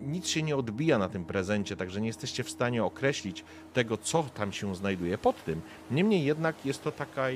Nic 0.00 0.26
się 0.28 0.42
nie 0.42 0.56
odbija 0.56 0.98
na 0.98 1.08
tym 1.08 1.24
prezencie, 1.24 1.76
także 1.76 2.00
nie 2.00 2.06
jesteście 2.06 2.44
w 2.44 2.50
stanie 2.50 2.84
określić 2.84 3.44
tego, 3.72 3.96
co 3.96 4.22
tam 4.22 4.52
się 4.52 4.74
znajduje 4.74 5.18
pod 5.18 5.44
tym. 5.44 5.60
Niemniej 5.90 6.24
jednak 6.24 6.66
jest 6.66 6.84
to 6.84 6.92
taka, 6.92 7.26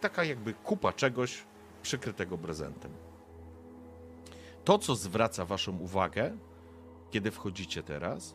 taka 0.00 0.24
jakby 0.24 0.54
kupa 0.54 0.92
czegoś 0.92 1.44
przykrytego 1.82 2.38
prezentem. 2.38 2.90
To, 4.64 4.78
co 4.78 4.94
zwraca 4.94 5.44
Waszą 5.44 5.78
uwagę, 5.78 6.36
kiedy 7.10 7.30
wchodzicie 7.30 7.82
teraz, 7.82 8.34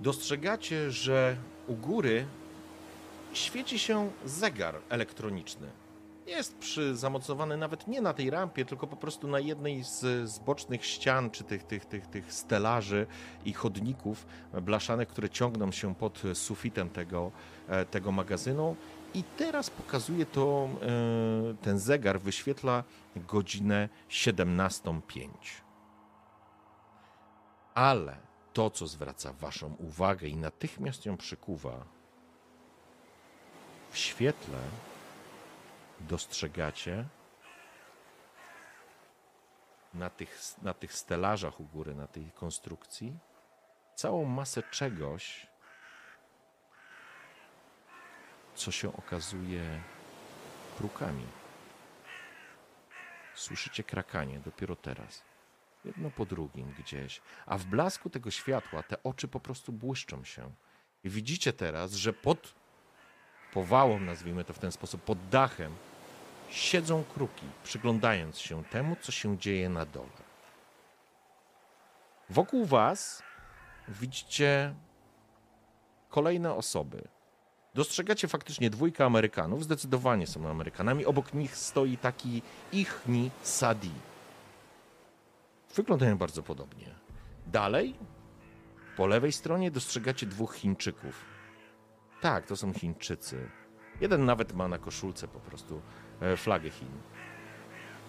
dostrzegacie, 0.00 0.90
że 0.90 1.36
u 1.66 1.74
góry 1.74 2.26
świeci 3.32 3.78
się 3.78 4.10
zegar 4.24 4.74
elektroniczny. 4.88 5.70
Jest 6.26 6.58
przy, 6.58 6.96
zamocowany 6.96 7.56
nawet 7.56 7.88
nie 7.88 8.00
na 8.00 8.12
tej 8.12 8.30
rampie, 8.30 8.64
tylko 8.64 8.86
po 8.86 8.96
prostu 8.96 9.28
na 9.28 9.40
jednej 9.40 9.84
z, 9.84 10.30
z 10.30 10.38
bocznych 10.38 10.84
ścian, 10.84 11.30
czy 11.30 11.44
tych, 11.44 11.64
tych, 11.64 11.86
tych, 11.86 12.06
tych 12.06 12.32
stelaży 12.32 13.06
i 13.44 13.52
chodników 13.52 14.26
blaszanych, 14.62 15.08
które 15.08 15.30
ciągną 15.30 15.72
się 15.72 15.94
pod 15.94 16.22
sufitem 16.34 16.90
tego, 16.90 17.30
e, 17.68 17.84
tego 17.84 18.12
magazynu. 18.12 18.76
I 19.14 19.22
teraz 19.22 19.70
pokazuje 19.70 20.26
to, 20.26 20.68
e, 20.82 21.54
ten 21.62 21.78
zegar 21.78 22.20
wyświetla 22.20 22.84
godzinę 23.16 23.88
17.05. 24.08 25.28
Ale 27.74 28.16
to, 28.52 28.70
co 28.70 28.86
zwraca 28.86 29.32
Waszą 29.32 29.74
uwagę 29.74 30.28
i 30.28 30.36
natychmiast 30.36 31.06
ją 31.06 31.16
przykuwa, 31.16 31.84
w 33.90 33.98
świetle 33.98 34.58
dostrzegacie 36.00 37.04
na 39.94 40.10
tych, 40.10 40.40
na 40.62 40.74
tych 40.74 40.92
stelażach 40.92 41.60
u 41.60 41.64
góry, 41.64 41.94
na 41.94 42.06
tej 42.06 42.30
konstrukcji, 42.30 43.18
całą 43.94 44.24
masę 44.24 44.62
czegoś, 44.62 45.47
co 48.58 48.70
się 48.70 48.96
okazuje 48.96 49.80
krukami. 50.78 51.26
Słyszycie 53.34 53.84
krakanie 53.84 54.38
dopiero 54.38 54.76
teraz. 54.76 55.22
Jedno 55.84 56.10
po 56.10 56.26
drugim 56.26 56.74
gdzieś. 56.78 57.20
A 57.46 57.58
w 57.58 57.64
blasku 57.64 58.10
tego 58.10 58.30
światła 58.30 58.82
te 58.82 59.02
oczy 59.02 59.28
po 59.28 59.40
prostu 59.40 59.72
błyszczą 59.72 60.24
się. 60.24 60.50
I 61.04 61.10
widzicie 61.10 61.52
teraz, 61.52 61.92
że 61.92 62.12
pod 62.12 62.54
powałą, 63.52 64.00
nazwijmy 64.00 64.44
to 64.44 64.52
w 64.52 64.58
ten 64.58 64.72
sposób, 64.72 65.02
pod 65.02 65.28
dachem, 65.28 65.74
siedzą 66.50 67.04
kruki, 67.14 67.46
przyglądając 67.64 68.38
się 68.38 68.64
temu, 68.64 68.96
co 69.00 69.12
się 69.12 69.38
dzieje 69.38 69.68
na 69.68 69.86
dole. 69.86 70.22
Wokół 72.30 72.64
was 72.64 73.22
widzicie 73.88 74.74
kolejne 76.08 76.54
osoby. 76.54 77.08
Dostrzegacie 77.78 78.28
faktycznie 78.28 78.70
dwójkę 78.70 79.04
Amerykanów, 79.04 79.64
zdecydowanie 79.64 80.26
są 80.26 80.48
Amerykanami. 80.48 81.06
Obok 81.06 81.34
nich 81.34 81.56
stoi 81.56 81.96
taki 81.96 82.42
Ichni 82.72 83.30
Sadi. 83.42 83.90
Wyglądają 85.74 86.18
bardzo 86.18 86.42
podobnie. 86.42 86.94
Dalej, 87.46 87.94
po 88.96 89.06
lewej 89.06 89.32
stronie 89.32 89.70
dostrzegacie 89.70 90.26
dwóch 90.26 90.54
Chińczyków. 90.54 91.24
Tak, 92.20 92.46
to 92.46 92.56
są 92.56 92.72
Chińczycy. 92.72 93.48
Jeden 94.00 94.24
nawet 94.24 94.52
ma 94.52 94.68
na 94.68 94.78
koszulce 94.78 95.28
po 95.28 95.40
prostu 95.40 95.80
e, 96.20 96.36
flagę 96.36 96.70
Chin. 96.70 96.92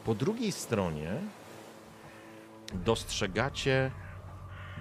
Po 0.06 0.16
drugiej 0.16 0.52
stronie 0.52 1.22
dostrzegacie 2.74 3.92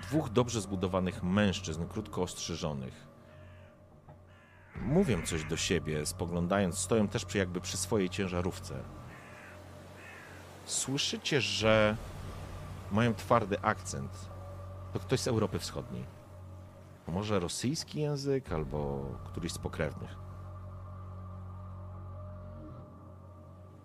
dwóch 0.03 0.29
dobrze 0.29 0.61
zbudowanych 0.61 1.23
mężczyzn, 1.23 1.87
krótko 1.89 2.23
ostrzyżonych. 2.23 3.08
Mówią 4.83 5.23
coś 5.23 5.45
do 5.45 5.57
siebie, 5.57 6.07
spoglądając, 6.07 6.79
stoją 6.79 7.09
też 7.09 7.25
przy, 7.25 7.39
jakby 7.39 7.61
przy 7.61 7.77
swojej 7.77 8.11
ciężarówce. 8.11 8.75
Słyszycie, 10.65 11.41
że 11.41 11.97
mają 12.93 13.15
twardy 13.15 13.61
akcent. 13.61 14.11
To 14.93 15.01
ktoś 15.01 15.21
z 15.21 15.29
Europy 15.29 15.59
Wschodniej. 15.59 16.05
Może 17.09 17.41
rosyjski 17.41 18.01
język, 18.01 18.53
albo 18.53 19.07
któryś 19.25 19.53
z 19.53 19.59
pokrewnych. 19.59 20.17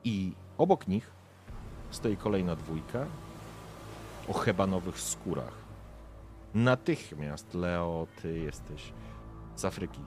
I 0.03 0.33
obok 0.57 0.87
nich 0.87 1.11
stoi 1.91 2.17
kolejna 2.17 2.55
dwójka 2.55 3.05
o 4.27 4.33
hebanowych 4.33 4.99
skórach. 4.99 5.53
Natychmiast, 6.53 7.53
Leo, 7.53 8.07
ty 8.21 8.39
jesteś 8.39 8.93
z 9.55 9.65
Afryki. 9.65 10.01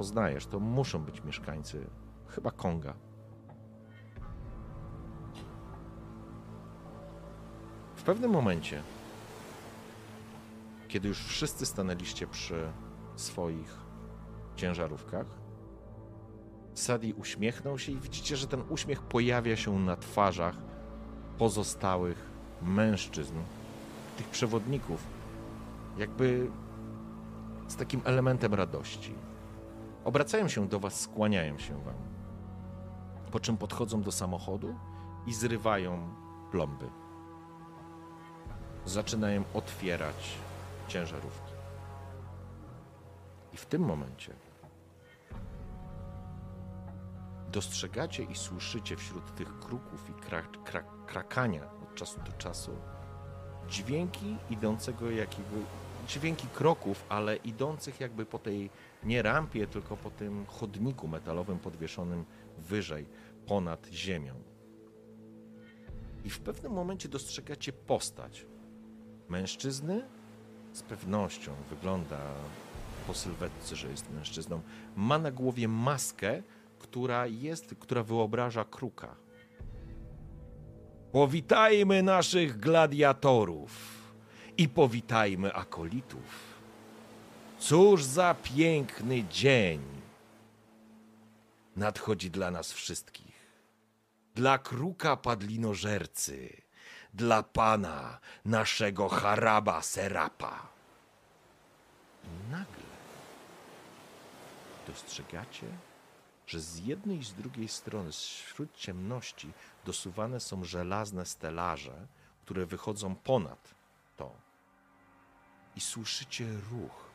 Poznajesz, 0.00 0.46
to 0.46 0.60
muszą 0.60 1.04
być 1.04 1.24
mieszkańcy 1.24 1.86
chyba 2.28 2.50
Konga. 2.50 2.94
W 7.94 8.02
pewnym 8.02 8.30
momencie, 8.30 8.82
kiedy 10.88 11.08
już 11.08 11.24
wszyscy 11.24 11.66
stanęliście 11.66 12.26
przy 12.26 12.72
swoich 13.16 13.76
ciężarówkach, 14.56 15.26
Sadi 16.74 17.14
uśmiechnął 17.14 17.78
się 17.78 17.92
i 17.92 18.00
widzicie, 18.00 18.36
że 18.36 18.46
ten 18.46 18.62
uśmiech 18.68 19.02
pojawia 19.02 19.56
się 19.56 19.78
na 19.78 19.96
twarzach 19.96 20.56
pozostałych 21.38 22.30
mężczyzn, 22.62 23.34
tych 24.16 24.28
przewodników, 24.28 25.06
jakby 25.98 26.50
z 27.68 27.76
takim 27.76 28.00
elementem 28.04 28.54
radości. 28.54 29.14
Obracają 30.04 30.48
się 30.48 30.68
do 30.68 30.80
was, 30.80 31.00
skłaniają 31.00 31.58
się 31.58 31.84
wam. 31.84 31.94
Po 33.30 33.40
czym 33.40 33.56
podchodzą 33.56 34.02
do 34.02 34.12
samochodu 34.12 34.74
i 35.26 35.34
zrywają 35.34 36.14
plomby. 36.50 36.86
Zaczynają 38.84 39.44
otwierać 39.54 40.34
ciężarówki. 40.88 41.52
I 43.52 43.56
w 43.56 43.66
tym 43.66 43.82
momencie 43.82 44.34
dostrzegacie 47.52 48.22
i 48.22 48.34
słyszycie 48.34 48.96
wśród 48.96 49.34
tych 49.34 49.58
kruków 49.58 50.10
i 50.10 50.12
krak, 50.12 50.64
krak, 50.64 50.84
krakania 51.06 51.62
od 51.82 51.94
czasu 51.94 52.20
do 52.26 52.32
czasu 52.32 52.76
dźwięki 53.68 54.36
idącego 54.50 55.10
jakiego, 55.10 55.56
dźwięki 56.08 56.46
kroków, 56.48 57.04
ale 57.08 57.36
idących 57.36 58.00
jakby 58.00 58.26
po 58.26 58.38
tej 58.38 58.70
nie 59.04 59.22
rampie, 59.22 59.66
tylko 59.66 59.96
po 59.96 60.10
tym 60.10 60.46
chodniku 60.46 61.08
metalowym 61.08 61.58
podwieszonym 61.58 62.24
wyżej, 62.58 63.06
ponad 63.46 63.88
ziemią. 63.92 64.34
I 66.24 66.30
w 66.30 66.40
pewnym 66.40 66.72
momencie 66.72 67.08
dostrzegacie 67.08 67.72
postać 67.72 68.46
mężczyzny. 69.28 70.02
Z 70.72 70.82
pewnością 70.82 71.52
wygląda 71.70 72.18
po 73.06 73.14
sylwetce, 73.14 73.76
że 73.76 73.88
jest 73.88 74.10
mężczyzną. 74.10 74.60
Ma 74.96 75.18
na 75.18 75.30
głowie 75.30 75.68
maskę, 75.68 76.42
która 76.78 77.26
jest, 77.26 77.74
która 77.78 78.02
wyobraża 78.02 78.64
kruka. 78.64 79.16
Powitajmy 81.12 82.02
naszych 82.02 82.60
gladiatorów 82.60 84.00
i 84.58 84.68
powitajmy 84.68 85.54
akolitów. 85.54 86.49
Cóż 87.60 88.04
za 88.04 88.34
piękny 88.34 89.24
dzień 89.24 89.80
nadchodzi 91.76 92.30
dla 92.30 92.50
nas 92.50 92.72
wszystkich. 92.72 93.40
Dla 94.34 94.58
kruka 94.58 95.16
padlinożercy, 95.16 96.62
dla 97.14 97.42
pana 97.42 98.18
naszego 98.44 99.08
haraba 99.08 99.82
serapa. 99.82 100.68
I 102.24 102.50
nagle 102.50 102.90
dostrzegacie, 104.86 105.66
że 106.46 106.60
z 106.60 106.78
jednej 106.78 107.18
i 107.18 107.24
z 107.24 107.34
drugiej 107.34 107.68
strony, 107.68 108.12
wśród 108.12 108.76
ciemności, 108.76 109.52
dosuwane 109.84 110.40
są 110.40 110.64
żelazne 110.64 111.26
stelaże, 111.26 112.06
które 112.44 112.66
wychodzą 112.66 113.16
ponad 113.16 113.74
to. 114.16 114.32
I 115.76 115.80
słyszycie 115.80 116.46
ruch. 116.70 117.09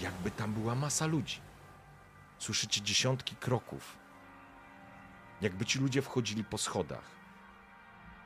Jakby 0.00 0.30
tam 0.30 0.52
była 0.54 0.74
masa 0.74 1.06
ludzi. 1.06 1.40
Słyszycie 2.38 2.82
dziesiątki 2.82 3.36
kroków. 3.36 3.96
Jakby 5.40 5.64
ci 5.64 5.78
ludzie 5.78 6.02
wchodzili 6.02 6.44
po 6.44 6.58
schodach. 6.58 7.20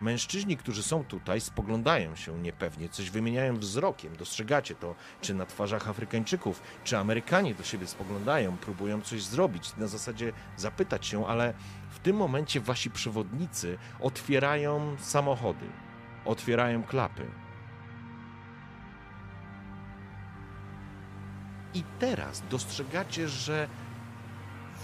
Mężczyźni, 0.01 0.57
którzy 0.57 0.83
są 0.83 1.05
tutaj, 1.05 1.41
spoglądają 1.41 2.17
się 2.17 2.39
niepewnie, 2.39 2.89
coś 2.89 3.11
wymieniają 3.11 3.57
wzrokiem. 3.57 4.17
Dostrzegacie 4.17 4.75
to, 4.75 4.95
czy 5.21 5.35
na 5.35 5.47
twarzach 5.47 5.89
Afrykańczyków, 5.89 6.63
czy 6.85 6.99
Amerykanie 6.99 7.55
do 7.55 7.65
siebie 7.65 7.87
spoglądają, 7.87 8.57
próbują 8.57 9.01
coś 9.01 9.23
zrobić, 9.23 9.77
na 9.77 9.87
zasadzie 9.87 10.33
zapytać 10.57 11.07
się, 11.07 11.27
ale 11.27 11.55
w 11.91 11.99
tym 11.99 12.17
momencie 12.17 12.61
wasi 12.61 12.91
przewodnicy 12.91 13.79
otwierają 14.01 14.97
samochody, 15.01 15.67
otwierają 16.25 16.83
klapy. 16.83 17.44
I 21.75 21.83
teraz 21.99 22.43
dostrzegacie, 22.51 23.29
że 23.29 23.69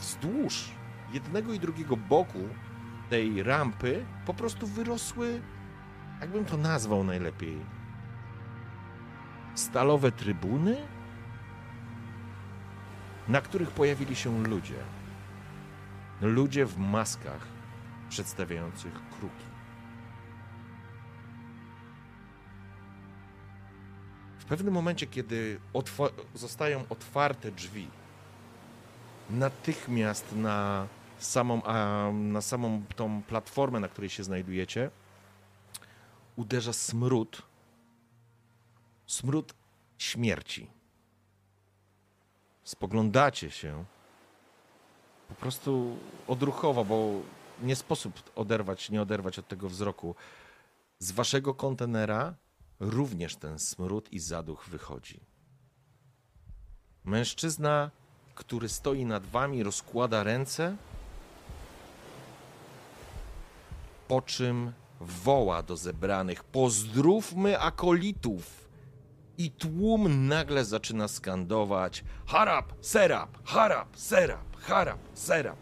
wzdłuż 0.01 0.71
jednego 1.13 1.53
i 1.53 1.59
drugiego 1.59 1.97
boku 1.97 2.49
tej 3.11 3.43
rampy 3.43 4.07
po 4.27 4.35
prostu 4.35 4.67
wyrosły, 4.67 5.43
jakbym 6.21 6.45
to 6.45 6.57
nazwał 6.57 7.05
najlepiej, 7.05 7.59
stalowe 9.55 10.13
trybuny, 10.13 10.77
na 13.29 13.41
których 13.41 13.71
pojawili 13.71 14.17
się 14.17 14.43
ludzie. 14.43 14.79
Ludzie 16.21 16.67
w 16.67 16.79
maskach 16.79 17.47
przedstawiających 18.09 18.93
kruki. 18.93 19.50
Pewnym 24.51 24.75
momencie, 24.75 25.07
kiedy 25.07 25.61
otwa- 25.75 26.13
zostają 26.35 26.85
otwarte 26.89 27.51
drzwi, 27.53 27.89
natychmiast 29.31 30.33
na 30.37 30.87
samą, 31.19 31.63
a, 31.63 32.11
na 32.13 32.41
samą 32.41 32.83
tą 32.97 33.23
platformę, 33.23 33.81
na 33.81 33.89
której 33.89 34.11
się 34.11 34.25
znajdujecie, 34.25 34.91
uderza 36.37 36.73
smród. 36.73 37.43
Smród 39.07 39.55
śmierci. 39.99 40.71
Spoglądacie 42.65 43.51
się 43.51 43.85
po 45.29 45.35
prostu 45.35 45.97
odruchowo, 46.29 46.85
bo 46.85 47.13
nie 47.63 47.77
sposób 47.77 48.31
oderwać, 48.37 48.91
nie 48.91 49.03
oderwać 49.03 49.39
od 49.39 49.49
tego 49.49 49.69
wzroku. 49.69 50.15
Z 50.99 51.13
waszego 51.13 51.55
kontenera 51.55 52.35
również 52.81 53.37
ten 53.37 53.59
smród 53.59 54.13
i 54.13 54.19
zaduch 54.19 54.69
wychodzi. 54.69 55.21
Mężczyzna, 57.05 57.91
który 58.35 58.69
stoi 58.69 59.05
nad 59.05 59.27
wami, 59.27 59.63
rozkłada 59.63 60.23
ręce 60.23 60.77
po 64.09 64.23
czym 64.23 64.73
woła 65.01 65.63
do 65.63 65.77
zebranych: 65.77 66.45
Pozdrówmy 66.45 67.61
akolitów! 67.61 68.69
I 69.39 69.51
tłum 69.51 70.29
nagle 70.29 70.65
zaczyna 70.65 71.09
skandować: 71.09 72.05
Harap, 72.27 72.73
serap, 72.81 73.39
harap, 73.45 73.97
serap, 73.97 74.57
harap, 74.57 74.99
serap. 75.15 75.57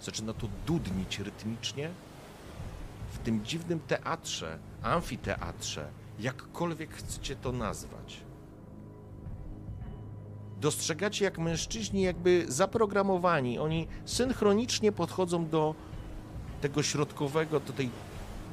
Zaczyna 0.00 0.32
to 0.32 0.48
dudnić 0.66 1.18
rytmicznie 1.18 1.90
w 3.12 3.18
tym 3.18 3.44
dziwnym 3.44 3.80
teatrze, 3.80 4.58
amfiteatrze, 4.82 5.90
jakkolwiek 6.18 6.94
chcecie 6.94 7.36
to 7.36 7.52
nazwać. 7.52 8.20
Dostrzegacie, 10.60 11.24
jak 11.24 11.38
mężczyźni, 11.38 12.02
jakby 12.02 12.44
zaprogramowani, 12.48 13.58
oni 13.58 13.86
synchronicznie 14.04 14.92
podchodzą 14.92 15.48
do 15.48 15.74
tego 16.60 16.82
środkowego, 16.82 17.60
do, 17.60 17.72
tej, 17.72 17.90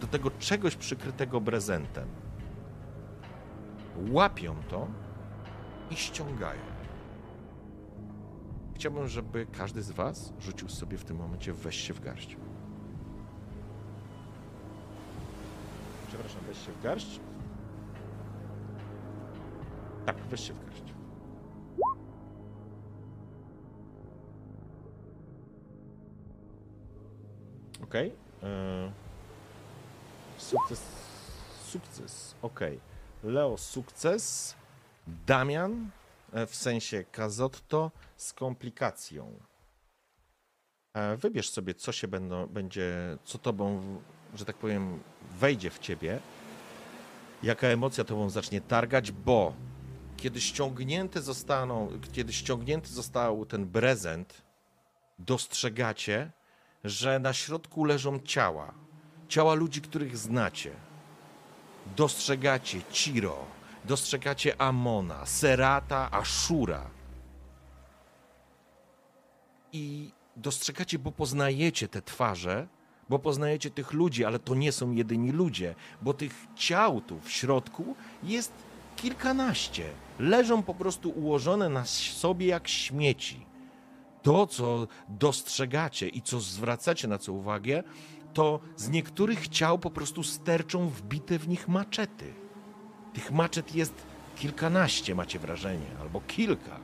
do 0.02 0.08
tego 0.08 0.32
czegoś 0.40 0.76
przykrytego 0.76 1.42
prezentem. 1.42 2.08
Łapią 4.12 4.56
to 4.70 4.88
i 5.92 5.96
ściągają. 5.96 6.62
Chciałbym, 8.76 9.08
żeby 9.08 9.48
każdy 9.52 9.84
z 9.84 9.92
Was 9.92 10.34
rzucił 10.40 10.70
sobie 10.70 10.98
w 10.98 11.06
tym 11.06 11.18
momencie 11.18 11.54
weź 11.54 11.76
się 11.76 11.94
w 11.94 12.00
garść. 12.00 12.38
Przepraszam, 16.08 16.42
weź 16.48 16.66
się 16.66 16.72
w 16.72 16.84
garść. 16.84 17.20
Tak, 20.06 20.18
weź 20.18 20.48
się 20.48 20.54
w 20.54 20.66
garść. 20.66 20.84
Okej. 27.84 28.14
Okay. 28.42 28.92
Sukces. 30.38 30.82
Sukces. 31.64 32.36
Okej. 32.42 32.80
Okay. 33.22 33.32
Leo 33.32 33.58
sukces. 33.58 34.56
Damian 35.28 35.90
e, 36.34 36.48
w 36.48 36.56
sensie 36.56 37.04
Kazotto 37.12 37.92
z 38.18 38.34
komplikacją. 38.34 39.40
E, 40.94 41.18
wybierz 41.18 41.50
sobie, 41.50 41.74
co 41.74 41.92
się 41.92 42.08
będą, 42.08 42.48
będzie, 42.48 43.18
co 43.24 43.38
tobą, 43.38 43.82
że 44.36 44.46
tak 44.46 44.56
powiem, 44.56 45.00
wejdzie 45.40 45.70
w 45.70 45.80
ciebie. 45.80 46.20
Jaka 47.44 47.68
emocja 47.68 48.04
tobą 48.04 48.30
zacznie 48.30 48.62
targać, 48.62 49.12
bo 49.12 49.54
kiedy 50.18 50.42
ściągnięte 50.42 51.22
zostaną, 51.22 51.90
kiedy 52.14 52.34
ściągnięty 52.34 52.90
został 52.90 53.46
ten 53.46 53.68
prezent, 53.68 54.42
dostrzegacie, 55.20 56.32
że 56.84 57.20
na 57.20 57.34
środku 57.34 57.86
leżą 57.86 58.20
ciała. 58.20 58.74
Ciała 59.28 59.54
ludzi, 59.54 59.82
których 59.82 60.18
znacie. 60.18 60.72
Dostrzegacie 61.96 62.82
Ciro, 62.92 63.46
dostrzegacie 63.86 64.62
Amona, 64.62 65.26
Serata, 65.26 66.12
Ashura. 66.12 66.90
I 69.74 70.12
dostrzegacie, 70.36 71.00
bo 71.00 71.12
poznajecie 71.12 71.88
te 71.88 72.02
twarze, 72.02 72.68
bo 73.10 73.20
poznajecie 73.20 73.70
tych 73.72 73.94
ludzi, 73.94 74.26
ale 74.26 74.40
to 74.40 74.56
nie 74.56 74.72
są 74.72 74.92
jedyni 74.92 75.32
ludzie, 75.32 75.76
bo 76.02 76.14
tych 76.14 76.34
ciał 76.56 77.02
tu 77.02 77.20
w 77.20 77.32
środku 77.32 77.96
jest 78.24 78.54
kilkanaście. 78.96 79.90
Leżą 80.20 80.64
po 80.64 80.74
prostu 80.74 81.10
ułożone 81.10 81.70
na 81.70 81.86
sobie 81.86 82.48
jak 82.48 82.68
śmieci 82.68 83.46
to, 84.22 84.48
co 84.48 84.88
dostrzegacie 85.10 86.08
i 86.08 86.22
co 86.22 86.40
zwracacie 86.40 87.08
na 87.08 87.18
co 87.18 87.34
uwagę, 87.34 87.84
to 88.34 88.60
z 88.76 88.90
niektórych 88.90 89.48
ciał 89.48 89.80
po 89.80 89.92
prostu 89.92 90.24
sterczą 90.24 90.88
wbite 90.90 91.40
w 91.40 91.48
nich 91.48 91.68
maczety. 91.68 92.34
Tych 93.14 93.32
maczet 93.32 93.76
jest 93.76 93.94
kilkanaście, 94.36 95.16
macie 95.16 95.40
wrażenie, 95.40 95.88
albo 96.02 96.22
kilka. 96.22 96.80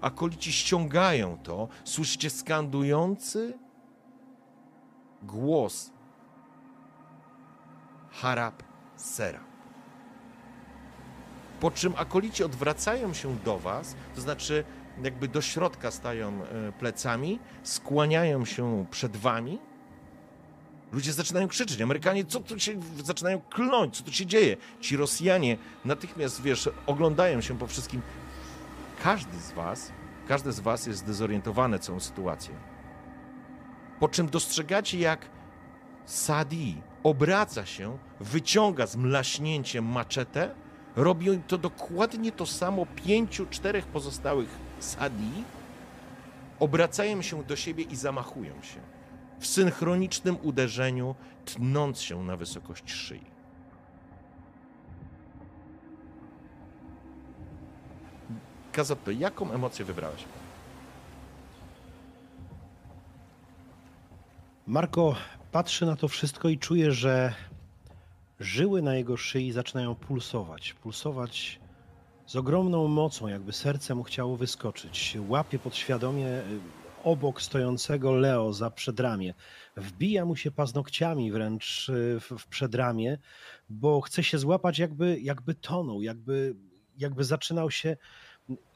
Akolici 0.00 0.52
ściągają 0.52 1.38
to, 1.42 1.68
słyszycie 1.84 2.30
skandujący 2.30 3.58
głos 5.22 5.92
harap 8.10 8.62
serap. 8.96 9.51
Po 11.62 11.70
czym 11.70 11.94
akolici 11.96 12.44
odwracają 12.44 13.14
się 13.14 13.36
do 13.44 13.58
was, 13.58 13.96
to 14.14 14.20
znaczy 14.20 14.64
jakby 15.02 15.28
do 15.28 15.40
środka 15.40 15.90
stają 15.90 16.42
e, 16.42 16.72
plecami, 16.72 17.38
skłaniają 17.62 18.44
się 18.44 18.86
przed 18.90 19.16
wami. 19.16 19.58
Ludzie 20.92 21.12
zaczynają 21.12 21.48
krzyczeć. 21.48 21.80
Amerykanie, 21.80 22.24
co 22.24 22.40
tu 22.40 22.58
się 22.58 22.80
zaczynają 23.04 23.40
klnąć, 23.40 23.96
co 23.96 24.04
tu 24.04 24.12
się 24.12 24.26
dzieje? 24.26 24.56
Ci 24.80 24.96
Rosjanie 24.96 25.56
natychmiast, 25.84 26.42
wiesz, 26.42 26.68
oglądają 26.86 27.40
się 27.40 27.58
po 27.58 27.66
wszystkim. 27.66 28.02
Każdy 29.02 29.38
z 29.38 29.52
was, 29.52 29.92
każdy 30.28 30.52
z 30.52 30.60
was 30.60 30.86
jest 30.86 30.98
zdezorientowany 30.98 31.78
całą 31.78 32.00
sytuacją. 32.00 32.54
Po 34.00 34.08
czym 34.08 34.28
dostrzegacie, 34.28 34.98
jak 34.98 35.26
Sadi 36.04 36.82
obraca 37.02 37.66
się, 37.66 37.98
wyciąga 38.20 38.86
z 38.86 38.96
mlaśnięciem 38.96 39.84
maczetę, 39.84 40.61
robi 40.96 41.40
to 41.46 41.58
dokładnie 41.58 42.32
to 42.32 42.46
samo 42.46 42.86
pięciu, 42.86 43.46
czterech 43.46 43.86
pozostałych 43.86 44.48
Sadi 44.80 45.44
obracają 46.58 47.22
się 47.22 47.42
do 47.44 47.56
siebie 47.56 47.84
i 47.84 47.96
zamachują 47.96 48.62
się 48.62 48.80
w 49.38 49.46
synchronicznym 49.46 50.36
uderzeniu, 50.42 51.14
tnąc 51.44 52.00
się 52.00 52.24
na 52.24 52.36
wysokość 52.36 52.92
szyi. 52.92 53.24
Kazotto, 58.72 59.10
jaką 59.10 59.52
emocję 59.52 59.84
wybrałeś? 59.84 60.24
Marko 64.66 65.14
patrzy 65.52 65.86
na 65.86 65.96
to 65.96 66.08
wszystko 66.08 66.48
i 66.48 66.58
czuje, 66.58 66.92
że 66.92 67.34
żyły 68.42 68.82
na 68.82 68.94
jego 68.94 69.16
szyi 69.16 69.52
zaczynają 69.52 69.94
pulsować. 69.94 70.72
Pulsować 70.72 71.60
z 72.26 72.36
ogromną 72.36 72.88
mocą, 72.88 73.28
jakby 73.28 73.52
serce 73.52 73.94
mu 73.94 74.02
chciało 74.02 74.36
wyskoczyć. 74.36 75.18
Łapie 75.28 75.58
podświadomie 75.58 76.26
y, 76.26 76.42
obok 77.04 77.42
stojącego 77.42 78.12
Leo 78.12 78.52
za 78.52 78.70
przedramię. 78.70 79.34
Wbija 79.76 80.24
mu 80.24 80.36
się 80.36 80.50
paznokciami 80.50 81.32
wręcz 81.32 81.88
y, 81.88 82.20
w, 82.20 82.46
przedramię, 82.46 83.18
bo 83.68 84.00
chce 84.00 84.22
się 84.22 84.38
złapać, 84.38 84.78
jakby, 84.78 85.20
jakby 85.20 85.54
tonął, 85.54 86.02
jakby, 86.02 86.54
jakby 86.98 87.24
zaczynał 87.24 87.70
się 87.70 87.96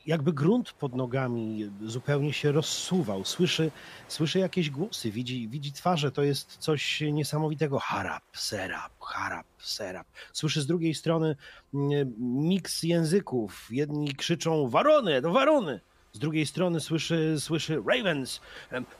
jakby 0.07 0.33
grunt 0.33 0.73
pod 0.73 0.95
nogami 0.95 1.71
zupełnie 1.83 2.33
się 2.33 2.53
rozsuwał. 2.53 3.25
Słyszy, 3.25 3.71
słyszy 4.09 4.39
jakieś 4.39 4.71
głosy, 4.71 5.11
widzi, 5.11 5.49
widzi 5.49 5.73
twarze. 5.73 6.13
To 6.13 6.23
jest 6.23 6.57
coś 6.57 7.01
niesamowitego. 7.01 7.79
Harap, 7.79 8.23
serap, 8.33 9.01
harap, 9.01 9.47
serap. 9.59 10.07
Słyszy 10.33 10.61
z 10.63 10.67
drugiej 10.67 10.95
strony 10.95 11.37
mm, 11.75 12.15
miks 12.19 12.83
języków. 12.83 13.69
Jedni 13.71 14.15
krzyczą 14.15 14.69
warony, 14.69 15.23
to 15.23 15.33
warony. 15.33 15.81
Z 16.13 16.19
drugiej 16.19 16.47
strony 16.47 16.81
słyszy, 16.81 17.37
słyszy 17.39 17.83
ravens, 17.87 18.41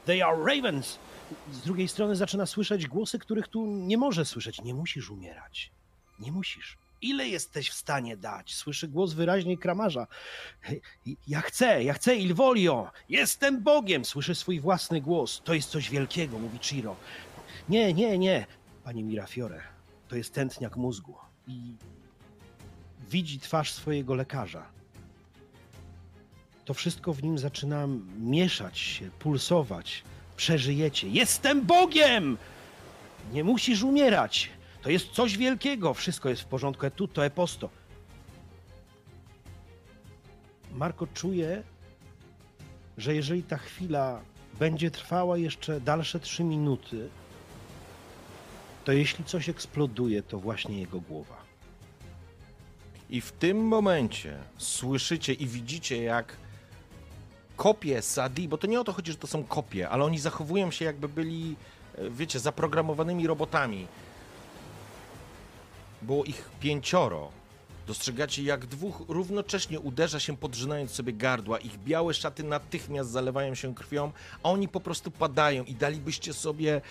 they 0.05 0.25
are 0.25 0.37
ravens. 0.55 0.99
Z 1.51 1.61
drugiej 1.61 1.87
strony 1.87 2.15
zaczyna 2.15 2.45
słyszeć 2.45 2.87
głosy, 2.87 3.19
których 3.19 3.47
tu 3.47 3.65
nie 3.65 3.97
może 3.97 4.25
słyszeć. 4.25 4.61
Nie 4.61 4.73
musisz 4.73 5.09
umierać. 5.09 5.71
Nie 6.19 6.31
musisz. 6.31 6.77
Ile 7.01 7.27
jesteś 7.27 7.69
w 7.69 7.73
stanie 7.73 8.17
dać? 8.17 8.55
Słyszy 8.55 8.87
głos 8.87 9.13
wyraźnie 9.13 9.57
kramarza. 9.57 10.07
Ja 11.27 11.41
chcę, 11.41 11.83
ja 11.83 11.93
chcę, 11.93 12.15
Ilvolio! 12.15 12.91
Jestem 13.09 13.63
Bogiem! 13.63 14.05
Słyszy 14.05 14.35
swój 14.35 14.59
własny 14.59 15.01
głos. 15.01 15.41
To 15.43 15.53
jest 15.53 15.69
coś 15.69 15.89
wielkiego, 15.89 16.39
mówi 16.39 16.59
Ciro. 16.59 16.95
Nie, 17.69 17.93
nie, 17.93 18.17
nie, 18.17 18.45
panie 18.83 19.03
Mirafiore. 19.03 19.61
To 20.07 20.15
jest 20.15 20.33
tętniak 20.33 20.77
mózgu. 20.77 21.15
I 21.47 21.75
widzi 23.09 23.39
twarz 23.39 23.71
swojego 23.71 24.15
lekarza. 24.15 24.65
To 26.65 26.73
wszystko 26.73 27.13
w 27.13 27.23
nim 27.23 27.37
zaczyna 27.37 27.87
mieszać 28.19 28.79
się, 28.79 29.09
pulsować. 29.19 30.03
Przeżyjecie. 30.35 31.09
Jestem 31.09 31.65
Bogiem! 31.65 32.37
Nie 33.33 33.43
musisz 33.43 33.83
umierać. 33.83 34.49
To 34.81 34.89
jest 34.89 35.07
coś 35.11 35.37
wielkiego. 35.37 35.93
Wszystko 35.93 36.29
jest 36.29 36.41
w 36.41 36.45
porządku. 36.45 36.85
E 36.85 36.91
tutto 36.91 37.25
e 37.25 37.29
posto. 37.29 37.69
Marko 40.71 41.07
czuje, 41.07 41.63
że 42.97 43.15
jeżeli 43.15 43.43
ta 43.43 43.57
chwila 43.57 44.21
będzie 44.59 44.91
trwała 44.91 45.37
jeszcze 45.37 45.81
dalsze 45.81 46.19
trzy 46.19 46.43
minuty, 46.43 47.09
to 48.85 48.91
jeśli 48.91 49.25
coś 49.25 49.49
eksploduje, 49.49 50.23
to 50.23 50.39
właśnie 50.39 50.79
jego 50.79 50.99
głowa. 50.99 51.37
I 53.09 53.21
w 53.21 53.31
tym 53.31 53.67
momencie 53.67 54.37
słyszycie 54.57 55.33
i 55.33 55.47
widzicie, 55.47 56.03
jak 56.03 56.37
kopie 57.55 58.01
Sadi, 58.01 58.47
bo 58.47 58.57
to 58.57 58.67
nie 58.67 58.79
o 58.79 58.83
to 58.83 58.93
chodzi, 58.93 59.11
że 59.11 59.17
to 59.17 59.27
są 59.27 59.43
kopie, 59.43 59.89
ale 59.89 60.03
oni 60.03 60.19
zachowują 60.19 60.71
się 60.71 60.85
jakby 60.85 61.09
byli, 61.09 61.55
e, 61.95 62.09
wiecie, 62.09 62.39
zaprogramowanymi 62.39 63.27
robotami. 63.27 63.87
Było 66.01 66.23
ich 66.23 66.49
pięcioro. 66.59 67.29
Dostrzegacie, 67.87 68.43
jak 68.43 68.65
dwóch 68.65 69.03
równocześnie 69.07 69.79
uderza 69.79 70.19
się, 70.19 70.37
podrzynając 70.37 70.91
sobie 70.91 71.13
gardła. 71.13 71.57
Ich 71.57 71.77
białe 71.77 72.13
szaty 72.13 72.43
natychmiast 72.43 73.09
zalewają 73.09 73.55
się 73.55 73.75
krwią, 73.75 74.11
a 74.43 74.49
oni 74.49 74.67
po 74.67 74.79
prostu 74.79 75.11
padają 75.11 75.63
i 75.63 75.73
dalibyście 75.73 76.33
sobie 76.33 76.81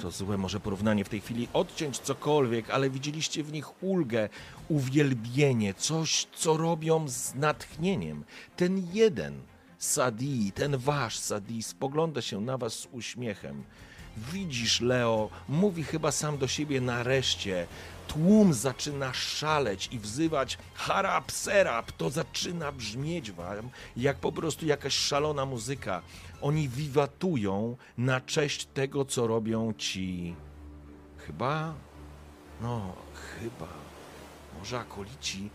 to 0.00 0.10
złe 0.10 0.38
może 0.38 0.60
porównanie 0.60 1.04
w 1.04 1.08
tej 1.08 1.20
chwili, 1.20 1.48
odciąć 1.52 1.98
cokolwiek, 1.98 2.70
ale 2.70 2.90
widzieliście 2.90 3.42
w 3.42 3.52
nich 3.52 3.82
ulgę, 3.82 4.28
uwielbienie, 4.68 5.74
coś, 5.74 6.26
co 6.34 6.56
robią 6.56 7.08
z 7.08 7.34
natchnieniem. 7.34 8.24
Ten 8.56 8.88
jeden 8.92 9.42
Sadi, 9.78 10.52
ten 10.52 10.76
wasz 10.76 11.18
Sadi, 11.18 11.62
spogląda 11.62 12.22
się 12.22 12.40
na 12.40 12.58
was 12.58 12.74
z 12.74 12.88
uśmiechem. 12.92 13.64
Widzisz, 14.16 14.80
Leo, 14.80 15.30
mówi 15.48 15.84
chyba 15.84 16.12
sam 16.12 16.38
do 16.38 16.48
siebie 16.48 16.80
nareszcie. 16.80 17.66
Tłum 18.08 18.54
zaczyna 18.54 19.12
szaleć 19.12 19.88
i 19.92 19.98
wzywać 19.98 20.58
harap 20.74 21.32
serap. 21.32 21.92
To 21.92 22.10
zaczyna 22.10 22.72
brzmieć 22.72 23.32
wam 23.32 23.70
jak 23.96 24.16
po 24.16 24.32
prostu 24.32 24.66
jakaś 24.66 24.94
szalona 24.94 25.46
muzyka. 25.46 26.02
Oni 26.42 26.68
wiwatują 26.68 27.76
na 27.98 28.20
cześć 28.20 28.66
tego, 28.66 29.04
co 29.04 29.26
robią 29.26 29.74
ci. 29.78 30.34
Chyba, 31.18 31.74
no, 32.60 32.92
chyba, 33.40 33.68
może 34.58 34.78
akolici 34.78 35.50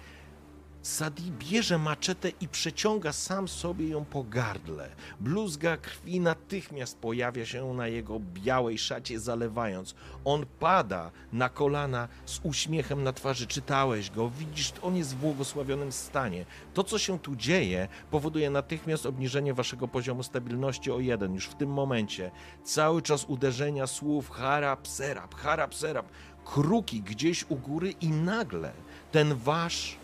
Sadi 0.81 1.31
bierze 1.31 1.77
maczetę 1.77 2.29
i 2.41 2.47
przeciąga 2.47 3.13
sam 3.13 3.47
sobie 3.47 3.87
ją 3.87 4.05
po 4.05 4.23
gardle. 4.23 4.89
Bluzga 5.19 5.77
krwi 5.77 6.19
natychmiast 6.19 6.97
pojawia 6.97 7.45
się 7.45 7.73
na 7.73 7.87
jego 7.87 8.19
białej 8.19 8.77
szacie, 8.77 9.19
zalewając. 9.19 9.95
On 10.25 10.45
pada 10.59 11.11
na 11.33 11.49
kolana 11.49 12.07
z 12.25 12.39
uśmiechem 12.43 13.03
na 13.03 13.13
twarzy. 13.13 13.47
Czytałeś 13.47 14.11
go, 14.11 14.29
widzisz, 14.29 14.73
on 14.81 14.95
jest 14.95 15.15
w 15.15 15.19
błogosławionym 15.19 15.91
stanie. 15.91 16.45
To, 16.73 16.83
co 16.83 16.99
się 16.99 17.19
tu 17.19 17.35
dzieje, 17.35 17.87
powoduje 18.11 18.49
natychmiast 18.49 19.05
obniżenie 19.05 19.53
waszego 19.53 19.87
poziomu 19.87 20.23
stabilności 20.23 20.91
o 20.91 20.99
jeden. 20.99 21.33
Już 21.33 21.45
w 21.45 21.55
tym 21.55 21.69
momencie 21.69 22.31
cały 22.63 23.01
czas 23.01 23.25
uderzenia 23.25 23.87
słów 23.87 24.29
harap, 24.29 24.87
serap, 24.87 25.35
harap, 25.35 25.75
serap, 25.75 26.05
kruki 26.45 27.01
gdzieś 27.01 27.45
u 27.49 27.55
góry 27.55 27.91
i 27.91 28.09
nagle 28.09 28.71
ten 29.11 29.35
wasz 29.35 29.97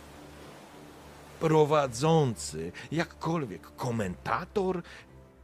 prowadzący, 1.39 2.71
jakkolwiek 2.91 3.75
komentator, 3.75 4.81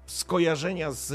skojarzenia 0.06 0.92
z, 0.92 1.08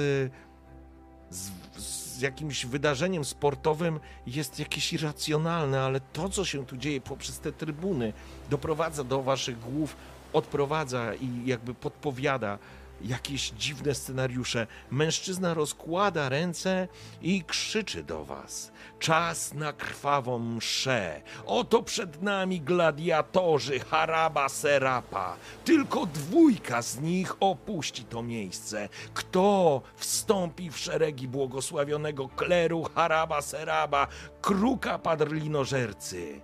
z, 1.31 1.51
z, 1.77 2.21
jakimś 2.21 2.67
wydarzeniem 2.67 3.25
sportowym 3.25 4.01
jest 4.27 4.59
jakieś 4.59 4.93
irracjonalne, 4.93 5.83
ale 5.83 6.01
to, 6.01 6.29
co 6.29 6.45
się 6.45 6.67
tu 6.67 6.77
dzieje 6.77 7.01
poprzez 7.01 7.41
te 7.41 7.53
trybuny, 7.53 8.13
doprowadza 8.51 9.05
do 9.05 9.23
waszych 9.23 9.61
głów, 9.61 9.97
odprowadza 10.33 11.15
i 11.15 11.47
jakby 11.47 11.75
podpowiada 11.75 12.59
jakieś 13.01 13.51
dziwne 13.51 13.95
scenariusze. 13.95 14.67
Mężczyzna 14.91 15.55
rozkłada 15.55 16.29
ręce 16.29 16.89
i 17.23 17.45
krzyczy 17.45 18.03
do 18.03 18.25
was. 18.25 18.73
Czas 18.99 19.55
na 19.55 19.73
krwawą 19.73 20.39
mszę. 20.39 21.23
Oto 21.47 21.83
przed 21.83 22.23
nami 22.23 22.61
gladiatorzy 22.61 23.81
Haraba 23.81 24.49
Serapa. 24.49 25.37
Tylko 25.65 26.07
dwójka 26.07 26.83
z 26.83 27.01
nich 27.01 27.37
opuści 27.41 28.05
to 28.05 28.23
miejsce. 28.23 28.89
Kto 29.15 29.83
wstąpi 29.97 30.71
w 30.71 30.79
szeregi 30.79 31.29
błogosławionego 31.29 32.29
kleru 32.29 32.83
Haraba 32.95 33.43
Seraba, 33.43 34.07
kruka 34.41 34.99
padrlinożercy? 34.99 36.41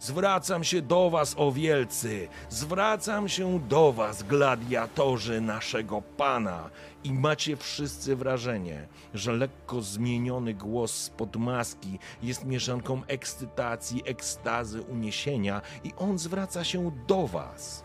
Zwracam 0.00 0.64
się 0.64 0.82
do 0.82 1.10
was, 1.10 1.34
o 1.38 1.52
wielcy, 1.52 2.28
zwracam 2.48 3.28
się 3.28 3.60
do 3.68 3.92
was, 3.92 4.22
gladiatorzy 4.22 5.40
naszego 5.40 6.02
Pana. 6.02 6.70
I 7.04 7.12
macie 7.12 7.56
wszyscy 7.56 8.16
wrażenie, 8.16 8.88
że 9.14 9.32
lekko 9.32 9.82
zmieniony 9.82 10.54
głos 10.54 10.94
spod 10.94 11.36
maski 11.36 11.98
jest 12.22 12.44
mieszanką 12.44 13.02
ekscytacji, 13.06 14.02
ekstazy, 14.04 14.82
uniesienia 14.82 15.62
i 15.84 15.92
on 15.98 16.18
zwraca 16.18 16.64
się 16.64 16.90
do 17.06 17.26
was. 17.26 17.84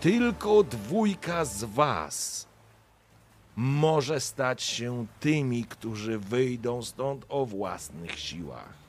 Tylko 0.00 0.62
dwójka 0.62 1.44
z 1.44 1.64
was 1.64 2.46
może 3.56 4.20
stać 4.20 4.62
się 4.62 5.06
tymi, 5.20 5.64
którzy 5.64 6.18
wyjdą 6.18 6.82
stąd 6.82 7.24
o 7.28 7.46
własnych 7.46 8.18
siłach. 8.18 8.85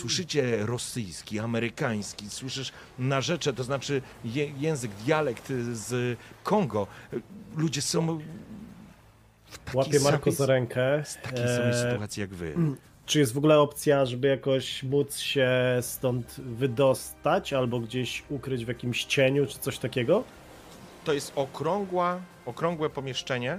Słyszycie 0.00 0.66
rosyjski, 0.66 1.38
amerykański, 1.38 2.30
słyszysz 2.30 2.72
narzecze, 2.98 3.52
to 3.52 3.64
znaczy 3.64 4.02
je, 4.24 4.50
język, 4.58 4.90
dialekt 5.04 5.52
z 5.72 6.18
Kongo. 6.44 6.86
Ludzie 7.56 7.82
są 7.82 8.18
w 9.50 9.74
Łapie 9.74 10.00
Marko 10.00 10.32
za 10.32 10.46
rękę. 10.46 11.04
W 11.04 11.22
takiej 11.22 11.48
samej 11.48 11.70
e, 11.70 11.90
sytuacji 11.90 12.20
jak 12.20 12.34
wy. 12.34 12.54
Czy 13.06 13.18
jest 13.18 13.32
w 13.32 13.38
ogóle 13.38 13.58
opcja, 13.60 14.06
żeby 14.06 14.28
jakoś 14.28 14.82
móc 14.82 15.18
się 15.18 15.50
stąd 15.80 16.40
wydostać 16.40 17.52
albo 17.52 17.80
gdzieś 17.80 18.22
ukryć 18.28 18.64
w 18.64 18.68
jakimś 18.68 19.04
cieniu 19.04 19.46
czy 19.46 19.58
coś 19.58 19.78
takiego? 19.78 20.24
To 21.04 21.12
jest 21.12 21.32
okrągła, 21.36 22.20
okrągłe 22.46 22.90
pomieszczenie. 22.90 23.58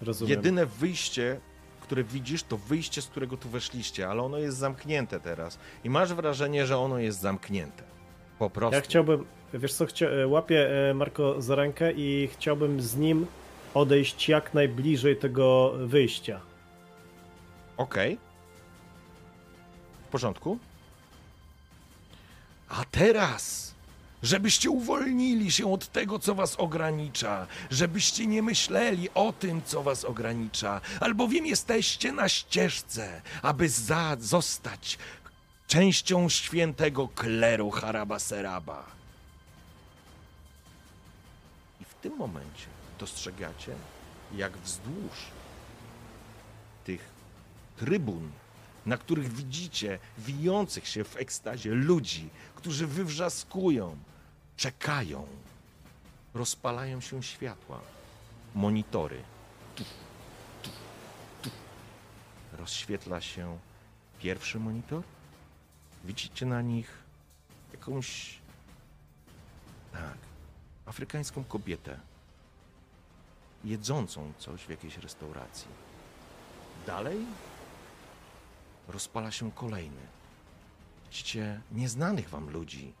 Rozumiem. 0.00 0.30
Jedyne 0.30 0.66
wyjście 0.66 1.40
które 1.88 2.04
widzisz, 2.04 2.42
to 2.42 2.56
wyjście, 2.56 3.02
z 3.02 3.06
którego 3.06 3.36
tu 3.36 3.48
weszliście, 3.48 4.08
ale 4.08 4.22
ono 4.22 4.38
jest 4.38 4.56
zamknięte 4.56 5.20
teraz. 5.20 5.58
I 5.84 5.90
masz 5.90 6.14
wrażenie, 6.14 6.66
że 6.66 6.78
ono 6.78 6.98
jest 6.98 7.20
zamknięte. 7.20 7.82
Po 8.38 8.50
prostu. 8.50 8.74
Ja 8.74 8.80
chciałbym, 8.80 9.24
wiesz 9.54 9.74
co, 9.74 9.86
chcia, 9.86 10.06
e, 10.08 10.26
łapię 10.26 10.90
e, 10.90 10.94
Marko 10.94 11.42
za 11.42 11.54
rękę 11.54 11.92
i 11.92 12.28
chciałbym 12.32 12.80
z 12.80 12.96
nim 12.96 13.26
odejść 13.74 14.28
jak 14.28 14.54
najbliżej 14.54 15.16
tego 15.16 15.72
wyjścia. 15.86 16.40
Okej. 17.76 18.12
Okay. 18.12 18.26
W 20.04 20.08
porządku. 20.08 20.58
A 22.68 22.84
teraz 22.90 23.67
żebyście 24.22 24.70
uwolnili 24.70 25.52
się 25.52 25.72
od 25.72 25.92
tego, 25.92 26.18
co 26.18 26.34
was 26.34 26.56
ogranicza, 26.56 27.46
żebyście 27.70 28.26
nie 28.26 28.42
myśleli 28.42 29.08
o 29.14 29.32
tym, 29.32 29.62
co 29.62 29.82
was 29.82 30.04
ogranicza, 30.04 30.80
albowiem 31.00 31.46
jesteście 31.46 32.12
na 32.12 32.28
ścieżce, 32.28 33.22
aby 33.42 33.68
za 33.68 34.16
zostać 34.20 34.98
częścią 35.66 36.28
świętego 36.28 37.08
kleru 37.08 37.70
Harabaseraba. 37.70 38.84
I 41.80 41.84
w 41.84 41.94
tym 41.94 42.16
momencie 42.16 42.66
dostrzegacie, 42.98 43.74
jak 44.36 44.58
wzdłuż 44.58 45.18
tych 46.84 47.08
trybun, 47.76 48.30
na 48.86 48.96
których 48.96 49.32
widzicie 49.32 49.98
wijących 50.18 50.88
się 50.88 51.04
w 51.04 51.16
ekstazie 51.16 51.70
ludzi, 51.70 52.28
którzy 52.54 52.86
wywrzaskują, 52.86 53.96
czekają, 54.58 55.26
rozpalają 56.34 57.00
się 57.00 57.22
światła, 57.22 57.80
monitory. 58.54 59.22
Rozświetla 62.52 63.20
się 63.20 63.58
pierwszy 64.18 64.60
monitor. 64.60 65.02
Widzicie 66.04 66.46
na 66.46 66.62
nich 66.62 66.90
jakąś. 67.72 68.38
Tak, 69.92 70.18
afrykańską 70.86 71.44
kobietę 71.44 72.00
jedzącą 73.64 74.32
coś 74.38 74.62
w 74.64 74.70
jakiejś 74.70 74.98
restauracji. 74.98 75.68
Dalej 76.86 77.26
rozpala 78.88 79.30
się 79.30 79.52
kolejny. 79.52 80.06
Widzicie 81.04 81.60
nieznanych 81.72 82.28
wam 82.28 82.50
ludzi. 82.50 82.92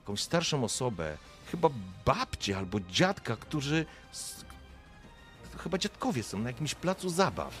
Jakąś 0.00 0.20
starszą 0.20 0.64
osobę, 0.64 1.18
chyba 1.50 1.68
babcię 2.04 2.58
albo 2.58 2.80
dziadka, 2.80 3.36
którzy. 3.36 3.86
chyba 5.58 5.78
dziadkowie 5.78 6.22
są 6.22 6.38
na 6.38 6.50
jakimś 6.50 6.74
placu 6.74 7.08
zabaw. 7.08 7.54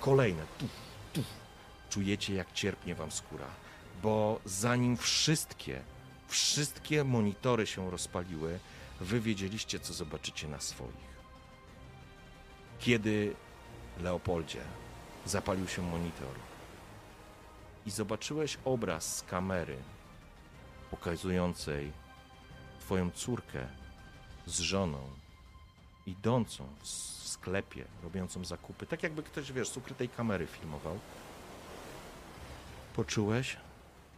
Kolejne. 0.00 0.42
Tu, 0.58 0.68
tu. 1.12 1.22
Czujecie, 1.90 2.34
jak 2.34 2.52
cierpnie 2.52 2.94
wam 2.94 3.10
skóra, 3.10 3.46
bo 4.02 4.40
zanim 4.44 4.96
wszystkie, 4.96 5.80
wszystkie 6.28 7.04
monitory 7.04 7.66
się 7.66 7.90
rozpaliły, 7.90 8.58
wy 9.00 9.20
wiedzieliście, 9.20 9.80
co 9.80 9.92
zobaczycie 9.92 10.48
na 10.48 10.60
swoich. 10.60 11.18
Kiedy 12.78 13.34
Leopoldzie 14.00 14.60
zapalił 15.26 15.68
się 15.68 15.82
monitor 15.82 16.34
i 17.86 17.90
zobaczyłeś 17.90 18.58
obraz 18.64 19.16
z 19.16 19.22
kamery 19.22 19.76
pokazującej 20.90 21.92
twoją 22.80 23.10
córkę 23.10 23.66
z 24.46 24.60
żoną 24.60 24.98
idącą 26.06 26.64
w 26.82 26.88
sklepie, 27.28 27.84
robiącą 28.02 28.44
zakupy, 28.44 28.86
tak 28.86 29.02
jakby 29.02 29.22
ktoś, 29.22 29.52
wiesz, 29.52 29.68
z 29.68 29.76
ukrytej 29.76 30.08
kamery 30.08 30.46
filmował. 30.46 30.98
Poczułeś, 32.96 33.56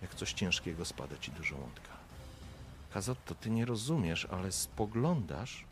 jak 0.02 0.14
coś 0.14 0.32
ciężkiego 0.32 0.84
spada 0.84 1.16
ci 1.20 1.32
do 1.32 1.42
żołądka. 1.42 1.90
Kazotto, 2.94 3.34
ty 3.34 3.50
nie 3.50 3.64
rozumiesz, 3.64 4.26
ale 4.30 4.52
spoglądasz 4.52 5.64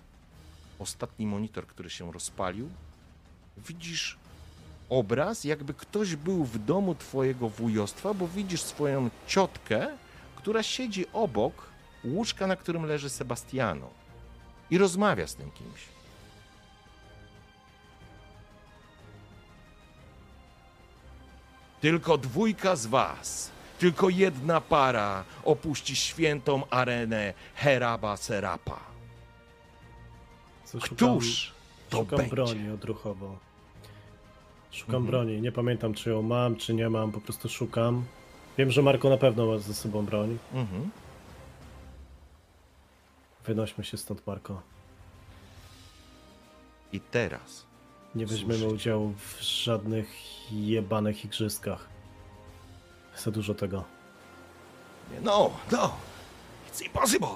ostatni 0.78 1.26
monitor, 1.26 1.66
który 1.66 1.90
się 1.90 2.12
rozpalił, 2.12 2.70
widzisz 3.56 4.18
obraz, 4.88 5.44
jakby 5.44 5.74
ktoś 5.74 6.16
był 6.16 6.44
w 6.44 6.58
domu 6.58 6.94
twojego 6.94 7.48
wujostwa, 7.48 8.14
bo 8.14 8.28
widzisz 8.28 8.62
swoją 8.62 9.10
ciotkę, 9.26 9.88
która 10.48 10.62
siedzi 10.62 11.04
obok 11.12 11.66
łóżka, 12.04 12.46
na 12.46 12.56
którym 12.56 12.84
leży 12.86 13.10
Sebastiano 13.10 13.90
i 14.70 14.78
rozmawia 14.78 15.26
z 15.26 15.34
tym 15.34 15.50
kimś. 15.50 15.80
Tylko 21.80 22.18
dwójka 22.18 22.76
z 22.76 22.86
was, 22.86 23.50
tylko 23.78 24.08
jedna 24.08 24.60
para 24.60 25.24
opuści 25.44 25.96
świętą 25.96 26.62
arenę 26.70 27.34
Heraba 27.54 28.16
Serapa. 28.16 28.80
Co, 30.64 30.78
szukam- 30.80 30.96
Któż 31.18 31.52
to 31.90 31.96
Szukam 31.98 32.16
będzie? 32.18 32.30
broni 32.34 32.70
odruchowo. 32.70 33.38
Szukam 34.70 34.94
Mhm. 34.94 35.06
broni. 35.06 35.40
Nie 35.40 35.52
pamiętam, 35.52 35.94
czy 35.94 36.10
ją 36.10 36.22
mam, 36.22 36.56
czy 36.56 36.74
nie 36.74 36.90
mam. 36.90 37.12
Po 37.12 37.20
prostu 37.20 37.48
szukam. 37.48 38.04
Wiem, 38.58 38.70
że 38.70 38.82
Marko 38.82 39.08
na 39.10 39.16
pewno 39.16 39.46
ma 39.46 39.58
ze 39.58 39.74
sobą 39.74 40.04
broń. 40.06 40.38
Mhm. 40.54 40.90
Wynośmy 43.44 43.84
się 43.84 43.96
stąd, 43.96 44.26
Marko. 44.26 44.62
I 46.92 47.00
teraz 47.00 47.66
Nie 48.14 48.26
weźmiemy 48.26 48.54
Słusznie. 48.54 48.74
udziału 48.74 49.12
w 49.12 49.40
żadnych 49.40 50.08
jebanych 50.52 51.24
igrzyskach. 51.24 51.88
Za 53.16 53.30
dużo 53.30 53.54
tego. 53.54 53.84
No, 55.22 55.50
no, 55.72 55.96
it's 56.70 56.82
impossible. 56.86 57.28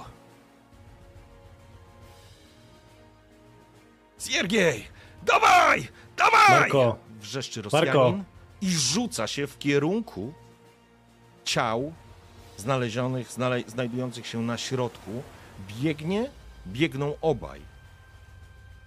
Siergiej, 4.18 4.86
dawaj, 5.22 5.88
dawaj! 6.16 6.60
Marko! 6.60 6.96
wrzeszczy 7.20 7.62
Marko! 7.62 7.78
Rosjanin 7.80 8.24
i 8.60 8.70
rzuca 8.70 9.26
się 9.26 9.46
w 9.46 9.58
kierunku 9.58 10.32
ciał 11.52 11.92
znalezionych, 12.56 13.32
znale, 13.32 13.62
znajdujących 13.66 14.26
się 14.26 14.42
na 14.42 14.58
środku. 14.58 15.22
Biegnie, 15.68 16.30
biegną 16.66 17.14
obaj. 17.20 17.60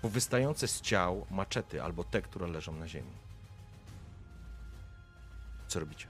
Po 0.01 0.09
wystające 0.09 0.67
z 0.67 0.81
ciał 0.81 1.25
maczety 1.31 1.83
albo 1.83 2.03
te, 2.03 2.21
które 2.21 2.47
leżą 2.47 2.73
na 2.73 2.87
ziemi. 2.87 3.11
Co 5.67 5.79
robicie? 5.79 6.07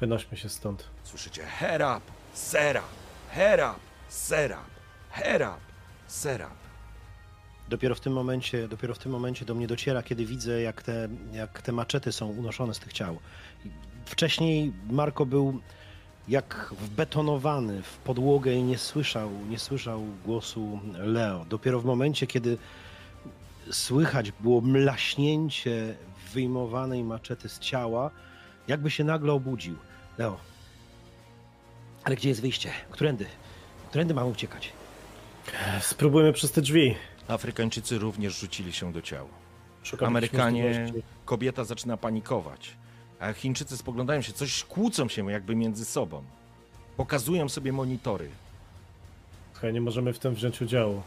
Wynośmy 0.00 0.36
się 0.36 0.48
stąd. 0.48 0.84
Słyszycie 1.04 1.42
herab, 1.42 2.02
serap, 2.34 2.84
herab, 3.30 3.80
serap, 4.08 4.70
herab, 5.10 5.60
serap. 6.06 6.68
Dopiero 7.68 7.94
w 7.94 8.00
tym 8.00 8.12
momencie, 8.12 8.68
dopiero 8.68 8.94
w 8.94 8.98
tym 8.98 9.12
momencie 9.12 9.44
do 9.44 9.54
mnie 9.54 9.66
dociera, 9.66 10.02
kiedy 10.02 10.26
widzę, 10.26 10.62
jak 10.62 10.82
te, 10.82 11.08
jak 11.32 11.62
te 11.62 11.72
maczety 11.72 12.12
są 12.12 12.26
unoszone 12.26 12.74
z 12.74 12.78
tych 12.78 12.92
ciał. 12.92 13.18
Wcześniej 14.08 14.72
Marko 14.90 15.26
był 15.26 15.60
jak 16.28 16.74
wbetonowany 16.80 17.82
w 17.82 17.96
podłogę 17.96 18.52
i 18.52 18.62
nie 18.62 18.78
słyszał, 18.78 19.30
nie 19.48 19.58
słyszał 19.58 20.02
głosu 20.24 20.80
Leo. 20.98 21.44
Dopiero 21.48 21.80
w 21.80 21.84
momencie, 21.84 22.26
kiedy 22.26 22.58
słychać 23.70 24.32
było 24.32 24.60
mlaśnięcie 24.60 25.94
wyjmowanej 26.32 27.04
maczety 27.04 27.48
z 27.48 27.58
ciała, 27.58 28.10
jakby 28.68 28.90
się 28.90 29.04
nagle 29.04 29.32
obudził. 29.32 29.76
Leo, 30.18 30.36
ale 32.04 32.16
gdzie 32.16 32.28
jest 32.28 32.40
wyjście? 32.40 32.72
Którędy? 32.90 33.26
Którędy 33.88 34.14
mamy 34.14 34.30
uciekać? 34.30 34.72
Spróbujmy 35.80 36.32
przez 36.32 36.52
te 36.52 36.60
drzwi. 36.62 36.94
Afrykańczycy 37.28 37.98
również 37.98 38.40
rzucili 38.40 38.72
się 38.72 38.92
do 38.92 39.02
ciał. 39.02 39.28
Szukam 39.82 40.08
Amerykanie, 40.08 40.92
kobieta 41.24 41.64
zaczyna 41.64 41.96
panikować, 41.96 42.76
a 43.20 43.32
Chińczycy 43.32 43.76
spoglądają 43.76 44.22
się, 44.22 44.32
coś 44.32 44.64
kłócą 44.64 45.08
się 45.08 45.30
jakby 45.30 45.56
między 45.56 45.84
sobą. 45.84 46.22
Pokazują 46.96 47.48
sobie 47.48 47.72
monitory. 47.72 48.28
Słuchaj, 49.52 49.72
nie 49.72 49.80
możemy 49.80 50.12
w 50.12 50.18
tym 50.18 50.34
wziąć 50.34 50.62
udziału. 50.62 51.02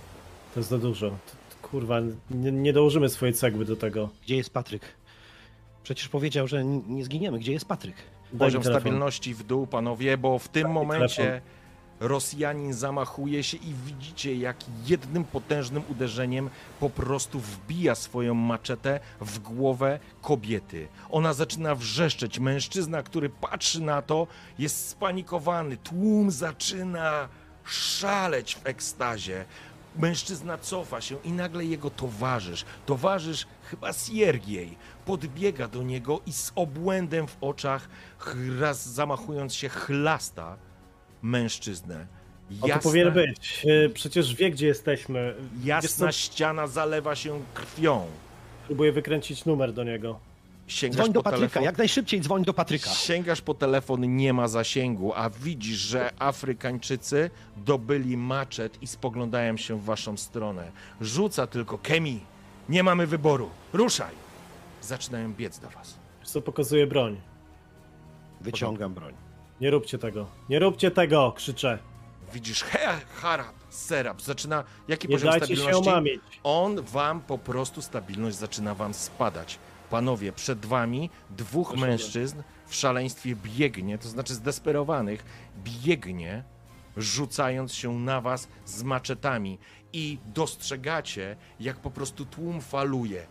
To 0.54 0.60
jest 0.60 0.70
za 0.70 0.78
dużo. 0.78 1.10
To, 1.10 1.16
to, 1.16 1.68
kurwa, 1.68 2.00
nie, 2.32 2.52
nie 2.52 2.74
dołożymy 2.74 3.10
swojej 3.10 3.34
cegły 3.36 3.66
do 3.66 3.76
tego. 3.76 4.10
Gdzie 4.24 4.36
jest 4.36 4.50
Patryk? 4.50 4.82
Przecież 5.84 6.10
powiedział, 6.10 6.48
że 6.48 6.66
nie 6.66 7.06
zginiemy. 7.06 7.40
Gdzie 7.40 7.52
jest 7.52 7.66
Patryk? 7.66 7.96
Daj 8.34 8.40
Poziom 8.40 8.64
stabilności 8.64 9.34
w 9.34 9.44
dół, 9.44 9.68
panowie, 9.68 10.18
bo 10.18 10.40
w 10.40 10.48
tym 10.48 10.68
mi 10.68 10.74
momencie 10.74 11.16
telefon. 11.16 11.61
Rosjanin 12.02 12.73
zamachuje 12.73 13.44
się 13.44 13.57
i 13.57 13.73
widzicie, 13.73 14.36
jak 14.36 14.57
jednym 14.86 15.23
potężnym 15.23 15.84
uderzeniem 15.90 16.49
po 16.80 16.90
prostu 16.90 17.40
wbija 17.40 17.95
swoją 17.95 18.34
maczetę 18.34 18.99
w 19.22 19.40
głowę 19.40 19.99
kobiety. 20.22 20.88
Ona 21.10 21.34
zaczyna 21.34 21.76
wrzeszczeć. 21.76 22.40
Mężczyzna, 22.40 23.03
który 23.03 23.30
patrzy 23.30 23.82
na 23.82 24.02
to, 24.02 24.28
jest 24.60 24.90
spanikowany. 24.90 25.78
Tłum 25.78 26.32
zaczyna 26.32 27.30
szaleć 27.65 28.56
w 28.56 28.68
ekstazie. 28.68 29.45
Mężczyzna 29.95 30.57
cofa 30.57 31.02
się 31.02 31.15
i 31.23 31.32
nagle 31.32 31.65
jego 31.65 31.90
towarzysz, 31.90 32.65
towarzysz 32.86 33.48
chyba 33.64 33.94
Siergiej, 33.94 34.78
podbiega 35.06 35.68
do 35.68 35.84
niego 35.84 36.22
i 36.26 36.34
z 36.34 36.52
obłędem 36.56 37.28
w 37.28 37.38
oczach, 37.41 37.90
ch- 38.18 38.36
raz 38.60 38.90
zamachując 38.90 39.53
się, 39.53 39.69
chlasta 39.69 40.57
mężczyznę. 41.22 42.06
O, 42.61 42.68
to 42.68 42.80
powinien 42.80 43.11
być. 43.11 43.65
E, 43.85 43.89
Przecież 43.89 44.35
wie, 44.35 44.52
gdzie 44.52 44.68
jesteśmy. 44.68 45.35
Wiesz 45.53 45.65
jasna 45.65 46.07
co? 46.07 46.11
ściana 46.11 46.68
zalewa 46.68 47.15
się 47.15 47.39
krwią. 47.53 48.06
Próbuję 48.65 48.91
wykręcić 48.91 49.45
numer 49.45 49.73
do 49.73 49.84
niego. 49.84 50.19
Sięgasz 50.68 50.98
Dzwoń 50.98 51.14
do 51.14 51.19
po 51.19 51.23
Patryka, 51.23 51.39
telefon, 51.39 51.64
jak 51.64 51.77
najszybciej 51.77 52.22
dzwoń 52.22 52.43
do 52.43 52.53
Patryka. 52.53 52.89
Sięgasz 52.89 53.41
po 53.41 53.53
telefon, 53.53 54.15
nie 54.15 54.34
ma 54.34 54.48
zasięgu, 54.48 55.14
a 55.15 55.30
widzisz, 55.30 55.77
że 55.77 56.11
Afrykańczycy 56.19 57.30
dobyli 57.57 58.18
maczet 58.18 58.84
i 58.84 58.88
spoglądają 58.88 59.57
się 59.57 59.80
w 59.80 59.84
waszą 59.84 60.18
stronę. 60.18 60.72
Rzuca 61.02 61.48
tylko 61.48 61.77
Kemi, 61.77 62.19
nie 62.69 62.84
mamy 62.84 63.07
wyboru, 63.07 63.49
ruszaj! 63.73 64.14
Zaczynają 64.81 65.34
biec 65.34 65.60
do 65.60 65.69
was. 65.69 65.95
Wiesz 66.19 66.30
Co 66.30 66.41
pokazuje 66.41 66.88
broń. 66.88 67.22
Wyciągam 68.41 68.93
broń. 68.93 69.14
Nie 69.62 69.72
róbcie 69.72 69.98
tego. 69.98 70.28
Nie 70.50 70.60
róbcie 70.60 70.92
tego! 70.92 71.32
Krzyczę. 71.36 71.80
Widzisz, 72.34 72.64
he, 72.64 73.00
harab, 73.16 73.56
serap, 73.70 74.22
zaczyna, 74.22 74.64
jaki 74.88 75.08
Nie 75.08 75.16
poziom 75.16 75.32
dajcie 75.32 75.48
się 75.48 75.56
stabilności? 75.56 75.90
omamić. 75.90 76.22
On 76.44 76.82
wam 76.82 77.22
po 77.22 77.38
prostu 77.38 77.82
stabilność 77.82 78.38
zaczyna 78.38 78.76
wam 78.76 78.94
spadać. 78.94 79.60
Panowie, 79.90 80.32
przed 80.32 80.66
wami 80.66 81.10
dwóch 81.30 81.68
Proszę 81.70 81.88
mężczyzn 81.88 82.42
w 82.68 82.76
szaleństwie 82.76 83.36
biegnie, 83.36 83.98
to 83.98 84.10
znaczy 84.10 84.34
zdesperowanych, 84.34 85.26
biegnie, 85.64 86.44
rzucając 86.98 87.74
się 87.74 88.00
na 88.00 88.22
was 88.22 88.48
z 88.66 88.84
maczetami 88.84 89.58
i 89.94 90.18
dostrzegacie, 90.26 91.36
jak 91.60 91.78
po 91.78 91.92
prostu 91.92 92.26
tłum 92.26 92.62
faluje. 92.62 93.28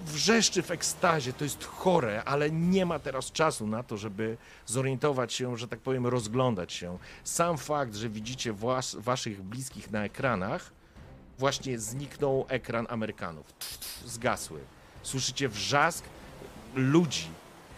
Wrzeszczy 0.00 0.62
w 0.62 0.70
ekstazie, 0.70 1.32
to 1.32 1.44
jest 1.44 1.64
chore, 1.64 2.24
ale 2.24 2.50
nie 2.50 2.86
ma 2.86 2.98
teraz 2.98 3.32
czasu 3.32 3.66
na 3.66 3.82
to, 3.82 3.96
żeby 3.96 4.36
zorientować 4.66 5.32
się, 5.32 5.56
że 5.56 5.68
tak 5.68 5.80
powiem, 5.80 6.06
rozglądać 6.06 6.72
się. 6.72 6.98
Sam 7.24 7.58
fakt, 7.58 7.94
że 7.94 8.08
widzicie 8.08 8.52
was, 8.52 8.96
waszych 9.00 9.42
bliskich 9.42 9.90
na 9.90 10.04
ekranach, 10.04 10.70
właśnie 11.38 11.78
zniknął 11.78 12.46
ekran 12.48 12.86
Amerykanów. 12.90 13.46
Zgasły. 14.06 14.60
Słyszycie 15.02 15.48
wrzask 15.48 16.04
ludzi, 16.74 17.28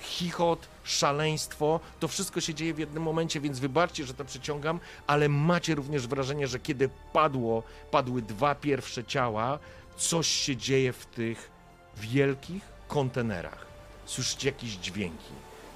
chichot, 0.00 0.68
szaleństwo. 0.84 1.80
To 2.00 2.08
wszystko 2.08 2.40
się 2.40 2.54
dzieje 2.54 2.74
w 2.74 2.78
jednym 2.78 3.02
momencie, 3.02 3.40
więc 3.40 3.58
wybaczcie, 3.58 4.04
że 4.04 4.14
to 4.14 4.24
przeciągam, 4.24 4.80
ale 5.06 5.28
macie 5.28 5.74
również 5.74 6.06
wrażenie, 6.06 6.46
że 6.46 6.60
kiedy 6.60 6.90
padło, 7.12 7.62
padły 7.90 8.22
dwa 8.22 8.54
pierwsze 8.54 9.04
ciała, 9.04 9.58
coś 9.96 10.26
się 10.26 10.56
dzieje 10.56 10.92
w 10.92 11.06
tych 11.06 11.59
wielkich 12.00 12.62
kontenerach. 12.88 13.66
Słyszycie 14.06 14.48
jakieś 14.48 14.70
dźwięki. 14.76 15.32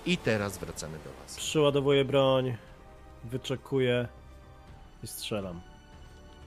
I 0.07 0.19
teraz 0.19 0.59
wracamy 0.59 0.99
do 0.99 1.11
was. 1.23 1.37
Przyładowuję 1.37 2.05
broń, 2.05 2.57
wyczekuję 3.25 4.09
i 5.03 5.07
strzelam. 5.07 5.61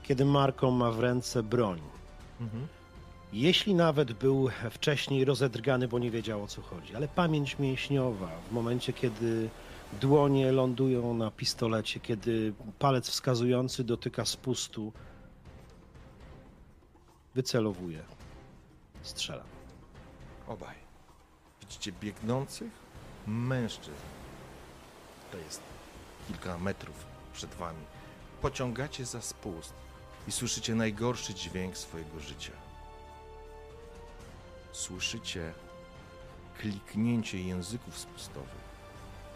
Kiedy 0.03 0.25
Marko 0.25 0.71
ma 0.71 0.91
w 0.91 0.99
ręce 0.99 1.43
broń, 1.43 1.81
Mhm. 2.41 2.67
jeśli 3.33 3.75
nawet 3.75 4.13
był 4.13 4.49
wcześniej 4.71 5.25
rozedrgany, 5.25 5.87
bo 5.87 5.99
nie 5.99 6.11
wiedział 6.11 6.43
o 6.43 6.47
co 6.47 6.61
chodzi, 6.61 6.95
ale 6.95 7.07
pamięć 7.07 7.59
mięśniowa 7.59 8.29
w 8.49 8.51
momencie, 8.51 8.93
kiedy 8.93 9.49
dłonie 10.01 10.51
lądują 10.51 11.13
na 11.13 11.31
pistolecie, 11.31 11.99
kiedy 11.99 12.53
palec 12.79 13.09
wskazujący 13.09 13.83
dotyka 13.83 14.25
spustu, 14.25 14.93
wycelowuje, 17.35 18.03
strzelam. 19.01 19.47
Obaj. 20.47 20.75
Widzicie 21.61 21.91
biegnących 21.91 22.71
mężczyzn. 23.27 24.07
To 25.31 25.37
jest 25.37 25.61
kilka 26.27 26.57
metrów 26.57 27.05
przed 27.33 27.55
wami. 27.55 27.85
Pociągacie 28.41 29.05
za 29.05 29.21
spust 29.21 29.73
i 30.27 30.31
słyszycie 30.31 30.75
najgorszy 30.75 31.33
dźwięk 31.33 31.77
swojego 31.77 32.19
życia. 32.19 32.51
Słyszycie 34.71 35.53
kliknięcie 36.57 37.41
języków 37.41 37.97
spustowych, 37.97 38.67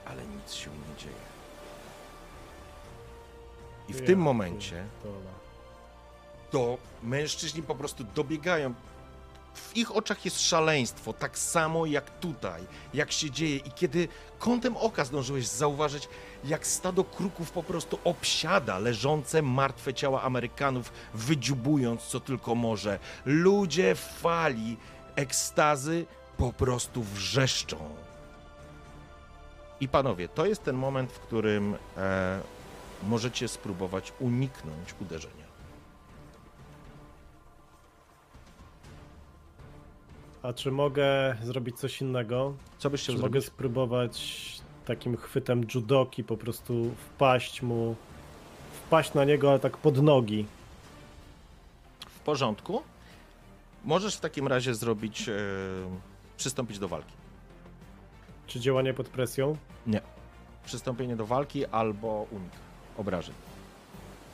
ale 0.06 0.26
nic 0.26 0.54
się 0.54 0.70
nie 0.70 0.98
dzieje. 0.98 1.32
I 3.90 3.94
w 3.94 4.00
Ja 4.00 4.08
tym 4.08 4.20
momencie 4.20 4.86
to 6.52 6.78
mężczyźni 7.04 7.64
po 7.64 7.76
prostu 7.76 8.04
dobiegają. 8.04 8.74
W 9.54 9.78
ich 9.78 9.96
oczach 9.96 10.26
jest 10.26 10.42
szaleństwo, 10.42 11.14
tak 11.14 11.38
samo 11.38 11.86
jak 11.86 12.20
tutaj, 12.20 12.62
jak 12.94 13.12
się 13.12 13.32
dzieje. 13.32 13.58
I 13.58 13.72
kiedy 13.72 14.08
kątem 14.40 14.78
oka 14.78 15.06
zdążyłeś 15.06 15.48
zauważyć, 15.48 16.10
jak 16.44 16.68
stado 16.68 17.04
kruków 17.04 17.52
po 17.52 17.64
prostu 17.64 18.00
obsiada 18.04 18.80
leżące 18.80 19.42
martwe 19.42 19.94
ciała 19.94 20.22
Amerykanów, 20.22 20.92
wydziubując 21.14 22.02
co 22.02 22.20
tylko 22.20 22.56
może. 22.56 23.00
Ludzie 23.26 23.96
w 23.96 24.00
fali 24.00 24.78
ekstazy 25.16 26.06
po 26.38 26.54
prostu 26.54 27.04
wrzeszczą. 27.04 27.78
I 29.82 29.88
panowie, 29.88 30.28
to 30.28 30.46
jest 30.46 30.64
ten 30.64 30.76
moment, 30.76 31.12
w 31.12 31.20
którym 31.20 31.76
e, 31.98 32.40
możecie 33.04 33.48
spróbować 33.48 34.14
uniknąć 34.20 34.96
uderzenia. 35.02 35.41
A 40.44 40.54
czy 40.54 40.72
mogę 40.72 41.36
zrobić 41.44 41.80
coś 41.80 42.02
innego? 42.02 42.54
Co 42.78 42.90
byś 42.90 43.02
Czy 43.04 43.12
chciał 43.12 43.22
mogę 43.22 43.32
zrobić? 43.42 43.48
spróbować 43.48 44.42
takim 44.86 45.18
chwytem 45.18 45.66
judoki 45.76 46.24
po 46.24 46.38
prostu 46.38 46.92
wpaść 46.98 47.62
mu, 47.62 47.96
wpaść 48.86 49.14
na 49.14 49.26
niego, 49.26 49.50
ale 49.50 49.60
tak 49.60 49.78
pod 49.78 50.04
nogi? 50.04 50.46
W 52.10 52.20
porządku. 52.20 52.82
Możesz 53.86 54.16
w 54.16 54.20
takim 54.20 54.48
razie 54.48 54.76
zrobić, 54.76 55.30
e, 55.30 55.34
przystąpić 56.38 56.80
do 56.80 56.88
walki. 56.88 57.14
Czy 58.48 58.60
działanie 58.60 58.94
pod 58.94 59.08
presją? 59.10 59.58
Przystąpienie 60.66 61.16
do 61.16 61.26
walki 61.26 61.66
albo 61.66 62.26
unik 62.32 62.52
obrażeń. 62.98 63.36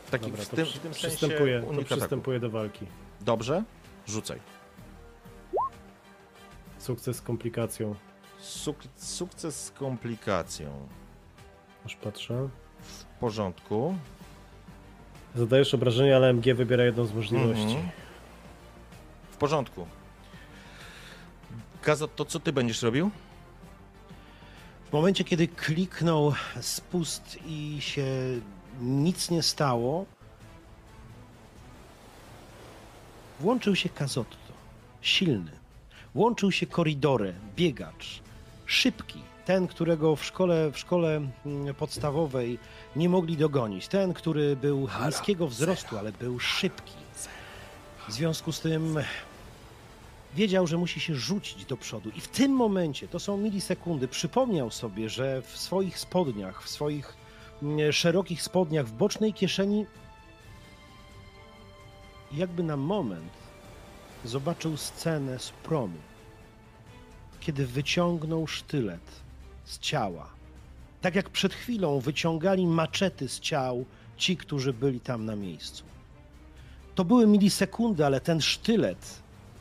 W, 0.06 0.12
takim, 0.12 0.30
Dobra, 0.32 0.46
w 0.46 0.50
to 0.50 0.56
tym, 0.56 0.66
przy- 0.66 0.80
w 0.80 0.82
tym 0.82 0.94
sensie 0.94 1.08
przystępuję, 1.08 1.60
to 1.62 1.68
unik 1.68 1.80
ataku. 1.82 1.96
przystępuję 1.96 2.40
do 2.40 2.50
walki. 2.50 2.86
Dobrze? 3.22 3.64
Rzucaj. 4.08 4.40
Sukces 6.88 7.18
z 7.18 7.22
komplikacją. 7.22 7.96
Suk 8.40 8.78
sukces 8.96 9.66
z 9.66 9.72
komplikacją. 9.72 10.88
Już 11.84 11.96
patrzę. 11.96 12.50
W 12.82 13.04
porządku. 13.20 13.96
Zadajesz 15.36 15.74
obrażenia, 15.74 16.16
ale 16.16 16.30
MG 16.30 16.54
wybiera 16.54 16.84
jedną 16.84 17.06
z 17.06 17.14
możliwości. 17.14 17.64
Mhm. 17.64 17.90
W 19.32 19.38
porządku. 19.38 19.88
Gazot, 21.84 22.16
to 22.16 22.26
co 22.26 22.40
ty 22.40 22.54
będziesz 22.54 22.82
robił? 22.82 23.12
W 24.90 24.94
momencie, 24.94 25.24
kiedy 25.24 25.48
kliknął 25.48 26.34
spust 26.62 27.38
i 27.46 27.78
się 27.82 28.06
nic 28.82 29.30
nie 29.30 29.44
stało, 29.44 30.06
włączył 33.40 33.76
się 33.76 33.90
Kazotto, 33.90 34.54
silny. 35.02 35.67
Włączył 36.18 36.52
się 36.52 36.66
Koridore, 36.66 37.34
biegacz, 37.56 38.22
szybki, 38.66 39.20
ten, 39.46 39.68
którego 39.68 40.16
w 40.16 40.26
szkole, 40.26 40.72
w 40.72 40.78
szkole 40.78 41.22
mm, 41.46 41.76
podstawowej 41.76 42.60
nie 42.96 43.10
mogli 43.10 43.38
dogonić, 43.38 43.88
ten, 43.88 44.14
który 44.14 44.56
był 44.56 44.88
niskiego 45.06 45.48
wzrostu, 45.48 45.98
ale 45.98 46.12
był 46.12 46.40
szybki. 46.40 46.94
W 48.08 48.12
związku 48.14 48.52
z 48.52 48.60
tym 48.60 49.00
wiedział, 50.36 50.68
że 50.68 50.78
musi 50.78 51.00
się 51.00 51.16
rzucić 51.16 51.66
do 51.66 51.78
przodu. 51.78 52.10
I 52.16 52.22
w 52.22 52.28
tym 52.28 52.52
momencie, 52.52 53.08
to 53.08 53.20
są 53.20 53.38
milisekundy, 53.38 54.08
przypomniał 54.08 54.72
sobie, 54.72 55.10
że 55.10 55.42
w 55.42 55.58
swoich 55.58 56.00
spodniach, 56.00 56.64
w 56.64 56.70
swoich 56.70 57.14
mm, 57.64 57.92
szerokich 57.92 58.42
spodniach, 58.42 58.86
w 58.86 58.92
bocznej 58.92 59.34
kieszeni, 59.34 59.86
jakby 62.32 62.64
na 62.64 62.78
moment 62.78 63.47
zobaczył 64.26 64.78
scenę 64.78 65.40
z 65.40 65.50
promu, 65.50 65.98
kiedy 67.40 67.68
wyciągnął 67.68 68.48
sztylet 68.48 69.22
z 69.66 69.80
ciała. 69.80 70.30
Tak 71.02 71.16
jak 71.16 71.30
przed 71.30 71.54
chwilą 71.54 72.00
wyciągali 72.00 72.68
maczety 72.68 73.30
z 73.30 73.40
ciał 73.40 73.86
ci, 74.18 74.38
którzy 74.38 74.74
byli 74.74 75.00
tam 75.00 75.26
na 75.26 75.36
miejscu. 75.36 75.84
To 76.96 77.06
były 77.06 77.28
milisekundy, 77.28 78.06
ale 78.06 78.22
ten 78.22 78.42
sztylet 78.42 79.20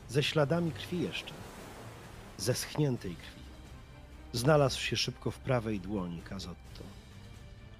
ze 0.09 0.23
śladami 0.23 0.71
krwi 0.71 1.01
jeszcze, 1.01 1.33
ze 2.37 2.53
schniętej 2.53 3.15
krwi, 3.15 3.41
znalazł 4.33 4.79
się 4.79 4.97
szybko 4.97 5.31
w 5.31 5.39
prawej 5.39 5.79
dłoni 5.79 6.21
Kazotto. 6.21 6.83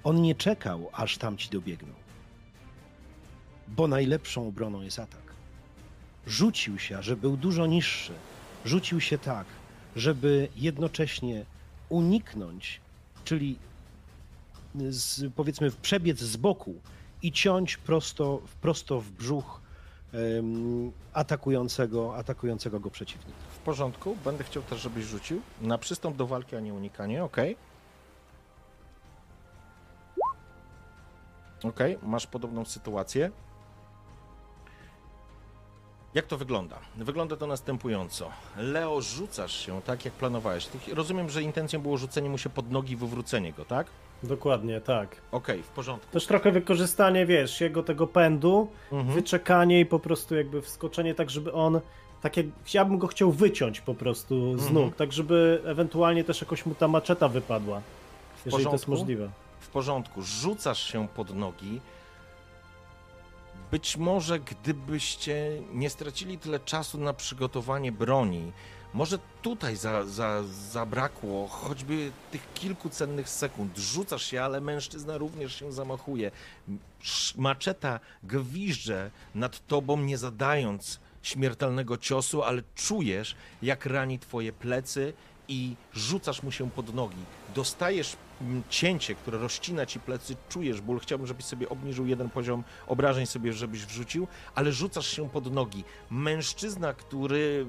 On 0.03 0.21
nie 0.21 0.35
czekał, 0.35 0.89
aż 0.93 1.17
tamci 1.17 1.49
dobiegną, 1.49 1.93
bo 3.67 3.87
najlepszą 3.87 4.47
obroną 4.47 4.81
jest 4.81 4.99
atak. 4.99 5.26
Rzucił 6.27 6.79
się, 6.79 7.03
że 7.03 7.15
był 7.15 7.37
dużo 7.37 7.65
niższy, 7.65 8.13
rzucił 8.65 9.01
się 9.01 9.17
tak, 9.17 9.45
żeby 9.95 10.47
jednocześnie 10.55 11.45
uniknąć, 11.89 12.81
czyli 13.25 13.57
z, 14.89 15.33
powiedzmy 15.33 15.71
przebiec 15.71 16.19
z 16.19 16.37
boku 16.37 16.75
i 17.21 17.31
ciąć 17.31 17.77
prosto, 17.77 18.41
prosto 18.61 19.01
w 19.01 19.11
brzuch 19.11 19.61
em, 20.13 20.91
atakującego, 21.13 22.15
atakującego 22.17 22.79
go 22.79 22.91
przeciwnika. 22.91 23.39
W 23.55 23.57
porządku, 23.57 24.17
będę 24.25 24.43
chciał 24.43 24.63
też, 24.63 24.81
żebyś 24.81 25.05
rzucił 25.05 25.41
na 25.61 25.77
przystąp 25.77 26.17
do 26.17 26.27
walki, 26.27 26.55
a 26.55 26.59
nie 26.59 26.73
unikanie, 26.73 27.23
ok? 27.23 27.37
Ok, 31.63 31.79
masz 32.03 32.27
podobną 32.27 32.65
sytuację. 32.65 33.31
Jak 36.17 36.27
to 36.27 36.37
wygląda? 36.37 36.75
Wygląda 36.95 37.35
to 37.37 37.47
następująco. 37.47 38.29
Leo, 38.57 39.01
rzucasz 39.01 39.65
się 39.65 39.81
tak, 39.81 40.05
jak 40.05 40.13
planowałeś. 40.13 40.69
Rozumiem, 40.93 41.29
że 41.29 41.43
intencją 41.43 41.79
było 41.81 41.97
rzucenie 41.97 42.29
mu 42.29 42.37
się 42.37 42.49
pod 42.49 42.71
nogi 42.71 42.93
i 42.93 42.95
wywrócenie 42.95 43.53
go, 43.53 43.65
tak? 43.65 43.87
Dokładnie, 44.23 44.81
tak. 44.81 45.15
Okej, 45.31 45.63
w 45.63 45.67
porządku. 45.67 46.11
Też 46.11 46.25
trochę 46.27 46.51
wykorzystanie, 46.51 47.25
wiesz, 47.25 47.61
jego 47.61 47.83
tego 47.83 48.07
pędu, 48.07 48.67
Mhm. 48.91 49.15
wyczekanie 49.15 49.79
i 49.79 49.85
po 49.85 49.99
prostu 49.99 50.35
jakby 50.35 50.61
wskoczenie 50.61 51.15
tak, 51.15 51.29
żeby 51.29 51.53
on, 51.53 51.79
tak 52.21 52.37
jak, 52.37 52.45
ja 52.73 52.85
bym 52.85 52.97
go 52.97 53.07
chciał 53.07 53.31
wyciąć 53.31 53.81
po 53.81 53.93
prostu 53.95 54.57
z 54.57 54.67
Mhm. 54.67 54.73
nóg, 54.73 54.95
tak 54.95 55.13
żeby 55.13 55.61
ewentualnie 55.65 56.23
też 56.23 56.41
jakoś 56.41 56.65
mu 56.65 56.75
ta 56.75 56.87
maczeta 56.87 57.27
wypadła, 57.27 57.81
jeżeli 58.45 58.65
to 58.65 58.71
jest 58.71 58.85
porządku? 58.85 58.91
możliwe. 58.91 59.29
w 59.59 59.67
porządku, 59.67 60.21
rzucasz 60.21 60.83
się 60.91 61.07
pod 61.07 61.35
nogi. 61.35 61.81
Być 63.71 63.97
może 63.97 64.39
gdybyście 64.39 65.61
nie 65.73 65.89
stracili 65.89 66.37
tyle 66.37 66.59
czasu 66.59 66.97
na 66.97 67.13
przygotowanie 67.13 67.91
broni, 67.91 68.51
może 68.93 69.19
tutaj 69.41 69.75
za, 69.75 70.05
za, 70.05 70.43
zabrakło 70.43 71.47
choćby 71.47 72.11
tych 72.31 72.53
kilku 72.53 72.89
cennych 72.89 73.29
sekund. 73.29 73.77
Rzucasz 73.77 74.25
się, 74.25 74.43
ale 74.43 74.61
mężczyzna 74.61 75.17
również 75.17 75.59
się 75.59 75.71
zamachuje. 75.71 76.31
Maczeta 77.35 77.99
gwizdże 78.23 79.11
nad 79.35 79.67
tobą, 79.67 79.97
nie 79.97 80.17
zadając 80.17 80.99
śmiertelnego 81.21 81.97
ciosu, 81.97 82.43
ale 82.43 82.63
czujesz, 82.75 83.35
jak 83.61 83.85
rani 83.85 84.19
twoje 84.19 84.53
plecy 84.53 85.13
i 85.47 85.75
rzucasz 85.93 86.43
mu 86.43 86.51
się 86.51 86.71
pod 86.71 86.95
nogi. 86.95 87.23
Dostajesz 87.55 88.15
cięcie, 88.69 89.15
które 89.15 89.37
rozcina 89.37 89.85
ci 89.85 89.99
plecy, 89.99 90.35
czujesz 90.49 90.81
ból. 90.81 90.99
Chciałbym, 90.99 91.27
żebyś 91.27 91.45
sobie 91.45 91.69
obniżył 91.69 92.05
jeden 92.05 92.29
poziom 92.29 92.63
obrażeń 92.87 93.25
sobie, 93.25 93.53
żebyś 93.53 93.85
wrzucił, 93.85 94.27
ale 94.55 94.71
rzucasz 94.71 95.07
się 95.07 95.29
pod 95.29 95.53
nogi. 95.53 95.83
Mężczyzna, 96.09 96.93
który 96.93 97.65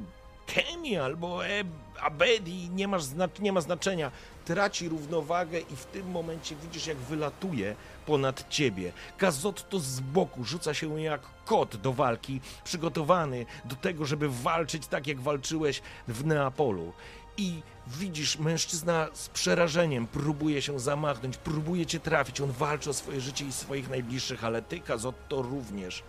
Kemi 0.55 0.97
albo 0.97 1.47
e, 1.47 1.65
Abedi, 2.01 2.71
nie, 2.71 2.89
masz 2.89 3.03
nie 3.41 3.53
ma 3.53 3.61
znaczenia, 3.61 4.11
traci 4.45 4.89
równowagę 4.89 5.61
i 5.61 5.77
w 5.77 5.85
tym 5.85 6.11
momencie 6.11 6.57
widzisz, 6.63 6.87
jak 6.87 6.97
wylatuje 6.97 7.75
ponad 8.07 8.49
ciebie. 8.49 8.93
Kazotto 9.19 9.81
z 9.81 10.01
boku 10.01 10.45
rzuca 10.45 10.75
się 10.75 11.01
jak 11.01 11.21
kot 11.45 11.77
do 11.77 11.93
walki, 11.93 12.41
przygotowany 12.65 13.47
do 13.65 13.77
tego, 13.77 14.07
żeby 14.07 14.29
walczyć 14.29 14.87
tak, 14.87 15.07
jak 15.07 15.21
walczyłeś 15.21 15.83
w 16.09 16.27
Neapolu. 16.27 16.93
I 17.39 17.63
widzisz, 17.87 18.39
mężczyzna 18.39 19.09
z 19.13 19.29
przerażeniem 19.29 20.07
próbuje 20.07 20.63
się 20.63 20.81
zamachnąć, 20.81 21.37
próbuje 21.37 21.87
cię 21.87 22.01
trafić. 22.01 22.41
On 22.41 22.53
walczy 22.53 22.91
o 22.91 22.93
swoje 22.93 23.21
życie 23.21 23.45
i 23.45 23.53
swoich 23.53 23.91
najbliższych, 23.91 24.45
ale 24.45 24.63
ty, 24.63 24.81
Kazotto, 24.81 25.43
również. 25.43 26.03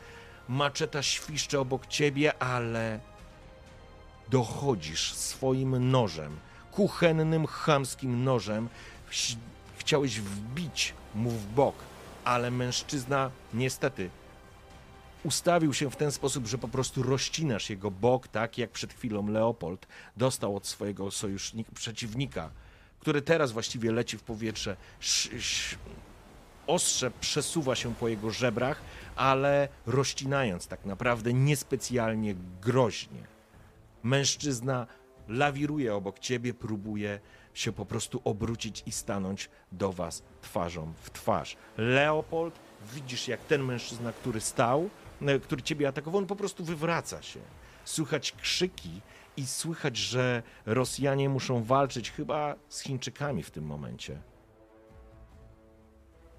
Maczeta 0.47 1.03
świszcze 1.03 1.59
obok 1.59 1.87
ciebie, 1.87 2.43
ale 2.43 2.99
dochodzisz 4.29 5.13
swoim 5.13 5.91
nożem, 5.91 6.37
kuchennym, 6.71 7.47
chamskim 7.47 8.23
nożem. 8.23 8.69
Chciałeś 9.77 10.19
wbić 10.19 10.93
mu 11.15 11.29
w 11.29 11.45
bok, 11.45 11.75
ale 12.25 12.51
mężczyzna 12.51 13.31
niestety 13.53 14.09
ustawił 15.23 15.73
się 15.73 15.89
w 15.91 15.95
ten 15.95 16.11
sposób, 16.11 16.47
że 16.47 16.57
po 16.57 16.67
prostu 16.67 17.03
rozcinasz 17.03 17.69
jego 17.69 17.91
bok, 17.91 18.27
tak 18.27 18.57
jak 18.57 18.71
przed 18.71 18.93
chwilą 18.93 19.27
Leopold 19.27 19.87
dostał 20.17 20.55
od 20.55 20.67
swojego 20.67 21.11
sojusznika, 21.11 21.71
przeciwnika, 21.75 22.49
który 22.99 23.21
teraz 23.21 23.51
właściwie 23.51 23.91
leci 23.91 24.17
w 24.17 24.23
powietrze. 24.23 24.77
Sz, 24.99 25.33
sz, 25.33 25.79
ostrze 26.67 27.11
przesuwa 27.11 27.75
się 27.75 27.95
po 27.95 28.07
jego 28.07 28.31
żebrach, 28.31 28.81
ale 29.15 29.67
rozcinając 29.85 30.67
tak 30.67 30.85
naprawdę 30.85 31.33
niespecjalnie 31.33 32.35
groźnie. 32.61 33.27
Mężczyzna 34.03 34.87
lawiruje 35.27 35.95
obok 35.95 36.19
ciebie, 36.19 36.53
próbuje 36.53 37.19
się 37.53 37.71
po 37.71 37.85
prostu 37.85 38.21
obrócić 38.23 38.83
i 38.85 38.91
stanąć 38.91 39.49
do 39.71 39.91
was 39.91 40.23
twarzą 40.41 40.93
w 41.01 41.09
twarz. 41.09 41.57
Leopold, 41.77 42.59
widzisz 42.93 43.27
jak 43.27 43.45
ten 43.45 43.63
mężczyzna, 43.63 44.13
który 44.13 44.41
stał, 44.41 44.89
który 45.43 45.61
ciebie 45.61 45.87
atakował, 45.87 46.19
on 46.19 46.27
po 46.27 46.35
prostu 46.35 46.63
wywraca 46.63 47.21
się. 47.21 47.39
Słychać 47.85 48.31
krzyki 48.31 49.01
i 49.37 49.47
słychać, 49.47 49.97
że 49.97 50.43
Rosjanie 50.65 51.29
muszą 51.29 51.63
walczyć 51.63 52.11
chyba 52.11 52.55
z 52.69 52.81
Chińczykami 52.81 53.43
w 53.43 53.51
tym 53.51 53.65
momencie. 53.65 54.21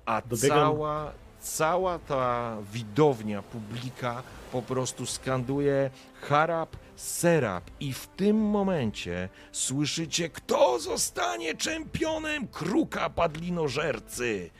A 0.06 0.22
Dobiegam- 0.22 0.48
cała, 0.48 1.12
cała 1.40 1.98
ta 1.98 2.56
widownia, 2.72 3.42
publika 3.42 4.22
po 4.52 4.62
prostu 4.62 5.06
skanduje 5.06 5.90
harap, 6.20 6.76
serap 6.96 7.64
i 7.80 7.92
w 7.92 8.06
tym 8.06 8.36
momencie 8.36 9.28
słyszycie, 9.52 10.28
kto 10.28 10.78
zostanie 10.78 11.54
czempionem 11.54 12.48
kruka 12.48 13.10
padlinożercy. 13.10 14.50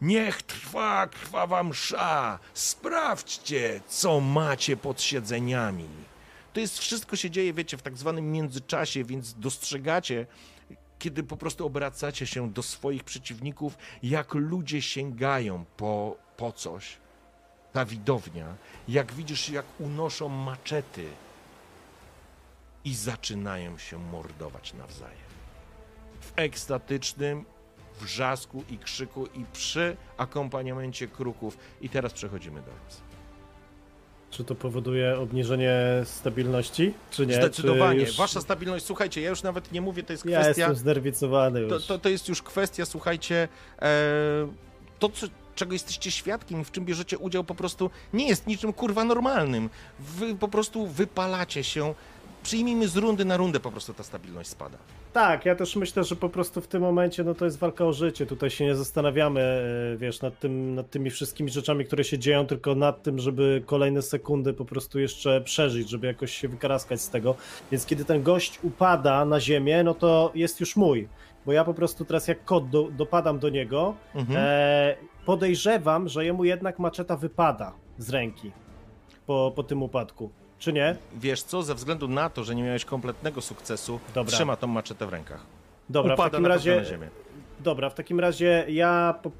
Niech 0.00 0.42
trwa 0.42 1.06
krwawa 1.06 1.62
msza, 1.62 2.38
sprawdźcie, 2.54 3.80
co 3.88 4.20
macie 4.20 4.76
pod 4.76 5.02
siedzeniami. 5.02 5.88
To 6.52 6.60
jest 6.60 6.78
wszystko 6.78 7.16
się 7.16 7.30
dzieje, 7.30 7.52
wiecie, 7.52 7.76
w 7.76 7.82
tak 7.82 7.96
zwanym 7.96 8.32
międzyczasie, 8.32 9.04
więc 9.04 9.34
dostrzegacie, 9.34 10.26
kiedy 10.98 11.22
po 11.22 11.36
prostu 11.36 11.66
obracacie 11.66 12.26
się 12.26 12.50
do 12.50 12.62
swoich 12.62 13.04
przeciwników, 13.04 13.78
jak 14.02 14.34
ludzie 14.34 14.82
sięgają 14.82 15.64
po, 15.76 16.16
po 16.36 16.52
coś. 16.52 16.96
Ta 17.72 17.84
widownia, 17.84 18.54
jak 18.88 19.12
widzisz, 19.12 19.48
jak 19.48 19.64
unoszą 19.78 20.28
maczety 20.28 21.08
i 22.84 22.94
zaczynają 22.94 23.78
się 23.78 23.98
mordować 23.98 24.74
nawzajem. 24.74 25.28
W 26.20 26.32
ekstatycznym 26.36 27.44
wrzasku 28.00 28.64
i 28.70 28.78
krzyku 28.78 29.26
i 29.26 29.44
przy 29.52 29.96
akompaniamencie 30.16 31.08
kruków. 31.08 31.58
I 31.80 31.88
teraz 31.88 32.12
przechodzimy 32.12 32.60
do 32.60 32.70
Was. 32.84 33.00
Czy 34.30 34.44
to 34.44 34.54
powoduje 34.54 35.18
obniżenie 35.18 35.74
stabilności, 36.04 36.94
czy 37.10 37.26
nie? 37.26 37.34
Zdecydowanie. 37.34 38.00
Czy 38.00 38.06
już... 38.06 38.16
Wasza 38.16 38.40
stabilność, 38.40 38.84
słuchajcie, 38.84 39.20
ja 39.20 39.30
już 39.30 39.42
nawet 39.42 39.72
nie 39.72 39.80
mówię, 39.80 40.02
to 40.02 40.12
jest 40.12 40.26
Ja 40.26 40.40
kwestia... 40.40 40.62
jestem 40.62 40.76
znerwicowany 40.76 41.60
już. 41.60 41.70
To, 41.70 41.80
to, 41.80 41.98
to 41.98 42.08
jest 42.08 42.28
już 42.28 42.42
kwestia, 42.42 42.86
słuchajcie, 42.86 43.48
e, 43.82 43.88
to, 44.98 45.08
co, 45.08 45.26
czego 45.54 45.72
jesteście 45.72 46.10
świadkiem 46.10 46.64
w 46.64 46.70
czym 46.70 46.84
bierzecie 46.84 47.18
udział, 47.18 47.44
po 47.44 47.54
prostu 47.54 47.90
nie 48.12 48.28
jest 48.28 48.46
niczym 48.46 48.72
kurwa 48.72 49.04
normalnym. 49.04 49.70
Wy 49.98 50.34
po 50.34 50.48
prostu 50.48 50.86
wypalacie 50.86 51.64
się. 51.64 51.94
Przyjmijmy 52.48 52.88
z 52.88 52.96
rundy 52.96 53.24
na 53.24 53.36
rundę, 53.36 53.60
po 53.60 53.70
prostu 53.70 53.94
ta 53.94 54.02
stabilność 54.02 54.48
spada. 54.50 54.78
Tak, 55.12 55.44
ja 55.46 55.54
też 55.54 55.76
myślę, 55.76 56.04
że 56.04 56.16
po 56.16 56.28
prostu 56.28 56.60
w 56.60 56.66
tym 56.68 56.82
momencie 56.82 57.24
no 57.24 57.34
to 57.34 57.44
jest 57.44 57.58
walka 57.58 57.84
o 57.84 57.92
życie. 57.92 58.26
Tutaj 58.26 58.50
się 58.50 58.64
nie 58.64 58.76
zastanawiamy, 58.76 59.40
e, 59.40 59.96
wiesz, 59.96 60.22
nad, 60.22 60.38
tym, 60.38 60.74
nad 60.74 60.90
tymi 60.90 61.10
wszystkimi 61.10 61.50
rzeczami, 61.50 61.84
które 61.84 62.04
się 62.04 62.18
dzieją, 62.18 62.46
tylko 62.46 62.74
nad 62.74 63.02
tym, 63.02 63.18
żeby 63.18 63.62
kolejne 63.66 64.02
sekundy 64.02 64.52
po 64.52 64.64
prostu 64.64 64.98
jeszcze 65.00 65.40
przeżyć, 65.40 65.90
żeby 65.90 66.06
jakoś 66.06 66.32
się 66.32 66.48
wykaraskać 66.48 67.00
z 67.00 67.10
tego. 67.10 67.34
Więc 67.70 67.86
kiedy 67.86 68.04
ten 68.04 68.22
gość 68.22 68.58
upada 68.62 69.24
na 69.24 69.40
ziemię, 69.40 69.84
no 69.84 69.94
to 69.94 70.32
jest 70.34 70.60
już 70.60 70.76
mój. 70.76 71.08
Bo 71.46 71.52
ja 71.52 71.64
po 71.64 71.74
prostu 71.74 72.04
teraz 72.04 72.28
jak 72.28 72.44
kot 72.44 72.70
do, 72.70 72.88
dopadam 72.90 73.38
do 73.38 73.48
niego, 73.48 73.94
Mhm. 74.14 74.38
e, 74.42 74.96
podejrzewam, 75.26 76.08
że 76.08 76.24
jemu 76.24 76.44
jednak 76.44 76.78
maczeta 76.78 77.16
wypada 77.16 77.72
z 77.98 78.10
ręki 78.10 78.52
po, 79.26 79.52
po 79.56 79.62
tym 79.62 79.82
upadku. 79.82 80.30
Czy 80.58 80.72
nie? 80.72 80.96
Wiesz 81.16 81.42
co, 81.42 81.62
ze 81.62 81.74
względu 81.74 82.08
na 82.08 82.30
to, 82.30 82.44
że 82.44 82.54
nie 82.54 82.62
miałeś 82.62 82.84
kompletnego 82.84 83.40
sukcesu, 83.40 84.00
Dobra. 84.14 84.32
trzyma 84.32 84.56
tą 84.56 84.66
maczetę 84.66 85.06
w 85.06 85.08
rękach. 85.08 85.40
Dobra, 85.88 86.14
Upada 86.14 86.28
w 86.28 86.32
takim 86.32 86.42
na 86.42 86.48
razie. 86.48 86.76
na 86.76 86.84
ziemię. 86.84 87.08
Dobra, 87.60 87.90
w 87.90 87.94
takim 87.94 88.20
razie 88.20 88.64
ja 88.68 89.14
po, 89.22 89.30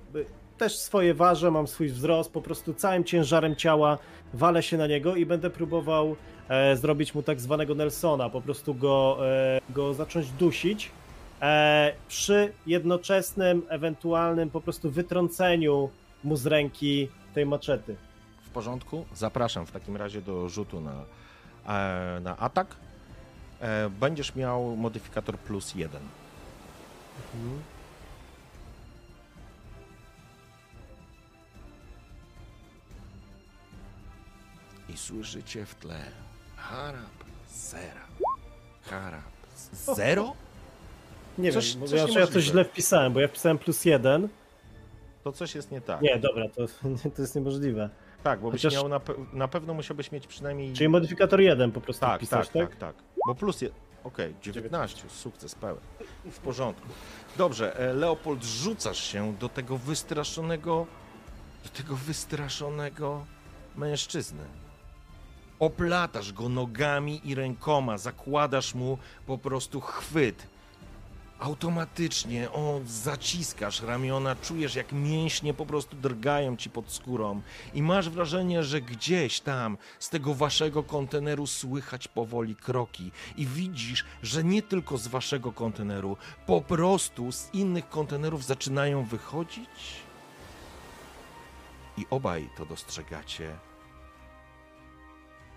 też 0.59 0.77
swoje 0.77 1.15
ważę, 1.15 1.51
mam 1.51 1.67
swój 1.67 1.89
wzrost, 1.89 2.33
po 2.33 2.43
prostu 2.43 2.75
całym 2.75 3.05
ciężarem 3.05 3.57
ciała 3.57 3.99
walę 4.35 4.63
się 4.63 4.77
na 4.77 4.87
niego 4.87 5.17
i 5.17 5.27
będę 5.27 5.51
próbował 5.51 6.17
e, 6.49 6.77
zrobić 6.77 7.15
mu 7.15 7.23
tak 7.23 7.41
zwanego 7.41 7.75
Nelsona, 7.75 8.31
po 8.31 8.41
prostu 8.41 8.75
go, 8.75 9.19
e, 9.29 9.61
go 9.71 9.95
zacząć 9.95 10.31
dusić 10.31 10.91
e, 11.43 11.93
przy 12.09 12.53
jednoczesnym, 12.67 13.63
ewentualnym 13.69 14.51
po 14.51 14.61
prostu 14.61 14.91
wytrąceniu 14.91 15.91
mu 16.25 16.37
z 16.37 16.47
ręki 16.47 17.09
tej 17.35 17.47
maczety. 17.47 17.97
W 18.49 18.51
porządku? 18.51 19.07
Zapraszam 19.15 19.67
w 19.67 19.73
takim 19.73 19.97
razie 19.97 20.23
do 20.23 20.49
rzutu 20.49 20.81
na, 20.81 21.05
e, 21.67 22.21
na 22.21 22.37
atak. 22.37 22.77
E, 23.61 23.91
będziesz 23.91 24.35
miał 24.35 24.77
modyfikator 24.77 25.39
plus 25.39 25.75
jeden. 25.75 26.03
i 34.89 34.97
słyszycie 34.97 35.67
w 35.67 35.75
tle 35.75 36.01
harap 36.57 37.25
zera. 37.55 38.07
Harap 38.83 39.23
zero? 39.73 40.35
Nie 41.39 41.53
Coś- 41.53 41.77
wiem, 41.77 41.89
coś 41.89 42.15
ja, 42.15 42.21
ja 42.21 42.27
coś 42.27 42.45
źle 42.45 42.65
wpisałem, 42.65 43.13
bo 43.13 43.21
ja 43.21 43.29
wpisałem 43.29 43.59
plus 43.59 43.85
jeden. 43.85 44.29
To 45.25 45.33
coś 45.33 45.55
jest 45.55 45.71
nie 45.71 45.81
tak. 45.81 46.03
Nie, 46.03 46.19
dobra, 46.19 46.45
to, 46.49 46.67
to 47.17 47.23
jest 47.23 47.35
niemożliwe. 47.35 47.91
Tak, 48.23 48.41
bo 48.41 48.51
byś 48.51 48.63
Chociaż- 48.63 48.75
miał 48.75 48.89
na, 48.89 48.99
pe- 48.99 49.27
na 49.33 49.49
pewno 49.49 49.75
musiałbyś 49.75 50.13
mieć 50.13 50.27
przynajmniej. 50.27 50.73
Czyli 50.73 50.89
modyfikator 50.89 51.41
jeden 51.41 51.73
po 51.73 51.81
prostu 51.81 52.01
tak, 52.01 52.17
wpisać, 52.21 52.49
tak, 52.49 52.69
tak, 52.71 52.77
tak. 52.77 52.95
Bo 53.27 53.35
plus 53.35 53.61
je... 53.63 53.71
Okej, 54.05 54.35
19, 54.43 55.09
sukces 55.09 55.55
pełen. 55.55 55.83
W 56.31 56.39
porządku. 56.39 56.89
Dobrze, 57.37 57.77
e, 57.81 57.93
Leopold, 57.95 58.45
rzucasz 58.45 58.99
się 59.05 59.35
do 59.41 59.49
tego 59.49 59.77
wystraszonego, 59.79 60.87
do 61.65 61.69
tego 61.71 61.97
wystraszonego 61.97 63.25
mężczyzny. 63.77 64.45
Oplatasz 65.59 66.33
go 66.33 66.49
nogami 66.49 67.21
i 67.25 67.35
rękoma, 67.35 67.99
zakładasz 67.99 68.75
mu 68.75 68.99
po 69.27 69.39
prostu 69.39 69.81
chwyt. 69.81 70.47
Automatycznie 71.39 72.51
o, 72.51 72.81
zaciskasz 72.87 73.83
ramiona, 73.83 74.37
czujesz 74.37 74.75
jak 74.75 74.93
mięśnie 74.93 75.55
po 75.55 75.67
prostu 75.67 75.97
drgają 75.97 76.57
ci 76.57 76.71
pod 76.71 76.93
skórą 76.93 77.41
i 77.75 77.83
masz 77.83 78.11
wrażenie, 78.11 78.65
że 78.65 78.81
gdzieś 78.81 79.41
tam 79.41 79.79
z 79.99 80.09
tego 80.09 80.35
waszego 80.35 80.83
konteneru 80.83 81.47
słychać 81.47 82.09
powoli 82.09 82.57
kroki 82.57 83.11
i 83.37 83.47
widzisz, 83.47 84.05
że 84.23 84.45
nie 84.45 84.63
tylko 84.63 84.99
z 84.99 85.09
waszego 85.09 85.53
konteneru, 85.53 86.17
po 86.47 86.61
prostu 86.61 87.33
z 87.33 87.55
innych 87.55 87.89
kontenerów 87.89 88.45
zaczynają 88.45 89.05
wychodzić 89.05 89.69
i 91.97 92.07
obaj 92.11 92.51
to 92.57 92.67
dostrzegacie. 92.67 93.57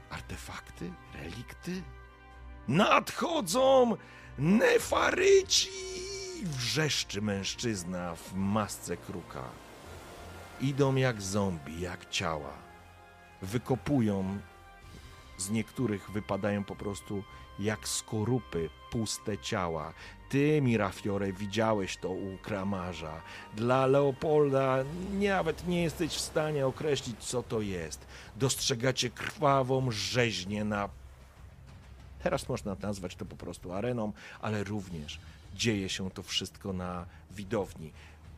Artefakty, 0.10 0.92
relikty? 1.14 1.84
Nadchodzą 2.68 3.98
nefaryci! 4.38 5.70
Wrzeszczy 6.44 7.22
mężczyzna 7.22 8.16
w 8.16 8.34
masce 8.34 8.98
kruka. 8.98 9.44
Idą 10.62 10.96
jak 10.96 11.22
zombie, 11.22 11.82
jak 11.82 12.10
ciała. 12.10 12.54
Wykopują. 13.42 14.40
Z 15.38 15.50
niektórych 15.50 16.12
wypadają 16.12 16.64
po 16.64 16.76
prostu 16.76 17.24
jak 17.60 17.88
skorupy, 17.88 18.70
puste 18.92 19.38
ciała. 19.38 19.94
Ty, 20.30 20.62
Mirafiore, 20.62 21.34
widziałeś 21.34 21.98
to 21.98 22.10
u 22.10 22.38
kramarza. 22.38 23.22
Dla 23.56 23.86
Leopolda 23.86 24.78
nawet 25.14 25.68
nie 25.68 25.84
jesteś 25.84 26.12
w 26.12 26.22
stanie 26.22 26.68
określić, 26.68 27.20
co 27.20 27.44
to 27.44 27.62
jest. 27.62 28.08
Dostrzegacie 28.36 29.10
krwawą 29.10 29.92
rzeźnię 29.92 30.64
na 30.66 30.90
Teraz 32.24 32.50
można 32.50 32.76
nazwać 32.82 33.16
to 33.16 33.26
po 33.26 33.36
prostu 33.36 33.74
areną, 33.74 34.14
ale 34.42 34.64
również 34.64 35.20
dzieje 35.56 35.90
się 35.90 36.12
to 36.12 36.24
wszystko 36.24 36.74
na 36.74 37.06
widowni. 37.32 37.92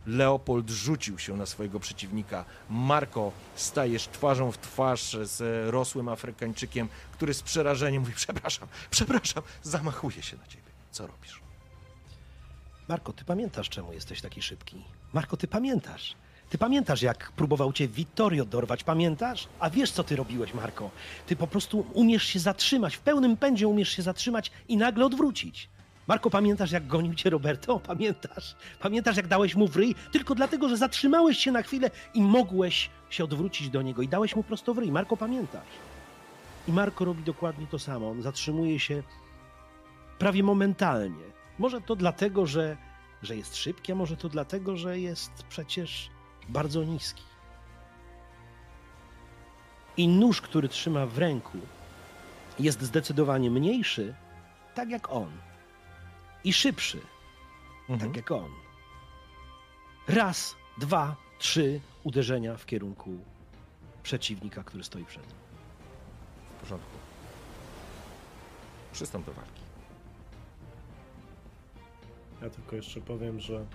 Leopold 0.07 0.69
rzucił 0.69 1.19
się 1.19 1.37
na 1.37 1.45
swojego 1.45 1.79
przeciwnika. 1.79 2.45
Marko, 2.69 3.31
stajesz 3.55 4.07
twarzą 4.07 4.51
w 4.51 4.57
twarz 4.57 5.17
z 5.23 5.69
rosłym 5.71 6.09
Afrykańczykiem, 6.09 6.89
który 7.11 7.33
z 7.33 7.41
przerażeniem 7.41 8.01
mówi: 8.01 8.13
Przepraszam, 8.13 8.67
przepraszam, 8.91 9.43
zamachuje 9.63 10.23
się 10.23 10.37
na 10.37 10.47
ciebie. 10.47 10.63
Co 10.91 11.07
robisz? 11.07 11.41
Marko, 12.87 13.13
ty 13.13 13.25
pamiętasz, 13.25 13.69
czemu 13.69 13.93
jesteś 13.93 14.21
taki 14.21 14.41
szybki? 14.41 14.83
Marko, 15.13 15.37
ty 15.37 15.47
pamiętasz. 15.47 16.15
Ty 16.53 16.57
pamiętasz, 16.57 17.01
jak 17.01 17.31
próbował 17.31 17.73
cię 17.73 17.87
Vittorio 17.87 18.45
dorwać, 18.45 18.83
pamiętasz? 18.83 19.47
A 19.59 19.69
wiesz, 19.69 19.91
co 19.91 20.03
ty 20.03 20.15
robiłeś, 20.15 20.53
Marko? 20.53 20.89
Ty 21.27 21.35
po 21.35 21.47
prostu 21.47 21.85
umiesz 21.93 22.23
się 22.23 22.39
zatrzymać, 22.39 22.95
w 22.95 22.99
pełnym 22.99 23.37
pędzie 23.37 23.67
umiesz 23.67 23.89
się 23.89 24.01
zatrzymać 24.01 24.51
i 24.67 24.77
nagle 24.77 25.05
odwrócić. 25.05 25.69
Marko, 26.07 26.29
pamiętasz, 26.29 26.71
jak 26.71 26.87
gonił 26.87 27.13
cię 27.13 27.29
Roberto? 27.29 27.79
Pamiętasz? 27.93 28.55
Pamiętasz, 28.79 29.17
jak 29.17 29.27
dałeś 29.27 29.55
mu 29.55 29.67
w 29.67 29.75
ryj? 29.75 29.95
Tylko 30.11 30.35
dlatego, 30.35 30.69
że 30.69 30.77
zatrzymałeś 30.77 31.37
się 31.37 31.51
na 31.51 31.61
chwilę 31.61 31.91
i 32.13 32.21
mogłeś 32.21 32.89
się 33.09 33.23
odwrócić 33.23 33.69
do 33.69 33.81
niego 33.81 34.01
i 34.01 34.07
dałeś 34.07 34.35
mu 34.35 34.43
prosto 34.43 34.73
w 34.73 34.77
ryj. 34.77 34.91
Marko, 34.91 35.17
pamiętasz? 35.17 35.73
I 36.67 36.71
Marko 36.71 37.05
robi 37.05 37.23
dokładnie 37.23 37.67
to 37.67 37.79
samo. 37.79 38.09
On 38.09 38.21
zatrzymuje 38.21 38.79
się 38.79 39.03
prawie 40.19 40.43
momentalnie. 40.43 41.25
Może 41.59 41.81
to 41.81 41.95
dlatego, 41.95 42.45
że, 42.45 42.77
że 43.23 43.35
jest 43.35 43.55
szybki, 43.55 43.91
a 43.91 43.95
może 43.95 44.17
to 44.17 44.29
dlatego, 44.29 44.77
że 44.77 44.99
jest 44.99 45.31
przecież 45.49 46.12
bardzo 46.49 46.83
niski. 46.83 47.23
I 49.97 50.07
nóż, 50.07 50.41
który 50.41 50.69
trzyma 50.69 51.05
w 51.05 51.17
ręku, 51.17 51.57
jest 52.59 52.81
zdecydowanie 52.81 53.51
mniejszy, 53.51 54.15
tak 54.75 54.89
jak 54.89 55.11
on. 55.11 55.31
I 56.43 56.53
szybszy, 56.53 57.01
tak 57.99 58.15
jak 58.15 58.31
on. 58.31 58.49
Raz, 60.07 60.55
dwa, 60.77 61.15
trzy 61.39 61.81
uderzenia 62.03 62.57
w 62.57 62.65
kierunku 62.65 63.17
przeciwnika, 64.03 64.63
który 64.63 64.83
stoi 64.83 65.05
przed 65.05 65.27
nim. 65.27 65.37
W 66.57 66.61
porządku. 66.61 66.97
Przystąp 68.91 69.25
do 69.25 69.33
walki. 69.33 69.61
Ja 72.41 72.49
tylko 72.49 72.75
jeszcze 72.75 73.01
powiem, 73.01 73.39
że 73.39 73.65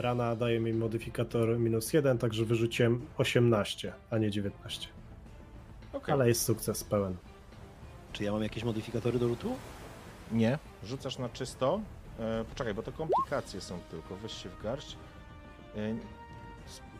rana 0.00 0.36
daje 0.36 0.60
mi 0.60 0.72
modyfikator 0.72 1.58
minus 1.58 1.92
jeden, 1.92 2.18
także 2.18 2.44
wyrzuciłem 2.44 3.06
18, 3.18 3.92
a 4.10 4.18
nie 4.18 4.30
19. 4.30 4.88
Okay. 5.92 6.14
Ale 6.14 6.28
jest 6.28 6.42
sukces 6.42 6.84
pełen. 6.84 7.16
Czy 8.12 8.24
ja 8.24 8.32
mam 8.32 8.42
jakieś 8.42 8.64
modyfikatory 8.64 9.18
do 9.18 9.28
rzutu? 9.28 9.56
Nie, 10.32 10.58
rzucasz 10.84 11.18
na 11.18 11.28
czysto. 11.28 11.80
E, 12.18 12.44
poczekaj, 12.44 12.74
bo 12.74 12.82
to 12.82 12.92
komplikacje 12.92 13.60
są 13.60 13.78
tylko. 13.90 14.16
Weź 14.16 14.32
się 14.32 14.48
w 14.48 14.62
garść. 14.62 14.96
E, 15.76 15.94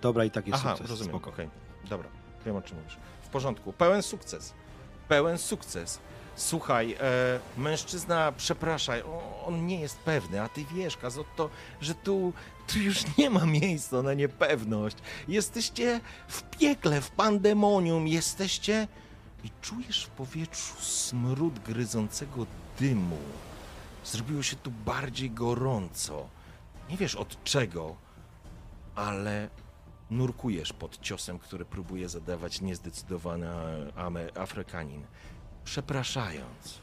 Dobra, 0.00 0.24
i 0.24 0.30
tak 0.30 0.46
jest 0.46 0.58
Aha, 0.60 0.70
sukces. 0.70 0.90
rozumiem. 0.90 1.10
Spoko. 1.10 1.30
Okej, 1.30 1.48
dobra, 1.90 2.08
wiem 2.46 2.56
o 2.56 2.62
czym 2.62 2.78
mówisz. 2.78 2.96
W 3.22 3.28
porządku, 3.28 3.72
pełen 3.72 4.02
sukces. 4.02 4.54
Pełen 5.08 5.38
sukces. 5.38 6.00
Słuchaj, 6.36 6.96
e, 7.00 7.40
mężczyzna, 7.56 8.32
przepraszaj, 8.32 9.02
o, 9.02 9.44
on 9.46 9.66
nie 9.66 9.80
jest 9.80 9.98
pewny, 9.98 10.42
a 10.42 10.48
ty 10.48 10.64
wiesz, 10.74 10.96
Kazotto, 10.96 11.50
że 11.80 11.94
tu, 11.94 12.32
tu 12.66 12.78
już 12.78 13.16
nie 13.18 13.30
ma 13.30 13.46
miejsca 13.46 14.02
na 14.02 14.14
niepewność. 14.14 14.96
Jesteście 15.28 16.00
w 16.28 16.42
piekle, 16.42 17.00
w 17.00 17.10
pandemonium, 17.10 18.08
jesteście 18.08 18.88
i 19.44 19.50
czujesz 19.60 20.04
w 20.04 20.08
powietrzu 20.08 20.74
smród 20.80 21.58
gryzącego 21.58 22.46
dymu. 22.80 23.18
Zrobiło 24.04 24.42
się 24.42 24.56
tu 24.56 24.70
bardziej 24.70 25.30
gorąco. 25.30 26.28
Nie 26.90 26.96
wiesz 26.96 27.14
od 27.14 27.44
czego, 27.44 27.96
ale 28.94 29.48
nurkujesz 30.10 30.72
pod 30.72 31.00
ciosem, 31.00 31.38
który 31.38 31.64
próbuje 31.64 32.08
zadawać 32.08 32.60
niezdecydowany 32.60 33.48
Afrykanin. 34.34 35.02
Przepraszając, 35.64 36.80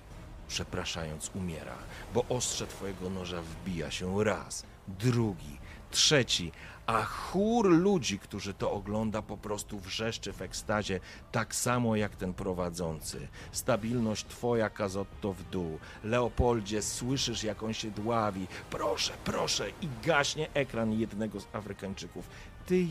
przepraszając 0.47 1.31
umiera, 1.35 1.77
bo 2.13 2.25
ostrze 2.29 2.67
twojego 2.67 3.09
noża 3.09 3.41
wbija 3.41 3.91
się 3.91 4.23
raz, 4.23 4.65
drugi, 4.87 5.57
trzeci, 5.91 6.51
a 6.87 7.03
chór 7.03 7.69
ludzi, 7.69 8.19
którzy 8.19 8.53
to 8.53 8.71
ogląda, 8.71 9.21
po 9.21 9.37
prostu 9.37 9.79
wrzeszczy 9.79 10.33
w 10.33 10.41
ekstazie, 10.41 10.99
tak 11.31 11.55
samo 11.55 11.95
jak 11.95 12.15
ten 12.15 12.33
prowadzący. 12.33 13.27
Stabilność 13.51 14.25
twoja, 14.25 14.69
Kazotto, 14.69 15.33
w 15.33 15.43
dół. 15.43 15.79
Leopoldzie, 16.03 16.81
słyszysz, 16.81 17.43
jak 17.43 17.63
on 17.63 17.73
się 17.73 17.91
dławi. 17.91 18.47
Proszę, 18.69 19.13
proszę, 19.23 19.69
i 19.81 19.87
gaśnie 20.03 20.53
ekran 20.53 20.93
jednego 20.93 21.39
z 21.39 21.47
Afrykańczyków. 21.53 22.29
Ty, 22.65 22.87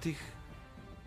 tych 0.00 0.31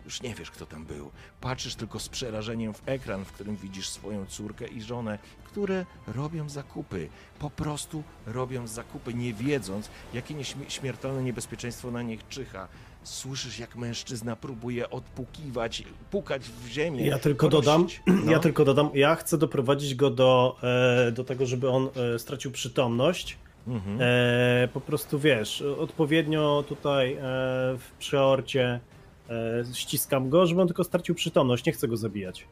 już 0.06 0.22
nie 0.22 0.34
wiesz, 0.34 0.50
kto 0.50 0.66
tam 0.66 0.84
był. 0.84 1.10
Patrzysz 1.40 1.74
tylko 1.74 1.98
z 1.98 2.08
przerażeniem 2.08 2.74
w 2.74 2.82
ekran, 2.86 3.24
w 3.24 3.32
którym 3.32 3.56
widzisz 3.56 3.88
swoją 3.88 4.26
córkę 4.26 4.66
i 4.66 4.82
żonę, 4.82 5.18
które 5.44 5.86
robią 6.06 6.48
zakupy. 6.48 7.08
Po 7.38 7.50
prostu 7.50 8.02
robią 8.26 8.66
zakupy, 8.66 9.14
nie 9.14 9.34
wiedząc, 9.34 9.90
jakie 10.14 10.34
nieśmi- 10.34 10.68
śmiertelne 10.68 11.22
niebezpieczeństwo 11.22 11.90
na 11.90 12.02
nich 12.02 12.28
czyha. 12.28 12.68
Słyszysz, 13.02 13.58
jak 13.58 13.76
mężczyzna 13.76 14.36
próbuje 14.36 14.90
odpukiwać, 14.90 15.82
pukać 16.10 16.42
w 16.42 16.66
ziemię. 16.68 17.06
Ja 17.06 17.18
tylko 17.18 17.48
dodam, 17.48 17.86
No. 18.24 18.32
ja 18.32 18.38
tylko 18.38 18.64
dodam, 18.64 18.90
ja 18.94 19.14
chcę 19.14 19.38
doprowadzić 19.38 19.94
go 19.94 20.10
do, 20.10 20.56
e, 21.08 21.12
do 21.12 21.24
tego, 21.24 21.46
żeby 21.46 21.70
on 21.70 21.88
e, 22.14 22.18
stracił 22.18 22.50
przytomność. 22.50 23.38
Mhm. 23.66 23.98
E, 24.00 24.68
po 24.72 24.80
prostu 24.80 25.18
wiesz, 25.18 25.62
odpowiednio 25.62 26.64
tutaj 26.68 27.16
w 27.78 27.90
przeorcie 27.98 28.80
E, 29.30 29.74
ściskam 29.74 30.30
go, 30.30 30.46
żeby 30.46 30.60
on 30.60 30.68
tylko 30.68 30.84
stracił 30.84 31.14
przytomność, 31.14 31.64
nie 31.64 31.72
chcę 31.72 31.88
go 31.88 31.96
zabijać. 31.96 32.46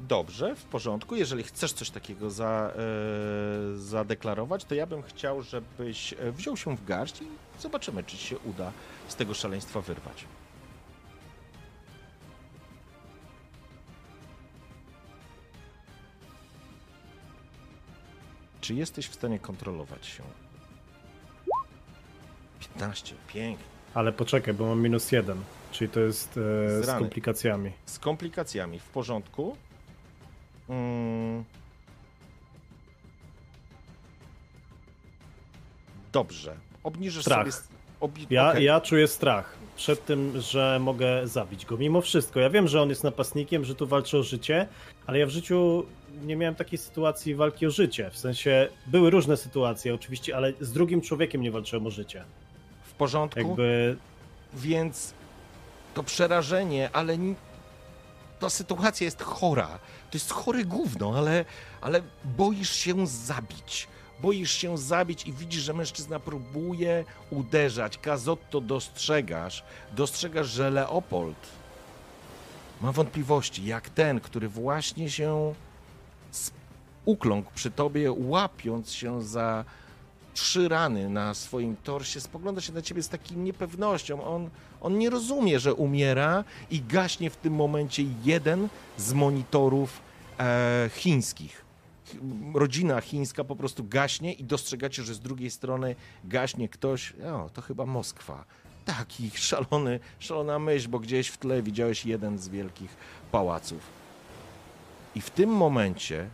Dobrze, 0.00 0.56
w 0.56 0.64
porządku. 0.64 1.16
Jeżeli 1.16 1.42
chcesz 1.42 1.72
coś 1.72 1.90
takiego 1.90 2.30
za, 2.30 2.72
e, 2.76 3.78
zadeklarować, 3.78 4.64
to 4.64 4.74
ja 4.74 4.86
bym 4.86 5.02
chciał, 5.02 5.42
żebyś 5.42 6.12
e, 6.12 6.32
wziął 6.32 6.56
się 6.56 6.76
w 6.76 6.84
garść 6.84 7.22
i 7.22 7.26
zobaczymy, 7.60 8.04
czy 8.04 8.16
ci 8.16 8.26
się 8.26 8.38
uda 8.38 8.72
z 9.08 9.16
tego 9.16 9.34
szaleństwa 9.34 9.80
wyrwać. 9.80 10.24
Czy 18.60 18.74
jesteś 18.74 19.08
w 19.08 19.14
stanie 19.14 19.38
kontrolować 19.38 20.06
się? 20.06 20.22
15, 22.60 23.16
pięknie. 23.28 23.71
Ale 23.94 24.12
poczekaj, 24.12 24.54
bo 24.54 24.66
mam 24.66 24.82
minus 24.82 25.12
jeden. 25.12 25.40
Czyli 25.72 25.90
to 25.90 26.00
jest 26.00 26.28
e, 26.36 26.82
z 26.82 26.88
rany. 26.88 27.00
komplikacjami. 27.00 27.72
Z 27.86 27.98
komplikacjami, 27.98 28.78
w 28.78 28.88
porządku. 28.88 29.56
Mm. 30.68 31.44
Dobrze. 36.12 36.56
Obniżysz 36.84 37.24
Strach. 37.24 37.52
sobie... 37.52 37.72
Ja, 38.30 38.50
okej. 38.50 38.64
ja 38.64 38.80
czuję 38.80 39.08
strach 39.08 39.56
przed 39.76 40.04
tym, 40.04 40.40
że 40.40 40.78
mogę 40.80 41.28
zabić 41.28 41.66
go. 41.66 41.76
Mimo 41.76 42.00
wszystko. 42.00 42.40
Ja 42.40 42.50
wiem, 42.50 42.68
że 42.68 42.82
on 42.82 42.88
jest 42.88 43.04
napastnikiem, 43.04 43.64
że 43.64 43.74
tu 43.74 43.86
walczy 43.86 44.18
o 44.18 44.22
życie, 44.22 44.68
ale 45.06 45.18
ja 45.18 45.26
w 45.26 45.30
życiu 45.30 45.86
nie 46.24 46.36
miałem 46.36 46.54
takiej 46.54 46.78
sytuacji 46.78 47.34
walki 47.34 47.66
o 47.66 47.70
życie. 47.70 48.10
W 48.10 48.18
sensie 48.18 48.68
były 48.86 49.10
różne 49.10 49.36
sytuacje 49.36 49.94
oczywiście, 49.94 50.36
ale 50.36 50.52
z 50.60 50.72
drugim 50.72 51.00
człowiekiem 51.00 51.42
nie 51.42 51.50
walczyłem 51.50 51.86
o 51.86 51.90
życie. 51.90 52.24
W 52.92 52.96
porządku. 52.98 53.40
Jakby 53.40 53.96
Więc 54.54 55.14
to 55.94 56.02
przerażenie, 56.02 56.90
ale 56.92 57.18
ta 58.40 58.50
sytuacja 58.50 59.04
jest 59.04 59.22
chora. 59.22 59.68
To 60.10 60.16
jest 60.16 60.30
chore 60.30 60.64
gówno, 60.64 61.14
ale, 61.16 61.44
ale 61.80 62.02
boisz 62.24 62.72
się 62.72 63.06
zabić. 63.06 63.88
Boisz 64.20 64.52
się 64.52 64.78
zabić 64.78 65.26
i 65.26 65.32
widzisz, 65.32 65.62
że 65.62 65.74
mężczyzna 65.74 66.20
próbuje 66.20 67.04
uderzać. 67.30 67.98
Kazotto 67.98 68.60
dostrzegasz. 68.60 69.64
Dostrzegasz, 69.92 70.46
że 70.46 70.70
Leopold 70.70 71.36
ma 72.80 72.92
wątpliwości, 72.92 73.64
jak 73.64 73.90
ten, 73.90 74.20
który 74.20 74.48
właśnie 74.48 75.10
się 75.10 75.54
ukląkł 77.04 77.50
przy 77.54 77.70
tobie, 77.70 78.12
łapiąc 78.12 78.92
się 78.92 79.22
za 79.22 79.64
trzy 80.34 80.68
rany 80.68 81.08
na 81.08 81.34
swoim 81.34 81.76
torsie, 81.76 82.20
spogląda 82.20 82.60
się 82.60 82.72
na 82.72 82.82
ciebie 82.82 83.02
z 83.02 83.08
taką 83.08 83.34
niepewnością. 83.34 84.24
On, 84.24 84.50
on 84.80 84.98
nie 84.98 85.10
rozumie, 85.10 85.60
że 85.60 85.74
umiera 85.74 86.44
i 86.70 86.80
gaśnie 86.80 87.30
w 87.30 87.36
tym 87.36 87.54
momencie 87.54 88.02
jeden 88.24 88.68
z 88.98 89.12
monitorów 89.12 90.00
e, 90.40 90.90
chińskich. 90.94 91.64
Ch- 92.06 92.16
Rodzina 92.54 93.00
chińska 93.00 93.44
po 93.44 93.56
prostu 93.56 93.84
gaśnie 93.84 94.32
i 94.32 94.44
dostrzegacie, 94.44 95.02
że 95.02 95.14
z 95.14 95.20
drugiej 95.20 95.50
strony 95.50 95.96
gaśnie 96.24 96.68
ktoś, 96.68 97.12
o, 97.12 97.50
to 97.54 97.62
chyba 97.62 97.86
Moskwa. 97.86 98.44
Taki 98.84 99.30
szalony, 99.34 100.00
szalona 100.18 100.58
myśl, 100.58 100.88
bo 100.88 100.98
gdzieś 100.98 101.28
w 101.28 101.38
tle 101.38 101.62
widziałeś 101.62 102.06
jeden 102.06 102.38
z 102.38 102.48
wielkich 102.48 102.96
pałaców. 103.32 103.80
I 105.14 105.20
w 105.20 105.30
tym 105.30 105.50
momencie 105.50 106.28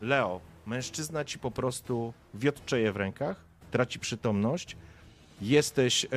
Leo, 0.00 0.40
mężczyzna 0.66 1.24
ci 1.24 1.38
po 1.38 1.50
prostu 1.50 2.12
wiotczeje 2.34 2.92
w 2.92 2.96
rękach, 2.96 3.44
traci 3.70 3.98
przytomność. 3.98 4.76
Jesteś, 5.40 6.04
e, 6.04 6.08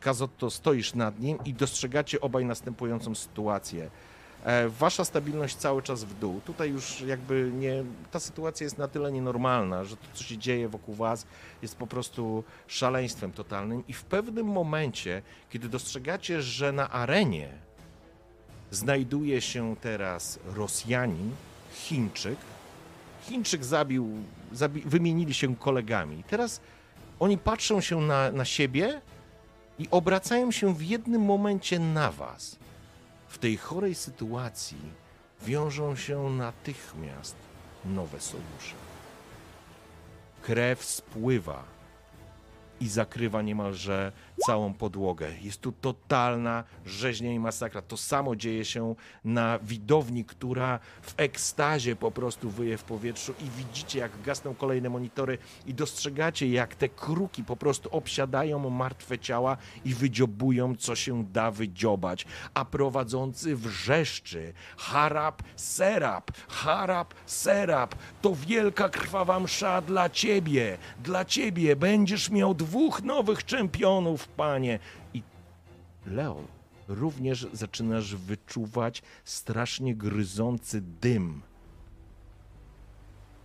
Kazotto, 0.00 0.50
stoisz 0.50 0.94
nad 0.94 1.20
nim 1.20 1.38
i 1.44 1.54
dostrzegacie 1.54 2.20
obaj 2.20 2.44
następującą 2.44 3.14
sytuację. 3.14 3.90
E, 4.44 4.68
wasza 4.68 5.04
stabilność 5.04 5.56
cały 5.56 5.82
czas 5.82 6.04
w 6.04 6.18
dół. 6.18 6.40
Tutaj 6.44 6.70
już 6.70 7.00
jakby 7.00 7.52
nie, 7.54 7.84
ta 8.10 8.20
sytuacja 8.20 8.64
jest 8.64 8.78
na 8.78 8.88
tyle 8.88 9.12
nienormalna, 9.12 9.84
że 9.84 9.96
to, 9.96 10.02
co 10.14 10.24
się 10.24 10.38
dzieje 10.38 10.68
wokół 10.68 10.94
was, 10.94 11.26
jest 11.62 11.76
po 11.76 11.86
prostu 11.86 12.44
szaleństwem 12.66 13.32
totalnym. 13.32 13.86
I 13.88 13.92
w 13.92 14.04
pewnym 14.04 14.46
momencie, 14.46 15.22
kiedy 15.50 15.68
dostrzegacie, 15.68 16.42
że 16.42 16.72
na 16.72 16.90
arenie 16.90 17.48
znajduje 18.70 19.40
się 19.40 19.76
teraz 19.80 20.38
Rosjanin, 20.54 21.30
Chińczyk, 21.72 22.38
Chińczyk 23.28 23.64
zabił, 23.64 24.08
zabi, 24.52 24.80
wymienili 24.80 25.34
się 25.34 25.56
kolegami. 25.56 26.24
Teraz 26.28 26.60
oni 27.20 27.38
patrzą 27.38 27.80
się 27.80 28.00
na, 28.00 28.32
na 28.32 28.44
siebie 28.44 29.00
i 29.78 29.88
obracają 29.90 30.50
się 30.50 30.74
w 30.74 30.82
jednym 30.82 31.22
momencie 31.22 31.78
na 31.78 32.12
was. 32.12 32.56
W 33.28 33.38
tej 33.38 33.56
chorej 33.56 33.94
sytuacji 33.94 34.78
wiążą 35.42 35.96
się 35.96 36.30
natychmiast 36.30 37.36
nowe 37.84 38.20
sojusze. 38.20 38.74
Krew 40.42 40.84
spływa 40.84 41.64
i 42.80 42.88
zakrywa 42.88 43.42
niemalże 43.42 44.12
całą 44.46 44.74
podłogę. 44.74 45.28
Jest 45.42 45.60
tu 45.60 45.72
totalna 45.72 46.64
rzeźnia 46.86 47.32
i 47.32 47.38
masakra. 47.38 47.82
To 47.82 47.96
samo 47.96 48.36
dzieje 48.36 48.64
się 48.64 48.94
na 49.24 49.58
widowni, 49.58 50.24
która 50.24 50.78
w 51.02 51.14
ekstazie 51.16 51.96
po 51.96 52.10
prostu 52.10 52.50
wyje 52.50 52.78
w 52.78 52.84
powietrzu 52.84 53.34
i 53.40 53.50
widzicie, 53.50 53.98
jak 53.98 54.22
gasną 54.22 54.54
kolejne 54.54 54.90
monitory 54.90 55.38
i 55.66 55.74
dostrzegacie, 55.74 56.48
jak 56.48 56.74
te 56.74 56.88
kruki 56.88 57.44
po 57.44 57.56
prostu 57.56 57.88
obsiadają 57.92 58.70
martwe 58.70 59.18
ciała 59.18 59.56
i 59.84 59.94
wydziobują, 59.94 60.76
co 60.76 60.94
się 60.94 61.24
da 61.24 61.50
wydziobać. 61.50 62.26
A 62.54 62.64
prowadzący 62.64 63.56
wrzeszczy 63.56 64.52
harap 64.76 65.42
serap, 65.56 66.30
harap 66.48 67.14
serap. 67.26 67.94
To 68.22 68.34
wielka 68.34 68.88
krwawa 68.88 69.40
msza 69.40 69.80
dla 69.80 70.10
ciebie, 70.10 70.78
dla 71.02 71.24
ciebie. 71.24 71.76
Będziesz 71.76 72.30
miał 72.30 72.54
dwóch 72.54 73.02
nowych 73.02 73.44
czempionów, 73.44 74.27
panie. 74.36 74.78
I 75.14 75.22
Leo, 76.06 76.44
również 76.88 77.46
zaczynasz 77.52 78.16
wyczuwać 78.16 79.02
strasznie 79.24 79.94
gryzący 79.94 80.80
dym. 80.80 81.42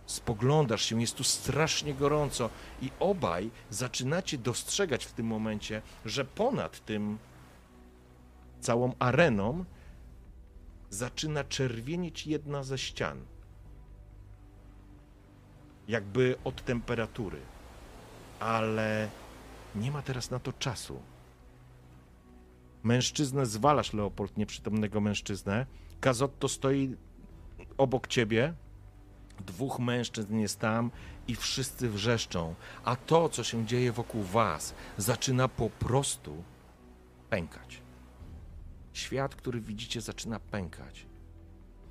Spoglądasz 0.06 0.84
się, 0.84 1.00
jest 1.00 1.14
tu 1.14 1.24
strasznie 1.24 1.94
gorąco 1.94 2.50
i 2.82 2.90
obaj 3.00 3.50
zaczynacie 3.70 4.38
dostrzegać 4.38 5.04
w 5.04 5.12
tym 5.12 5.26
momencie, 5.26 5.82
że 6.04 6.24
ponad 6.24 6.84
tym 6.84 7.18
całą 8.60 8.92
areną 8.98 9.64
zaczyna 10.90 11.44
czerwienić 11.44 12.26
jedna 12.26 12.62
ze 12.62 12.78
ścian. 12.78 13.20
Jakby 15.88 16.36
od 16.44 16.64
temperatury. 16.64 17.40
Ale 18.40 19.08
nie 19.74 19.90
ma 19.90 20.02
teraz 20.02 20.30
na 20.30 20.38
to 20.38 20.52
czasu. 20.52 21.02
Mężczyznę 22.82 23.46
zwalasz, 23.46 23.92
Leopold, 23.92 24.36
nieprzytomnego 24.36 25.00
mężczyznę. 25.00 25.66
Kazotto 26.00 26.48
stoi 26.48 26.96
obok 27.78 28.06
ciebie. 28.06 28.54
Dwóch 29.46 29.78
mężczyzn 29.78 30.38
jest 30.38 30.60
tam 30.60 30.90
i 31.28 31.36
wszyscy 31.36 31.90
wrzeszczą. 31.90 32.54
A 32.84 32.96
to, 32.96 33.28
co 33.28 33.44
się 33.44 33.66
dzieje 33.66 33.92
wokół 33.92 34.22
was, 34.22 34.74
zaczyna 34.98 35.48
po 35.48 35.70
prostu 35.70 36.44
pękać. 37.30 37.82
Świat, 38.92 39.34
który 39.34 39.60
widzicie, 39.60 40.00
zaczyna 40.00 40.40
pękać. 40.40 41.06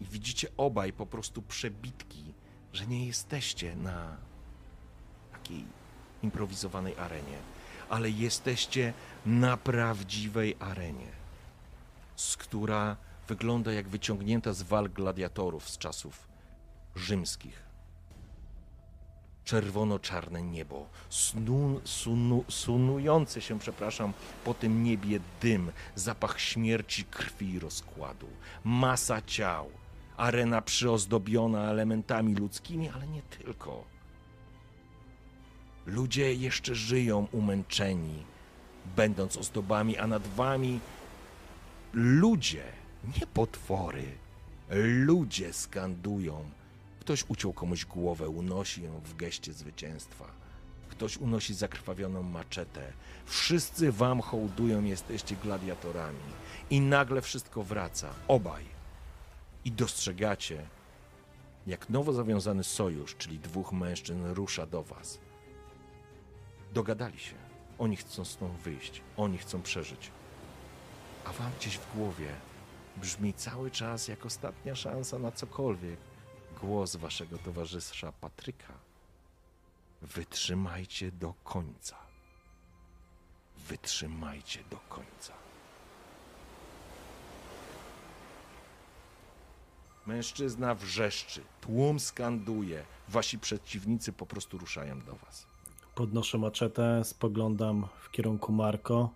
I 0.02 0.06
widzicie 0.06 0.48
obaj 0.58 0.94
po 0.94 1.06
prostu 1.06 1.42
przebitki, 1.42 2.34
że 2.74 2.88
nie 2.88 3.06
jesteście 3.06 3.76
na 3.76 4.18
takiej 5.32 5.66
improwizowanej 6.24 6.98
arenie, 6.98 7.38
ale 7.90 8.10
jesteście 8.10 8.94
na 9.26 9.58
prawdziwej 9.58 10.56
arenie, 10.60 11.12
z 12.16 12.38
która 12.38 12.98
wygląda 13.28 13.72
jak 13.74 13.88
wyciągnięta 13.88 14.53
z 14.53 14.62
walk 14.62 14.92
gladiatorów 14.92 15.70
z 15.70 15.78
czasów 15.78 16.28
rzymskich. 16.95 17.64
Czerwono-czarne 19.44 20.42
niebo, 20.42 20.86
snu, 21.10 21.82
sunu, 21.84 22.44
sunujący 22.50 23.42
się, 23.42 23.60
przepraszam, 23.60 24.14
po 24.45 24.53
tym 24.53 24.84
niebie 24.84 25.20
dym, 25.42 25.72
zapach 25.95 26.40
śmierci, 26.40 27.06
krwi 27.06 27.53
i 27.53 27.60
rozkładu, 27.60 28.28
masa 28.64 29.22
ciał, 29.22 29.70
arena 30.18 30.62
przyozdobiona 30.62 31.70
elementami 31.70 32.36
ludzkimi, 32.36 32.90
ale 32.90 33.08
nie 33.08 33.22
tylko. 33.22 33.93
Ludzie 35.86 36.34
jeszcze 36.34 36.76
żyją 36.76 37.28
umęczeni, 37.32 38.24
będąc 38.95 39.38
ozdobami, 39.38 39.98
a 39.98 40.08
nad 40.08 40.28
wami 40.28 40.80
ludzie, 41.94 42.64
nie 43.20 43.28
potwory, 43.28 44.03
ludzie 45.06 45.53
skandują. 45.53 46.50
Ktoś 47.00 47.26
uciął 47.28 47.53
komuś 47.53 47.86
głowę, 47.86 48.30
unosi 48.30 48.84
ją 48.84 49.00
w 49.00 49.16
geście 49.16 49.53
zwycięstwa. 49.53 50.26
Ktoś 50.90 51.18
unosi 51.18 51.53
zakrwawioną 51.53 52.24
maczetę. 52.24 52.94
Wszyscy 53.26 53.92
wam 53.92 54.22
hołdują, 54.22 54.84
jesteście 54.84 55.36
gladiatorami. 55.36 56.20
I 56.70 56.82
nagle 56.82 57.22
wszystko 57.22 57.64
wraca. 57.64 58.10
Obaj. 58.28 58.64
I 59.66 59.72
dostrzegacie, 59.72 60.66
jak 61.68 61.90
nowo 61.90 62.14
zawiązany 62.14 62.64
sojusz, 62.64 63.16
czyli 63.16 63.40
dwóch 63.40 63.74
mężczyzn, 63.74 64.26
rusza 64.26 64.66
do 64.66 64.84
was. 64.84 65.20
Dogadali 66.74 67.19
się. 67.19 67.35
Oni 67.80 67.95
chcą 67.95 68.26
stąd 68.26 68.53
wyjść. 68.53 69.02
Oni 69.18 69.38
chcą 69.38 69.61
przeżyć. 69.61 70.11
A 71.26 71.32
wam 71.32 71.52
gdzieś 71.60 71.77
w 71.77 71.95
głowie 71.95 72.35
brzmi 72.98 73.34
cały 73.34 73.72
czas 73.72 74.08
jak 74.08 74.26
ostatnia 74.26 74.76
szansa 74.76 75.19
na 75.19 75.32
cokolwiek 75.32 76.00
głos 76.61 76.95
waszego 76.95 77.38
towarzysza 77.38 78.11
Patryka. 78.11 78.74
Wytrzymajcie 80.02 81.11
do 81.11 81.34
końca. 81.43 81.95
Wytrzymajcie 83.58 84.64
do 84.72 84.77
końca. 84.77 85.34
Mężczyzna 90.06 90.76
wrzeszczy, 90.76 91.43
tłum 91.61 92.00
skanduje, 92.00 92.85
wasi 93.10 93.40
przeciwnicy 93.40 94.14
po 94.14 94.26
prostu 94.26 94.58
ruszają 94.58 95.02
do 95.02 95.16
was. 95.16 95.53
Podnoszę 95.96 96.38
maczetę, 96.38 97.02
spoglądam 97.04 97.88
w 98.02 98.12
kierunku 98.12 98.52
Marko 98.52 99.10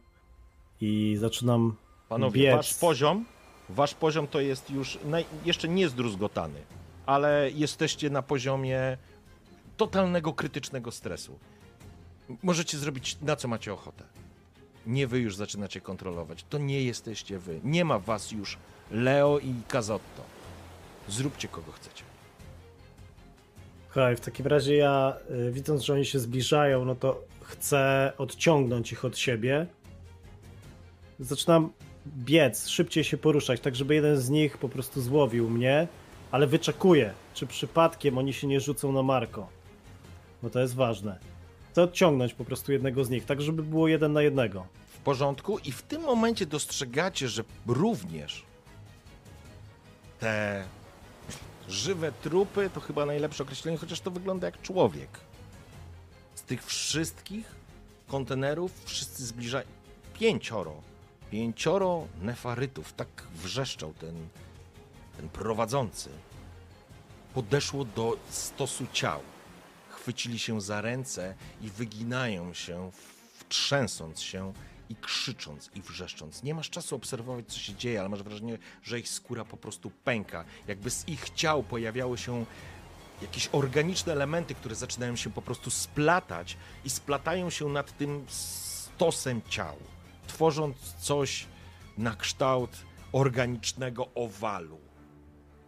i 0.82 1.18
zaczynam 1.20 1.76
Panowie, 2.10 2.42
biec. 2.42 2.56
wasz 2.56 2.74
poziom, 2.74 3.26
wasz 3.70 3.94
poziom 3.94 4.28
to 4.28 4.40
jest 4.40 4.70
już 4.70 5.00
naj, 5.06 5.26
jeszcze 5.46 5.68
nie 5.68 5.90
zdruzgotany, 5.90 6.62
ale 7.06 7.52
jesteście 7.54 8.10
na 8.10 8.22
poziomie 8.22 8.98
totalnego 9.78 10.34
krytycznego 10.34 10.92
stresu. 10.92 11.40
Możecie 12.44 12.78
zrobić 12.78 13.18
na 13.22 13.36
co 13.36 13.48
macie 13.48 13.74
ochotę. 13.74 14.04
Nie 14.88 15.08
wy 15.08 15.20
już 15.20 15.36
zaczynacie 15.36 15.82
kontrolować. 15.82 16.46
To 16.50 16.58
nie 16.58 16.84
jesteście 16.84 17.40
wy. 17.40 17.60
Nie 17.64 17.86
ma 17.86 18.00
was 18.00 18.32
już 18.32 18.58
Leo 18.92 19.40
i 19.40 19.54
Kazotto. 19.68 20.24
Zróbcie 21.10 21.48
kogo 21.48 21.72
chcecie. 21.72 22.04
Słuchaj, 23.98 24.16
w 24.16 24.20
takim 24.20 24.48
razie 24.48 24.76
ja, 24.76 25.18
y, 25.48 25.52
widząc, 25.52 25.82
że 25.82 25.94
oni 25.94 26.06
się 26.06 26.20
zbliżają, 26.20 26.86
no 26.86 26.96
to 26.96 27.24
chcę 27.42 28.12
odciągnąć 28.18 28.92
ich 28.92 29.06
od 29.06 29.18
siebie. 29.18 29.68
Zaczynam 31.20 31.72
biec, 32.08 32.68
szybciej 32.68 33.04
się 33.04 33.18
poruszać, 33.18 33.60
tak 33.60 33.76
żeby 33.76 33.96
jeden 33.96 34.18
z 34.18 34.30
nich 34.30 34.58
po 34.58 34.70
prostu 34.70 35.02
złowił 35.02 35.50
mnie, 35.50 35.88
ale 36.32 36.48
wyczekuję, 36.48 37.14
czy 37.34 37.48
przypadkiem 37.48 38.18
oni 38.18 38.34
się 38.34 38.48
nie 38.48 38.60
rzucą 38.60 38.92
na 38.92 39.04
Marko. 39.04 39.50
Bo 40.44 40.50
to 40.50 40.60
jest 40.60 40.76
ważne. 40.76 41.20
Chcę 41.72 41.84
odciągnąć 41.84 42.34
po 42.34 42.46
prostu 42.46 42.72
jednego 42.72 43.04
z 43.04 43.10
nich, 43.10 43.26
tak 43.26 43.42
żeby 43.42 43.64
było 43.64 43.88
jeden 43.88 44.14
na 44.14 44.22
jednego. 44.22 44.68
W 44.88 44.98
porządku 44.98 45.60
i 45.60 45.72
w 45.72 45.82
tym 45.82 46.02
momencie 46.02 46.46
dostrzegacie, 46.46 47.28
że 47.28 47.44
również 47.68 48.46
te 50.20 50.64
żywe 51.70 52.12
trupy 52.12 52.70
to 52.70 52.80
chyba 52.80 53.06
najlepsze 53.06 53.44
określenie, 53.44 53.78
chociaż 53.78 54.00
to 54.00 54.12
wygląda 54.12 54.48
jak 54.48 54.62
człowiek. 54.62 55.10
Z 56.36 56.42
tych 56.42 56.66
wszystkich 56.66 57.56
kontenerów 58.08 58.72
wszyscy 58.86 59.26
zbliżają. 59.26 59.68
Pięcioro. 60.14 60.74
Pięcioro 61.32 62.08
nefarytów. 62.22 62.94
Tak 62.94 63.08
wrzeszczał 63.34 63.94
ten, 63.94 64.16
ten 65.18 65.30
prowadzący. 65.30 66.10
Podeszło 67.34 67.86
do 67.86 68.18
stosu 68.30 68.88
ciał. 68.94 69.20
Chwycili 69.90 70.40
się 70.40 70.62
za 70.62 70.82
ręce 70.82 71.36
i 71.62 71.70
wyginają 71.70 72.54
się, 72.54 72.92
trzęsąc 73.50 74.22
się 74.22 74.54
i 74.90 74.96
krzycząc 74.96 75.70
i 75.76 75.82
wrzeszcząc. 75.82 76.44
Nie 76.44 76.54
masz 76.54 76.70
czasu 76.70 76.96
obserwować, 76.96 77.46
co 77.48 77.60
się 77.60 77.76
dzieje, 77.76 78.00
ale 78.00 78.10
masz 78.10 78.24
wrażenie, 78.24 78.58
że 78.84 79.00
ich 79.00 79.10
skóra 79.10 79.46
po 79.46 79.58
prostu 79.58 79.92
pęka. 80.04 80.46
Jakby 80.68 80.90
z 80.90 81.08
ich 81.08 81.30
ciał 81.30 81.64
pojawiały 81.64 82.18
się 82.18 82.46
jakieś 83.22 83.50
organiczne 83.52 84.14
elementy, 84.14 84.56
które 84.56 84.76
zaczynają 84.76 85.16
się 85.16 85.30
po 85.30 85.42
prostu 85.42 85.70
splatać 85.70 86.58
i 86.86 86.90
splatają 86.90 87.50
się 87.50 87.70
nad 87.70 87.98
tym 87.98 88.26
stosem 88.28 89.42
ciał, 89.50 89.78
tworząc 90.28 90.78
coś 91.00 91.46
na 91.98 92.16
kształt 92.16 92.72
organicznego 93.12 94.08
owalu. 94.16 94.80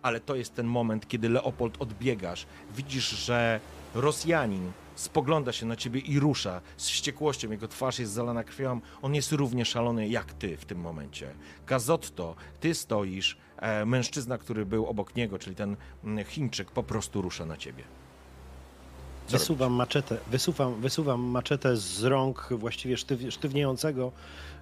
Ale 0.02 0.20
to 0.20 0.36
jest 0.36 0.56
ten 0.56 0.68
moment, 0.68 1.08
kiedy 1.08 1.30
Leopold 1.30 1.82
odbiegasz, 1.82 2.46
widzisz, 2.76 3.10
że 3.10 3.60
Rosjanin 3.96 4.72
spogląda 5.00 5.52
się 5.52 5.66
na 5.66 5.76
ciebie 5.76 6.00
i 6.00 6.20
rusza 6.20 6.62
z 6.78 6.90
wściekłością. 6.90 7.52
Jego 7.52 7.68
twarz 7.68 8.00
jest 8.00 8.12
zalana 8.12 8.44
krwią. 8.44 8.82
On 9.02 9.16
jest 9.16 9.32
równie 9.32 9.66
szalony 9.66 10.08
jak 10.08 10.34
ty 10.34 10.58
w 10.58 10.66
tym 10.66 10.80
momencie. 10.80 11.34
Kazotto, 11.66 12.36
ty 12.60 12.76
stoisz, 12.76 13.38
e, 13.58 13.86
mężczyzna, 13.86 14.38
który 14.38 14.66
był 14.66 14.86
obok 14.86 15.16
niego, 15.16 15.40
czyli 15.40 15.56
ten 15.56 15.76
mm, 16.04 16.26
Chińczyk, 16.26 16.72
po 16.72 16.84
prostu 16.84 17.22
rusza 17.22 17.46
na 17.46 17.58
ciebie. 17.58 17.84
Wysuwam 19.30 19.74
maczetę, 19.74 20.18
wysuwam, 20.28 20.82
wysuwam 20.82 21.22
maczetę 21.22 21.78
z 21.78 22.04
rąk 22.04 22.50
właściwie 22.52 22.98
sztyw, 22.98 23.34
sztywniejącego 23.34 24.12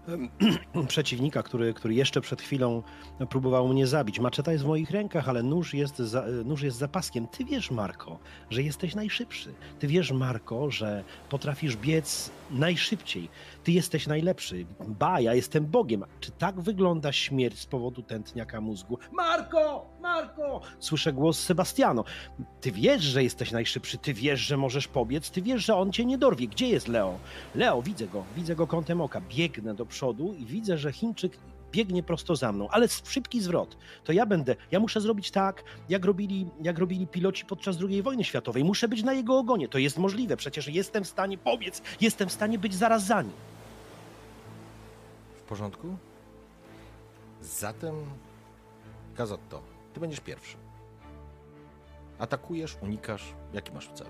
przeciwnika, 0.88 1.44
który, 1.44 1.74
który 1.74 1.94
jeszcze 1.94 2.22
przed 2.22 2.42
chwilą 2.42 2.84
próbował 3.30 3.68
mnie 3.68 3.88
zabić. 3.88 4.20
Maczeta 4.20 4.52
jest 4.52 4.64
w 4.64 4.68
moich 4.68 4.92
rękach, 4.92 5.30
ale 5.30 5.44
nóż 5.44 5.74
jest, 5.74 5.98
za, 5.98 6.26
nóż 6.46 6.62
jest 6.62 6.78
za 6.78 6.88
paskiem. 6.88 7.28
Ty 7.28 7.46
wiesz, 7.46 7.72
Marko, 7.72 8.20
że 8.50 8.64
jesteś 8.64 8.96
najszybszy. 8.96 9.54
Ty 9.80 9.88
wiesz, 9.88 10.12
Marko, 10.12 10.72
że 10.72 11.04
potrafisz 11.30 11.78
biec 11.78 12.32
najszybciej. 12.52 13.30
Ty 13.64 13.72
jesteś 13.72 14.08
najlepszy. 14.08 14.66
Ba, 14.88 15.20
ja 15.20 15.34
jestem 15.34 15.66
Bogiem. 15.66 16.04
Czy 16.20 16.32
tak 16.32 16.62
wygląda 16.62 17.12
śmierć 17.12 17.60
z 17.60 17.66
powodu 17.66 18.02
tętniaka 18.02 18.62
mózgu? 18.62 18.98
Marko! 19.12 19.90
Marko! 20.02 20.62
Słyszę 20.80 21.14
głos 21.14 21.40
Sebastiano. 21.40 22.04
Ty 22.62 22.72
wiesz, 22.72 23.02
że 23.02 23.24
jesteś 23.24 23.52
najszybszy, 23.52 23.98
ty 23.98 24.14
wiesz, 24.14 24.40
że 24.40 24.58
możesz 24.58 24.88
pobiec, 24.88 25.32
ty 25.32 25.42
wiesz, 25.42 25.66
że 25.66 25.76
on 25.76 25.92
cię 25.92 26.06
nie 26.06 26.18
dorwie. 26.18 26.48
Gdzie 26.48 26.68
jest 26.68 26.88
Leo? 26.88 27.20
Leo, 27.56 27.82
widzę 27.82 28.08
go, 28.08 28.24
widzę 28.36 28.56
go 28.56 28.68
kątem 28.68 29.02
oka. 29.02 29.22
Biegnę 29.22 29.76
do 29.76 29.86
przodu 29.86 29.97
i 30.40 30.46
widzę, 30.46 30.78
że 30.78 30.94
Chińczyk 30.94 31.38
biegnie 31.72 32.04
prosto 32.04 32.36
za 32.36 32.52
mną, 32.52 32.70
ale 32.70 32.88
szybki 32.88 33.42
zwrot. 33.42 33.78
To 34.04 34.12
ja 34.14 34.26
będę, 34.26 34.56
ja 34.72 34.80
muszę 34.80 35.02
zrobić 35.02 35.32
tak, 35.32 35.64
jak 35.90 36.06
robili, 36.06 36.48
jak 36.62 36.78
robili 36.80 37.08
piloci 37.08 37.46
podczas 37.46 37.78
II 37.90 38.02
wojny 38.02 38.24
światowej. 38.24 38.64
Muszę 38.64 38.88
być 38.88 39.04
na 39.04 39.14
jego 39.14 39.38
ogonie. 39.38 39.68
To 39.68 39.78
jest 39.78 39.98
możliwe, 39.98 40.38
przecież 40.38 40.68
jestem 40.68 41.04
w 41.04 41.08
stanie 41.08 41.38
pobiec, 41.38 41.82
jestem 42.02 42.30
w 42.30 42.32
stanie 42.32 42.60
być 42.60 42.76
zaraz 42.76 43.06
za 43.06 43.22
nim. 43.22 43.34
W 45.38 45.42
porządku? 45.42 45.98
Zatem, 47.42 47.96
Kazotto, 49.16 49.62
ty 49.94 50.00
będziesz 50.00 50.20
pierwszy. 50.20 50.58
Atakujesz, 52.20 52.78
unikasz. 52.82 53.24
Jaki 53.54 53.72
masz 53.72 53.90
cel? 53.94 54.08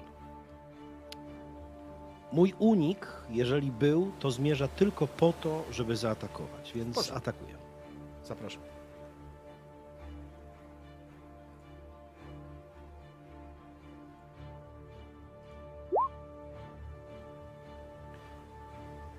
Mój 2.31 2.53
unik, 2.59 3.07
jeżeli 3.29 3.71
był, 3.71 4.11
to 4.19 4.31
zmierza 4.31 4.67
tylko 4.67 5.07
po 5.07 5.33
to, 5.33 5.63
żeby 5.71 5.95
zaatakować, 5.95 6.71
więc 6.75 6.93
Proszę. 6.95 7.13
atakuję. 7.13 7.55
Zapraszam. 8.23 8.61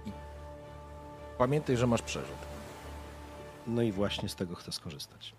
I 0.07 0.13
pamiętaj, 1.39 1.77
że 1.77 1.87
masz 1.87 2.03
przerzut. 2.03 2.39
No 3.67 3.83
i 3.83 3.93
właśnie 3.93 4.29
z 4.29 4.35
tego 4.35 4.55
chcę 4.55 4.73
skorzystać. 4.73 5.38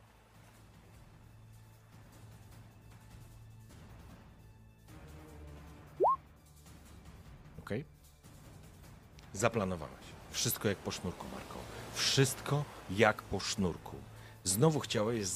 Zaplanowałeś. 9.34 10.06
Wszystko 10.32 10.68
jak 10.70 10.78
po 10.78 10.92
sznurku, 10.92 11.26
Marko. 11.34 11.56
Wszystko 11.94 12.64
jak 12.90 13.22
po 13.22 13.40
sznurku. 13.40 13.96
Znowu 14.44 14.80
chciałeś 14.80 15.28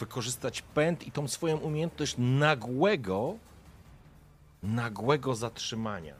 wykorzystać 0.00 0.62
pęd 0.62 1.06
i 1.06 1.12
tą 1.12 1.28
swoją 1.28 1.56
umiejętność 1.56 2.14
nagłego, 2.18 3.36
nagłego 4.62 5.34
zatrzymania. 5.34 6.14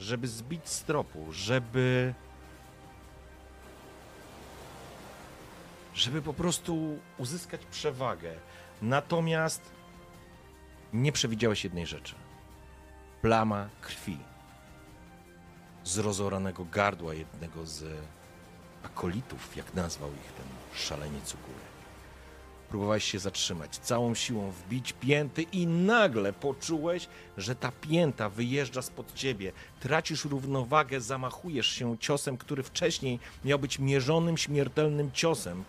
Żeby 0.00 0.28
zbić 0.28 0.68
z 0.68 0.82
tropu, 0.82 1.32
żeby. 1.32 2.14
Żeby 5.94 6.22
po 6.22 6.34
prostu 6.34 6.98
uzyskać 7.18 7.66
przewagę. 7.66 8.34
Natomiast 8.82 9.62
nie 10.92 11.12
przewidziałeś 11.12 11.64
jednej 11.64 11.86
rzeczy 11.86 12.14
plama 13.22 13.68
krwi 13.80 14.18
z 15.84 15.98
rozoranego 15.98 16.66
gardła 16.72 17.14
jednego 17.14 17.66
z 17.66 17.84
akolitów, 18.82 19.56
jak 19.56 19.74
nazwał 19.74 20.10
ich 20.10 20.32
ten 20.32 20.46
szaleniec 20.74 21.34
u 21.34 21.36
góry. 21.36 21.72
Próbowałeś 22.68 23.04
się 23.04 23.18
zatrzymać, 23.18 23.78
całą 23.78 24.14
siłą 24.14 24.50
wbić 24.50 24.92
pięty 24.92 25.42
i 25.42 25.66
nagle 25.66 26.32
poczułeś, 26.32 27.08
że 27.36 27.54
ta 27.54 27.72
pięta 27.72 28.28
wyjeżdża 28.28 28.82
spod 28.82 29.14
ciebie. 29.14 29.52
Tracisz 29.80 30.24
równowagę, 30.24 31.00
zamachujesz 31.00 31.66
się 31.66 31.98
ciosem, 31.98 32.36
który 32.36 32.62
wcześniej 32.62 33.18
miał 33.44 33.58
być 33.58 33.78
mierzonym, 33.78 34.38
śmiertelnym 34.38 35.12
ciosem 35.12 35.64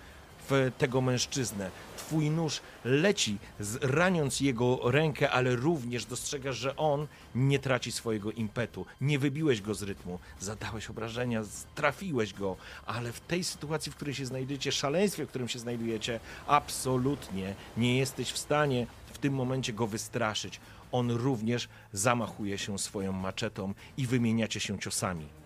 w 0.50 0.72
tego 0.78 1.02
mężczyznę. 1.02 1.72
Twój 1.98 2.30
nóż 2.30 2.62
leci, 2.86 3.38
raniąc 3.82 4.40
jego 4.40 4.92
rękę, 4.92 5.32
ale 5.32 5.56
również 5.56 6.06
dostrzegasz, 6.06 6.58
że 6.58 6.76
on 6.76 7.08
nie 7.36 7.60
traci 7.60 7.92
swojego 7.92 8.32
impetu. 8.32 8.86
Nie 9.02 9.20
wybiłeś 9.20 9.62
go 9.62 9.74
z 9.74 9.84
rytmu, 9.84 10.20
zadałeś 10.40 10.90
obrażenia, 10.90 11.44
trafiłeś 11.76 12.34
go, 12.34 12.56
ale 12.86 13.12
w 13.12 13.20
tej 13.20 13.44
sytuacji, 13.44 13.92
w 13.92 13.96
której 13.96 14.16
się 14.16 14.26
znajdujecie, 14.26 14.72
szaleństwie, 14.72 15.26
w 15.26 15.30
którym 15.30 15.48
się 15.48 15.60
znajdujecie, 15.60 16.20
absolutnie 16.48 17.56
nie 17.78 17.98
jesteś 17.98 18.32
w 18.32 18.38
stanie 18.38 18.88
w 19.14 19.18
tym 19.18 19.34
momencie 19.34 19.74
go 19.74 19.88
wystraszyć. 19.88 20.60
on 20.92 21.12
również 21.12 21.70
zamachuje 21.94 22.58
się 22.58 22.80
swoją 22.80 23.12
maczetą 23.12 23.74
i 23.98 24.08
wymieniacie 24.08 24.60
się 24.60 24.80
ciosami. 24.80 25.43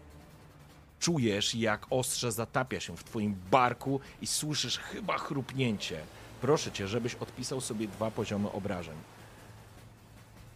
Czujesz, 1.00 1.56
jak 1.56 1.86
ostrze 1.90 2.32
zatapia 2.32 2.80
się 2.80 2.98
w 2.98 3.04
twoim 3.04 3.36
barku 3.52 4.00
i 4.22 4.28
słyszysz 4.28 4.78
chyba 4.78 5.18
chrupnięcie. 5.18 6.02
Proszę 6.42 6.72
cię, 6.72 6.88
żebyś 6.88 7.16
odpisał 7.16 7.62
sobie 7.62 7.88
dwa 7.88 8.12
poziomy 8.12 8.52
obrażeń. 8.52 8.98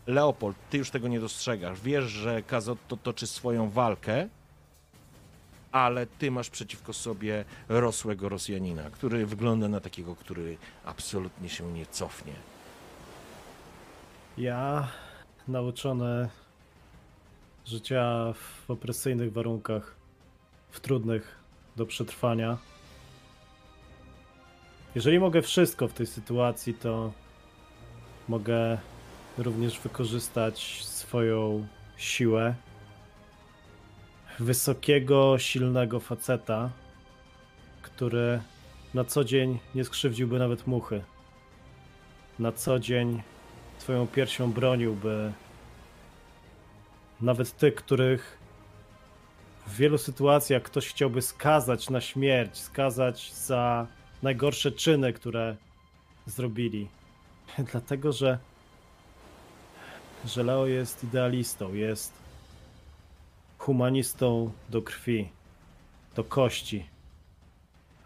Leopold, 0.07 0.57
ty 0.69 0.77
już 0.77 0.91
tego 0.91 1.07
nie 1.07 1.19
dostrzegasz. 1.19 1.81
Wiesz, 1.81 2.05
że 2.05 2.43
Kazotto 2.43 2.97
toczy 2.97 3.27
swoją 3.27 3.69
walkę, 3.69 4.27
ale 5.71 6.05
ty 6.05 6.31
masz 6.31 6.49
przeciwko 6.49 6.93
sobie 6.93 7.45
rosłego 7.69 8.29
Rosjanina, 8.29 8.89
który 8.89 9.25
wygląda 9.25 9.67
na 9.67 9.79
takiego, 9.79 10.15
który 10.15 10.57
absolutnie 10.85 11.49
się 11.49 11.71
nie 11.71 11.85
cofnie. 11.85 12.33
Ja, 14.37 14.87
nauczony 15.47 16.29
życia 17.65 18.33
w 18.33 18.71
opresyjnych 18.71 19.33
warunkach, 19.33 19.95
w 20.71 20.79
trudnych 20.79 21.35
do 21.75 21.85
przetrwania, 21.85 22.57
jeżeli 24.95 25.19
mogę 25.19 25.41
wszystko 25.41 25.87
w 25.87 25.93
tej 25.93 26.07
sytuacji, 26.07 26.73
to 26.73 27.11
mogę 28.27 28.77
również 29.37 29.79
wykorzystać 29.79 30.85
swoją 30.85 31.67
siłę 31.97 32.55
wysokiego, 34.39 35.39
silnego 35.39 35.99
faceta, 35.99 36.69
który 37.81 38.41
na 38.93 39.03
co 39.03 39.23
dzień 39.23 39.59
nie 39.75 39.85
skrzywdziłby 39.85 40.39
nawet 40.39 40.67
muchy. 40.67 41.03
Na 42.39 42.51
co 42.51 42.79
dzień 42.79 43.21
swoją 43.77 44.07
piersią 44.07 44.51
broniłby 44.51 45.33
nawet 47.21 47.57
tych, 47.57 47.75
których 47.75 48.37
w 49.71 49.75
wielu 49.75 49.97
sytuacjach 49.97 50.63
ktoś 50.63 50.87
chciałby 50.87 51.21
skazać 51.21 51.89
na 51.89 52.01
śmierć, 52.01 52.57
skazać 52.57 53.33
za 53.33 53.87
najgorsze 54.23 54.71
czyny, 54.71 55.13
które 55.13 55.55
zrobili. 56.25 56.87
Dlatego, 57.71 58.11
że, 58.11 58.37
że 60.25 60.43
Leo 60.43 60.65
jest 60.65 61.03
idealistą, 61.03 61.73
jest 61.73 62.13
humanistą 63.57 64.51
do 64.69 64.81
krwi, 64.81 65.29
do 66.15 66.23
kości, 66.23 66.85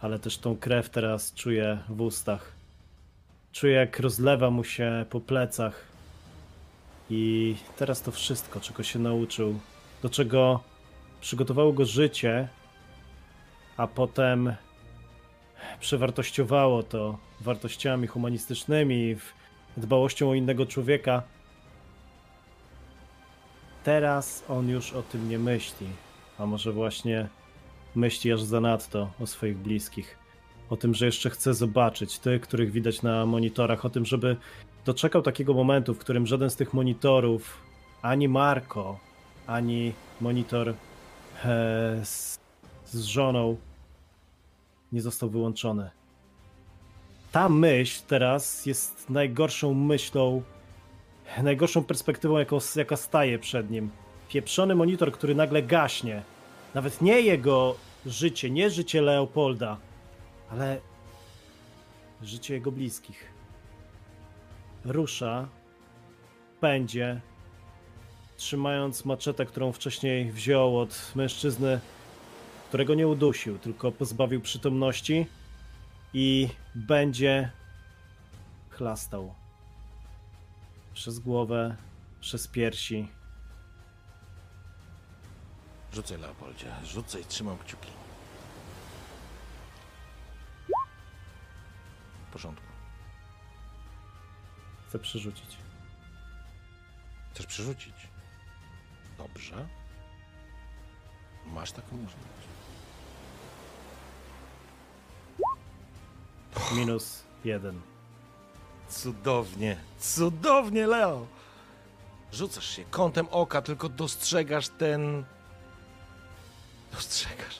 ale 0.01 0.19
też 0.19 0.37
tą 0.37 0.57
krew 0.57 0.89
teraz 0.89 1.33
czuję 1.33 1.79
w 1.89 2.01
ustach. 2.01 2.51
Czuję, 3.51 3.73
jak 3.73 3.99
rozlewa 3.99 4.49
mu 4.49 4.63
się 4.63 5.05
po 5.09 5.21
plecach. 5.21 5.85
I 7.09 7.55
teraz 7.77 8.01
to 8.01 8.11
wszystko, 8.11 8.59
czego 8.59 8.83
się 8.83 8.99
nauczył, 8.99 9.59
do 10.01 10.09
czego 10.09 10.63
przygotowało 11.25 11.73
go 11.73 11.85
życie, 11.85 12.47
a 13.77 13.87
potem 13.87 14.55
przewartościowało 15.79 16.83
to 16.83 17.17
wartościami 17.41 18.07
humanistycznymi, 18.07 19.15
dbałością 19.77 20.29
o 20.29 20.33
innego 20.33 20.65
człowieka. 20.65 21.23
Teraz 23.83 24.43
on 24.49 24.69
już 24.69 24.93
o 24.93 25.03
tym 25.03 25.29
nie 25.29 25.39
myśli, 25.39 25.87
a 26.39 26.45
może 26.45 26.71
właśnie 26.71 27.27
myśli 27.95 28.31
aż 28.31 28.41
zanadto 28.41 29.11
o 29.19 29.27
swoich 29.27 29.57
bliskich. 29.57 30.17
O 30.69 30.77
tym, 30.77 30.93
że 30.93 31.05
jeszcze 31.05 31.29
chce 31.29 31.53
zobaczyć 31.53 32.19
tych, 32.19 32.41
których 32.41 32.71
widać 32.71 33.01
na 33.01 33.25
monitorach, 33.25 33.85
o 33.85 33.89
tym, 33.89 34.05
żeby 34.05 34.37
doczekał 34.85 35.21
takiego 35.21 35.53
momentu, 35.53 35.93
w 35.93 35.99
którym 35.99 36.27
żaden 36.27 36.49
z 36.49 36.55
tych 36.55 36.73
monitorów, 36.73 37.57
ani 38.01 38.27
Marko, 38.27 38.99
ani 39.47 39.93
monitor 40.21 40.73
z, 42.03 42.39
z 42.85 43.03
żoną 43.03 43.57
nie 44.91 45.01
został 45.01 45.29
wyłączony. 45.29 45.89
Ta 47.31 47.49
myśl 47.49 48.03
teraz 48.07 48.65
jest 48.65 49.09
najgorszą 49.09 49.73
myślą, 49.73 50.41
najgorszą 51.43 51.83
perspektywą, 51.83 52.37
jaką, 52.37 52.59
jaka 52.75 52.97
staje 52.97 53.39
przed 53.39 53.71
nim. 53.71 53.89
Pieprzony 54.29 54.75
monitor, 54.75 55.11
który 55.11 55.35
nagle 55.35 55.63
gaśnie. 55.63 56.21
Nawet 56.73 57.01
nie 57.01 57.21
jego 57.21 57.75
życie, 58.05 58.49
nie 58.49 58.69
życie 58.69 59.01
Leopolda, 59.01 59.77
ale 60.51 60.79
życie 62.21 62.53
jego 62.53 62.71
bliskich. 62.71 63.33
Rusza, 64.85 65.47
pędzie, 66.59 67.21
trzymając 68.37 69.05
maczetę, 69.05 69.45
którą 69.45 69.71
wcześniej 69.71 70.31
wziął 70.31 70.79
od 70.79 71.11
mężczyzny, 71.15 71.79
którego 72.67 72.95
nie 72.95 73.07
udusił, 73.07 73.59
tylko 73.59 73.91
pozbawił 73.91 74.41
przytomności 74.41 75.27
i 76.13 76.49
będzie 76.75 77.51
chlastał 78.69 79.33
przez 80.93 81.19
głowę, 81.19 81.75
przez 82.19 82.47
piersi. 82.47 83.07
Rzucaj, 85.93 86.17
Leopoldzie, 86.17 86.71
rzucaj, 86.85 87.25
trzymam 87.25 87.57
kciuki. 87.57 87.89
W 92.29 92.33
porządku. 92.33 92.65
Chcę 94.87 94.99
przerzucić. 94.99 95.57
Chcesz 97.33 97.45
przerzucić? 97.45 98.14
Dobrze. 99.17 99.67
Masz 101.45 101.71
taką 101.71 101.87
możliwość. 101.91 102.47
Minus 106.75 107.23
jeden. 107.43 107.81
Cudownie, 108.89 109.77
cudownie, 109.99 110.87
Leo! 110.87 111.27
Rzucasz 112.33 112.69
się 112.69 112.83
kątem 112.83 113.27
oka, 113.31 113.61
tylko 113.61 113.89
dostrzegasz 113.89 114.69
ten. 114.69 115.25
Dostrzegasz 116.91 117.59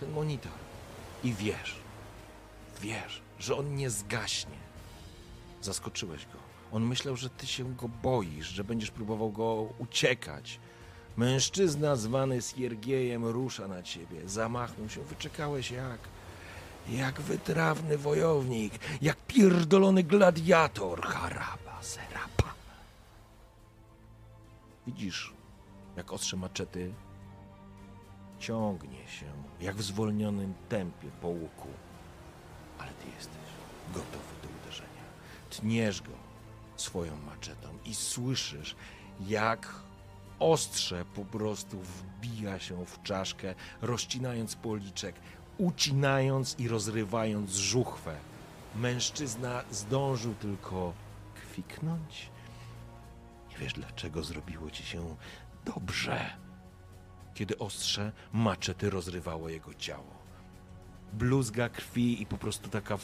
ten 0.00 0.10
monitor. 0.10 0.52
I 1.24 1.34
wiesz, 1.34 1.76
wiesz, 2.80 3.20
że 3.38 3.56
on 3.56 3.74
nie 3.74 3.90
zgaśnie. 3.90 4.60
Zaskoczyłeś 5.62 6.26
go. 6.26 6.49
On 6.72 6.86
myślał, 6.86 7.16
że 7.16 7.30
ty 7.30 7.46
się 7.46 7.74
go 7.74 7.88
boisz, 7.88 8.46
że 8.46 8.64
będziesz 8.64 8.90
próbował 8.90 9.30
go 9.30 9.68
uciekać. 9.78 10.60
Mężczyzna 11.16 11.96
zwany 11.96 12.42
Siergiejem 12.42 13.26
rusza 13.26 13.68
na 13.68 13.82
ciebie. 13.82 14.28
Zamachnął 14.28 14.88
się. 14.88 15.02
Wyczekałeś 15.04 15.70
jak? 15.70 15.98
Jak 16.88 17.20
wytrawny 17.20 17.98
wojownik, 17.98 18.72
jak 19.02 19.16
pierdolony 19.26 20.02
gladiator, 20.02 21.02
haraba, 21.02 21.82
serapa. 21.82 22.54
Widzisz, 24.86 25.32
jak 25.96 26.12
ostrze 26.12 26.36
maczety 26.36 26.92
ciągnie 28.38 29.08
się, 29.08 29.26
jak 29.60 29.76
w 29.76 29.82
zwolnionym 29.82 30.54
tempie 30.68 31.08
po 31.20 31.28
łuku. 31.28 31.68
Ale 32.78 32.90
ty 32.90 33.06
jesteś 33.16 33.50
gotowy 33.94 34.34
do 34.42 34.48
uderzenia. 34.62 35.04
Tniesz 35.50 36.02
go 36.02 36.12
swoją 36.80 37.16
maczetą 37.16 37.68
i 37.84 37.94
słyszysz, 37.94 38.76
jak 39.28 39.74
ostrze 40.38 41.04
po 41.14 41.24
prostu 41.24 41.78
wbija 41.80 42.58
się 42.58 42.86
w 42.86 43.02
czaszkę, 43.02 43.54
rozcinając 43.82 44.56
policzek, 44.56 45.14
ucinając 45.58 46.58
i 46.58 46.68
rozrywając 46.68 47.54
żuchwę. 47.54 48.16
Mężczyzna 48.76 49.62
zdążył 49.70 50.34
tylko 50.34 50.92
kwiknąć. 51.34 52.30
Nie 53.50 53.56
wiesz, 53.56 53.72
dlaczego 53.72 54.22
zrobiło 54.22 54.70
ci 54.70 54.82
się 54.82 55.16
dobrze, 55.64 56.30
kiedy 57.34 57.58
ostrze 57.58 58.12
maczety 58.32 58.90
rozrywało 58.90 59.48
jego 59.48 59.74
ciało. 59.74 60.20
Bluzga 61.12 61.68
krwi 61.68 62.22
i 62.22 62.26
po 62.26 62.38
prostu 62.38 62.68
taka, 62.68 62.98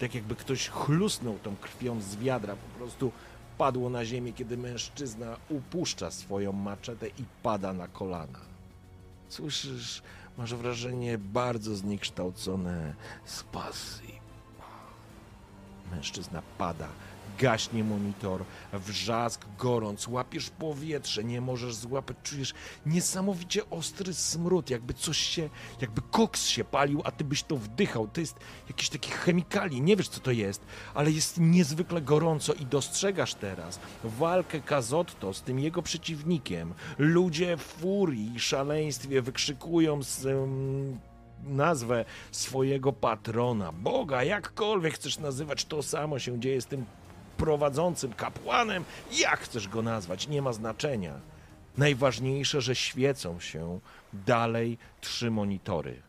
tak 0.00 0.14
jakby 0.14 0.36
ktoś 0.36 0.68
chlusnął 0.68 1.38
tą 1.38 1.56
krwią 1.56 2.00
z 2.00 2.16
wiadra, 2.16 2.56
po 2.56 2.78
prostu 2.78 3.12
padło 3.58 3.90
na 3.90 4.04
ziemię, 4.04 4.32
kiedy 4.32 4.56
mężczyzna 4.56 5.36
upuszcza 5.48 6.10
swoją 6.10 6.52
maczetę 6.52 7.08
i 7.08 7.24
pada 7.42 7.72
na 7.72 7.88
kolana. 7.88 8.40
Słyszysz 9.28 10.02
Masz 10.40 10.54
wrażenie 10.54 11.18
bardzo 11.18 11.76
zniekształcone 11.76 12.94
z 13.24 13.42
pasji. 13.42 14.20
mężczyzna 15.92 16.42
pada. 16.58 16.88
Gaśnie 17.40 17.84
monitor, 17.84 18.44
wrzask, 18.72 19.44
gorąc, 19.58 20.08
łapiesz 20.08 20.50
powietrze, 20.50 21.24
nie 21.24 21.40
możesz 21.40 21.74
złapać, 21.74 22.16
czujesz 22.22 22.54
niesamowicie 22.86 23.70
ostry 23.70 24.14
smród, 24.14 24.70
jakby 24.70 24.94
coś 24.94 25.18
się, 25.18 25.50
jakby 25.80 26.00
koks 26.10 26.46
się 26.46 26.64
palił, 26.64 27.02
a 27.04 27.10
ty 27.10 27.24
byś 27.24 27.42
to 27.42 27.56
wdychał. 27.56 28.08
To 28.08 28.20
jest 28.20 28.36
jakiś 28.68 28.88
taki 28.88 29.10
chemikali, 29.10 29.82
nie 29.82 29.96
wiesz 29.96 30.08
co 30.08 30.20
to 30.20 30.30
jest, 30.30 30.66
ale 30.94 31.10
jest 31.10 31.40
niezwykle 31.40 32.00
gorąco 32.00 32.52
i 32.52 32.66
dostrzegasz 32.66 33.34
teraz 33.34 33.80
walkę 34.04 34.60
Kazotto 34.60 35.34
z 35.34 35.42
tym 35.42 35.58
jego 35.58 35.82
przeciwnikiem. 35.82 36.74
Ludzie 36.98 37.56
w 37.56 37.62
furii 37.62 38.34
i 38.34 38.40
szaleństwie 38.40 39.22
wykrzykują 39.22 40.02
z 40.02 40.26
em, 40.26 41.00
nazwę 41.44 42.04
swojego 42.30 42.92
patrona, 42.92 43.72
Boga, 43.72 44.24
jakkolwiek 44.24 44.94
chcesz 44.94 45.18
nazywać, 45.18 45.64
to 45.64 45.82
samo 45.82 46.18
się 46.18 46.40
dzieje 46.40 46.60
z 46.60 46.66
tym 46.66 46.84
prowadzącym 47.40 48.12
kapłanem, 48.12 48.84
jak 49.12 49.40
chcesz 49.40 49.68
go 49.68 49.82
nazwać, 49.82 50.28
nie 50.28 50.42
ma 50.42 50.52
znaczenia. 50.52 51.14
Najważniejsze, 51.78 52.60
że 52.60 52.74
świecą 52.74 53.40
się 53.40 53.80
dalej 54.12 54.78
trzy 55.00 55.30
monitory. 55.30 56.02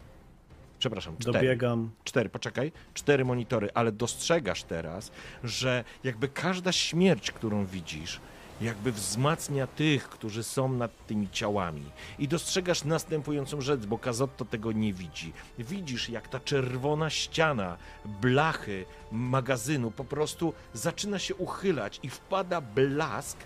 Przepraszam, 0.80 1.18
cztery. 1.18 1.34
Dobiegam. 1.34 1.92
Cztery, 2.03 2.30
poczekaj, 2.30 2.72
cztery 2.93 3.26
monitory, 3.26 3.69
ale 3.74 3.92
dostrzegasz 3.92 4.64
teraz, 4.64 5.11
że 5.43 5.84
jakby 6.03 6.27
każda 6.27 6.72
śmierć, 6.72 7.32
którą 7.32 7.66
widzisz, 7.66 8.19
jakby 8.61 8.91
wzmacnia 8.91 9.67
tych, 9.67 10.09
którzy 10.09 10.43
są 10.43 10.73
nad 10.73 11.07
tymi 11.07 11.30
ciałami. 11.30 11.83
I 12.19 12.27
dostrzegasz 12.27 12.83
następującą 12.83 13.61
rzecz, 13.61 13.85
bo 13.85 13.98
Kazotto 13.98 14.45
tego 14.45 14.72
nie 14.72 14.93
widzi. 14.93 15.33
Widzisz, 15.59 16.09
jak 16.09 16.27
ta 16.27 16.40
czerwona 16.40 17.09
ściana 17.09 17.77
blachy 18.06 18.85
magazynu 19.11 19.91
po 19.91 20.03
prostu 20.03 20.53
zaczyna 20.73 21.19
się 21.19 21.35
uchylać 21.35 21.99
i 22.03 22.09
wpada 22.09 22.61
blask 22.61 23.38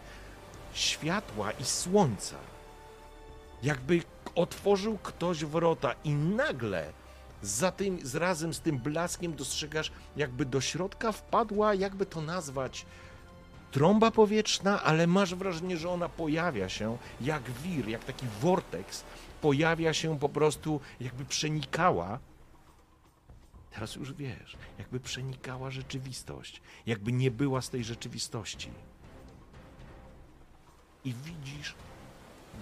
światła 0.74 1.52
i 1.52 1.64
słońca. 1.64 2.36
Jakby 3.64 4.02
otworzył 4.36 4.98
ktoś 5.04 5.46
wrota 5.46 5.96
i 6.04 6.14
nagle 6.14 6.94
za 7.42 7.72
tym, 7.72 8.00
razem 8.14 8.54
z 8.54 8.60
tym 8.60 8.78
blaskiem 8.78 9.36
dostrzegasz, 9.36 9.92
jakby 10.18 10.46
do 10.46 10.62
środka 10.62 11.12
wpadła, 11.12 11.74
jakby 11.74 12.06
to 12.06 12.22
nazwać, 12.22 12.86
trąba 13.76 14.12
powietrzna, 14.12 14.84
ale 14.84 15.08
masz 15.08 15.36
wrażenie, 15.36 15.78
że 15.78 15.90
ona 15.90 16.10
pojawia 16.10 16.70
się 16.70 16.98
jak 17.22 17.52
wir, 17.52 17.88
jak 17.88 18.04
taki 18.04 18.26
vortex, 18.42 19.04
pojawia 19.42 19.94
się 19.94 20.20
po 20.20 20.30
prostu, 20.30 20.80
jakby 21.00 21.26
przenikała. 21.26 22.20
Teraz 23.72 23.96
już 23.96 24.14
wiesz, 24.14 24.58
jakby 24.80 25.00
przenikała 25.00 25.72
rzeczywistość, 25.72 26.62
jakby 26.86 27.12
nie 27.12 27.32
była 27.32 27.62
z 27.62 27.70
tej 27.70 27.84
rzeczywistości. 27.84 28.70
I 31.06 31.14
widzisz, 31.14 31.76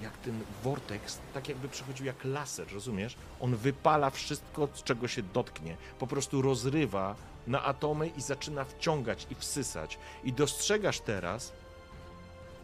jak 0.02 0.18
ten 0.18 0.40
vortex, 0.64 1.20
tak 1.34 1.50
jakby 1.50 1.70
przechodził 1.70 2.06
jak 2.06 2.24
laser, 2.24 2.74
rozumiesz? 2.74 3.16
On 3.42 3.56
wypala 3.56 4.10
wszystko, 4.10 4.68
z 4.74 4.84
czego 4.84 5.08
się 5.08 5.24
dotknie. 5.24 5.78
Po 6.00 6.08
prostu 6.08 6.42
rozrywa 6.42 7.16
na 7.48 7.64
atomy 7.64 8.08
i 8.08 8.22
zaczyna 8.22 8.66
wciągać 8.66 9.28
i 9.30 9.36
wsysać. 9.36 9.98
I 10.24 10.34
dostrzegasz 10.34 11.00
teraz, 11.00 11.52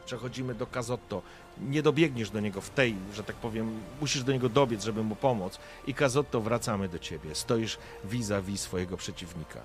przechodzimy 0.06 0.56
do 0.56 0.68
Kazotto, 0.68 1.22
nie 1.58 1.84
dobiegniesz 1.84 2.30
do 2.30 2.40
niego 2.40 2.62
w 2.62 2.70
tej, 2.70 2.96
że 3.14 3.24
tak 3.24 3.36
powiem, 3.36 3.82
musisz 4.02 4.24
do 4.24 4.32
niego 4.32 4.50
dobiec, 4.50 4.84
żeby 4.84 5.04
mu 5.04 5.16
pomóc. 5.16 5.60
I 5.88 5.94
Kazotto, 5.94 6.42
wracamy 6.42 6.90
do 6.90 7.00
ciebie. 7.00 7.36
Stoisz 7.36 7.78
vis-a-vis 8.04 8.62
swojego 8.62 8.98
przeciwnika. 8.98 9.62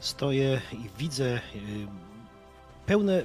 Stoję 0.00 0.60
i 0.72 0.90
widzę 0.98 1.24
y, 1.24 1.40
pełne, 2.86 3.22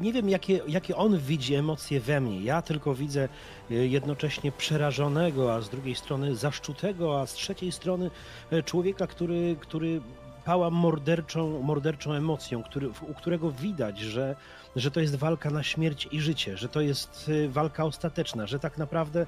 nie 0.00 0.12
wiem 0.12 0.28
jakie, 0.28 0.60
jakie 0.68 0.96
on 0.96 1.18
widzi 1.18 1.54
emocje 1.54 2.00
we 2.00 2.20
mnie. 2.20 2.40
Ja 2.42 2.62
tylko 2.62 2.94
widzę 2.94 3.28
y, 3.70 3.88
jednocześnie 3.88 4.52
przerażonego, 4.52 5.54
a 5.54 5.60
z 5.60 5.68
drugiej 5.68 5.94
strony 5.94 6.36
zaszczutego, 6.36 7.20
a 7.20 7.26
z 7.26 7.32
trzeciej 7.32 7.72
strony 7.72 8.10
y, 8.52 8.62
człowieka, 8.62 9.06
który, 9.06 9.56
który 9.60 10.00
pała 10.44 10.70
morderczą, 10.70 11.62
morderczą 11.62 12.12
emocją, 12.12 12.62
który, 12.62 12.88
u 12.88 13.14
którego 13.14 13.50
widać, 13.50 13.98
że, 13.98 14.36
że 14.76 14.90
to 14.90 15.00
jest 15.00 15.16
walka 15.16 15.50
na 15.50 15.62
śmierć 15.62 16.08
i 16.12 16.20
życie, 16.20 16.56
że 16.56 16.68
to 16.68 16.80
jest 16.80 17.28
y, 17.28 17.48
walka 17.48 17.84
ostateczna, 17.84 18.46
że 18.46 18.58
tak 18.58 18.78
naprawdę 18.78 19.26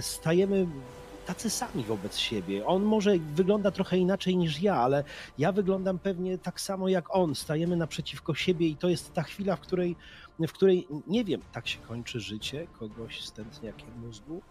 stajemy 0.00 0.66
tacy 1.26 1.50
sami 1.50 1.84
wobec 1.84 2.18
siebie. 2.18 2.66
On 2.66 2.82
może 2.82 3.18
wygląda 3.18 3.70
trochę 3.70 3.96
inaczej 3.96 4.36
niż 4.36 4.62
ja, 4.62 4.76
ale 4.76 5.04
ja 5.38 5.52
wyglądam 5.52 5.98
pewnie 5.98 6.38
tak 6.38 6.60
samo 6.60 6.88
jak 6.88 7.16
on. 7.16 7.34
Stajemy 7.34 7.76
naprzeciwko 7.76 8.34
siebie 8.34 8.66
i 8.66 8.76
to 8.76 8.88
jest 8.88 9.12
ta 9.12 9.22
chwila, 9.22 9.56
w 9.56 9.60
której, 9.60 9.96
w 10.38 10.52
której 10.52 10.86
nie 11.06 11.24
wiem, 11.24 11.40
tak 11.52 11.68
się 11.68 11.78
kończy 11.78 12.20
życie 12.20 12.66
kogoś 12.78 13.24
z 13.24 13.32
tętniakiem 13.32 14.00
mózgu. 14.06 14.42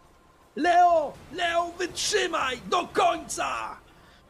Leo! 0.55 1.13
Leo, 1.33 1.71
wytrzymaj! 1.79 2.61
Do 2.69 2.87
końca! 2.87 3.77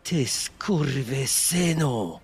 Ty 0.03 0.27
skurwy 0.27 1.27
synu! 1.27 2.19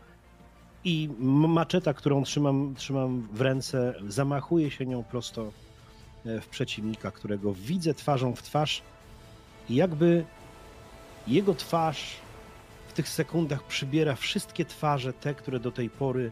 I 0.84 1.10
maczeta, 1.20 1.94
którą 1.94 2.24
trzymam, 2.24 2.76
trzymam 2.78 3.28
w 3.34 3.42
ręce, 3.42 3.94
zamachuje 4.08 4.72
się 4.72 4.86
nią 4.86 5.04
prosto 5.04 5.52
e, 6.26 6.42
w 6.42 6.48
przeciwnika, 6.48 7.12
którego 7.12 7.54
widzę 7.54 7.94
twarzą 7.94 8.36
w 8.36 8.44
twarz 8.44 8.82
i 9.70 9.76
jakby 9.76 10.26
jego 11.28 11.54
twarz 11.56 12.16
w 12.88 12.94
tych 12.94 13.10
sekundach 13.10 13.64
przybiera 13.64 14.16
wszystkie 14.16 14.66
twarze, 14.66 15.14
te, 15.14 15.34
które 15.36 15.60
do 15.60 15.72
tej 15.72 15.90
pory 15.90 16.32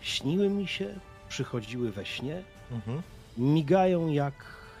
śniły 0.00 0.48
mi 0.48 0.68
się, 0.68 0.94
przychodziły 1.28 1.92
we 1.92 2.06
śnie, 2.06 2.42
Mhm. 2.70 3.02
migają 3.38 4.08
jak, 4.08 4.34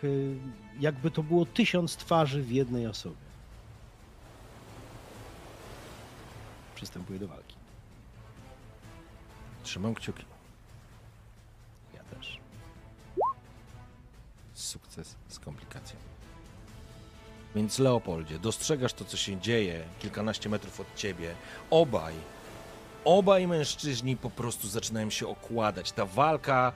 y, 0.04 0.36
jakby 0.80 1.10
to 1.10 1.22
było 1.22 1.46
tysiąc 1.46 1.96
twarzy 1.96 2.42
w 2.42 2.50
jednej 2.52 2.86
osobie. 2.86 3.16
Przystępuję 6.74 7.18
do 7.18 7.28
walki. 7.28 7.54
Trzymam 9.62 9.94
kciuki. 9.94 10.24
Ja 11.94 12.02
też. 12.04 12.38
Sukces 14.54 15.16
z 15.28 15.38
komplikacją. 15.38 15.96
Więc 17.54 17.78
Leopoldzie, 17.78 18.38
dostrzegasz 18.38 18.92
to, 18.92 19.04
co 19.04 19.16
się 19.16 19.40
dzieje 19.40 19.84
kilkanaście 19.98 20.48
metrów 20.48 20.80
od 20.80 20.94
ciebie. 20.96 21.34
Obaj, 21.70 22.14
obaj 23.04 23.46
mężczyźni 23.46 24.16
po 24.16 24.30
prostu 24.30 24.68
zaczynają 24.68 25.10
się 25.10 25.28
okładać. 25.28 25.92
Ta 25.92 26.06
walka, 26.06 26.72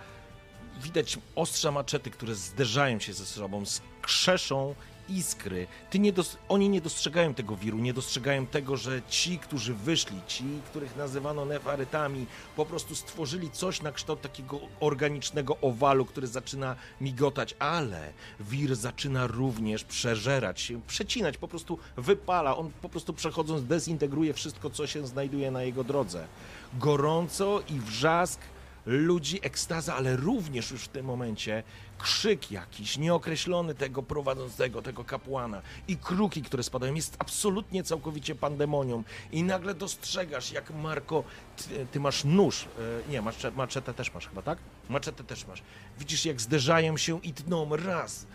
widać 0.80 1.18
ostrza 1.34 1.70
maczety, 1.70 2.10
które 2.10 2.34
zderzają 2.34 2.98
się 2.98 3.12
ze 3.12 3.26
sobą, 3.26 3.62
skrzeszą 3.66 4.74
iskry. 5.08 5.66
Ty 5.90 5.98
nie 5.98 6.12
dos- 6.12 6.36
oni 6.48 6.68
nie 6.68 6.80
dostrzegają 6.80 7.34
tego 7.34 7.56
wiru, 7.56 7.78
nie 7.78 7.94
dostrzegają 7.94 8.46
tego, 8.46 8.76
że 8.76 9.02
ci, 9.08 9.38
którzy 9.38 9.74
wyszli, 9.74 10.20
ci, 10.26 10.44
których 10.70 10.96
nazywano 10.96 11.44
nefarytami, 11.44 12.26
po 12.56 12.66
prostu 12.66 12.94
stworzyli 12.94 13.50
coś 13.50 13.82
na 13.82 13.92
kształt 13.92 14.20
takiego 14.20 14.60
organicznego 14.80 15.56
owalu, 15.62 16.04
który 16.04 16.26
zaczyna 16.26 16.76
migotać, 17.00 17.54
ale 17.58 18.12
wir 18.40 18.76
zaczyna 18.76 19.26
również 19.26 19.84
przeżerać 19.84 20.60
się, 20.60 20.80
przecinać, 20.86 21.36
po 21.38 21.48
prostu 21.48 21.78
wypala. 21.96 22.56
On 22.56 22.70
po 22.82 22.88
prostu 22.88 23.12
przechodząc 23.12 23.64
dezintegruje 23.64 24.34
wszystko, 24.34 24.70
co 24.70 24.86
się 24.86 25.06
znajduje 25.06 25.50
na 25.50 25.62
jego 25.62 25.84
drodze. 25.84 26.26
Gorąco 26.74 27.60
i 27.68 27.80
wrzask 27.80 28.40
ludzi, 28.86 29.38
ekstaza, 29.42 29.94
ale 29.94 30.16
również 30.16 30.70
już 30.70 30.84
w 30.84 30.88
tym 30.88 31.06
momencie 31.06 31.62
krzyk 32.04 32.50
jakiś 32.50 32.98
nieokreślony 32.98 33.74
tego 33.74 34.02
prowadzącego, 34.02 34.82
tego 34.82 35.04
kapłana 35.04 35.62
i 35.88 35.96
kruki, 35.96 36.42
które 36.42 36.62
spadają. 36.62 36.94
Jest 36.94 37.16
absolutnie 37.18 37.84
całkowicie 37.84 38.34
pandemonium 38.34 39.04
i 39.32 39.42
nagle 39.42 39.74
dostrzegasz, 39.74 40.52
jak 40.52 40.70
Marko, 40.70 41.24
ty, 41.56 41.86
ty 41.92 42.00
masz 42.00 42.24
nóż, 42.24 42.64
e, 42.64 43.10
nie, 43.10 43.22
masz, 43.22 43.36
maczetę 43.56 43.94
też 43.94 44.14
masz 44.14 44.28
chyba, 44.28 44.42
tak? 44.42 44.58
Maczetę 44.88 45.24
też 45.24 45.46
masz. 45.46 45.62
Widzisz, 45.98 46.24
jak 46.24 46.40
zderzają 46.40 46.96
się 46.96 47.20
i 47.22 47.32
tną 47.32 47.76
raz. 47.76 48.26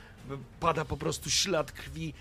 Pada 0.59 0.85
po 0.85 0.98
prostu 0.98 1.30
ślad 1.30 1.72
krwi, 1.72 2.14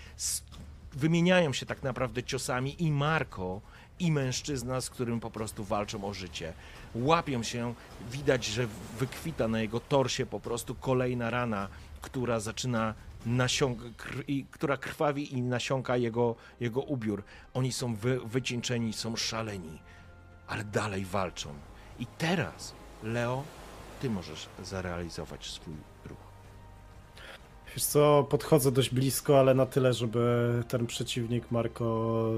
wymieniają 0.93 1.53
się 1.53 1.65
tak 1.65 1.83
naprawdę 1.83 2.23
ciosami 2.23 2.83
i 2.83 2.91
Marko, 2.91 3.61
i 3.99 4.11
mężczyzna, 4.11 4.81
z 4.81 4.89
którym 4.89 5.19
po 5.19 5.31
prostu 5.31 5.63
walczą 5.63 6.03
o 6.03 6.13
życie. 6.13 6.53
Łapią 6.95 7.43
się, 7.43 7.73
widać, 8.11 8.45
że 8.45 8.67
wykwita 8.99 9.47
na 9.47 9.61
jego 9.61 9.79
torsie 9.79 10.25
po 10.25 10.39
prostu 10.39 10.75
kolejna 10.75 11.29
rana, 11.29 11.67
która 12.01 12.39
zaczyna 12.39 12.93
nasiąka, 13.25 13.83
kr- 13.83 14.23
i, 14.27 14.45
która 14.51 14.77
krwawi 14.77 15.33
i 15.33 15.41
nasiąka 15.41 15.97
jego, 15.97 16.35
jego 16.59 16.81
ubiór. 16.81 17.23
Oni 17.53 17.71
są 17.71 17.95
wy, 17.95 18.19
wycieńczeni, 18.19 18.93
są 18.93 19.15
szaleni, 19.15 19.79
ale 20.47 20.63
dalej 20.63 21.05
walczą. 21.05 21.49
I 21.99 22.05
teraz, 22.05 22.73
Leo, 23.03 23.43
ty 24.01 24.09
możesz 24.09 24.49
zarealizować 24.63 25.49
swój. 25.49 25.73
Wiesz 27.75 27.83
co, 27.83 28.27
podchodzę 28.29 28.71
dość 28.71 28.89
blisko, 28.89 29.39
ale 29.39 29.53
na 29.53 29.65
tyle, 29.65 29.93
żeby 29.93 30.51
ten 30.67 30.87
przeciwnik 30.87 31.51
Marko 31.51 32.31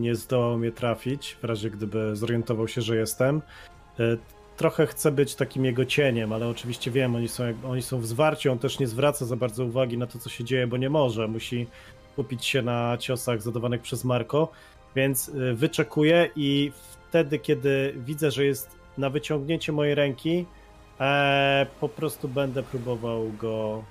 nie 0.00 0.14
zdołał 0.14 0.58
mnie 0.58 0.72
trafić, 0.72 1.36
w 1.42 1.44
razie 1.44 1.70
gdyby 1.70 2.16
zorientował 2.16 2.68
się, 2.68 2.82
że 2.82 2.96
jestem. 2.96 3.42
E, 4.00 4.16
trochę 4.56 4.86
chcę 4.86 5.10
być 5.10 5.34
takim 5.34 5.64
jego 5.64 5.84
cieniem, 5.84 6.32
ale 6.32 6.48
oczywiście 6.48 6.90
wiem, 6.90 7.16
oni 7.16 7.28
są, 7.28 7.44
oni 7.64 7.82
są 7.82 8.00
w 8.00 8.06
zwarciu, 8.06 8.52
on 8.52 8.58
też 8.58 8.78
nie 8.78 8.86
zwraca 8.86 9.26
za 9.26 9.36
bardzo 9.36 9.64
uwagi 9.64 9.98
na 9.98 10.06
to, 10.06 10.18
co 10.18 10.30
się 10.30 10.44
dzieje, 10.44 10.66
bo 10.66 10.76
nie 10.76 10.90
może. 10.90 11.28
Musi 11.28 11.66
kupić 12.16 12.46
się 12.46 12.62
na 12.62 12.96
ciosach 12.98 13.42
zadawanych 13.42 13.82
przez 13.82 14.04
Marko, 14.04 14.52
więc 14.96 15.28
e, 15.28 15.54
wyczekuję 15.54 16.30
i 16.36 16.72
wtedy, 17.08 17.38
kiedy 17.38 17.94
widzę, 17.96 18.30
że 18.30 18.44
jest 18.44 18.70
na 18.98 19.10
wyciągnięcie 19.10 19.72
mojej 19.72 19.94
ręki, 19.94 20.46
e, 21.00 21.66
po 21.80 21.88
prostu 21.88 22.28
będę 22.28 22.62
próbował 22.62 23.32
go 23.32 23.84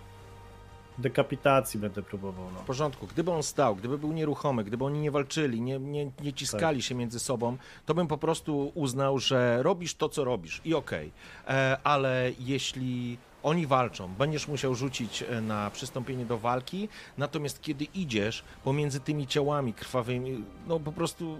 dekapitacji 0.97 1.79
będę 1.79 2.03
próbował. 2.03 2.45
No. 2.53 2.59
W 2.59 2.63
porządku. 2.63 3.07
Gdyby 3.07 3.31
on 3.31 3.43
stał, 3.43 3.75
gdyby 3.75 3.97
był 3.97 4.13
nieruchomy, 4.13 4.63
gdyby 4.63 4.85
oni 4.85 4.99
nie 4.99 5.11
walczyli, 5.11 5.61
nie, 5.61 5.79
nie, 5.79 6.11
nie 6.21 6.33
ciskali 6.33 6.79
tak. 6.79 6.87
się 6.87 6.95
między 6.95 7.19
sobą, 7.19 7.57
to 7.85 7.93
bym 7.93 8.07
po 8.07 8.17
prostu 8.17 8.71
uznał, 8.75 9.19
że 9.19 9.63
robisz 9.63 9.95
to, 9.95 10.09
co 10.09 10.23
robisz 10.23 10.61
i 10.65 10.73
okej. 10.73 11.11
Okay. 11.45 11.55
E, 11.55 11.77
ale 11.83 12.31
jeśli 12.39 13.17
oni 13.43 13.67
walczą, 13.67 14.07
będziesz 14.07 14.47
musiał 14.47 14.75
rzucić 14.75 15.23
e, 15.23 15.41
na 15.41 15.69
przystąpienie 15.69 16.25
do 16.25 16.37
walki, 16.37 16.89
natomiast 17.17 17.61
kiedy 17.61 17.85
idziesz 17.85 18.43
pomiędzy 18.63 18.99
tymi 18.99 19.27
ciałami 19.27 19.73
krwawymi, 19.73 20.43
no 20.67 20.79
po 20.79 20.91
prostu 20.91 21.37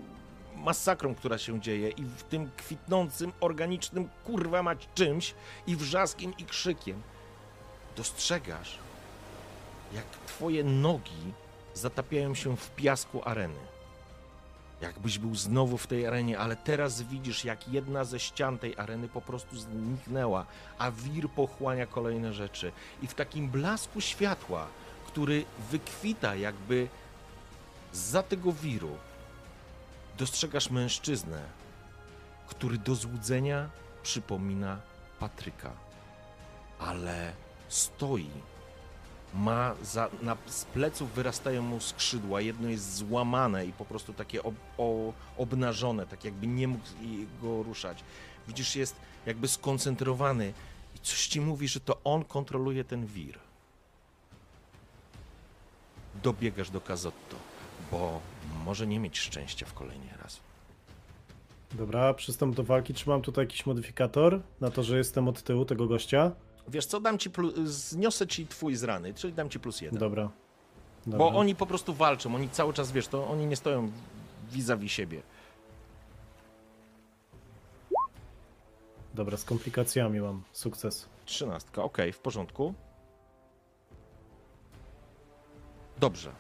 masakrą, 0.56 1.16
która 1.16 1.38
się 1.38 1.62
dzieje 1.62 1.90
i 1.90 2.04
w 2.04 2.24
tym 2.24 2.50
kwitnącym, 2.58 3.32
organicznym 3.40 4.10
kurwa 4.26 4.64
mać 4.64 4.88
czymś 4.96 5.34
i 5.68 5.76
wrzaskiem 5.76 6.34
i 6.38 6.46
krzykiem 6.46 7.02
dostrzegasz, 7.96 8.80
jak 9.94 10.06
twoje 10.28 10.64
nogi 10.64 11.34
zatapiają 11.74 12.36
się 12.36 12.58
w 12.58 12.70
piasku 12.70 13.22
areny. 13.26 13.60
Jakbyś 14.82 15.20
był 15.20 15.36
znowu 15.36 15.78
w 15.78 15.88
tej 15.88 16.08
arenie, 16.08 16.40
ale 16.40 16.56
teraz 16.56 17.02
widzisz, 17.02 17.46
jak 17.46 17.68
jedna 17.68 18.04
ze 18.04 18.20
ścian 18.20 18.58
tej 18.58 18.78
areny 18.78 19.08
po 19.08 19.22
prostu 19.22 19.58
zniknęła, 19.58 20.46
a 20.78 20.92
wir 20.92 21.30
pochłania 21.30 21.86
kolejne 21.86 22.34
rzeczy. 22.34 22.72
I 23.02 23.08
w 23.08 23.14
takim 23.14 23.50
blasku 23.50 24.02
światła, 24.02 24.68
który 25.08 25.46
wykwita 25.72 26.36
jakby 26.36 26.88
za 27.94 28.24
tego 28.24 28.52
wiru, 28.52 28.98
dostrzegasz 30.18 30.70
mężczyznę, 30.70 31.44
który 32.48 32.78
do 32.78 32.96
złudzenia 32.96 33.70
przypomina 34.04 34.80
Patryka, 35.20 35.72
ale 36.80 37.34
stoi 37.70 38.30
ma 39.34 39.76
za, 39.84 40.10
na, 40.22 40.38
z 40.46 40.66
pleców 40.66 41.12
wyrastają 41.12 41.62
mu 41.62 41.80
skrzydła, 41.80 42.42
jedno 42.42 42.70
jest 42.70 42.96
złamane 42.96 43.66
i 43.66 43.74
po 43.74 43.86
prostu 43.86 44.14
takie 44.14 44.44
ob, 44.44 44.56
o, 44.78 45.14
obnażone, 45.38 46.08
tak 46.08 46.24
jakby 46.26 46.48
nie 46.48 46.68
mógł 46.68 46.86
go 47.42 47.64
ruszać. 47.64 48.04
Widzisz, 48.48 48.76
jest 48.76 48.96
jakby 49.26 49.48
skoncentrowany 49.48 50.54
i 50.96 51.00
coś 51.00 51.28
ci 51.28 51.42
mówi, 51.42 51.68
że 51.68 51.80
to 51.80 52.02
on 52.04 52.24
kontroluje 52.24 52.84
ten 52.84 53.06
wir. 53.06 53.40
Dobiegasz 56.24 56.70
do 56.70 56.82
Kazotto, 56.82 57.36
bo 57.92 58.22
może 58.66 58.88
nie 58.88 59.00
mieć 59.00 59.20
szczęścia 59.20 59.66
w 59.66 59.74
kolejny 59.74 60.08
raz. 60.24 60.40
Dobra, 61.74 62.14
przystąp 62.14 62.56
do 62.56 62.64
walki. 62.64 62.94
Czy 62.94 63.10
mam 63.10 63.22
tutaj 63.22 63.46
jakiś 63.46 63.66
modyfikator 63.66 64.42
na 64.62 64.72
to, 64.72 64.84
że 64.84 64.98
jestem 64.98 65.28
od 65.28 65.44
tyłu 65.44 65.66
tego 65.66 65.88
gościa? 65.88 66.32
Wiesz 66.68 66.86
co, 66.86 67.00
dam 67.00 67.18
ci 67.18 67.30
plus, 67.30 67.56
zniosę 67.56 68.28
ci 68.28 68.48
twój 68.48 68.76
z 68.76 68.84
rany, 68.84 69.14
czyli 69.14 69.34
dam 69.34 69.50
ci 69.50 69.60
plus 69.60 69.82
jeden. 69.82 70.00
Dobra. 70.00 70.30
Dobra. 71.06 71.18
Bo 71.20 71.28
oni 71.28 71.56
po 71.56 71.66
prostu 71.66 71.94
walczą, 71.94 72.36
oni 72.36 72.50
cały 72.50 72.74
czas, 72.74 72.92
wiesz, 72.92 73.08
to 73.08 73.28
oni 73.28 73.46
nie 73.46 73.56
stoją 73.56 73.92
vis-a-vis 74.52 74.92
siebie. 74.92 75.22
Dobra, 79.14 79.38
z 79.38 79.44
komplikacjami 79.44 80.22
mam 80.22 80.44
sukces. 80.52 81.10
Trzynastka, 81.26 81.84
okej, 81.84 82.10
okay, 82.10 82.14
w 82.14 82.20
porządku. 82.20 82.74
Dobrze. 86.00 86.32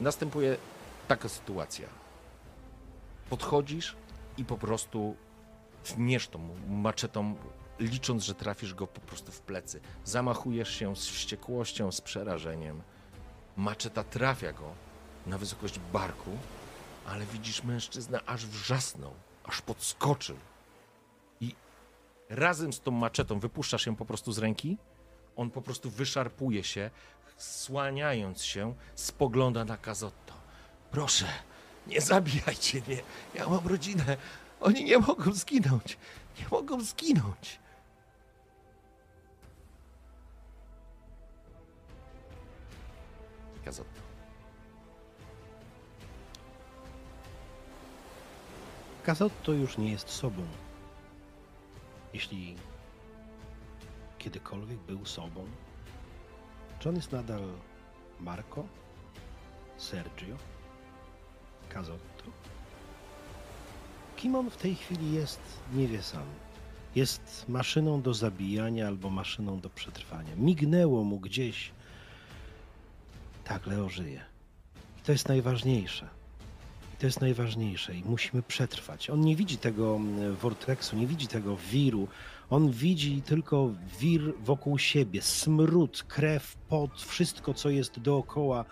Następuje 0.00 0.56
taka 1.08 1.28
sytuacja. 1.28 1.88
Podchodzisz 3.30 3.96
i 4.38 4.44
po 4.44 4.58
prostu 4.58 5.16
tniesz 5.84 6.28
tą 6.28 6.48
maczetą 6.68 7.34
licząc, 7.80 8.24
że 8.24 8.34
trafisz 8.34 8.74
go 8.74 8.86
po 8.86 9.00
prostu 9.00 9.32
w 9.32 9.40
plecy. 9.40 9.80
Zamachujesz 10.04 10.70
się 10.70 10.96
z 10.96 11.06
wściekłością, 11.06 11.92
z 11.92 12.00
przerażeniem. 12.00 12.82
Maczeta 13.56 14.04
trafia 14.04 14.52
go 14.52 14.72
na 15.26 15.38
wysokość 15.38 15.78
barku, 15.92 16.30
ale 17.06 17.26
widzisz 17.26 17.64
mężczyznę 17.64 18.20
aż 18.26 18.46
wrzasnął, 18.46 19.14
aż 19.44 19.62
podskoczył. 19.62 20.36
I 21.40 21.54
razem 22.28 22.72
z 22.72 22.80
tą 22.80 22.90
maczetą 22.90 23.40
wypuszczasz 23.40 23.86
ją 23.86 23.96
po 23.96 24.04
prostu 24.04 24.32
z 24.32 24.38
ręki, 24.38 24.76
on 25.36 25.50
po 25.50 25.62
prostu 25.62 25.90
wyszarpuje 25.90 26.64
się, 26.64 26.90
słaniając 27.36 28.42
się, 28.42 28.74
spogląda 28.94 29.64
na 29.64 29.76
Kazotto. 29.76 30.34
Proszę, 30.90 31.26
nie 31.86 32.00
zabijajcie 32.00 32.82
mnie, 32.86 33.02
ja 33.34 33.48
mam 33.48 33.66
rodzinę, 33.66 34.16
oni 34.60 34.84
nie 34.84 34.98
mogą 34.98 35.32
zginąć, 35.32 35.98
nie 36.38 36.46
mogą 36.50 36.80
zginąć. 36.80 37.59
Kazotto. 43.70 44.00
Kazotto 49.02 49.52
już 49.52 49.78
nie 49.78 49.90
jest 49.90 50.08
sobą. 50.08 50.42
Jeśli 52.14 52.56
kiedykolwiek 54.18 54.78
był 54.78 55.06
sobą, 55.06 55.46
czy 56.78 56.88
on 56.88 56.96
jest 56.96 57.12
nadal 57.12 57.42
Marco? 58.20 58.64
Sergio? 59.76 60.36
Kazotto? 61.68 62.24
Kim 64.16 64.34
on 64.34 64.50
w 64.50 64.56
tej 64.56 64.74
chwili 64.74 65.12
jest, 65.12 65.40
nie 65.74 65.88
wie 65.88 66.02
sam. 66.02 66.26
Jest 66.94 67.44
maszyną 67.48 68.02
do 68.02 68.14
zabijania 68.14 68.88
albo 68.88 69.10
maszyną 69.10 69.60
do 69.60 69.70
przetrwania. 69.70 70.36
Mignęło 70.36 71.04
mu 71.04 71.20
gdzieś 71.20 71.72
tak, 73.50 73.66
Leo 73.66 73.88
żyje. 73.88 74.24
I 74.98 75.02
to 75.02 75.12
jest 75.12 75.28
najważniejsze. 75.28 76.08
I 76.94 76.96
to 76.96 77.06
jest 77.06 77.20
najważniejsze 77.20 77.94
i 77.94 78.04
musimy 78.04 78.42
przetrwać. 78.42 79.10
On 79.10 79.20
nie 79.20 79.36
widzi 79.36 79.58
tego 79.58 79.96
mm, 79.96 80.36
vortexu, 80.36 80.96
nie 80.96 81.06
widzi 81.06 81.26
tego 81.26 81.56
wiru. 81.56 82.08
On 82.50 82.70
widzi 82.70 83.22
tylko 83.22 83.70
wir 84.00 84.20
wokół 84.40 84.78
siebie, 84.78 85.22
smród, 85.22 86.04
krew, 86.08 86.56
pot, 86.68 87.02
wszystko, 87.02 87.54
co 87.54 87.70
jest 87.70 88.00
dookoła. 88.00 88.64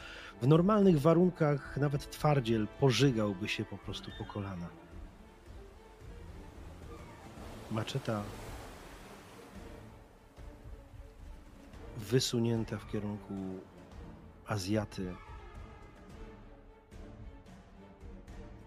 W 0.42 0.46
normalnych 0.46 1.00
warunkach 1.00 1.76
nawet 1.76 2.10
twardziel 2.10 2.68
pożygałby 2.80 3.48
się 3.48 3.64
po 3.64 3.78
prostu 3.78 4.10
po 4.18 4.24
kolana. 4.24 4.68
Maczeta 7.70 8.22
wysunięta 11.96 12.78
w 12.78 12.90
kierunku 12.90 13.34
Azjaty 14.48 15.14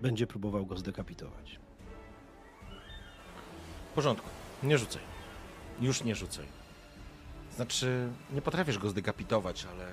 będzie 0.02 0.28
próbował 0.28 0.66
go 0.66 0.78
zdekapitować. 0.78 1.60
W 3.92 3.94
porządku, 3.94 4.30
nie 4.64 4.78
rzucaj. 4.78 5.02
Już 5.80 6.04
nie 6.04 6.16
rzucaj. 6.16 6.46
Znaczy, 7.56 8.10
nie 8.32 8.42
potrafisz 8.42 8.78
go 8.78 8.90
zdekapitować, 8.90 9.66
ale 9.66 9.92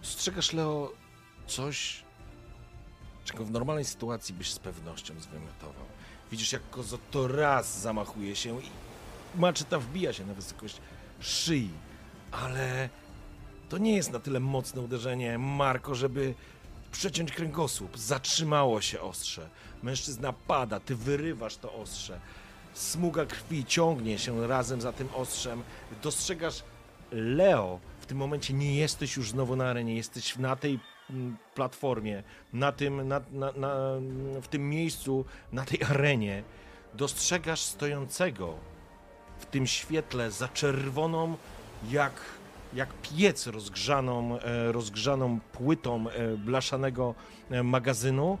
dostrzegasz, 0.00 0.52
Leo, 0.52 0.92
coś, 1.46 2.04
czego 3.24 3.44
w 3.44 3.50
normalnej 3.50 3.84
sytuacji 3.84 4.34
byś 4.34 4.52
z 4.52 4.58
pewnością 4.58 5.20
zwymiotował. 5.20 5.86
Widzisz, 6.30 6.52
jak 6.52 6.70
kozo 6.70 6.98
to 7.10 7.28
raz 7.28 7.80
zamachuje 7.80 8.36
się 8.36 8.60
i 8.60 8.70
maczeta 9.34 9.78
wbija 9.78 10.12
się 10.12 10.26
na 10.26 10.34
wysokość 10.34 10.80
szyi, 11.20 11.70
ale 12.32 12.88
to 13.68 13.78
nie 13.78 13.96
jest 13.96 14.12
na 14.12 14.18
tyle 14.18 14.40
mocne 14.40 14.80
uderzenie, 14.80 15.38
Marko, 15.38 15.94
żeby 15.94 16.34
przeciąć 16.92 17.32
kręgosłup. 17.32 17.98
Zatrzymało 17.98 18.80
się 18.80 19.00
ostrze. 19.00 19.48
Mężczyzna 19.82 20.32
pada, 20.32 20.80
ty 20.80 20.96
wyrywasz 20.96 21.56
to 21.56 21.74
ostrze. 21.74 22.20
Smuga 22.74 23.26
krwi 23.26 23.64
ciągnie 23.64 24.18
się 24.18 24.46
razem 24.46 24.80
za 24.80 24.92
tym 24.92 25.08
ostrzem. 25.14 25.62
Dostrzegasz 26.02 26.62
Leo. 27.12 27.80
W 28.00 28.06
tym 28.06 28.18
momencie 28.18 28.54
nie 28.54 28.76
jesteś 28.76 29.16
już 29.16 29.30
znowu 29.30 29.56
na 29.56 29.66
arenie, 29.66 29.96
jesteś 29.96 30.36
na 30.36 30.56
tej 30.56 30.78
mm, 31.10 31.36
platformie, 31.54 32.22
na 32.52 32.72
tym, 32.72 33.08
na, 33.08 33.20
na, 33.32 33.52
na, 33.52 33.70
w 34.42 34.48
tym 34.48 34.70
miejscu, 34.70 35.24
na 35.52 35.64
tej 35.64 35.82
arenie. 35.84 36.42
Dostrzegasz 36.94 37.60
stojącego 37.60 38.54
w 39.38 39.46
tym 39.46 39.66
świetle 39.66 40.30
za 40.30 40.48
czerwoną, 40.48 41.36
jak 41.90 42.12
jak 42.74 42.94
piec 43.02 43.46
rozgrzaną, 43.46 44.40
e, 44.40 44.72
rozgrzaną 44.72 45.40
płytą 45.40 46.08
e, 46.08 46.36
blaszanego 46.36 47.14
e, 47.50 47.62
magazynu. 47.62 48.38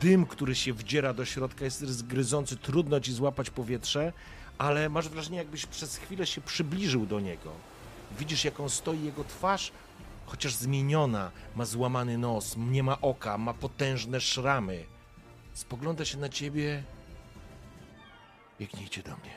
Dym, 0.00 0.26
który 0.26 0.54
się 0.54 0.72
wdziera 0.72 1.14
do 1.14 1.24
środka, 1.24 1.64
jest 1.64 1.80
zgryzący, 1.80 2.56
trudno 2.56 3.00
ci 3.00 3.12
złapać 3.12 3.50
powietrze, 3.50 4.12
ale 4.58 4.88
masz 4.88 5.08
wrażenie, 5.08 5.38
jakbyś 5.38 5.66
przez 5.66 5.96
chwilę 5.96 6.26
się 6.26 6.40
przybliżył 6.40 7.06
do 7.06 7.20
niego. 7.20 7.50
Widzisz, 8.18 8.44
jak 8.44 8.60
on 8.60 8.70
stoi, 8.70 9.04
jego 9.04 9.24
twarz, 9.24 9.72
chociaż 10.26 10.54
zmieniona, 10.54 11.30
ma 11.56 11.64
złamany 11.64 12.18
nos, 12.18 12.54
nie 12.56 12.82
ma 12.82 13.00
oka, 13.00 13.38
ma 13.38 13.54
potężne 13.54 14.20
szramy. 14.20 14.84
Spogląda 15.54 16.04
się 16.04 16.18
na 16.18 16.28
ciebie. 16.28 16.82
Biegnijcie 18.60 19.02
do 19.02 19.10
mnie. 19.16 19.36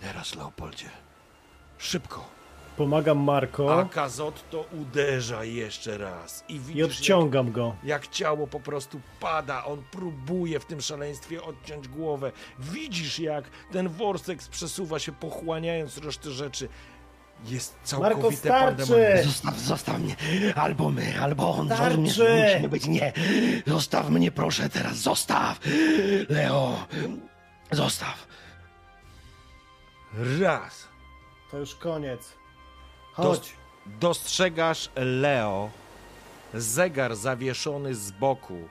Teraz, 0.00 0.34
Leopoldzie. 0.34 0.90
Szybko. 1.78 2.41
Pomagam 2.76 3.18
Marko 3.18 3.80
A 3.80 3.84
Kazot 3.84 4.50
to 4.50 4.64
uderza 4.80 5.44
jeszcze 5.44 5.98
raz. 5.98 6.44
I 6.48 6.54
i 6.54 6.60
widzisz, 6.60 6.76
jak, 6.76 6.90
odciągam 6.90 7.52
go. 7.52 7.76
jak 7.84 8.08
ciało 8.08 8.46
po 8.46 8.60
prostu 8.60 9.00
pada. 9.20 9.64
On 9.64 9.82
próbuje 9.90 10.60
w 10.60 10.64
tym 10.64 10.80
szaleństwie 10.80 11.42
odciąć 11.42 11.88
głowę. 11.88 12.32
Widzisz, 12.58 13.18
jak 13.18 13.44
ten 13.72 13.88
worsek 13.88 14.38
przesuwa 14.50 14.98
się, 14.98 15.12
pochłaniając 15.12 15.98
resztę 15.98 16.30
rzeczy. 16.30 16.68
Jest 17.46 17.74
Marko, 17.74 18.14
całkowite 18.14 18.40
starczy! 18.40 18.76
pandemonium. 18.76 19.24
Zostaw, 19.24 19.58
zostaw 19.58 19.98
mnie. 19.98 20.16
Albo 20.54 20.90
my, 20.90 21.20
albo 21.20 21.54
on. 21.54 21.66
Starczy! 21.66 21.98
Nie, 21.98 22.44
musimy 22.44 22.68
być 22.68 22.86
nie. 22.86 23.12
Zostaw 23.66 24.10
mnie, 24.10 24.32
proszę 24.32 24.68
teraz. 24.68 24.96
Zostaw. 24.96 25.60
Leo. 26.28 26.86
Zostaw. 27.70 28.26
Raz. 30.40 30.88
To 31.50 31.58
już 31.58 31.74
koniec. 31.74 32.41
Chodź. 33.12 33.52
Dostrzegasz 34.00 34.90
Leo. 34.96 35.70
Zegar 36.54 37.16
zawieszony 37.16 37.94
z 37.94 38.10
boku. 38.10 38.68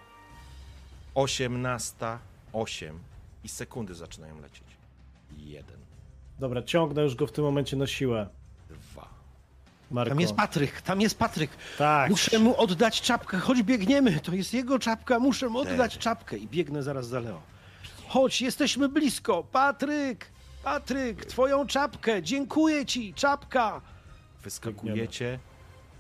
18.08 1.16 2.92
i 3.44 3.50
sekundy 3.50 3.96
zaczynają 3.96 4.42
lecieć. 4.42 4.64
Jeden, 5.38 5.78
Dobra, 6.40 6.64
ciągnę 6.64 7.02
już 7.02 7.16
go 7.16 7.28
w 7.28 7.32
tym 7.32 7.44
momencie 7.44 7.78
na 7.78 7.88
siłę. 7.88 8.28
dwa. 8.70 9.08
Marko. 9.92 10.10
Tam 10.10 10.20
jest 10.20 10.34
Patryk, 10.34 10.82
tam 10.82 11.02
jest 11.02 11.18
Patryk. 11.20 11.52
Tak. 11.78 12.10
Muszę 12.10 12.40
mu 12.40 12.62
oddać 12.62 13.02
czapkę, 13.02 13.40
choć 13.40 13.64
biegniemy. 13.64 14.20
To 14.20 14.34
jest 14.34 14.54
jego 14.54 14.80
czapka, 14.80 15.20
muszę 15.20 15.50
mu 15.50 15.60
oddać 15.60 15.98
czapkę. 15.98 16.38
I 16.38 16.48
biegnę 16.48 16.84
zaraz 16.84 17.08
za 17.08 17.20
Leo. 17.20 17.42
Chodź, 18.08 18.42
jesteśmy 18.42 18.90
blisko. 18.90 19.44
Patryk, 19.44 20.32
Patryk, 20.64 21.26
twoją 21.26 21.68
czapkę. 21.68 22.24
Dziękuję 22.24 22.86
ci, 22.86 23.14
czapka. 23.14 23.82
Wyskakujecie 24.44 25.40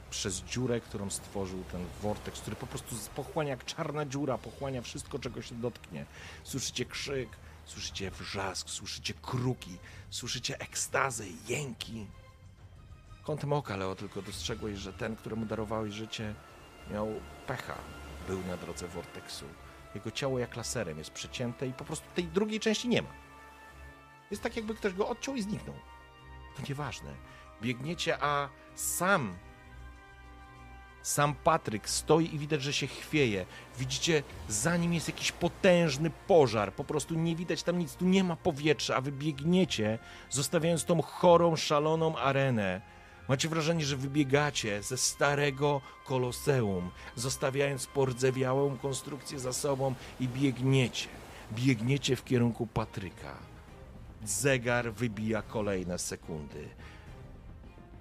przez 0.09 0.41
dziurę, 0.41 0.79
którą 0.79 1.09
stworzył 1.09 1.63
ten 1.71 1.85
vortex, 2.01 2.41
który 2.41 2.55
po 2.55 2.67
prostu 2.67 2.95
pochłania 3.15 3.49
jak 3.49 3.65
czarna 3.65 4.05
dziura, 4.05 4.37
pochłania 4.37 4.81
wszystko, 4.81 5.19
czego 5.19 5.41
się 5.41 5.55
dotknie. 5.55 6.05
Słyszycie 6.43 6.85
krzyk, 6.85 7.29
słyszycie 7.65 8.11
wrzask, 8.11 8.69
słyszycie 8.69 9.13
kruki, 9.21 9.77
słyszycie 10.09 10.59
ekstazę, 10.59 11.23
jęki. 11.47 12.07
Kątem 13.23 13.53
oka, 13.53 13.77
Leo, 13.77 13.95
tylko 13.95 14.21
dostrzegłeś, 14.21 14.77
że 14.79 14.93
ten, 14.93 15.15
któremu 15.15 15.45
darowałeś 15.45 15.93
życie, 15.93 16.35
miał 16.91 17.07
pecha. 17.47 17.75
Był 18.27 18.43
na 18.47 18.57
drodze 18.57 18.87
vortexu. 18.87 19.45
Jego 19.95 20.11
ciało 20.11 20.39
jak 20.39 20.55
laserem 20.55 20.97
jest 20.97 21.11
przecięte 21.11 21.67
i 21.67 21.73
po 21.73 21.85
prostu 21.85 22.07
tej 22.15 22.23
drugiej 22.23 22.59
części 22.59 22.87
nie 22.87 23.01
ma. 23.01 23.09
Jest 24.31 24.43
tak, 24.43 24.55
jakby 24.55 24.75
ktoś 24.75 24.93
go 24.93 25.09
odciął 25.09 25.35
i 25.35 25.41
zniknął. 25.41 25.75
To 26.55 26.61
nieważne. 26.69 27.11
Biegniecie, 27.61 28.17
a 28.22 28.49
sam 28.75 29.35
sam 31.01 31.35
Patryk 31.35 31.90
stoi 31.90 32.35
i 32.35 32.40
widać, 32.40 32.61
że 32.61 32.73
się 32.73 32.88
chwieje. 32.88 33.45
Widzicie, 33.77 34.23
za 34.49 34.77
nim 34.77 34.93
jest 34.93 35.07
jakiś 35.07 35.31
potężny 35.31 36.11
pożar. 36.27 36.73
Po 36.73 36.83
prostu 36.83 37.15
nie 37.15 37.35
widać 37.35 37.64
tam 37.64 37.80
nic, 37.80 37.95
tu 37.95 38.06
nie 38.06 38.23
ma 38.23 38.35
powietrza, 38.35 38.95
a 38.95 39.01
wy 39.01 39.11
biegniecie, 39.11 39.99
zostawiając 40.30 40.85
tą 40.85 41.01
chorą, 41.01 41.56
szaloną 41.56 42.17
arenę. 42.17 42.81
Macie 43.27 43.49
wrażenie, 43.49 43.85
że 43.85 43.98
wybiegacie 43.98 44.83
ze 44.83 44.98
starego 44.98 45.81
koloseum, 46.06 46.91
zostawiając 47.15 47.85
pordzewiałą 47.88 48.77
konstrukcję 48.77 49.40
za 49.40 49.53
sobą 49.53 49.95
i 50.19 50.27
biegniecie. 50.27 51.07
Biegniecie 51.51 52.15
w 52.15 52.23
kierunku 52.23 52.67
Patryka. 52.67 53.38
Zegar 54.23 54.93
wybija 54.93 55.41
kolejne 55.41 55.99
sekundy. 55.99 56.69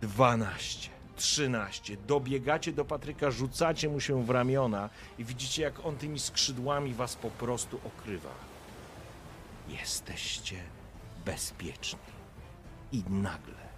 12, 0.01 0.91
13. 1.17 1.97
Dobiegacie 1.97 2.73
do 2.73 2.85
Patryka, 2.85 3.31
rzucacie 3.31 3.89
mu 3.89 4.01
się 4.01 4.25
w 4.25 4.31
ramiona 4.31 4.91
i 5.19 5.25
widzicie, 5.25 5.63
jak 5.63 5.87
on 5.87 5.97
tymi 5.97 6.19
skrzydłami 6.19 6.95
was 6.95 7.17
po 7.17 7.31
prostu 7.31 7.81
okrywa. 7.85 8.35
Jesteście 9.69 10.63
bezpieczni. 11.25 11.99
I 12.93 13.05
nagle 13.11 13.71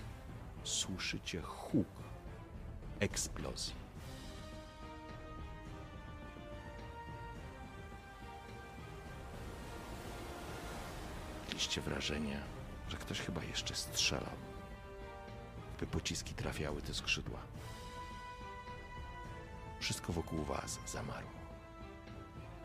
słyszycie 0.64 1.42
huk 1.42 1.88
eksplozji. 3.00 3.74
Mieliście 11.48 11.80
wrażenie, 11.80 12.40
że 12.88 12.96
ktoś 12.96 13.20
chyba 13.20 13.44
jeszcze 13.44 13.74
strzelał 13.74 14.51
by 15.82 15.86
pociski 15.86 16.34
trafiały 16.34 16.82
te 16.82 16.94
skrzydła. 16.94 17.38
Wszystko 19.80 20.12
wokół 20.12 20.44
was 20.44 20.78
zamarło. 20.86 21.30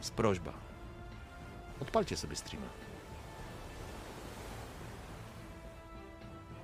Z 0.02 0.10
prośba. 0.10 0.54
Odpalcie 1.82 2.18
sobie 2.18 2.36
streama. 2.36 2.68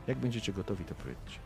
Jak 0.08 0.18
będziecie 0.18 0.54
gotowi, 0.54 0.86
to 0.86 0.96
powiedzcie. 0.96 1.43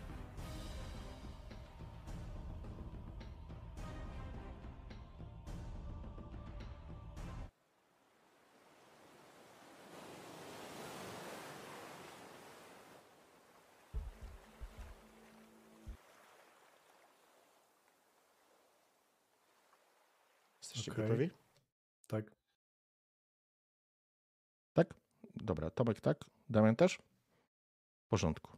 Okej. 20.98 21.08
gotowi? 21.10 21.30
Tak. 22.08 22.26
Tak? 24.74 24.94
Dobra, 25.36 25.70
Tomek 25.70 26.02
tak? 26.02 26.26
Damian 26.50 26.76
też? 26.76 26.98
W 28.06 28.10
porządku. 28.10 28.57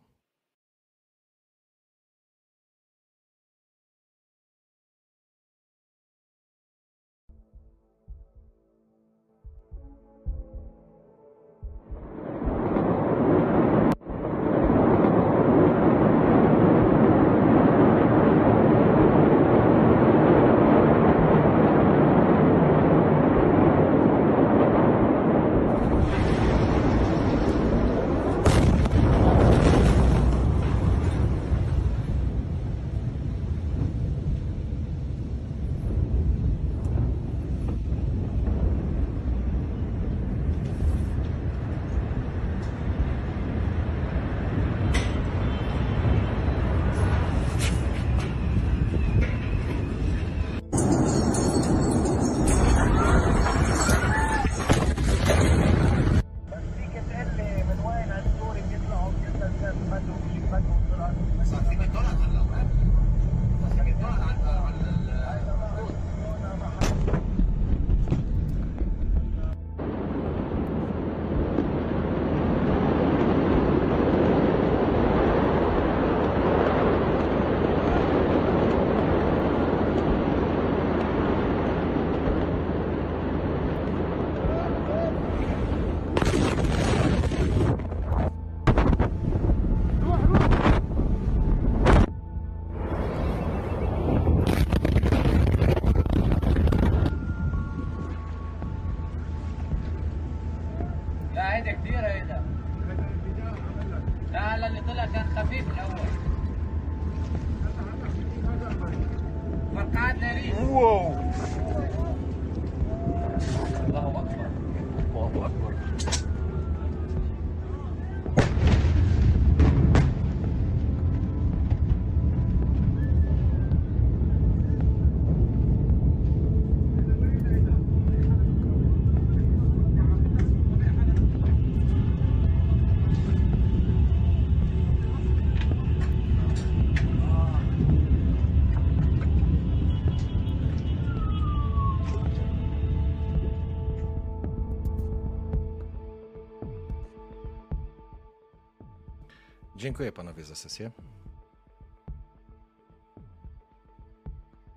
Dziękuję 149.90 150.11
panowie 150.11 150.43
za 150.43 150.56
sesję. 150.56 150.92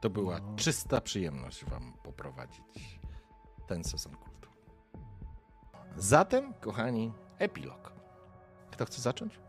To 0.00 0.10
była 0.10 0.40
czysta 0.56 1.00
przyjemność 1.00 1.64
wam 1.64 1.92
poprowadzić 2.02 3.00
ten 3.66 3.84
sezon 3.84 4.16
kultu. 4.16 4.50
Zatem, 5.96 6.54
kochani, 6.54 7.12
epilog. 7.38 7.92
Kto 8.70 8.84
chce 8.84 9.02
zacząć? 9.02 9.40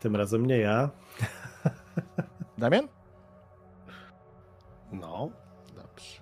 Tym 0.00 0.16
razem 0.16 0.46
nie 0.46 0.58
ja. 0.58 0.90
Damian? 2.58 2.88
No, 4.92 5.30
Dobrze. 5.74 6.20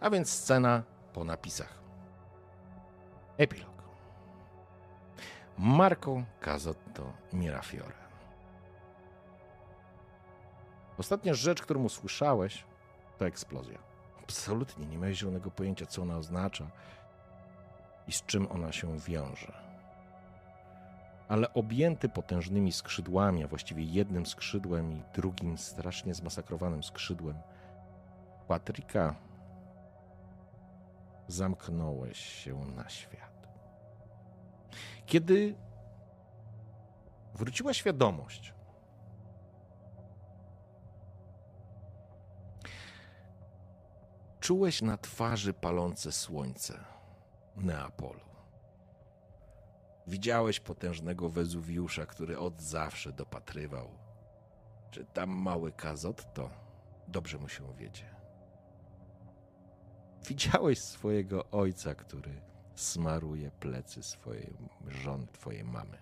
A 0.00 0.10
więc 0.10 0.30
scena 0.30 0.82
po 1.12 1.24
napisach. 1.24 1.81
Epilog. 3.38 3.82
Marco 5.58 6.22
Cazotto 6.40 7.12
Mirafiore. 7.32 8.02
Ostatnia 10.98 11.34
rzecz, 11.34 11.62
którą 11.62 11.82
usłyszałeś, 11.82 12.64
to 13.18 13.26
eksplozja. 13.26 13.78
Absolutnie 14.22 14.86
nie 14.86 14.98
miałeś 14.98 15.18
zielonego 15.18 15.50
pojęcia, 15.50 15.86
co 15.86 16.02
ona 16.02 16.16
oznacza 16.16 16.66
i 18.08 18.12
z 18.12 18.22
czym 18.22 18.52
ona 18.52 18.72
się 18.72 18.98
wiąże. 18.98 19.52
Ale 21.28 21.54
objęty 21.54 22.08
potężnymi 22.08 22.72
skrzydłami, 22.72 23.44
a 23.44 23.48
właściwie 23.48 23.84
jednym 23.84 24.26
skrzydłem 24.26 24.92
i 24.92 25.02
drugim 25.14 25.58
strasznie 25.58 26.14
zmasakrowanym 26.14 26.82
skrzydłem, 26.82 27.36
Patryka 28.48 29.14
zamknąłeś 31.28 32.18
się 32.18 32.54
na 32.58 32.88
świat. 32.88 33.48
Kiedy 35.06 35.54
wróciła 37.34 37.74
świadomość, 37.74 38.54
czułeś 44.40 44.82
na 44.82 44.96
twarzy 44.96 45.52
palące 45.52 46.12
słońce 46.12 46.84
Neapolu. 47.56 48.20
Widziałeś 50.06 50.60
potężnego 50.60 51.28
Wezuwiusza, 51.28 52.06
który 52.06 52.38
od 52.38 52.62
zawsze 52.62 53.12
dopatrywał, 53.12 53.98
czy 54.90 55.04
tam 55.04 55.30
mały 55.30 55.72
Kazotto 55.72 56.50
dobrze 57.08 57.38
mu 57.38 57.48
się 57.48 57.74
wiedzie. 57.74 58.21
Widziałeś 60.28 60.78
swojego 60.78 61.50
ojca, 61.50 61.94
który 61.94 62.40
smaruje 62.74 63.50
plecy 63.50 64.02
swojej 64.02 64.54
żony, 64.88 65.26
twojej 65.26 65.64
mamy. 65.64 65.98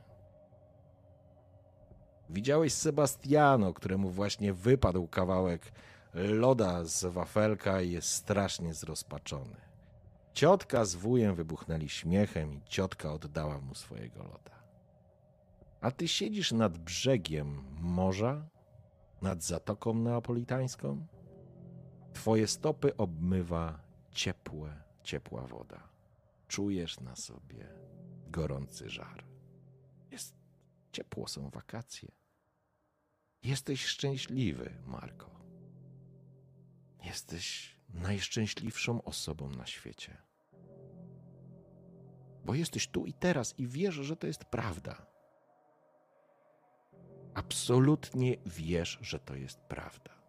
Widziałeś 2.31 2.73
Sebastiano, 2.73 3.75
któremu 3.75 4.11
właśnie 4.11 4.53
wypadł 4.53 5.09
kawałek 5.09 5.73
loda 6.15 6.85
z 6.85 7.05
wafelka 7.05 7.81
i 7.81 7.91
jest 7.91 8.09
strasznie 8.09 8.75
zrozpaczony. 8.75 9.57
Ciotka 10.33 10.85
z 10.85 10.95
wujem 10.95 11.35
wybuchnęli 11.35 11.89
śmiechem 11.89 12.55
i 12.55 12.63
ciotka 12.65 13.13
oddała 13.13 13.61
mu 13.61 13.75
swojego 13.75 14.23
loda. 14.23 14.63
A 15.81 15.91
ty 15.91 16.09
siedzisz 16.09 16.53
nad 16.53 16.79
brzegiem 16.79 17.65
morza, 17.81 18.49
nad 19.23 19.43
zatoką 19.43 19.95
neapolitańską. 19.95 21.07
Twoje 22.13 22.47
stopy 22.47 22.97
obmywa 22.97 23.90
ciepłe, 24.11 24.83
ciepła 25.03 25.47
woda. 25.47 25.89
Czujesz 26.49 27.01
na 27.01 27.17
sobie 27.17 27.69
gorący 28.27 28.91
żar. 28.91 29.25
Jest 30.11 30.35
ciepło, 30.93 31.29
są 31.29 31.51
wakacje. 31.51 32.13
Jesteś 33.43 33.85
szczęśliwy, 33.85 34.83
Marko. 34.87 35.31
Jesteś 37.05 37.77
najszczęśliwszą 37.89 39.03
osobą 39.03 39.51
na 39.51 39.67
świecie. 39.67 40.17
Bo 42.45 42.55
jesteś 42.55 42.89
tu 42.89 43.07
i 43.07 43.13
teraz 43.13 43.59
i 43.59 43.67
wiesz, 43.67 43.95
że 43.95 44.17
to 44.17 44.27
jest 44.27 44.45
prawda. 44.45 45.07
Absolutnie 47.35 48.37
wiesz, 48.47 48.99
że 49.01 49.19
to 49.19 49.35
jest 49.35 49.61
prawda. 49.61 50.20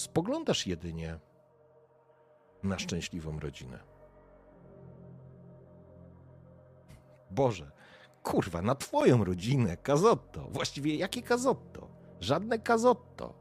Spoglądasz 0.00 0.66
jedynie 0.66 1.18
na 2.62 2.78
szczęśliwą 2.78 3.40
rodzinę. 3.40 3.78
Boże, 7.30 7.70
kurwa, 8.22 8.62
na 8.62 8.74
twoją 8.74 9.24
rodzinę, 9.24 9.76
Kazotto. 9.76 10.48
Właściwie 10.50 10.96
jakie 10.96 11.22
Kazotto? 11.22 11.88
Żadne 12.20 12.58
Kazotto. 12.58 13.34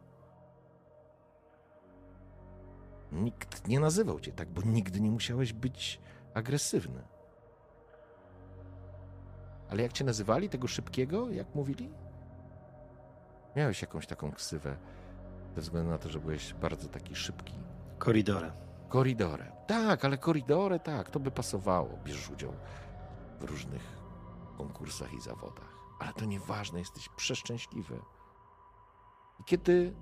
Nikt 3.11 3.67
nie 3.67 3.79
nazywał 3.79 4.19
cię 4.19 4.31
tak, 4.31 4.49
bo 4.49 4.61
nigdy 4.61 5.01
nie 5.01 5.11
musiałeś 5.11 5.53
być 5.53 6.01
agresywny. 6.33 7.03
Ale 9.69 9.83
jak 9.83 9.93
cię 9.93 10.03
nazywali, 10.03 10.49
tego 10.49 10.67
szybkiego, 10.67 11.29
jak 11.29 11.55
mówili? 11.55 11.89
Miałeś 13.55 13.81
jakąś 13.81 14.07
taką 14.07 14.31
ksywę, 14.31 14.77
ze 15.55 15.61
względu 15.61 15.91
na 15.91 15.97
to, 15.97 16.09
że 16.09 16.19
byłeś 16.19 16.53
bardzo 16.53 16.87
taki 16.87 17.15
szybki. 17.15 17.53
koridorem. 17.97 18.51
Koridorem. 18.89 19.51
Tak, 19.67 20.05
ale 20.05 20.17
koridory, 20.17 20.79
tak, 20.79 21.09
to 21.09 21.19
by 21.19 21.31
pasowało. 21.31 21.97
Bierzesz 22.03 22.29
udział 22.29 22.53
w 23.39 23.43
różnych 23.43 23.97
konkursach 24.57 25.13
i 25.13 25.21
zawodach. 25.21 25.73
Ale 25.99 26.13
to 26.13 26.25
nieważne, 26.25 26.79
jesteś 26.79 27.09
przeszczęśliwy. 27.09 27.99
I 29.39 29.43
kiedy 29.43 29.93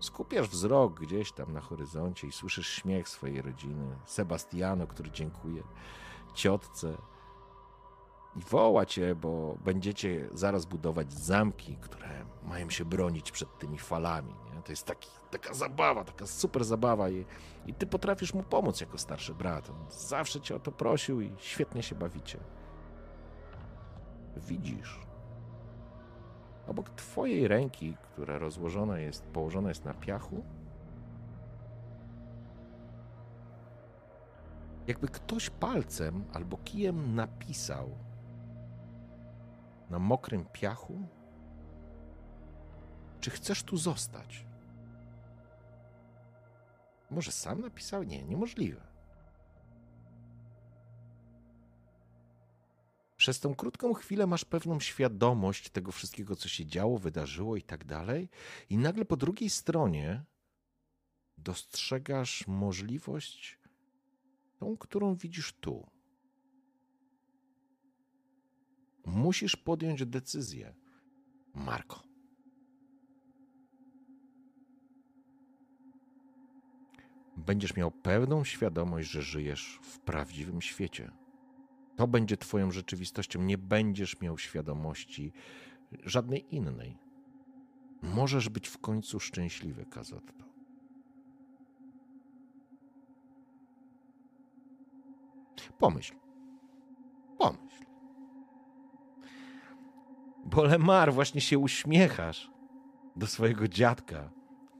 skupiasz 0.00 0.48
wzrok 0.48 1.00
gdzieś 1.00 1.32
tam 1.32 1.52
na 1.52 1.60
horyzoncie 1.60 2.26
i 2.26 2.32
słyszysz 2.32 2.68
śmiech 2.68 3.08
swojej 3.08 3.42
rodziny, 3.42 3.96
Sebastiano, 4.04 4.86
który 4.86 5.10
dziękuję 5.10 5.62
ciotce 6.34 6.96
i 8.36 8.40
woła 8.40 8.86
cię, 8.86 9.14
bo 9.14 9.56
będziecie 9.64 10.28
zaraz 10.32 10.64
budować 10.66 11.12
zamki, 11.12 11.76
które 11.76 12.08
mają 12.42 12.70
się 12.70 12.84
bronić 12.84 13.32
przed 13.32 13.58
tymi 13.58 13.78
falami. 13.78 14.34
Nie? 14.54 14.62
To 14.62 14.72
jest 14.72 14.86
taki, 14.86 15.08
taka 15.30 15.54
zabawa, 15.54 16.04
taka 16.04 16.26
super 16.26 16.64
zabawa 16.64 17.10
i, 17.10 17.24
i 17.66 17.74
ty 17.74 17.86
potrafisz 17.86 18.34
mu 18.34 18.42
pomóc 18.42 18.80
jako 18.80 18.98
starszy 18.98 19.34
brat. 19.34 19.70
On 19.70 19.76
zawsze 19.90 20.40
cię 20.40 20.56
o 20.56 20.58
to 20.58 20.72
prosił 20.72 21.20
i 21.20 21.32
świetnie 21.38 21.82
się 21.82 21.94
bawicie. 21.94 22.38
Widzisz, 24.36 25.00
obok 26.66 26.90
twojej 26.90 27.48
ręki, 27.48 27.96
która 28.02 28.38
rozłożona 28.38 28.98
jest, 28.98 29.22
położona 29.22 29.68
jest 29.68 29.84
na 29.84 29.94
piachu, 29.94 30.44
jakby 34.86 35.08
ktoś 35.08 35.50
palcem 35.50 36.24
albo 36.32 36.56
kijem 36.56 37.14
napisał 37.14 37.90
na 39.90 39.98
mokrym 39.98 40.44
piachu, 40.44 41.08
czy 43.20 43.30
chcesz 43.30 43.62
tu 43.62 43.76
zostać? 43.76 44.46
Może 47.10 47.32
sam 47.32 47.60
napisał? 47.60 48.02
Nie, 48.02 48.24
niemożliwe. 48.24 48.94
Przez 53.16 53.40
tą 53.40 53.54
krótką 53.54 53.94
chwilę 53.94 54.26
masz 54.26 54.44
pewną 54.44 54.80
świadomość 54.80 55.70
tego 55.70 55.92
wszystkiego, 55.92 56.36
co 56.36 56.48
się 56.48 56.66
działo, 56.66 56.98
wydarzyło 56.98 57.56
i 57.56 57.62
tak 57.62 57.84
dalej, 57.84 58.28
i 58.70 58.78
nagle 58.78 59.04
po 59.04 59.16
drugiej 59.16 59.50
stronie 59.50 60.24
dostrzegasz 61.38 62.46
możliwość, 62.46 63.58
tą, 64.58 64.76
którą 64.76 65.14
widzisz 65.14 65.52
tu. 65.52 65.93
Musisz 69.06 69.56
podjąć 69.56 70.06
decyzję, 70.06 70.74
Marko. 71.54 72.02
Będziesz 77.36 77.76
miał 77.76 77.90
pełną 77.90 78.44
świadomość, 78.44 79.10
że 79.10 79.22
żyjesz 79.22 79.80
w 79.82 80.00
prawdziwym 80.00 80.62
świecie. 80.62 81.10
To 81.96 82.06
będzie 82.06 82.36
Twoją 82.36 82.70
rzeczywistością. 82.70 83.42
Nie 83.42 83.58
będziesz 83.58 84.20
miał 84.20 84.38
świadomości 84.38 85.32
żadnej 86.02 86.54
innej. 86.54 86.98
Możesz 88.02 88.48
być 88.48 88.68
w 88.68 88.78
końcu 88.78 89.20
szczęśliwy. 89.20 89.86
Pomyśl. 89.86 90.44
Pomyśl. 95.78 96.23
Bo 100.44 100.64
Lemar 100.64 101.12
właśnie 101.12 101.40
się 101.40 101.58
uśmiechasz 101.58 102.50
do 103.16 103.26
swojego 103.26 103.68
dziadka, 103.68 104.30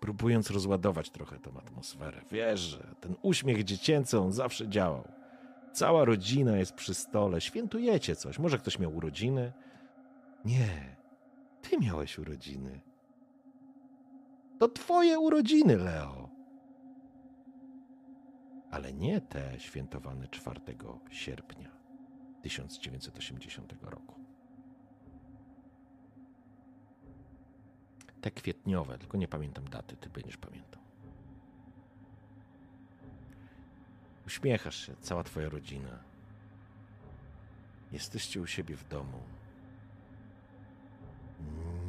próbując 0.01 0.51
rozładować 0.51 1.11
trochę 1.11 1.39
tą 1.39 1.59
atmosferę. 1.59 2.23
Wiesz, 2.31 2.61
że 2.61 2.95
ten 3.01 3.15
uśmiech 3.23 3.65
dziecięcy 3.65 4.19
on 4.19 4.33
zawsze 4.33 4.69
działał. 4.69 5.09
Cała 5.73 6.05
rodzina 6.05 6.57
jest 6.57 6.73
przy 6.73 6.95
stole, 6.95 7.41
świętujecie 7.41 8.17
coś. 8.17 8.39
Może 8.39 8.59
ktoś 8.59 8.79
miał 8.79 8.97
urodziny? 8.97 9.53
Nie, 10.45 10.97
ty 11.63 11.79
miałeś 11.79 12.19
urodziny. 12.19 12.81
To 14.59 14.69
twoje 14.69 15.19
urodziny, 15.19 15.77
Leo. 15.77 16.29
Ale 18.71 18.93
nie 18.93 19.21
te 19.21 19.61
świętowane 19.61 20.29
4 20.29 20.61
sierpnia 21.11 21.71
1980 22.43 23.75
roku. 23.83 24.24
Te 28.25 28.31
kwietniowe, 28.31 28.99
tylko 28.99 29.17
nie 29.19 29.29
pamiętam 29.29 29.69
daty, 29.69 29.97
ty 29.97 30.11
będziesz 30.11 30.37
pamiętał. 30.37 30.83
Uśmiechasz 34.27 34.87
się, 34.87 34.97
cała 35.01 35.25
twoja 35.25 35.49
rodzina. 35.49 35.99
Jesteście 37.93 38.41
u 38.41 38.47
siebie 38.47 38.77
w 38.77 38.89
domu. 38.89 39.23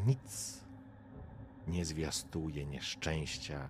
Nic 0.06 0.62
nie 1.68 1.86
zwiastuje 1.86 2.66
nieszczęścia. 2.66 3.70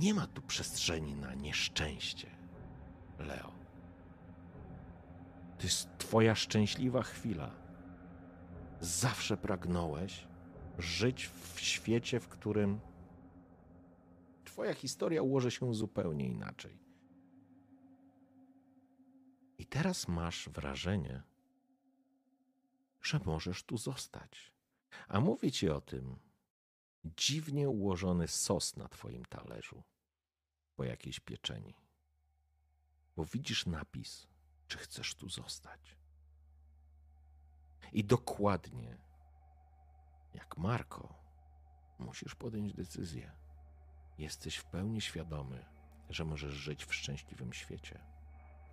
Nie 0.00 0.14
ma 0.14 0.26
tu 0.26 0.42
przestrzeni 0.42 1.14
na 1.14 1.34
nieszczęście, 1.34 2.30
Leo. 3.18 3.52
To 5.58 5.62
jest 5.62 5.98
twoja 5.98 6.34
szczęśliwa 6.34 7.02
chwila. 7.02 7.50
Zawsze 8.80 9.36
pragnąłeś 9.36 10.26
żyć 10.78 11.26
w 11.26 11.60
świecie, 11.60 12.20
w 12.20 12.28
którym 12.28 12.80
twoja 14.44 14.74
historia 14.74 15.22
ułoży 15.22 15.50
się 15.50 15.74
zupełnie 15.74 16.28
inaczej. 16.28 16.78
I 19.58 19.66
teraz 19.66 20.08
masz 20.08 20.48
wrażenie, 20.48 21.22
że 23.02 23.20
możesz 23.24 23.62
tu 23.62 23.78
zostać. 23.78 24.52
A 25.08 25.20
mówię 25.20 25.52
ci 25.52 25.68
o 25.68 25.80
tym 25.80 26.18
dziwnie 27.04 27.68
ułożony 27.68 28.28
sos 28.28 28.76
na 28.76 28.88
twoim 28.88 29.24
talerzu 29.24 29.82
po 30.76 30.84
jakiejś 30.84 31.20
pieczeni. 31.20 31.74
Bo 33.16 33.24
widzisz 33.24 33.66
napis, 33.66 34.28
czy 34.68 34.78
chcesz 34.78 35.14
tu 35.14 35.28
zostać. 35.28 35.96
I 37.92 38.04
dokładnie 38.04 39.05
jak 40.36 40.56
Marko, 40.58 41.14
musisz 41.98 42.34
podjąć 42.34 42.74
decyzję. 42.74 43.32
Jesteś 44.18 44.56
w 44.56 44.64
pełni 44.64 45.00
świadomy, 45.00 45.64
że 46.10 46.24
możesz 46.24 46.54
żyć 46.54 46.84
w 46.84 46.94
szczęśliwym 46.94 47.52
świecie, 47.52 47.98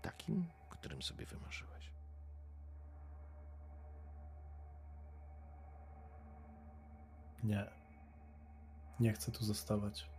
takim, 0.01 0.45
którym 0.69 1.01
sobie 1.01 1.25
wymarzyłeś. 1.25 1.92
Nie. 7.43 7.66
Nie 9.00 9.14
chcę 9.14 9.32
tu 9.32 9.45
zostawać. 9.45 10.09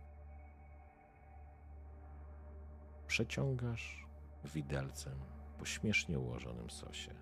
Przeciągasz 3.07 4.05
widelcem 4.43 5.19
po 5.59 5.65
śmiesznie 5.65 6.19
ułożonym 6.19 6.69
sosie. 6.69 7.15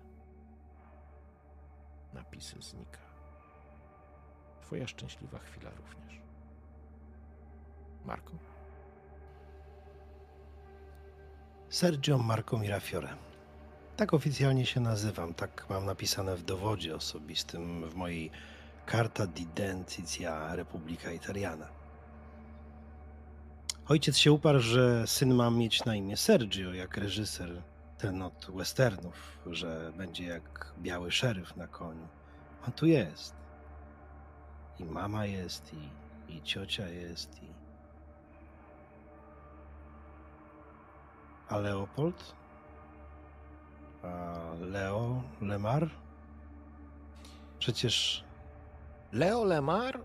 Napisy 2.12 2.62
znika. 2.62 3.13
Twoja 4.64 4.86
szczęśliwa 4.86 5.38
chwila 5.38 5.70
również. 5.70 6.20
Marko? 8.04 8.32
Sergio 11.68 12.18
Marco 12.18 12.58
Mirafiore. 12.58 13.08
Tak 13.96 14.14
oficjalnie 14.14 14.66
się 14.66 14.80
nazywam, 14.80 15.34
tak 15.34 15.66
mam 15.70 15.84
napisane 15.86 16.36
w 16.36 16.42
dowodzie 16.42 16.96
osobistym 16.96 17.90
w 17.90 17.94
mojej 17.94 18.30
Carta 18.90 19.26
d'Identizia 19.26 20.56
Republica 20.56 21.12
Italiana. 21.12 21.68
Ojciec 23.88 24.16
się 24.16 24.32
uparł, 24.32 24.60
że 24.60 25.06
syn 25.06 25.34
ma 25.34 25.50
mieć 25.50 25.84
na 25.84 25.94
imię 25.94 26.16
Sergio, 26.16 26.72
jak 26.72 26.96
reżyser 26.96 27.62
ten 27.98 28.22
od 28.22 28.46
westernów, 28.54 29.38
że 29.46 29.92
będzie 29.96 30.24
jak 30.24 30.74
biały 30.78 31.12
szeryf 31.12 31.56
na 31.56 31.66
koniu. 31.66 32.08
On 32.66 32.72
tu 32.72 32.86
jest. 32.86 33.43
I 34.78 34.84
mama 34.84 35.26
jest, 35.26 35.72
i, 35.74 35.90
i 36.32 36.42
ciocia 36.42 36.88
jest, 36.88 37.42
i... 37.42 37.46
A 41.48 41.56
Leopold? 41.56 42.34
A 44.02 44.34
Leo 44.60 45.22
Lemar? 45.40 45.90
Przecież 47.58 48.24
Leo 49.12 49.44
Lemar? 49.44 50.04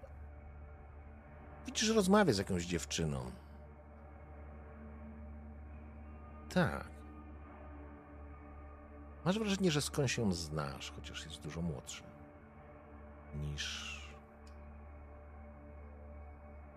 Widzisz, 1.65 1.89
rozmawia 1.89 2.33
z 2.33 2.38
jakąś 2.38 2.65
dziewczyną. 2.65 3.31
Tak. 6.53 6.88
Masz 9.25 9.39
wrażenie, 9.39 9.72
że 9.72 9.81
skąd 9.81 10.11
się 10.11 10.33
znasz, 10.33 10.91
chociaż 10.91 11.25
jest 11.25 11.41
dużo 11.41 11.61
młodszy 11.61 12.03
niż 13.35 13.99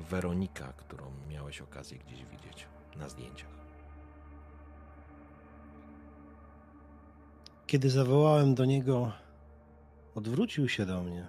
Weronika, 0.02 0.72
którą 0.72 1.12
miałeś 1.28 1.60
okazję 1.60 1.98
gdzieś 1.98 2.24
widzieć 2.24 2.66
na 2.97 3.08
zdjęciach. 3.08 3.62
kiedy 7.72 7.90
zawołałem 7.90 8.55
do 8.55 8.64
niego, 8.64 9.12
odwrócił 10.14 10.68
się 10.68 10.86
do 10.86 11.02
mnie. 11.02 11.28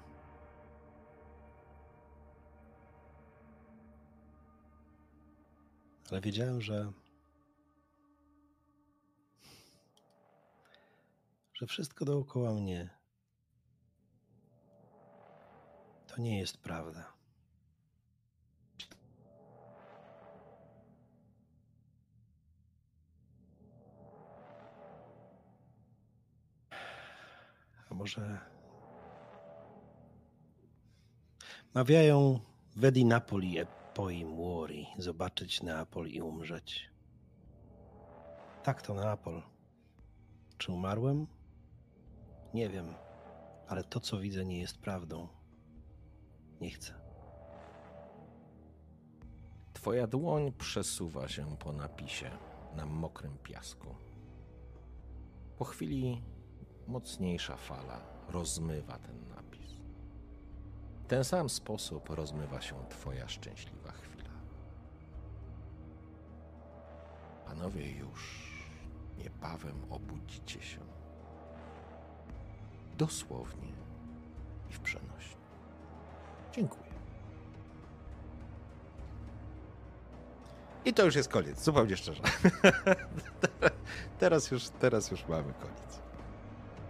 Ale 6.11 6.22
wiedziałem, 6.22 6.61
że 6.61 6.92
że 11.53 11.68
wszystko 11.68 12.06
dookoła 12.06 12.53
mnie 12.53 12.90
to 16.08 16.22
nie 16.22 16.40
jest 16.40 16.58
prawda. 16.58 17.12
Może 27.94 28.40
mawiają 31.74 32.40
Vedi 32.76 33.06
Napoli 33.06 33.60
e 33.60 33.66
poi 33.94 34.26
muori, 34.26 34.88
zobaczyć 34.98 35.64
Neapol 35.64 36.08
i 36.08 36.22
umrzeć. 36.22 36.90
Tak 38.64 38.82
to 38.82 38.94
Neapol. 38.94 39.42
Czy 40.58 40.72
umarłem? 40.72 41.28
Nie 42.54 42.70
wiem, 42.70 42.94
ale 43.68 43.84
to, 43.84 44.00
co 44.00 44.20
widzę, 44.20 44.46
nie 44.46 44.60
jest 44.60 44.78
prawdą. 44.78 45.28
Nie 46.62 46.70
chcę. 46.70 46.94
Twoja 49.74 50.08
dłoń 50.08 50.52
przesuwa 50.52 51.28
się 51.28 51.58
po 51.58 51.74
napisie 51.74 52.32
na 52.76 52.86
mokrym 52.86 53.38
piasku. 53.38 53.96
Po 55.58 55.66
chwili 55.66 56.22
mocniejsza 56.88 57.58
fala 57.58 58.02
rozmywa 58.30 58.98
ten 58.98 59.30
napis. 59.36 59.72
W 61.03 61.08
ten 61.08 61.24
sam 61.24 61.50
sposób 61.50 62.10
rozmywa 62.10 62.62
się 62.62 62.76
Twoja 62.90 63.28
szczęśliwa 63.28 63.92
chwila. 63.92 64.30
Panowie, 67.45 67.92
już 67.92 68.53
niebawem 69.18 69.82
obudzicie 69.90 70.62
się. 70.62 70.80
Dosłownie 72.98 73.74
i 74.70 74.74
w 74.74 74.80
przenośni. 74.80 75.42
Dziękuję. 76.52 76.94
I 80.86 80.94
to 80.94 81.06
już 81.06 81.16
jest 81.16 81.30
koniec, 81.30 81.64
zupełnie 81.64 81.98
szczerze. 81.98 82.24
teraz, 84.20 84.52
już, 84.52 84.70
teraz 84.70 85.12
już 85.12 85.28
mamy 85.28 85.53
koniec. 85.53 86.02